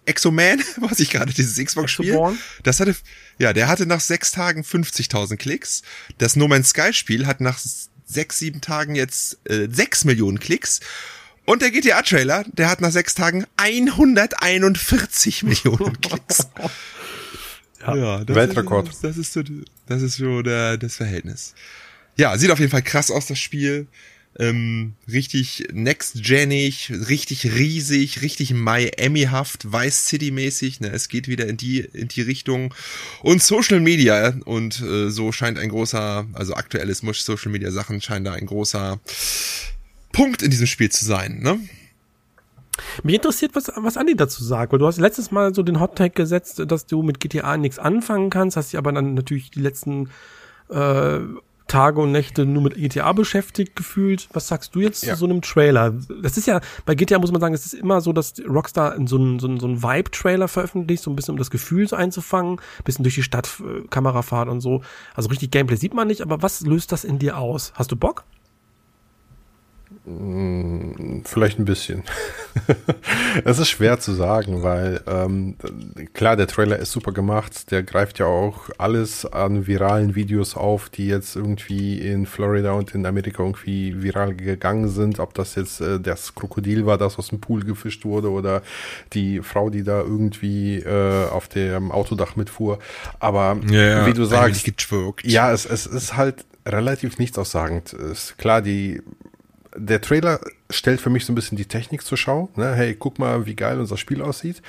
Exo-Man, 0.06 0.62
was 0.80 1.00
ich 1.00 1.10
gerade, 1.10 1.32
dieses 1.32 1.62
Xbox-Spiel. 1.62 2.18
Das 2.62 2.80
hatte, 2.80 2.94
ja, 3.38 3.52
der 3.52 3.68
hatte 3.68 3.86
nach 3.86 4.00
sechs 4.00 4.32
Tagen 4.32 4.62
50.000 4.62 5.36
Klicks. 5.36 5.82
Das 6.18 6.36
No 6.36 6.48
Man's 6.48 6.70
Sky-Spiel 6.70 7.26
hat 7.26 7.40
nach 7.40 7.58
sechs, 8.06 8.38
sieben 8.38 8.60
Tagen 8.60 8.94
jetzt 8.94 9.38
äh, 9.44 9.68
sechs 9.70 10.04
Millionen 10.04 10.40
Klicks. 10.40 10.80
Und 11.48 11.62
der 11.62 11.70
GTA-Trailer, 11.70 12.44
der 12.52 12.68
hat 12.68 12.82
nach 12.82 12.90
sechs 12.90 13.14
Tagen 13.14 13.46
141 13.56 15.44
Millionen 15.44 15.98
Klicks. 15.98 16.46
Ja. 17.86 18.22
das 18.22 18.36
Weltrekord. 18.36 18.88
Ist, 18.90 19.02
das 19.02 19.16
ist 19.16 19.32
so, 19.32 19.42
das 19.86 20.02
ist 20.02 20.16
so 20.16 20.42
der, 20.42 20.76
das 20.76 20.96
Verhältnis. 20.96 21.54
Ja, 22.18 22.36
sieht 22.36 22.50
auf 22.50 22.58
jeden 22.58 22.70
Fall 22.70 22.82
krass 22.82 23.10
aus, 23.10 23.26
das 23.26 23.38
Spiel. 23.38 23.86
Ähm, 24.38 24.92
richtig 25.10 25.68
next-genig, 25.72 26.92
richtig 27.08 27.46
riesig, 27.46 28.20
richtig 28.20 28.52
Miami-haft, 28.52 29.72
Vice 29.72 30.06
City-mäßig. 30.06 30.80
Ne? 30.80 30.88
Es 30.90 31.08
geht 31.08 31.28
wieder 31.28 31.46
in 31.46 31.56
die, 31.56 31.78
in 31.78 32.08
die 32.08 32.22
Richtung. 32.22 32.74
Und 33.22 33.42
Social 33.42 33.80
Media, 33.80 34.34
und 34.44 34.82
äh, 34.82 35.08
so 35.08 35.32
scheint 35.32 35.58
ein 35.58 35.70
großer, 35.70 36.26
also 36.34 36.54
aktuelles 36.54 36.98
Social 36.98 37.50
Media 37.52 37.70
Sachen 37.70 38.02
scheint 38.02 38.26
da 38.26 38.34
ein 38.34 38.44
großer 38.44 39.00
Punkt 40.18 40.42
in 40.42 40.50
diesem 40.50 40.66
Spiel 40.66 40.90
zu 40.90 41.04
sein. 41.04 41.38
Ne? 41.42 41.60
Mich 43.02 43.14
interessiert, 43.14 43.54
was, 43.54 43.70
was 43.76 43.96
Andi 43.96 44.16
dazu 44.16 44.42
sagt, 44.44 44.72
weil 44.72 44.78
du 44.80 44.86
hast 44.86 44.98
letztes 44.98 45.30
Mal 45.30 45.54
so 45.54 45.62
den 45.62 45.78
Hot-Tag 45.80 46.14
gesetzt, 46.16 46.60
dass 46.66 46.86
du 46.86 47.02
mit 47.02 47.20
GTA 47.20 47.56
nichts 47.56 47.78
anfangen 47.78 48.28
kannst, 48.28 48.56
hast 48.56 48.72
dich 48.72 48.78
aber 48.78 48.92
dann 48.92 49.14
natürlich 49.14 49.50
die 49.50 49.60
letzten 49.60 50.10
äh, 50.70 51.20
Tage 51.68 52.00
und 52.00 52.10
Nächte 52.12 52.46
nur 52.46 52.62
mit 52.62 52.74
GTA 52.74 53.12
beschäftigt 53.12 53.76
gefühlt. 53.76 54.28
Was 54.32 54.48
sagst 54.48 54.74
du 54.74 54.80
jetzt 54.80 55.04
Ja. 55.04 55.14
zu 55.14 55.20
so 55.20 55.26
einem 55.26 55.40
Trailer? 55.42 55.94
Das 56.22 56.36
ist 56.36 56.46
ja, 56.46 56.60
bei 56.84 56.94
GTA 56.96 57.18
muss 57.18 57.30
man 57.30 57.40
sagen, 57.40 57.54
es 57.54 57.66
ist 57.66 57.74
immer 57.74 58.00
so, 58.00 58.12
dass 58.12 58.34
Rockstar 58.48 58.96
in 58.96 59.06
so 59.06 59.16
einen, 59.18 59.38
so 59.38 59.46
einen, 59.46 59.60
so 59.60 59.66
einen 59.66 59.82
Vibe-Trailer 59.82 60.48
veröffentlicht, 60.48 61.02
so 61.02 61.10
ein 61.10 61.16
bisschen 61.16 61.32
um 61.32 61.38
das 61.38 61.50
Gefühl 61.50 61.86
so 61.86 61.94
einzufangen, 61.94 62.60
bisschen 62.84 63.02
durch 63.04 63.14
die 63.16 63.22
Stadt, 63.22 63.48
äh, 63.60 63.86
Kamerafahrt 63.88 64.48
und 64.48 64.62
so. 64.62 64.82
Also 65.14 65.28
richtig 65.28 65.50
Gameplay 65.50 65.76
sieht 65.76 65.94
man 65.94 66.08
nicht, 66.08 66.22
aber 66.22 66.42
was 66.42 66.62
löst 66.62 66.90
das 66.90 67.04
in 67.04 67.18
dir 67.18 67.38
aus? 67.38 67.72
Hast 67.74 67.92
du 67.92 67.96
Bock? 67.96 68.24
Vielleicht 71.24 71.58
ein 71.58 71.64
bisschen. 71.64 72.02
Es 73.44 73.58
ist 73.58 73.68
schwer 73.68 74.00
zu 74.00 74.12
sagen, 74.12 74.62
weil 74.62 75.00
ähm, 75.06 75.56
klar, 76.12 76.34
der 76.34 76.46
Trailer 76.46 76.78
ist 76.78 76.92
super 76.92 77.12
gemacht. 77.12 77.70
Der 77.70 77.82
greift 77.82 78.18
ja 78.18 78.26
auch 78.26 78.70
alles 78.78 79.24
an 79.26 79.66
viralen 79.66 80.14
Videos 80.14 80.56
auf, 80.56 80.88
die 80.88 81.06
jetzt 81.06 81.36
irgendwie 81.36 81.98
in 81.98 82.26
Florida 82.26 82.72
und 82.72 82.94
in 82.94 83.06
Amerika 83.06 83.42
irgendwie 83.42 84.02
viral 84.02 84.34
gegangen 84.34 84.88
sind. 84.88 85.20
Ob 85.20 85.34
das 85.34 85.54
jetzt 85.54 85.80
äh, 85.80 86.00
das 86.00 86.34
Krokodil 86.34 86.84
war, 86.86 86.98
das 86.98 87.18
aus 87.18 87.28
dem 87.28 87.40
Pool 87.40 87.64
gefischt 87.64 88.04
wurde 88.04 88.30
oder 88.30 88.62
die 89.12 89.40
Frau, 89.40 89.70
die 89.70 89.84
da 89.84 90.00
irgendwie 90.00 90.78
äh, 90.78 91.28
auf 91.28 91.48
dem 91.48 91.92
Autodach 91.92 92.34
mitfuhr. 92.34 92.78
Aber 93.20 93.58
wie 94.06 94.14
du 94.14 94.24
sagst, 94.24 94.66
ja, 95.22 95.52
es, 95.52 95.64
es 95.64 95.86
ist 95.86 96.16
halt 96.16 96.44
relativ 96.66 97.18
nichtaussagend. 97.18 97.92
Ist 97.92 98.38
klar, 98.38 98.62
die, 98.62 99.02
der 99.76 100.00
Trailer 100.00 100.40
stellt 100.70 101.00
für 101.00 101.10
mich 101.10 101.24
so 101.24 101.32
ein 101.32 101.34
bisschen 101.34 101.56
die 101.56 101.66
Technik 101.66 102.02
zur 102.02 102.18
Schau. 102.18 102.48
Ne? 102.56 102.74
Hey, 102.74 102.94
guck 102.94 103.18
mal, 103.18 103.46
wie 103.46 103.54
geil 103.54 103.80
unser 103.80 103.96
Spiel 103.96 104.22
aussieht. 104.22 104.62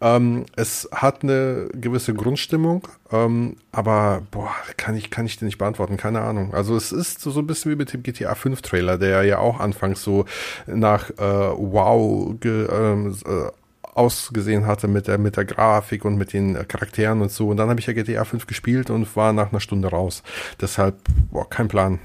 Ähm, 0.00 0.44
es 0.56 0.88
hat 0.92 1.22
eine 1.22 1.68
gewisse 1.72 2.14
Grundstimmung, 2.14 2.86
ähm, 3.10 3.56
aber 3.72 4.22
boah, 4.30 4.54
kann 4.76 4.96
ich, 4.96 5.10
kann 5.10 5.26
ich 5.26 5.38
dir 5.38 5.46
nicht 5.46 5.58
beantworten, 5.58 5.96
keine 5.96 6.20
Ahnung. 6.20 6.54
Also 6.54 6.76
es 6.76 6.92
ist 6.92 7.20
so, 7.20 7.30
so 7.30 7.40
ein 7.40 7.46
bisschen 7.46 7.72
wie 7.72 7.76
mit 7.76 7.92
dem 7.92 8.02
GTA 8.02 8.34
5 8.34 8.62
Trailer, 8.62 8.98
der 8.98 9.22
ja 9.24 9.38
auch 9.38 9.60
anfangs 9.60 10.02
so 10.02 10.24
nach 10.66 11.10
äh, 11.10 11.14
Wow 11.18 12.34
ge, 12.40 12.66
ähm, 12.70 13.16
äh, 13.26 13.50
ausgesehen 13.94 14.66
hatte 14.66 14.88
mit 14.88 15.08
der, 15.08 15.18
mit 15.18 15.36
der 15.36 15.46
Grafik 15.46 16.04
und 16.04 16.16
mit 16.16 16.32
den 16.32 16.54
äh, 16.54 16.64
Charakteren 16.64 17.22
und 17.22 17.30
so. 17.30 17.48
Und 17.48 17.56
dann 17.56 17.70
habe 17.70 17.80
ich 17.80 17.86
ja 17.86 17.94
GTA 17.94 18.24
5 18.24 18.46
gespielt 18.46 18.90
und 18.90 19.16
war 19.16 19.32
nach 19.32 19.50
einer 19.50 19.60
Stunde 19.60 19.88
raus. 19.88 20.22
Deshalb, 20.60 20.96
boah, 21.30 21.48
kein 21.48 21.68
Plan. 21.68 21.98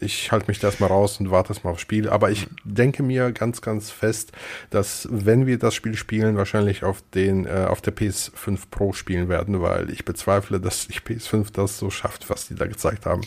Ich 0.00 0.32
halte 0.32 0.48
mich 0.48 0.58
da 0.58 0.68
erstmal 0.68 0.90
raus 0.90 1.20
und 1.20 1.30
warte 1.30 1.50
erstmal 1.50 1.72
aufs 1.72 1.82
Spiel. 1.82 2.08
Aber 2.08 2.30
ich 2.30 2.48
denke 2.64 3.02
mir 3.02 3.30
ganz, 3.32 3.60
ganz 3.62 3.90
fest, 3.90 4.32
dass 4.70 5.08
wenn 5.10 5.46
wir 5.46 5.58
das 5.58 5.74
Spiel 5.74 5.96
spielen, 5.96 6.36
wahrscheinlich 6.36 6.82
auf 6.82 7.02
den, 7.14 7.46
äh, 7.46 7.66
auf 7.68 7.80
der 7.80 7.94
PS5 7.94 8.58
Pro 8.70 8.92
spielen 8.92 9.28
werden, 9.28 9.62
weil 9.62 9.90
ich 9.90 10.04
bezweifle, 10.04 10.60
dass 10.60 10.88
die 10.88 10.98
PS5 10.98 11.52
das 11.52 11.78
so 11.78 11.90
schafft, 11.90 12.28
was 12.28 12.48
die 12.48 12.54
da 12.54 12.66
gezeigt 12.66 13.06
haben. 13.06 13.22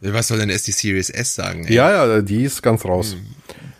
Was 0.00 0.28
soll 0.28 0.38
denn 0.38 0.50
erst 0.50 0.68
die 0.68 0.72
Series 0.72 1.10
S 1.10 1.34
sagen? 1.34 1.64
ey? 1.66 1.74
Ja, 1.74 2.06
ja, 2.06 2.22
die 2.22 2.44
ist 2.44 2.62
ganz 2.62 2.84
raus. 2.84 3.16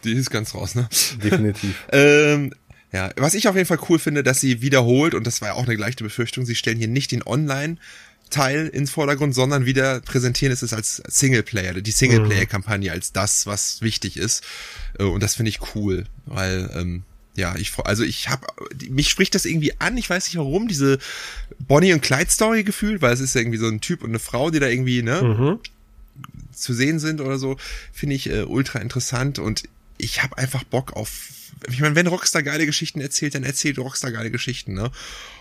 Die 0.05 0.13
ist 0.13 0.31
ganz 0.31 0.55
raus, 0.55 0.75
ne? 0.75 0.89
Definitiv. 1.23 1.85
Ähm, 1.93 2.53
ja, 2.93 3.11
was 3.17 3.35
ich 3.35 3.49
auf 3.49 3.55
jeden 3.55 3.67
Fall 3.67 3.79
cool 3.91 3.99
finde, 3.99 4.23
dass 4.23 4.41
sie 4.41 4.63
wiederholt, 4.63 5.15
und 5.15 5.27
das 5.27 5.43
war 5.43 5.49
ja 5.49 5.55
auch 5.55 5.67
eine 5.67 5.77
gleiche 5.77 6.03
Befürchtung, 6.03 6.47
sie 6.47 6.55
stellen 6.55 6.79
hier 6.79 6.89
nicht 6.89 7.13
den 7.13 7.23
Online-Teil 8.29 8.69
ins 8.69 8.91
Vordergrund, 8.91 9.35
sondern 9.35 9.67
wieder 9.67 10.01
präsentieren 10.01 10.53
es 10.53 10.73
als 10.73 11.03
Singleplayer, 11.07 11.75
die 11.75 11.91
Singleplayer-Kampagne 11.91 12.93
als 12.93 13.13
das, 13.13 13.47
was 13.47 13.81
wichtig 13.83 14.17
ist. 14.17 14.43
Äh, 14.99 15.05
Und 15.05 15.23
das 15.23 15.35
finde 15.35 15.51
ich 15.51 15.75
cool, 15.75 16.05
weil, 16.27 16.71
ähm, 16.75 17.03
ja, 17.37 17.55
ich, 17.57 17.73
also 17.85 18.03
ich 18.03 18.29
habe, 18.29 18.47
mich 18.89 19.09
spricht 19.11 19.35
das 19.35 19.45
irgendwie 19.45 19.73
an, 19.81 19.97
ich 19.97 20.11
weiß 20.11 20.27
nicht 20.27 20.37
warum, 20.37 20.67
diese 20.69 20.99
Bonnie 21.61 21.93
und 21.93 22.03
Clyde 22.03 22.31
Story 22.31 22.65
gefühlt, 22.65 23.01
weil 23.01 23.13
es 23.13 23.21
ist 23.21 23.35
ja 23.35 23.41
irgendwie 23.41 23.59
so 23.59 23.69
ein 23.69 23.81
Typ 23.81 24.03
und 24.03 24.11
eine 24.11 24.19
Frau, 24.19 24.51
die 24.51 24.59
da 24.61 24.67
irgendwie, 24.67 25.03
ne, 25.03 25.23
Mhm. 25.23 25.59
zu 26.53 26.75
sehen 26.75 26.99
sind 26.99 27.21
oder 27.21 27.39
so, 27.39 27.57
finde 27.93 28.17
ich 28.17 28.29
äh, 28.29 28.43
ultra 28.43 28.81
interessant 28.81 29.39
und 29.39 29.63
ich 29.99 30.23
habe 30.23 30.37
einfach 30.39 30.65
Bock 30.65 30.95
auf 30.95 31.29
ich 31.69 31.81
meine, 31.81 31.95
wenn 31.95 32.07
Rockstar 32.07 32.43
geile 32.43 32.67
Geschichten 32.67 33.01
erzählt, 33.01 33.35
dann 33.35 33.45
erzählt 33.45 33.79
Rockstar 33.79 34.13
geile 34.13 34.31
Geschichten, 34.31 34.75
ne? 34.75 34.91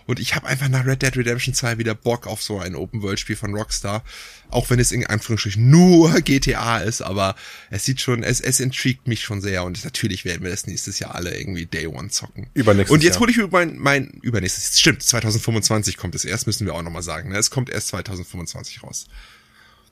Und 0.05 0.20
ich 0.20 0.36
habe 0.36 0.47
einfach 0.47 0.70
nach 0.70 0.86
Red 0.86 1.01
Dead 1.01 1.18
Redemption 1.18 1.53
2 1.53 1.80
wieder 1.80 1.93
Bock 1.93 2.28
auf 2.28 2.41
so 2.41 2.59
ein 2.59 2.76
Open-World-Spiel 2.76 3.36
von 3.36 3.53
Rockstar. 3.53 4.03
Auch 4.49 4.70
wenn 4.70 4.80
es 4.80 4.93
in 4.93 5.05
Anführungsstrichen 5.05 5.70
nur 5.70 6.22
GTA 6.22 6.80
ist, 6.80 7.01
aber 7.01 7.36
es 7.70 7.84
sieht 7.84 7.99
schon, 7.99 8.24
es, 8.24 8.39
es 8.39 8.61
intrigt 8.61 9.07
mich 9.07 9.22
schon 9.22 9.41
sehr 9.41 9.65
und 9.65 9.84
natürlich 9.84 10.24
werden 10.24 10.43
wir 10.43 10.49
das 10.49 10.65
nächstes 10.65 10.99
Jahr 10.99 11.15
alle 11.15 11.38
irgendwie 11.38 11.65
Day 11.65 11.88
One 11.88 12.09
zocken. 12.09 12.47
Übernächstes 12.53 12.93
Und 12.93 13.03
jetzt 13.03 13.20
hole 13.20 13.32
ich 13.32 13.38
mein, 13.51 13.78
mein 13.78 14.07
übernächstes, 14.22 14.80
stimmt, 14.80 15.03
2025 15.03 15.97
kommt 15.97 16.15
es 16.15 16.24
erst, 16.24 16.47
müssen 16.47 16.65
wir 16.65 16.74
auch 16.74 16.84
nochmal 16.84 17.03
sagen, 17.03 17.30
ne? 17.30 17.38
Es 17.38 17.51
kommt 17.51 17.70
erst 17.70 17.89
2025 17.89 18.84
raus. 18.84 19.07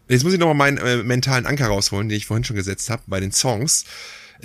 Jetzt 0.08 0.24
muss 0.24 0.34
ich 0.34 0.40
nochmal 0.40 0.56
meinen 0.56 0.78
äh, 0.78 0.98
mentalen 1.04 1.46
Anker 1.46 1.68
rausholen, 1.68 2.10
den 2.10 2.18
ich 2.18 2.28
vorhin 2.28 2.44
schon 2.44 2.56
gesetzt 2.56 2.90
habe 2.90 3.02
bei 3.08 3.20
den 3.20 3.32
Songs. 3.32 3.86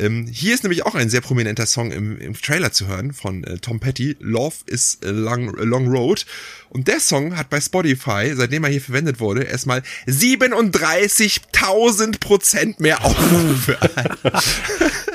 Ähm, 0.01 0.27
hier 0.27 0.53
ist 0.55 0.65
nämlich 0.65 0.85
auch 0.87 0.95
ein 0.95 1.11
sehr 1.11 1.21
prominenter 1.21 1.67
Song 1.67 1.93
im, 1.93 2.19
im 2.19 2.33
Trailer 2.35 2.73
zu 2.73 2.89
hören 2.89 3.13
von 3.13 3.45
äh, 3.45 3.59
Tom 3.59 3.81
Petty, 3.81 4.17
Love 4.19 4.55
is 4.67 4.99
a 5.05 5.11
long, 5.11 5.51
a 5.59 5.63
long 5.63 5.89
Road. 5.89 6.25
Und 6.71 6.89
der 6.89 7.01
Song 7.01 7.37
hat 7.37 7.51
bei 7.51 7.61
Spotify, 7.61 8.33
seitdem 8.35 8.65
er 8.65 8.71
hier 8.71 8.81
verwendet 8.81 9.21
wurde, 9.21 9.43
erstmal 9.43 9.83
37.000 10.07 12.19
Prozent 12.19 12.81
mehr 12.81 13.05
Aufrufe. 13.05 13.77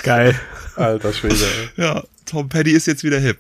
Geil. 0.04 0.40
Alter 0.76 1.14
Schwede. 1.14 1.48
ja, 1.78 2.04
Tom 2.26 2.50
Petty 2.50 2.72
ist 2.72 2.86
jetzt 2.86 3.04
wieder 3.04 3.20
hip. 3.20 3.40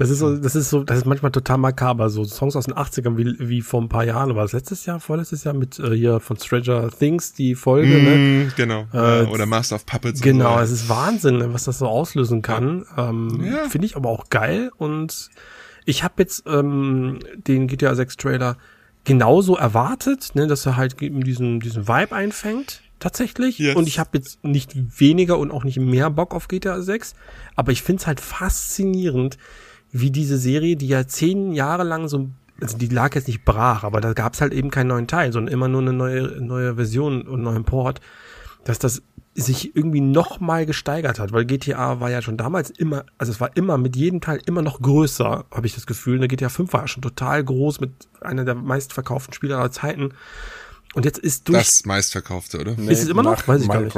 Das 0.00 0.08
ist 0.08 0.20
so, 0.20 0.34
das 0.34 0.56
ist 0.56 0.70
so, 0.70 0.82
das 0.82 0.96
ist 0.96 1.04
manchmal 1.04 1.30
total 1.30 1.58
makaber. 1.58 2.08
So 2.08 2.24
Songs 2.24 2.56
aus 2.56 2.64
den 2.64 2.72
80ern, 2.72 3.18
wie, 3.18 3.36
wie 3.38 3.60
vor 3.60 3.82
ein 3.82 3.90
paar 3.90 4.02
Jahren, 4.02 4.34
war 4.34 4.44
das 4.44 4.52
letztes 4.52 4.86
Jahr, 4.86 4.98
vorletztes 4.98 5.44
Jahr 5.44 5.52
mit 5.52 5.78
äh, 5.78 5.94
hier 5.94 6.20
von 6.20 6.38
Stranger 6.38 6.88
Things, 6.88 7.34
die 7.34 7.54
Folge, 7.54 8.02
ne? 8.02 8.16
Mm, 8.16 8.52
genau. 8.56 8.86
Äh, 8.94 9.26
Oder 9.26 9.44
Master 9.44 9.76
of 9.76 9.84
Puppets. 9.84 10.22
Genau, 10.22 10.56
so. 10.56 10.62
es 10.62 10.70
ist 10.70 10.88
Wahnsinn, 10.88 11.36
ne, 11.36 11.52
was 11.52 11.64
das 11.64 11.80
so 11.80 11.86
auslösen 11.86 12.40
kann. 12.40 12.86
Ähm, 12.96 13.44
Ja. 13.44 13.68
Finde 13.68 13.86
ich 13.86 13.94
aber 13.94 14.08
auch 14.08 14.30
geil. 14.30 14.70
Und 14.78 15.28
ich 15.84 16.02
habe 16.02 16.14
jetzt 16.16 16.44
ähm, 16.46 17.18
den 17.36 17.66
GTA 17.66 17.94
6 17.94 18.16
Trailer 18.16 18.56
genauso 19.04 19.54
erwartet, 19.54 20.30
ne, 20.32 20.46
dass 20.46 20.64
er 20.64 20.78
halt 20.78 21.02
eben 21.02 21.24
diesen, 21.24 21.60
diesen 21.60 21.88
Vibe 21.88 22.16
einfängt. 22.16 22.80
Tatsächlich. 23.00 23.58
Yes. 23.58 23.76
Und 23.76 23.86
ich 23.86 23.98
habe 23.98 24.10
jetzt 24.14 24.42
nicht 24.42 24.72
weniger 24.98 25.36
und 25.36 25.50
auch 25.50 25.64
nicht 25.64 25.78
mehr 25.78 26.08
Bock 26.08 26.34
auf 26.34 26.48
GTA 26.48 26.80
6. 26.80 27.12
Aber 27.54 27.70
ich 27.70 27.82
finde 27.82 28.00
es 28.00 28.06
halt 28.06 28.20
faszinierend, 28.20 29.36
wie 29.92 30.10
diese 30.10 30.38
Serie, 30.38 30.76
die 30.76 30.88
ja 30.88 31.06
zehn 31.06 31.52
Jahre 31.52 31.84
lang 31.84 32.08
so, 32.08 32.30
also 32.60 32.76
die 32.76 32.88
lag 32.88 33.14
jetzt 33.14 33.28
nicht 33.28 33.44
brach, 33.44 33.84
aber 33.84 34.00
da 34.00 34.12
gab's 34.12 34.40
halt 34.40 34.52
eben 34.52 34.70
keinen 34.70 34.88
neuen 34.88 35.06
Teil, 35.06 35.32
sondern 35.32 35.52
immer 35.52 35.68
nur 35.68 35.80
eine 35.80 35.92
neue, 35.92 36.40
neue 36.40 36.74
Version 36.76 37.22
und 37.22 37.34
einen 37.34 37.42
neuen 37.42 37.64
Port, 37.64 38.00
dass 38.64 38.78
das 38.78 39.02
sich 39.34 39.76
irgendwie 39.76 40.00
noch 40.00 40.40
mal 40.40 40.66
gesteigert 40.66 41.18
hat, 41.18 41.32
weil 41.32 41.44
GTA 41.44 42.00
war 42.00 42.10
ja 42.10 42.20
schon 42.20 42.36
damals 42.36 42.70
immer, 42.70 43.04
also 43.16 43.32
es 43.32 43.40
war 43.40 43.56
immer 43.56 43.78
mit 43.78 43.96
jedem 43.96 44.20
Teil 44.20 44.40
immer 44.44 44.60
noch 44.62 44.80
größer, 44.80 45.44
habe 45.50 45.66
ich 45.66 45.74
das 45.74 45.86
Gefühl. 45.86 46.18
Der 46.18 46.28
GTA 46.28 46.48
5 46.48 46.72
war 46.72 46.82
ja 46.82 46.88
schon 46.88 47.02
total 47.02 47.42
groß 47.44 47.80
mit 47.80 47.92
einer 48.20 48.44
der 48.44 48.56
meistverkauften 48.56 49.32
Spiele 49.32 49.56
aller 49.56 49.70
Zeiten. 49.70 50.14
Und 50.94 51.04
jetzt 51.04 51.18
ist 51.18 51.48
durch. 51.48 51.58
Das 51.58 51.84
meistverkaufte, 51.86 52.60
oder? 52.60 52.74
Nee, 52.76 52.92
Ist 52.92 53.04
es 53.04 53.08
immer 53.08 53.22
noch? 53.22 53.46
Weiß 53.46 53.62
ich 53.62 53.68
gar 53.68 53.80
nicht. 53.80 53.96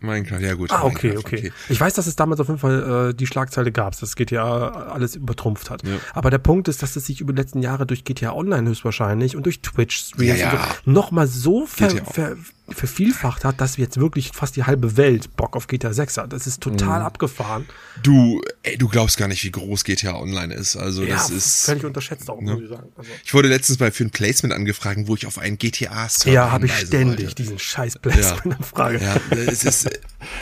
Minecraft. 0.00 0.40
Ja 0.40 0.54
gut. 0.54 0.70
Ah, 0.70 0.84
okay, 0.84 1.08
Minecraft, 1.08 1.24
okay, 1.34 1.52
Ich 1.68 1.80
weiß, 1.80 1.94
dass 1.94 2.06
es 2.06 2.16
damals 2.16 2.40
auf 2.40 2.48
jeden 2.48 2.58
Fall 2.60 3.10
äh, 3.10 3.14
die 3.14 3.26
Schlagzeile 3.26 3.72
gab, 3.72 3.98
dass 3.98 4.16
GTA 4.16 4.70
alles 4.90 5.16
übertrumpft 5.16 5.70
hat. 5.70 5.82
Ja. 5.86 5.96
Aber 6.14 6.30
der 6.30 6.38
Punkt 6.38 6.68
ist, 6.68 6.82
dass 6.82 6.96
es 6.96 7.06
sich 7.06 7.20
über 7.20 7.32
die 7.32 7.40
letzten 7.40 7.62
Jahre 7.62 7.86
durch 7.86 8.04
GTA 8.04 8.32
Online 8.32 8.68
höchstwahrscheinlich 8.68 9.36
und 9.36 9.44
durch 9.44 9.60
Twitch-Streams 9.62 10.26
Ja, 10.40 10.52
ja. 10.54 10.68
und 10.86 11.26
so 11.28 11.66
ver, 11.66 11.88
GTA 11.88 12.04
ver, 12.10 12.36
vervielfacht 12.68 13.44
hat, 13.44 13.60
dass 13.60 13.76
jetzt 13.78 13.98
wirklich 13.98 14.30
fast 14.32 14.54
die 14.56 14.62
halbe 14.64 14.96
Welt 14.96 15.36
Bock 15.36 15.56
auf 15.56 15.66
GTA 15.66 15.92
6 15.92 16.18
hat. 16.18 16.32
Das 16.32 16.46
ist 16.46 16.64
Mhm. 16.64 16.76
total 16.78 17.02
abgefahren. 17.02 17.66
Du, 18.02 18.40
ey, 18.62 18.78
du 18.78 18.86
glaubst 18.88 19.16
gar 19.18 19.26
nicht, 19.28 19.42
wie 19.44 19.50
groß 19.50 19.82
GTA 19.84 20.14
Online 20.14 20.54
ist. 20.54 20.76
Also 20.76 21.02
Ja, 21.02 21.16
das 21.16 21.30
ist. 21.30 21.64
völlig 21.64 21.84
unterschätzt 21.84 22.30
auch, 22.30 22.40
ne? 22.40 22.52
muss 22.54 22.62
ich 22.62 22.68
sagen. 22.68 22.88
Also, 22.96 23.10
Ich 23.24 23.34
wurde 23.34 23.48
letztens 23.48 23.80
mal 23.80 23.90
für 23.90 24.04
ein 24.04 24.10
Placement 24.10 24.54
angefragt, 24.54 25.00
wo 25.06 25.14
ich 25.16 25.26
auf 25.26 25.38
einen 25.38 25.58
GTA-Server 25.58 26.32
ja, 26.32 26.50
habe 26.52 26.66
ich 26.66 26.74
ständig 26.76 27.26
wollte. 27.26 27.34
diesen 27.34 27.58
scheiß 27.58 27.98
Placement-Frage. 27.98 29.00
Ja, 29.02 29.16
es 29.36 29.64
ist. 29.64 29.89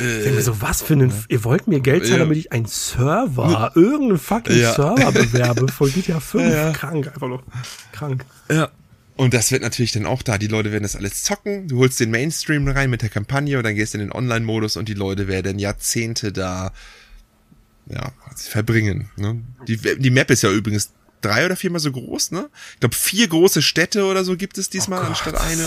Äh, 0.00 0.30
mir 0.30 0.42
so, 0.42 0.60
was 0.60 0.82
für 0.82 0.94
einen, 0.94 1.12
ihr 1.28 1.44
wollt 1.44 1.66
mir 1.68 1.80
Geld 1.80 2.04
zahlen, 2.04 2.18
Ja. 2.18 2.24
damit 2.24 2.38
ich 2.38 2.52
einen 2.52 2.66
Server, 2.66 3.72
irgendeinen 3.74 4.18
fucking 4.18 4.58
Ja. 4.58 4.74
Server 4.74 5.12
bewerbe 5.12 5.68
von 5.68 5.90
GTA 5.92 6.20
5. 6.20 6.52
Ja. 6.52 6.72
Krank, 6.72 7.06
einfach 7.08 7.28
nur. 7.28 7.42
Krank. 7.92 8.24
Ja. 8.50 8.70
Und 9.16 9.34
das 9.34 9.50
wird 9.50 9.62
natürlich 9.62 9.90
dann 9.92 10.06
auch 10.06 10.22
da. 10.22 10.38
Die 10.38 10.46
Leute 10.46 10.70
werden 10.70 10.84
das 10.84 10.94
alles 10.94 11.24
zocken. 11.24 11.66
Du 11.66 11.78
holst 11.78 11.98
den 11.98 12.10
Mainstream 12.12 12.68
rein 12.68 12.88
mit 12.88 13.02
der 13.02 13.08
Kampagne 13.08 13.58
und 13.58 13.64
dann 13.64 13.74
gehst 13.74 13.94
du 13.94 13.98
in 13.98 14.04
den 14.04 14.12
Online-Modus 14.12 14.76
und 14.76 14.88
die 14.88 14.94
Leute 14.94 15.26
werden 15.26 15.58
Jahrzehnte 15.58 16.30
da 16.30 16.72
ja, 17.86 18.12
verbringen. 18.36 19.10
Ne? 19.16 19.40
Die, 19.66 19.76
die 19.76 20.10
Map 20.10 20.30
ist 20.30 20.42
ja 20.42 20.52
übrigens 20.52 20.92
drei 21.20 21.46
oder 21.46 21.56
viermal 21.56 21.80
so 21.80 21.90
groß, 21.90 22.30
ne? 22.30 22.48
Ich 22.74 22.80
glaube, 22.80 22.94
vier 22.94 23.26
große 23.26 23.62
Städte 23.62 24.04
oder 24.04 24.22
so 24.24 24.36
gibt 24.36 24.56
es 24.58 24.70
diesmal 24.70 25.00
Oh 25.00 25.06
anstatt 25.06 25.40
eine. 25.40 25.66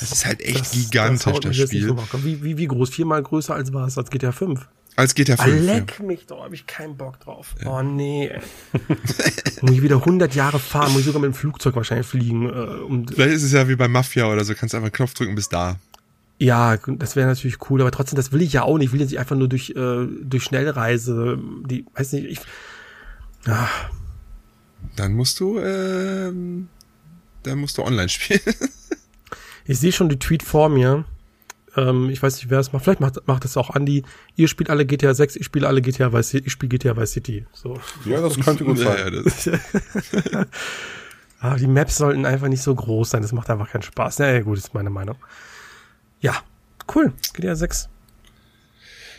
Das 0.00 0.12
ist 0.12 0.26
halt 0.26 0.40
echt 0.42 0.60
Das- 0.60 0.70
gigantisch, 0.72 1.40
das, 1.40 1.44
nicht 1.56 1.68
Spiel. 1.68 1.96
Wie, 2.22 2.42
wie, 2.42 2.58
wie 2.58 2.66
groß? 2.66 2.90
Viermal 2.90 3.22
größer 3.22 3.54
als 3.54 3.72
was? 3.72 3.96
Als 3.98 4.10
GTA 4.10 4.32
5? 4.32 4.66
Als 4.96 5.14
GTA 5.14 5.34
Ah, 5.34 5.44
5. 5.44 5.56
ja. 5.66 5.74
leck 5.74 6.00
mich 6.00 6.26
doch, 6.26 6.42
hab 6.44 6.52
ich 6.54 6.66
keinen 6.66 6.96
Bock 6.96 7.20
drauf. 7.20 7.54
Oh 7.66 7.82
nee. 7.82 8.30
muss 9.60 9.70
ich 9.72 9.82
wieder 9.82 9.96
100 9.96 10.34
Jahre 10.34 10.58
fahren, 10.58 10.90
muss 10.92 11.00
ich 11.00 11.06
sogar 11.06 11.20
mit 11.20 11.32
dem 11.32 11.34
Flugzeug 11.34 11.76
wahrscheinlich 11.76 12.06
fliegen. 12.06 12.48
Äh, 12.48 12.52
um, 12.52 13.06
Vielleicht 13.06 13.34
ist 13.34 13.42
es 13.42 13.52
ja 13.52 13.68
wie 13.68 13.76
bei 13.76 13.88
Mafia 13.88 14.26
oder 14.30 14.44
so, 14.44 14.54
kannst 14.54 14.74
einfach 14.74 14.86
einen 14.86 14.92
Knopf 14.92 15.12
drücken 15.14 15.34
bis 15.34 15.48
da. 15.50 15.76
ja, 16.38 16.76
das 16.78 17.14
wäre 17.16 17.26
natürlich 17.28 17.58
cool, 17.70 17.80
aber 17.82 17.90
trotzdem, 17.90 18.16
das 18.16 18.32
will 18.32 18.40
ich 18.42 18.54
ja 18.54 18.62
auch 18.62 18.78
nicht. 18.78 18.86
Ich 18.88 18.92
will 18.92 19.00
jetzt 19.00 19.10
nicht 19.10 19.18
einfach 19.20 19.36
nur 19.36 19.48
durch, 19.48 19.70
äh, 19.70 20.06
durch 20.22 20.44
Schnellreise, 20.44 21.38
die, 21.68 21.84
weiß 21.94 22.12
nicht, 22.12 22.24
ich, 22.26 22.40
ah, 23.50 23.68
Dann 24.96 25.12
musst 25.12 25.40
du, 25.40 25.58
ähm, 25.58 26.68
dann 27.42 27.58
musst 27.58 27.76
du 27.76 27.82
online 27.82 28.08
spielen. 28.08 28.40
Ich 29.66 29.78
sehe 29.78 29.92
schon 29.92 30.08
die 30.08 30.18
Tweet 30.18 30.42
vor 30.42 30.68
mir. 30.68 31.04
Ähm, 31.76 32.08
ich 32.10 32.22
weiß 32.22 32.36
nicht, 32.36 32.50
wer 32.50 32.60
es 32.60 32.72
macht. 32.72 32.84
Vielleicht 32.84 33.00
macht, 33.00 33.26
macht 33.26 33.44
es 33.44 33.56
auch 33.56 33.70
Andi. 33.70 34.04
Ihr 34.34 34.48
spielt 34.48 34.70
alle 34.70 34.86
GTA 34.86 35.12
6, 35.14 35.36
ich 35.36 35.44
spiele 35.44 35.68
alle 35.68 35.82
GTA 35.82 36.12
Vice 36.12 36.28
City, 36.30 36.46
ich 36.46 36.52
spiele 36.52 36.70
GTA 36.70 36.96
Vice 36.96 37.12
City. 37.12 37.46
So. 37.52 37.78
Ja, 38.04 38.20
das 38.20 38.38
könnte 38.40 38.64
gut 38.64 38.78
sein. 38.78 38.96
ja, 38.98 39.22
das, 39.22 39.50
Ah, 41.38 41.56
die 41.56 41.66
Maps 41.66 41.98
sollten 41.98 42.24
einfach 42.24 42.48
nicht 42.48 42.62
so 42.62 42.74
groß 42.74 43.10
sein. 43.10 43.22
Das 43.22 43.32
macht 43.32 43.50
einfach 43.50 43.70
keinen 43.70 43.82
Spaß. 43.82 44.18
Na 44.20 44.32
ja, 44.32 44.40
gut, 44.40 44.56
ist 44.58 44.72
meine 44.74 44.90
Meinung. 44.90 45.16
Ja, 46.20 46.42
cool. 46.94 47.12
GTA 47.34 47.54
6. 47.54 47.88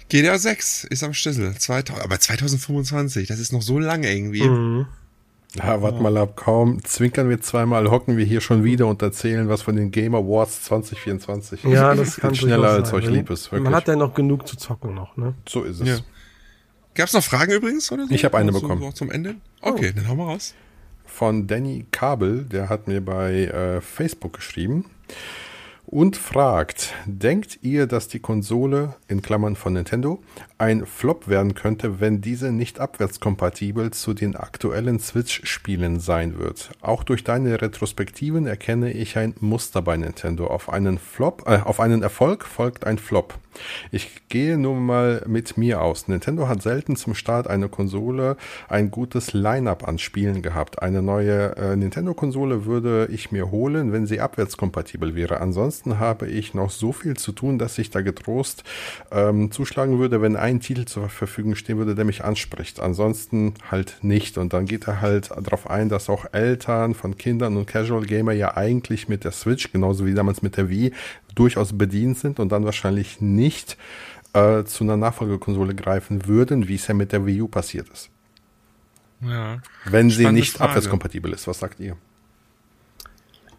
GTA 0.09 0.37
6 0.37 0.85
ist 0.85 1.03
am 1.03 1.13
Schlüssel. 1.13 1.53
2000, 1.55 2.03
aber 2.03 2.19
2025, 2.19 3.27
das 3.27 3.39
ist 3.39 3.53
noch 3.53 3.61
so 3.61 3.77
lange 3.77 4.11
irgendwie. 4.11 4.43
Mhm. 4.43 4.87
Ja, 5.55 5.81
warte 5.81 6.01
mal 6.01 6.15
ab, 6.17 6.35
kaum 6.35 6.83
zwinkern 6.83 7.29
wir 7.29 7.41
zweimal, 7.41 7.89
hocken 7.89 8.17
wir 8.17 8.25
hier 8.25 8.41
schon 8.41 8.63
wieder 8.63 8.87
und 8.87 9.01
erzählen 9.01 9.47
was 9.49 9.61
von 9.61 9.75
den 9.75 9.91
Game 9.91 10.13
Awards 10.13 10.63
2024. 10.63 11.63
Ja, 11.63 11.95
das 11.95 12.17
kann 12.17 12.31
Geht 12.31 12.41
schneller 12.41 12.57
durchaus 12.57 12.77
als 12.77 12.89
sein. 12.89 12.99
euch 12.99 13.07
lieb 13.07 13.29
ist, 13.29 13.51
wirklich. 13.51 13.63
Man 13.63 13.75
hat 13.75 13.87
ja 13.87 13.95
noch 13.95 14.13
genug 14.13 14.47
zu 14.47 14.57
zocken 14.57 14.93
noch, 14.93 15.15
ne? 15.17 15.33
so 15.47 15.63
ist 15.63 15.79
es. 15.79 15.87
Ja. 15.87 15.97
Gab's 16.93 17.13
noch 17.13 17.23
Fragen 17.23 17.51
übrigens 17.51 17.91
oder 17.91 18.07
so? 18.07 18.13
Ich 18.13 18.25
hab 18.25 18.35
eine 18.35 18.51
so, 18.51 18.59
bekommen. 18.59 18.93
Zum 18.93 19.09
Ende? 19.09 19.35
Okay, 19.61 19.93
dann 19.95 20.07
hau 20.07 20.15
mal 20.15 20.25
raus. 20.25 20.53
Von 21.05 21.47
Danny 21.47 21.85
Kabel, 21.91 22.43
der 22.43 22.69
hat 22.69 22.87
mir 22.87 23.01
bei 23.01 23.45
äh, 23.45 23.81
Facebook 23.81 24.33
geschrieben 24.33 24.85
und 25.87 26.17
fragt, 26.17 26.93
denkt 27.05 27.59
ihr, 27.61 27.87
dass 27.87 28.09
die 28.09 28.19
Konsole, 28.19 28.95
in 29.07 29.21
Klammern 29.21 29.55
von 29.55 29.73
Nintendo, 29.73 30.21
ein 30.57 30.85
Flop 30.85 31.29
werden 31.29 31.55
könnte, 31.55 32.01
wenn 32.01 32.19
diese 32.19 32.51
nicht 32.51 32.81
abwärtskompatibel 32.81 33.91
zu 33.91 34.13
den 34.13 34.35
aktuellen 34.35 34.99
Switch-Spielen 34.99 36.01
sein 36.01 36.37
wird? 36.37 36.71
Auch 36.81 37.03
durch 37.03 37.23
deine 37.23 37.61
Retrospektiven 37.61 38.45
erkenne 38.45 38.91
ich 38.91 39.17
ein 39.17 39.33
Muster 39.39 39.81
bei 39.81 39.95
Nintendo. 39.95 40.47
Auf 40.47 40.69
einen 40.69 40.99
Flop, 40.99 41.43
äh, 41.47 41.61
auf 41.61 41.79
einen 41.79 42.03
Erfolg 42.03 42.45
folgt 42.45 42.85
ein 42.85 42.97
Flop. 42.97 43.35
Ich 43.91 44.27
gehe 44.29 44.57
nun 44.57 44.85
mal 44.85 45.23
mit 45.27 45.57
mir 45.57 45.81
aus. 45.81 46.07
Nintendo 46.07 46.47
hat 46.47 46.61
selten 46.61 46.95
zum 46.95 47.15
Start 47.15 47.47
einer 47.47 47.69
Konsole 47.69 48.37
ein 48.67 48.91
gutes 48.91 49.33
Line-up 49.33 49.87
an 49.87 49.97
Spielen 49.97 50.41
gehabt. 50.41 50.81
Eine 50.81 51.01
neue 51.01 51.55
äh, 51.55 51.75
Nintendo-Konsole 51.75 52.65
würde 52.65 53.07
ich 53.11 53.31
mir 53.31 53.51
holen, 53.51 53.91
wenn 53.91 54.05
sie 54.05 54.19
abwärtskompatibel 54.19 55.15
wäre. 55.15 55.41
Ansonsten 55.41 55.99
habe 55.99 56.27
ich 56.27 56.53
noch 56.53 56.69
so 56.69 56.91
viel 56.91 57.15
zu 57.17 57.31
tun, 57.31 57.59
dass 57.59 57.77
ich 57.77 57.89
da 57.89 58.01
getrost 58.01 58.63
ähm, 59.11 59.51
zuschlagen 59.51 59.99
würde, 59.99 60.21
wenn 60.21 60.35
ein 60.35 60.59
Titel 60.59 60.85
zur 60.85 61.09
Verfügung 61.09 61.55
stehen 61.55 61.77
würde, 61.77 61.95
der 61.95 62.05
mich 62.05 62.23
anspricht. 62.23 62.79
Ansonsten 62.79 63.53
halt 63.69 63.97
nicht. 64.01 64.37
Und 64.37 64.53
dann 64.53 64.65
geht 64.65 64.87
er 64.87 65.01
halt 65.01 65.31
darauf 65.31 65.69
ein, 65.69 65.89
dass 65.89 66.09
auch 66.09 66.25
Eltern 66.31 66.93
von 66.93 67.17
Kindern 67.17 67.57
und 67.57 67.67
Casual 67.67 68.05
Gamer 68.05 68.33
ja 68.33 68.55
eigentlich 68.55 69.07
mit 69.07 69.23
der 69.23 69.31
Switch, 69.31 69.71
genauso 69.71 70.05
wie 70.05 70.13
damals 70.13 70.41
mit 70.41 70.57
der 70.57 70.69
Wii, 70.69 70.91
durchaus 71.37 71.77
bedient 71.77 72.17
sind 72.17 72.39
und 72.39 72.51
dann 72.51 72.65
wahrscheinlich 72.65 73.21
nicht 73.21 73.77
äh, 74.33 74.63
zu 74.63 74.83
einer 74.83 74.97
Nachfolgekonsole 74.97 75.75
greifen 75.75 76.27
würden, 76.27 76.67
wie 76.67 76.75
es 76.75 76.87
ja 76.87 76.93
mit 76.93 77.11
der 77.11 77.25
Wii 77.25 77.41
U 77.43 77.47
passiert 77.47 77.89
ist. 77.89 78.09
Ja. 79.21 79.59
Wenn 79.85 80.09
sie 80.09 80.21
Spannende 80.23 80.39
nicht 80.41 80.53
Frage. 80.57 80.69
abwärtskompatibel 80.69 81.33
ist, 81.33 81.47
was 81.47 81.59
sagt 81.59 81.79
ihr? 81.79 81.95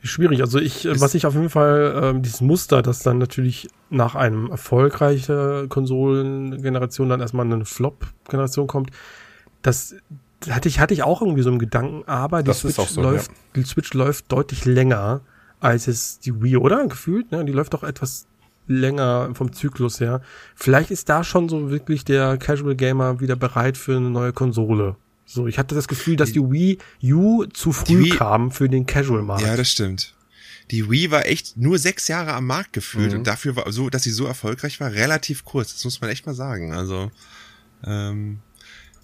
Schwierig. 0.02 0.40
Also 0.42 0.60
ich, 0.60 0.84
äh, 0.84 0.92
Ist- 0.92 1.00
was 1.00 1.14
ich 1.14 1.26
auf 1.26 1.34
jeden 1.34 1.50
Fall, 1.50 2.00
ähm, 2.02 2.22
dieses 2.22 2.40
Muster, 2.40 2.82
dass 2.82 3.00
dann 3.00 3.18
natürlich 3.18 3.68
nach 3.90 4.14
einem 4.14 4.48
erfolgreichen 4.50 5.68
Konsolengeneration 5.68 7.08
dann 7.08 7.20
erstmal 7.20 7.46
eine 7.46 7.64
Flop-Generation 7.64 8.68
kommt, 8.68 8.90
das 9.62 9.96
hatte 10.48 10.68
ich, 10.68 10.78
hatte 10.78 10.94
ich 10.94 11.02
auch 11.02 11.20
irgendwie 11.20 11.42
so 11.42 11.50
im 11.50 11.58
Gedanken, 11.58 12.04
aber 12.08 12.44
die 12.44 12.46
Das 12.46 12.58
ist 12.64 12.76
Switch 12.76 12.78
auch 12.78 12.88
so, 12.88 13.02
läuft, 13.02 13.32
die 13.56 13.64
Switch 13.64 13.92
läuft 13.94 14.30
deutlich 14.30 14.64
länger 14.64 15.22
als 15.60 15.88
es 15.88 16.18
die 16.20 16.42
Wii, 16.42 16.56
oder? 16.56 16.86
Gefühlt, 16.86 17.32
ne? 17.32 17.44
Die 17.44 17.52
läuft 17.52 17.74
doch 17.74 17.82
etwas 17.82 18.26
länger 18.66 19.30
vom 19.34 19.52
Zyklus 19.52 19.98
her. 20.00 20.20
Vielleicht 20.54 20.90
ist 20.90 21.08
da 21.08 21.24
schon 21.24 21.48
so 21.48 21.70
wirklich 21.70 22.04
der 22.04 22.36
Casual 22.36 22.76
Gamer 22.76 23.20
wieder 23.20 23.34
bereit 23.36 23.76
für 23.78 23.96
eine 23.96 24.10
neue 24.10 24.32
Konsole. 24.32 24.96
So, 25.24 25.46
ich 25.46 25.58
hatte 25.58 25.74
das 25.74 25.88
Gefühl, 25.88 26.16
dass 26.16 26.32
die 26.32 26.40
Wii 26.40 26.78
U 27.12 27.44
zu 27.46 27.72
früh 27.72 28.04
Wii- 28.04 28.16
kam 28.16 28.50
für 28.50 28.68
den 28.68 28.86
Casual-Markt. 28.86 29.42
Ja, 29.42 29.56
das 29.56 29.70
stimmt. 29.70 30.14
Die 30.70 30.90
Wii 30.90 31.10
war 31.10 31.26
echt 31.26 31.56
nur 31.56 31.78
sechs 31.78 32.08
Jahre 32.08 32.34
am 32.34 32.46
Markt 32.46 32.74
gefühlt 32.74 33.12
Mhm. 33.12 33.18
und 33.18 33.26
dafür 33.26 33.56
war 33.56 33.70
so, 33.72 33.88
dass 33.90 34.02
sie 34.02 34.10
so 34.10 34.26
erfolgreich 34.26 34.80
war, 34.80 34.92
relativ 34.92 35.44
kurz. 35.44 35.72
Das 35.74 35.84
muss 35.84 36.00
man 36.02 36.10
echt 36.10 36.26
mal 36.26 36.34
sagen. 36.34 36.72
Also 36.74 37.10
ähm, 37.86 38.40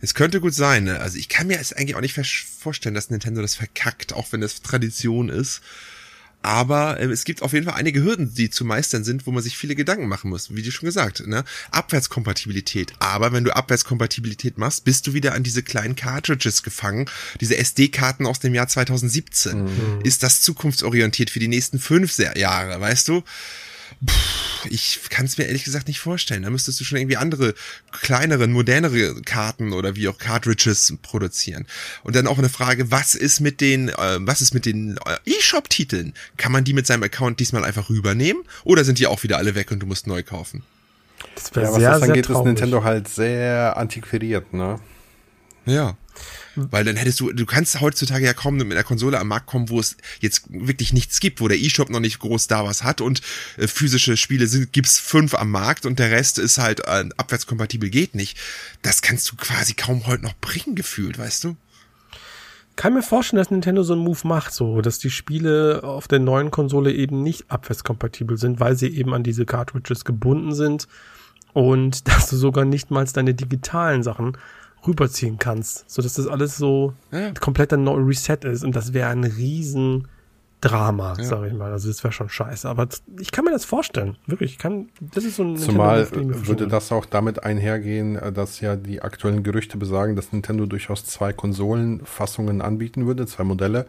es 0.01 0.15
könnte 0.15 0.41
gut 0.41 0.53
sein. 0.55 0.85
Ne? 0.85 1.01
Also 1.01 1.17
ich 1.19 1.29
kann 1.31 1.47
mir 1.47 1.59
es 1.59 1.73
eigentlich 1.73 1.97
auch 1.97 2.01
nicht 2.03 2.19
vorstellen, 2.59 2.95
dass 2.95 3.09
Nintendo 3.11 3.41
das 3.41 3.55
verkackt, 3.55 4.13
auch 4.13 4.31
wenn 4.33 4.43
das 4.43 4.61
Tradition 4.61 5.31
ist. 5.31 5.63
Aber 6.45 7.01
äh, 7.01 7.07
es 7.07 7.25
gibt 7.25 7.41
auf 7.41 7.55
jeden 7.55 7.65
Fall 7.65 7.75
einige 7.75 8.03
Hürden, 8.03 8.35
die 8.35 8.51
zu 8.51 8.67
meistern 8.67 9.03
sind, 9.03 9.27
wo 9.27 9.33
man 9.33 9.43
sich 9.43 9.57
viele 9.57 9.75
Gedanken 9.75 10.09
machen 10.09 10.29
muss. 10.29 10.55
Wie 10.55 10.61
du 10.61 10.71
schon 10.71 10.87
gesagt, 10.87 11.27
ne? 11.27 11.43
Abwärtskompatibilität. 11.71 12.93
Aber 12.99 13.33
wenn 13.33 13.45
du 13.45 13.57
Abwärtskompatibilität 13.57 14.59
machst, 14.59 14.85
bist 14.85 15.07
du 15.07 15.15
wieder 15.15 15.33
an 15.33 15.43
diese 15.43 15.63
kleinen 15.63 15.97
Cartridges 15.97 16.63
gefangen. 16.63 17.07
Diese 17.41 17.57
SD-Karten 17.57 18.27
aus 18.27 18.41
dem 18.41 18.55
Jahr 18.55 18.69
2017. 18.69 19.69
Ist 20.05 20.23
das 20.23 20.43
zukunftsorientiert 20.43 21.31
für 21.31 21.41
die 21.41 21.49
nächsten 21.49 21.79
fünf 21.79 22.19
Jahre, 22.19 22.79
weißt 22.79 23.09
du? 23.09 23.25
Puh, 24.07 24.69
ich 24.71 25.01
kann 25.11 25.27
es 25.27 25.39
mir 25.39 25.45
ehrlich 25.45 25.65
gesagt 25.65 25.89
nicht 25.89 26.01
vorstellen. 26.01 26.43
Da 26.43 26.51
müsstest 26.51 26.81
du 26.81 26.85
schon 26.85 26.99
irgendwie 26.99 27.17
andere, 27.17 27.55
kleinere, 27.93 28.47
modernere 28.47 29.21
Karten 29.23 29.73
oder 29.73 29.97
wie 29.97 30.09
auch 30.09 30.19
Cartridges 30.19 30.95
produzieren. 31.03 31.67
Und 32.03 32.17
dann 32.17 32.27
auch 32.27 32.39
eine 32.39 32.49
Frage, 32.49 32.91
was 32.91 33.15
ist 33.15 33.41
mit 33.41 33.61
den, 33.61 33.89
äh, 33.89 34.19
was 34.21 34.43
ist 34.43 34.55
mit 34.55 34.67
den 34.67 34.97
äh, 35.07 35.31
E-Shop-Titeln? 35.31 36.15
Kann 36.37 36.53
man 36.53 36.65
die 36.65 36.73
mit 36.73 36.87
seinem 36.87 37.03
Account 37.03 37.41
diesmal 37.41 37.65
einfach 37.65 37.91
rübernehmen? 37.91 38.43
Oder 38.65 38.85
sind 38.85 38.99
die 38.99 39.07
auch 39.07 39.23
wieder 39.23 39.39
alle 39.39 39.55
weg 39.55 39.71
und 39.71 39.81
du 39.81 39.87
musst 39.87 40.07
neu 40.07 40.23
kaufen? 40.23 40.63
Das 41.35 41.55
wäre 41.55 41.67
Ja, 41.67 41.73
was 41.73 41.79
sehr, 41.79 41.91
das 41.91 42.01
sehr 42.01 42.09
angeht, 42.09 42.31
ist. 42.31 42.45
Nintendo 42.45 42.85
halt 42.85 43.09
sehr 43.09 43.77
antiquiert, 43.77 44.53
ne? 44.53 44.81
Ja. 45.67 45.97
Weil 46.57 46.85
dann 46.85 46.97
hättest 46.97 47.21
du, 47.21 47.33
du 47.33 47.47
kannst 47.47 47.81
heutzutage 47.81 48.25
ja 48.25 48.33
kaum 48.33 48.57
mit 48.57 48.71
einer 48.71 48.85
Konsole 48.85 49.19
am 49.19 49.29
Markt 49.29 49.47
kommen, 49.47 49.69
wo 49.71 49.81
es 49.81 49.97
jetzt 50.21 50.45
wirklich 50.49 50.93
nichts 50.93 51.21
gibt, 51.21 51.41
wo 51.41 51.49
der 51.49 51.59
E-Shop 51.59 51.91
noch 51.91 52.01
nicht 52.01 52.21
groß 52.21 52.47
da 52.47 52.65
was 52.65 52.85
hat 52.85 53.01
und 53.01 53.23
äh, 53.57 53.67
physische 53.67 54.17
Spiele 54.17 54.47
sind, 54.47 54.73
gibt's 54.73 54.99
fünf 54.99 55.35
am 55.35 55.51
Markt 55.51 55.87
und 55.87 55.99
der 55.99 56.11
Rest 56.11 56.39
ist 56.39 56.59
halt 56.59 56.81
äh, 56.81 57.09
abwärtskompatibel, 57.17 57.91
geht 57.91 58.15
nicht. 58.15 58.39
Das 58.83 59.03
kannst 59.03 59.31
du 59.31 59.37
quasi 59.37 59.75
kaum 59.75 60.07
heute 60.07 60.23
noch 60.23 60.35
bringen, 60.35 60.77
gefühlt, 60.77 61.19
weißt 61.19 61.45
du? 61.45 61.57
Kann 62.77 62.95
mir 62.95 63.03
vorstellen, 63.03 63.39
dass 63.39 63.53
Nintendo 63.53 63.85
so 63.85 63.93
einen 63.93 64.03
Move 64.03 64.27
macht, 64.27 64.53
so, 64.53 64.81
dass 64.81 64.99
die 64.99 65.11
Spiele 65.11 65.83
auf 65.85 66.09
der 66.09 66.19
neuen 66.19 66.51
Konsole 66.51 66.93
eben 66.93 67.23
nicht 67.23 67.45
abwärtskompatibel 67.49 68.37
sind, 68.37 68.59
weil 68.59 68.77
sie 68.77 68.89
eben 68.89 69.15
an 69.15 69.23
diese 69.23 69.47
Cartridges 69.47 70.05
gebunden 70.05 70.55
sind 70.55 70.89
und 71.53 72.09
dass 72.09 72.29
du 72.29 72.37
sogar 72.37 72.65
nicht 72.65 72.91
mal 72.91 73.05
deine 73.05 73.35
digitalen 73.35 74.03
Sachen 74.03 74.37
rüberziehen 74.87 75.39
kannst, 75.39 75.89
so 75.91 76.03
dass 76.03 76.15
das 76.15 76.27
alles 76.27 76.57
so 76.57 76.93
Ja. 77.11 77.33
komplett 77.33 77.73
ein 77.73 77.85
neuer 77.85 78.07
Reset 78.07 78.39
ist 78.45 78.65
und 78.65 78.75
das 78.77 78.93
wäre 78.93 79.09
ein 79.11 79.25
riesen 79.25 80.09
Drama, 80.65 81.15
Ja. 81.19 81.25
sag 81.25 81.47
ich 81.47 81.53
mal. 81.53 81.73
Also 81.73 81.89
das 81.89 82.03
wäre 82.03 82.13
schon 82.13 82.29
scheiße, 82.29 82.69
aber 82.69 82.89
ich 83.21 83.33
kann 83.33 83.45
mir 83.45 83.51
das 83.51 83.65
vorstellen, 83.65 84.17
wirklich. 84.27 84.53
Ich 84.53 84.59
kann, 84.59 84.89
das 85.01 85.25
ist 85.25 85.37
so 85.37 85.43
ein 85.45 85.57
Zumal 85.57 86.09
würde 86.13 86.67
das 86.69 86.91
auch 86.93 87.07
damit 87.07 87.43
einhergehen, 87.45 88.17
äh, 88.17 88.33
dass 88.33 88.61
ja 88.61 88.77
die 88.77 89.03
aktuellen 89.03 89.43
Gerüchte 89.43 89.77
besagen, 89.79 90.17
dass 90.17 90.33
Nintendo 90.33 90.67
durchaus 90.67 91.05
zwei 91.05 91.33
Konsolenfassungen 91.33 92.61
anbieten 92.61 93.07
würde, 93.07 93.27
zwei 93.27 93.45
Modelle, 93.45 93.87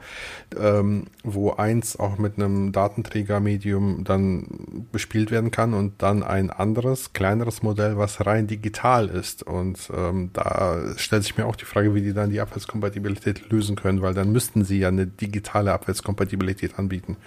ähm, 0.59 1.05
wo 1.23 1.53
eins 1.53 1.97
auch 1.99 2.17
mit 2.17 2.37
einem 2.37 2.71
Datenträgermedium 2.71 4.03
dann 4.03 4.87
bespielt 4.91 5.31
werden 5.31 5.51
kann 5.51 5.73
und 5.73 6.01
dann 6.01 6.23
ein 6.23 6.49
anderes, 6.49 7.13
kleineres 7.13 7.63
Modell, 7.63 7.97
was 7.97 8.25
rein 8.25 8.47
digital 8.47 9.07
ist. 9.07 9.43
Und 9.43 9.89
ähm, 9.95 10.29
da 10.33 10.79
stellt 10.97 11.23
sich 11.23 11.37
mir 11.37 11.45
auch 11.45 11.55
die 11.55 11.65
Frage, 11.65 11.93
wie 11.95 12.01
die 12.01 12.13
dann 12.13 12.29
die 12.29 12.41
Abwärtskompatibilität 12.41 13.49
lösen 13.49 13.75
können, 13.75 14.01
weil 14.01 14.13
dann 14.13 14.31
müssten 14.31 14.63
sie 14.63 14.79
ja 14.79 14.87
eine 14.89 15.07
digitale 15.07 15.73
Abwärtskompatibilität 15.73 16.64
anbieten. 16.73 17.17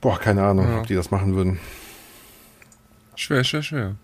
Boah, 0.00 0.18
keine 0.18 0.44
Ahnung, 0.44 0.68
Ja. 0.68 0.78
ob 0.80 0.86
die 0.86 0.94
das 0.94 1.10
machen 1.10 1.34
würden. 1.34 1.58
Schwer, 3.16 3.44
schwer, 3.44 3.62
schwer. 3.62 3.94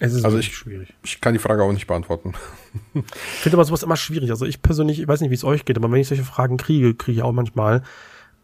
Es 0.00 0.12
ist 0.12 0.24
Also 0.24 0.38
ich- 0.38 0.54
schwierig. 0.54 0.94
Ich 1.02 1.20
kann 1.20 1.32
die 1.32 1.38
Frage 1.40 1.62
auch 1.62 1.72
nicht 1.72 1.86
beantworten. 1.86 2.34
Ich 2.94 3.02
finde 3.40 3.56
aber 3.56 3.64
sowas 3.64 3.82
immer 3.82 3.96
schwierig. 3.96 4.30
Also 4.30 4.46
ich 4.46 4.62
persönlich, 4.62 5.00
ich 5.00 5.08
weiß 5.08 5.20
nicht, 5.20 5.30
wie 5.30 5.34
es 5.34 5.44
euch 5.44 5.64
geht, 5.64 5.76
aber 5.76 5.90
wenn 5.90 6.00
ich 6.00 6.08
solche 6.08 6.24
Fragen 6.24 6.56
kriege, 6.56 6.94
kriege 6.94 7.18
ich 7.18 7.22
auch 7.22 7.32
manchmal 7.32 7.82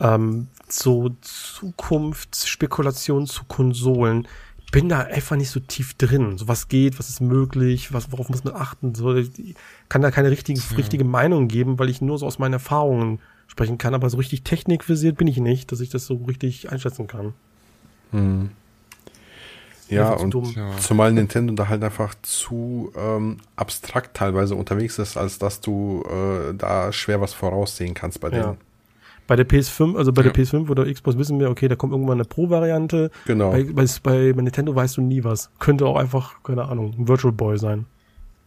ähm, 0.01 0.49
so 0.69 1.17
Zukunftsspekulationen 1.21 3.27
zu 3.27 3.45
Konsolen. 3.45 4.27
Bin 4.75 4.89
da 4.89 5.01
einfach 5.01 5.37
nicht 5.37 5.51
so 5.51 5.61
tief 5.61 5.95
drin. 5.95 6.37
So 6.37 6.49
was 6.49 6.69
geht, 6.69 6.99
was 6.99 7.09
ist 7.09 7.21
möglich, 7.21 7.93
was, 7.93 8.11
worauf 8.13 8.29
muss 8.29 8.45
man 8.45 8.55
achten. 8.55 8.95
So, 8.95 9.15
ich 9.15 9.31
kann 9.89 10.03
da 10.03 10.11
keine 10.11 10.31
richtige, 10.31 10.61
richtige 10.77 11.05
Meinung 11.05 11.49
geben, 11.49 11.79
weil 11.79 11.89
ich 11.89 12.01
nur 12.03 12.19
so 12.19 12.27
aus 12.27 12.39
meinen 12.39 12.55
Erfahrungen 12.55 13.21
sprechen 13.47 13.79
kann. 13.79 13.95
Aber 13.95 14.11
so 14.11 14.17
richtig 14.17 14.43
technikversiert 14.43 15.17
bin 15.17 15.29
ich 15.29 15.39
nicht, 15.39 15.71
dass 15.73 15.81
ich 15.81 15.91
das 15.91 16.07
so 16.07 16.17
richtig 16.27 16.71
einschätzen 16.73 17.07
kann. 17.07 17.33
Ja, 19.89 20.13
Einfach 20.13 20.29
zu 20.31 20.39
und. 20.39 20.57
Ja. 20.57 20.77
zumal 20.79 21.13
Nintendo 21.13 21.53
da 21.55 21.69
halt 21.69 21.83
einfach 21.85 22.15
zu 22.23 22.91
ähm, 22.97 23.37
abstrakt 23.57 24.17
teilweise 24.17 24.55
unterwegs 24.55 24.99
ist, 24.99 25.17
als 25.17 25.39
dass 25.39 25.61
du 25.61 26.05
äh, 26.09 26.55
da 26.55 26.93
schwer 26.93 27.21
was 27.21 27.35
voraussehen 27.35 27.95
kannst 27.95 28.21
bei 28.21 28.29
Ja. 28.31 28.35
denen. 28.35 28.57
Bei 29.27 29.37
der 29.37 29.49
PS5, 29.49 29.97
also 29.97 30.13
bei 30.13 30.23
Ja. 30.23 30.31
der 30.31 30.45
PS5 30.45 30.69
oder 30.69 30.91
Xbox 30.93 31.17
wissen 31.17 31.41
wir, 31.41 31.51
okay, 31.51 31.69
da 31.69 31.77
kommt 31.77 31.93
irgendwann 31.93 32.19
eine 32.19 32.25
Pro-Variante. 32.25 33.11
Genau. 33.27 33.53
Bei, 33.53 33.65
bei, 33.65 33.87
bei, 34.03 34.33
Nintendo 34.43 34.75
weißt 34.75 34.97
du 34.99 35.03
nie 35.03 35.25
was. 35.25 35.51
Könnte 35.59 35.87
auch 35.87 35.97
einfach, 35.97 36.43
keine 36.43 36.65
Ahnung, 36.67 36.95
ein 36.99 37.09
Virtual 37.09 37.33
Boy 37.33 37.59
sein. 37.59 37.87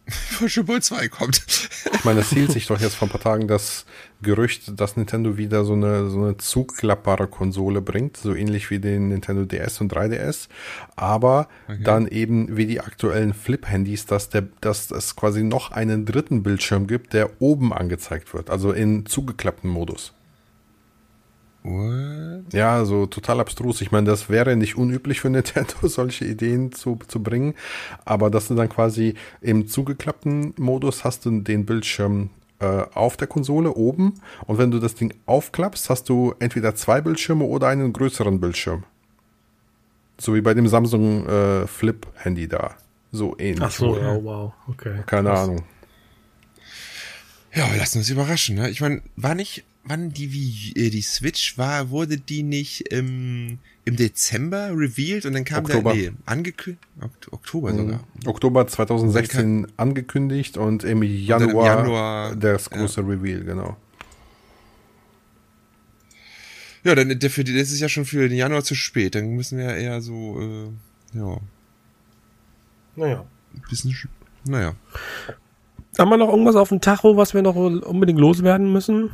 Virtual 0.38 0.64
Boy 0.64 0.80
2 0.80 1.08
kommt. 1.08 1.42
Ich 1.98 2.04
meine, 2.04 2.20
es 2.20 2.30
hielt 2.30 2.52
sich 2.52 2.68
doch 2.68 2.80
jetzt 2.80 2.94
vor 2.94 3.08
ein 3.08 3.10
paar 3.10 3.20
Tagen 3.20 3.48
das 3.48 3.84
Gerücht, 4.22 4.78
dass 4.80 4.96
Nintendo 4.96 5.36
wieder 5.36 5.64
so 5.64 5.72
eine, 5.72 6.08
so 6.10 6.22
eine 6.22 6.36
zuklappbare 6.36 7.26
Konsole 7.26 7.80
bringt, 7.80 8.16
so 8.16 8.36
ähnlich 8.36 8.70
wie 8.70 8.78
den 8.78 9.08
Nintendo 9.08 9.44
DS 9.44 9.80
und 9.80 9.92
3DS, 9.92 10.46
aber 10.94 11.48
dann 11.82 12.06
eben 12.06 12.56
wie 12.56 12.66
die 12.66 12.80
aktuellen 12.80 13.34
Flip-Handys, 13.34 14.06
dass, 14.06 14.28
der, 14.28 14.46
dass 14.60 14.92
es 14.92 15.16
quasi 15.16 15.42
noch 15.42 15.72
einen 15.72 16.06
dritten 16.06 16.44
Bildschirm 16.44 16.86
gibt, 16.86 17.14
der 17.14 17.42
oben 17.42 17.72
angezeigt 17.72 18.32
wird, 18.32 18.48
also 18.48 18.70
in 18.70 19.04
zugeklappten 19.06 19.68
Modus. 19.68 20.12
What? 21.68 22.52
Ja, 22.52 22.84
so 22.84 23.06
total 23.06 23.40
abstrus. 23.40 23.80
Ich 23.82 23.92
meine, 23.92 24.06
das 24.06 24.30
wäre 24.30 24.56
nicht 24.56 24.76
unüblich 24.76 25.20
für 25.20 25.28
Nintendo, 25.28 25.74
solche 25.82 26.24
Ideen 26.24 26.72
zu, 26.72 26.98
zu 27.06 27.22
bringen. 27.22 27.54
Aber 28.04 28.30
dass 28.30 28.48
du 28.48 28.54
dann 28.54 28.68
quasi 28.68 29.14
im 29.40 29.68
zugeklappten 29.68 30.54
Modus 30.56 31.04
hast 31.04 31.26
du 31.26 31.40
den 31.40 31.66
Bildschirm 31.66 32.30
äh, 32.60 32.84
auf 32.94 33.16
der 33.16 33.28
Konsole 33.28 33.74
oben. 33.74 34.14
Und 34.46 34.58
wenn 34.58 34.70
du 34.70 34.78
das 34.78 34.94
Ding 34.94 35.12
aufklappst, 35.26 35.90
hast 35.90 36.08
du 36.08 36.34
entweder 36.38 36.74
zwei 36.74 37.00
Bildschirme 37.00 37.44
oder 37.44 37.68
einen 37.68 37.92
größeren 37.92 38.40
Bildschirm. 38.40 38.84
So 40.18 40.34
wie 40.34 40.40
bei 40.40 40.54
dem 40.54 40.68
Samsung 40.68 41.26
äh, 41.26 41.66
Flip 41.66 42.06
Handy 42.16 42.48
da. 42.48 42.76
So 43.12 43.36
ähnlich. 43.38 43.62
Ach 43.62 43.70
so, 43.70 43.96
ja, 43.96 44.22
wow, 44.22 44.52
okay. 44.68 45.02
Keine 45.06 45.30
Krass. 45.30 45.40
Ahnung. 45.40 45.64
Ja, 47.54 47.70
wir 47.70 47.78
lassen 47.78 47.98
uns 47.98 48.10
überraschen, 48.10 48.56
ne? 48.56 48.70
Ich 48.70 48.80
meine, 48.80 49.02
war 49.16 49.34
nicht, 49.34 49.64
wann 49.88 50.10
die 50.12 50.32
wie 50.32 50.72
äh, 50.76 50.90
die 50.90 51.02
Switch 51.02 51.58
war, 51.58 51.90
wurde 51.90 52.18
die 52.18 52.42
nicht 52.42 52.92
im, 52.92 53.58
im 53.84 53.96
Dezember 53.96 54.70
revealed 54.72 55.26
und 55.26 55.32
dann 55.34 55.44
kam 55.44 55.64
Oktober. 55.64 55.92
der 55.94 56.10
nee, 56.12 56.16
angekündigt 56.26 56.84
Okt 57.00 57.32
Oktober 57.32 57.74
sogar. 57.74 58.04
Oktober 58.26 58.66
2016 58.66 59.66
angekündigt 59.76 60.56
und 60.58 60.84
im 60.84 61.02
Januar, 61.02 61.50
im 61.50 61.78
Januar, 61.84 62.36
das 62.36 62.68
große 62.70 63.00
Reveal, 63.00 63.44
genau. 63.44 63.76
Ja, 66.84 66.94
dann 66.94 67.20
für 67.20 67.44
die, 67.44 67.54
das 67.56 67.70
ist 67.72 67.80
ja 67.80 67.88
schon 67.88 68.04
für 68.04 68.28
den 68.28 68.38
Januar 68.38 68.62
zu 68.64 68.74
spät. 68.74 69.14
Dann 69.14 69.30
müssen 69.34 69.58
wir 69.58 69.64
ja 69.66 69.74
eher 69.76 70.00
so 70.00 70.40
äh, 70.40 71.18
ja, 71.18 71.38
Naja. 72.96 73.24
ein 73.54 73.62
bisschen 73.68 73.90
sch- 73.92 74.06
naja. 74.46 74.74
Haben 75.98 76.10
wir 76.10 76.16
noch 76.16 76.28
irgendwas 76.28 76.54
auf 76.54 76.68
dem 76.68 76.80
Tacho, 76.80 77.16
was 77.16 77.34
wir 77.34 77.42
noch 77.42 77.56
unbedingt 77.56 78.20
loswerden 78.20 78.72
müssen? 78.72 79.10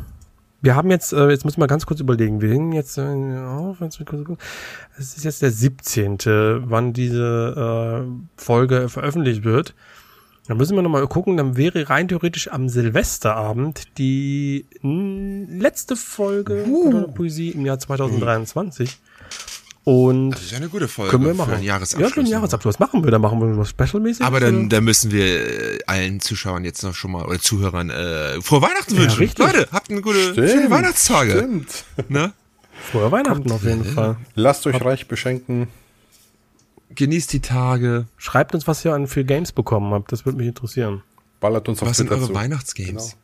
Wir 0.65 0.77
haben 0.77 0.91
jetzt, 0.91 1.13
äh, 1.13 1.29
jetzt 1.29 1.45
müssen 1.45 1.61
wir 1.61 1.67
ganz 1.67 1.85
kurz 1.85 2.01
überlegen, 2.01 2.41
wir 2.41 2.49
hängen 2.49 2.73
jetzt, 2.73 2.97
äh, 2.97 3.03
auf, 3.03 3.81
mal 3.81 3.91
es 4.99 5.15
ist 5.15 5.23
jetzt 5.23 5.43
der 5.43 5.51
17., 5.51 6.17
wann 6.71 6.95
diese 6.95 8.07
äh, 8.07 8.41
Folge 8.41 8.89
veröffentlicht 8.89 9.45
wird. 9.45 9.75
Dann 10.49 10.57
müssen 10.57 10.75
wir 10.75 10.81
nochmal 10.81 11.07
gucken, 11.07 11.37
dann 11.37 11.59
wäre 11.59 11.91
rein 11.91 12.09
theoretisch 12.09 12.51
am 12.51 12.71
Silvesterabend 12.71 13.99
die 13.99 14.65
letzte 14.83 15.97
Folge 15.97 16.65
uh. 16.67 17.09
Poesie 17.13 17.51
im 17.51 17.67
Jahr 17.67 17.79
2023. 17.79 18.99
Und 19.85 20.31
Das 20.31 20.43
ist 20.43 20.51
ja 20.53 20.57
eine 20.57 20.69
gute 20.71 20.89
Folge 20.89 21.11
können 21.11 21.25
wir 21.25 21.33
für 21.33 21.37
machen. 21.37 21.55
einen 21.55 21.63
Jahresabschluss. 21.63 22.09
Ja, 22.11 22.15
für 22.15 22.21
einen 22.21 22.31
Jahresabschluss. 22.31 22.75
Was 22.75 22.81
machen 22.81 23.05
wir? 23.05 23.11
Da 23.11 23.19
machen 23.19 23.39
wir 23.41 23.57
was 23.59 23.69
Specialmäßiges? 23.69 24.27
Aber 24.27 24.41
dann, 24.41 24.71
dann 24.71 24.83
müssen 24.85 25.11
wir 25.13 25.25
äh, 25.75 25.79
allen 25.87 26.21
Zuschauern 26.21 26.65
jetzt 26.65 26.83
noch 26.83 26.95
schon 26.95 27.13
mal 27.13 27.25
oder 27.27 27.39
Zuhörern 27.39 27.91
äh, 27.91 28.41
frohe 28.41 28.63
Weihnachten 28.63 28.97
wünschen. 28.97 29.19
richtig. 29.19 29.45
Leute, 29.45 29.69
habt 29.73 29.91
eine 29.91 30.01
gute 30.01 30.35
schöne 30.35 30.71
Weihnachtstage. 30.71 31.33
Stimmt. 31.33 31.85
Ne? 32.09 32.33
Frohe 32.91 33.13
Weihnachten 33.13 33.51
auf 33.53 33.63
jeden 33.65 33.85
Fall. 33.85 34.17
Lasst 34.35 34.67
euch 34.67 34.83
reich 34.83 35.07
beschenken. 35.07 35.69
Genießt 36.95 37.33
die 37.33 37.41
Tage. 37.41 38.07
Schreibt 38.17 38.55
uns, 38.55 38.67
was 38.67 38.85
ihr 38.85 38.95
an 38.95 39.07
viel 39.07 39.25
Games 39.25 39.53
bekommen 39.53 39.93
habt. 39.93 40.13
Das 40.13 40.25
würde 40.25 40.39
mich 40.39 40.47
interessieren. 40.47 41.03
Ballert 41.41 41.69
uns 41.69 41.83
auf 41.83 41.89
Was 41.89 41.97
sind 41.99 42.11
eure 42.11 42.27
zu. 42.29 42.35
Weihnachtsgames? 42.35 43.17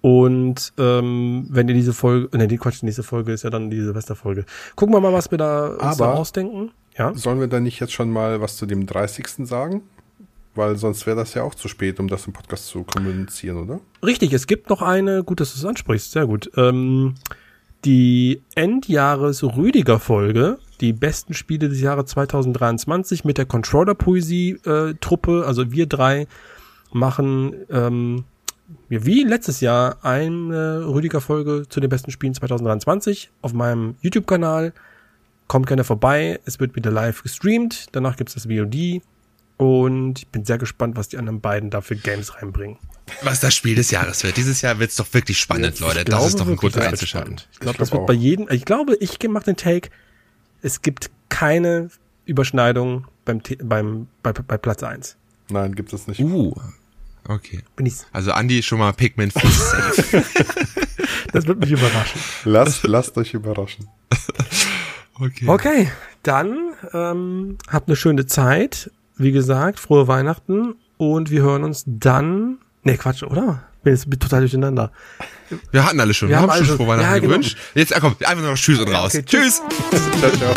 Und 0.00 0.72
ähm, 0.78 1.46
wenn 1.50 1.68
ihr 1.68 1.74
diese 1.74 1.92
Folge, 1.92 2.36
ne, 2.36 2.46
die 2.48 2.56
Quatsch, 2.56 2.80
die 2.82 2.86
nächste 2.86 3.02
Folge 3.02 3.32
ist 3.32 3.42
ja 3.42 3.50
dann 3.50 3.68
die 3.70 3.80
Silvesterfolge. 3.80 4.44
Gucken 4.76 4.94
wir 4.94 5.00
mal, 5.00 5.12
was 5.12 5.28
wir 5.30 5.38
da 5.38 5.68
uns 5.68 5.96
da 5.96 6.04
Aber- 6.10 6.18
ausdenken. 6.20 6.70
Ja. 6.96 7.12
Sollen 7.14 7.38
wir 7.40 7.46
dann 7.46 7.62
nicht 7.62 7.78
jetzt 7.80 7.92
schon 7.92 8.10
mal 8.10 8.40
was 8.40 8.56
zu 8.56 8.66
dem 8.66 8.84
30. 8.86 9.46
sagen? 9.46 9.82
Weil 10.56 10.76
sonst 10.76 11.06
wäre 11.06 11.16
das 11.16 11.34
ja 11.34 11.44
auch 11.44 11.54
zu 11.54 11.68
spät, 11.68 12.00
um 12.00 12.08
das 12.08 12.26
im 12.26 12.32
Podcast 12.32 12.66
zu 12.66 12.82
kommunizieren, 12.82 13.58
oder? 13.58 13.78
Richtig, 14.04 14.32
es 14.32 14.48
gibt 14.48 14.68
noch 14.70 14.82
eine, 14.82 15.22
gut, 15.22 15.38
dass 15.40 15.52
du 15.52 15.58
es 15.60 15.64
ansprichst, 15.64 16.10
sehr 16.10 16.26
gut. 16.26 16.50
Ähm, 16.56 17.14
die 17.84 18.42
Endjahres-Rüdiger-Folge, 18.56 20.58
die 20.80 20.92
besten 20.92 21.34
Spiele 21.34 21.68
des 21.68 21.80
Jahres 21.80 22.06
2023 22.06 23.24
mit 23.24 23.38
der 23.38 23.46
Controller-Poesie-Truppe, 23.46 25.44
also 25.46 25.70
wir 25.70 25.86
drei 25.86 26.26
machen 26.92 27.54
ähm, 27.70 28.24
wie 28.88 29.24
letztes 29.24 29.60
Jahr 29.60 30.04
eine 30.04 30.84
Rüdiger-Folge 30.86 31.64
zu 31.68 31.80
den 31.80 31.88
besten 31.88 32.10
Spielen 32.10 32.34
2023 32.34 33.30
auf 33.42 33.52
meinem 33.52 33.96
YouTube-Kanal. 34.00 34.72
Kommt 35.46 35.66
gerne 35.66 35.84
vorbei, 35.84 36.40
es 36.44 36.60
wird 36.60 36.76
wieder 36.76 36.90
live 36.90 37.22
gestreamt, 37.22 37.86
danach 37.92 38.16
gibt's 38.16 38.34
das 38.34 38.44
VOD 38.44 39.00
und 39.56 40.18
ich 40.18 40.28
bin 40.28 40.44
sehr 40.44 40.58
gespannt, 40.58 40.96
was 40.96 41.08
die 41.08 41.16
anderen 41.16 41.40
beiden 41.40 41.70
da 41.70 41.80
für 41.80 41.96
Games 41.96 42.34
reinbringen. 42.36 42.78
Was 43.22 43.40
das 43.40 43.54
Spiel 43.54 43.74
des 43.74 43.90
Jahres 43.90 44.22
wird. 44.22 44.36
Dieses 44.36 44.60
Jahr 44.60 44.78
wird's 44.78 44.96
doch 44.96 45.12
wirklich 45.14 45.38
spannend, 45.38 45.80
Leute. 45.80 46.04
Das 46.04 46.26
ist 46.26 46.38
doch 46.38 46.46
ein 46.46 46.60
wird 46.60 46.76
einzuschalten. 46.76 47.36
Ich 47.52 47.60
glaube, 47.60 47.72
Ich 47.72 47.78
das 47.78 47.90
glaub 47.90 48.02
wird 48.02 48.06
bei 48.08 48.12
jedem, 48.12 48.48
ich 48.50 48.66
glaube, 48.66 48.96
ich 48.96 49.18
mache 49.28 49.46
den 49.46 49.56
Take, 49.56 49.88
es 50.60 50.82
gibt 50.82 51.10
keine 51.30 51.88
Überschneidung 52.26 53.06
beim, 53.24 53.40
beim, 53.62 54.08
bei, 54.22 54.32
bei 54.32 54.58
Platz 54.58 54.82
eins. 54.82 55.16
Nein, 55.48 55.74
gibt 55.74 55.94
es 55.94 56.06
nicht. 56.06 56.20
Uh. 56.20 56.54
Okay. 57.28 57.62
Bin 57.76 57.86
ich, 57.86 57.94
Also 58.12 58.30
Andy 58.32 58.62
schon 58.62 58.78
mal 58.78 58.92
Pikmin 58.92 59.30
4 59.30 59.50
safe. 59.50 60.24
das 61.32 61.46
wird 61.46 61.60
mich 61.60 61.70
überraschen. 61.70 62.20
Lasst, 62.44 62.82
lasst 62.84 63.16
euch 63.18 63.34
überraschen. 63.34 63.86
Okay. 65.20 65.48
Okay, 65.48 65.90
dann 66.22 66.56
ähm, 66.92 67.58
habt 67.68 67.88
eine 67.88 67.96
schöne 67.96 68.26
Zeit. 68.26 68.88
Wie 69.16 69.32
gesagt, 69.32 69.80
frohe 69.80 70.06
Weihnachten 70.06 70.76
und 70.96 71.30
wir 71.32 71.42
hören 71.42 71.64
uns 71.64 71.82
dann. 71.88 72.58
Ne, 72.84 72.96
Quatsch, 72.96 73.24
oder? 73.24 73.64
Bin 73.82 73.94
jetzt 73.96 74.08
total 74.20 74.42
durcheinander. 74.42 74.92
Wir 75.72 75.84
hatten 75.84 75.98
alle 75.98 76.14
schon. 76.14 76.28
Wir 76.28 76.34
Wir, 76.36 76.42
haben 76.42 76.50
haben 76.50 76.56
alle 76.58 76.64
schon 76.64 76.76
frohe 76.76 76.86
Weihnachten 76.86 77.08
Ja, 77.10 77.18
genau. 77.18 77.30
gewünscht. 77.30 77.58
Jetzt 77.74 77.96
ah, 77.96 77.98
komm, 77.98 78.14
einfach 78.20 78.42
nur 78.42 78.52
noch 78.52 78.56
Tschüss 78.58 78.78
und 78.78 78.88
raus. 78.94 79.12
okay, 79.16 79.24
tschüss. 79.26 79.60
tschüss. 79.90 80.02
Ciao, 80.20 80.30
ciao. 80.36 80.54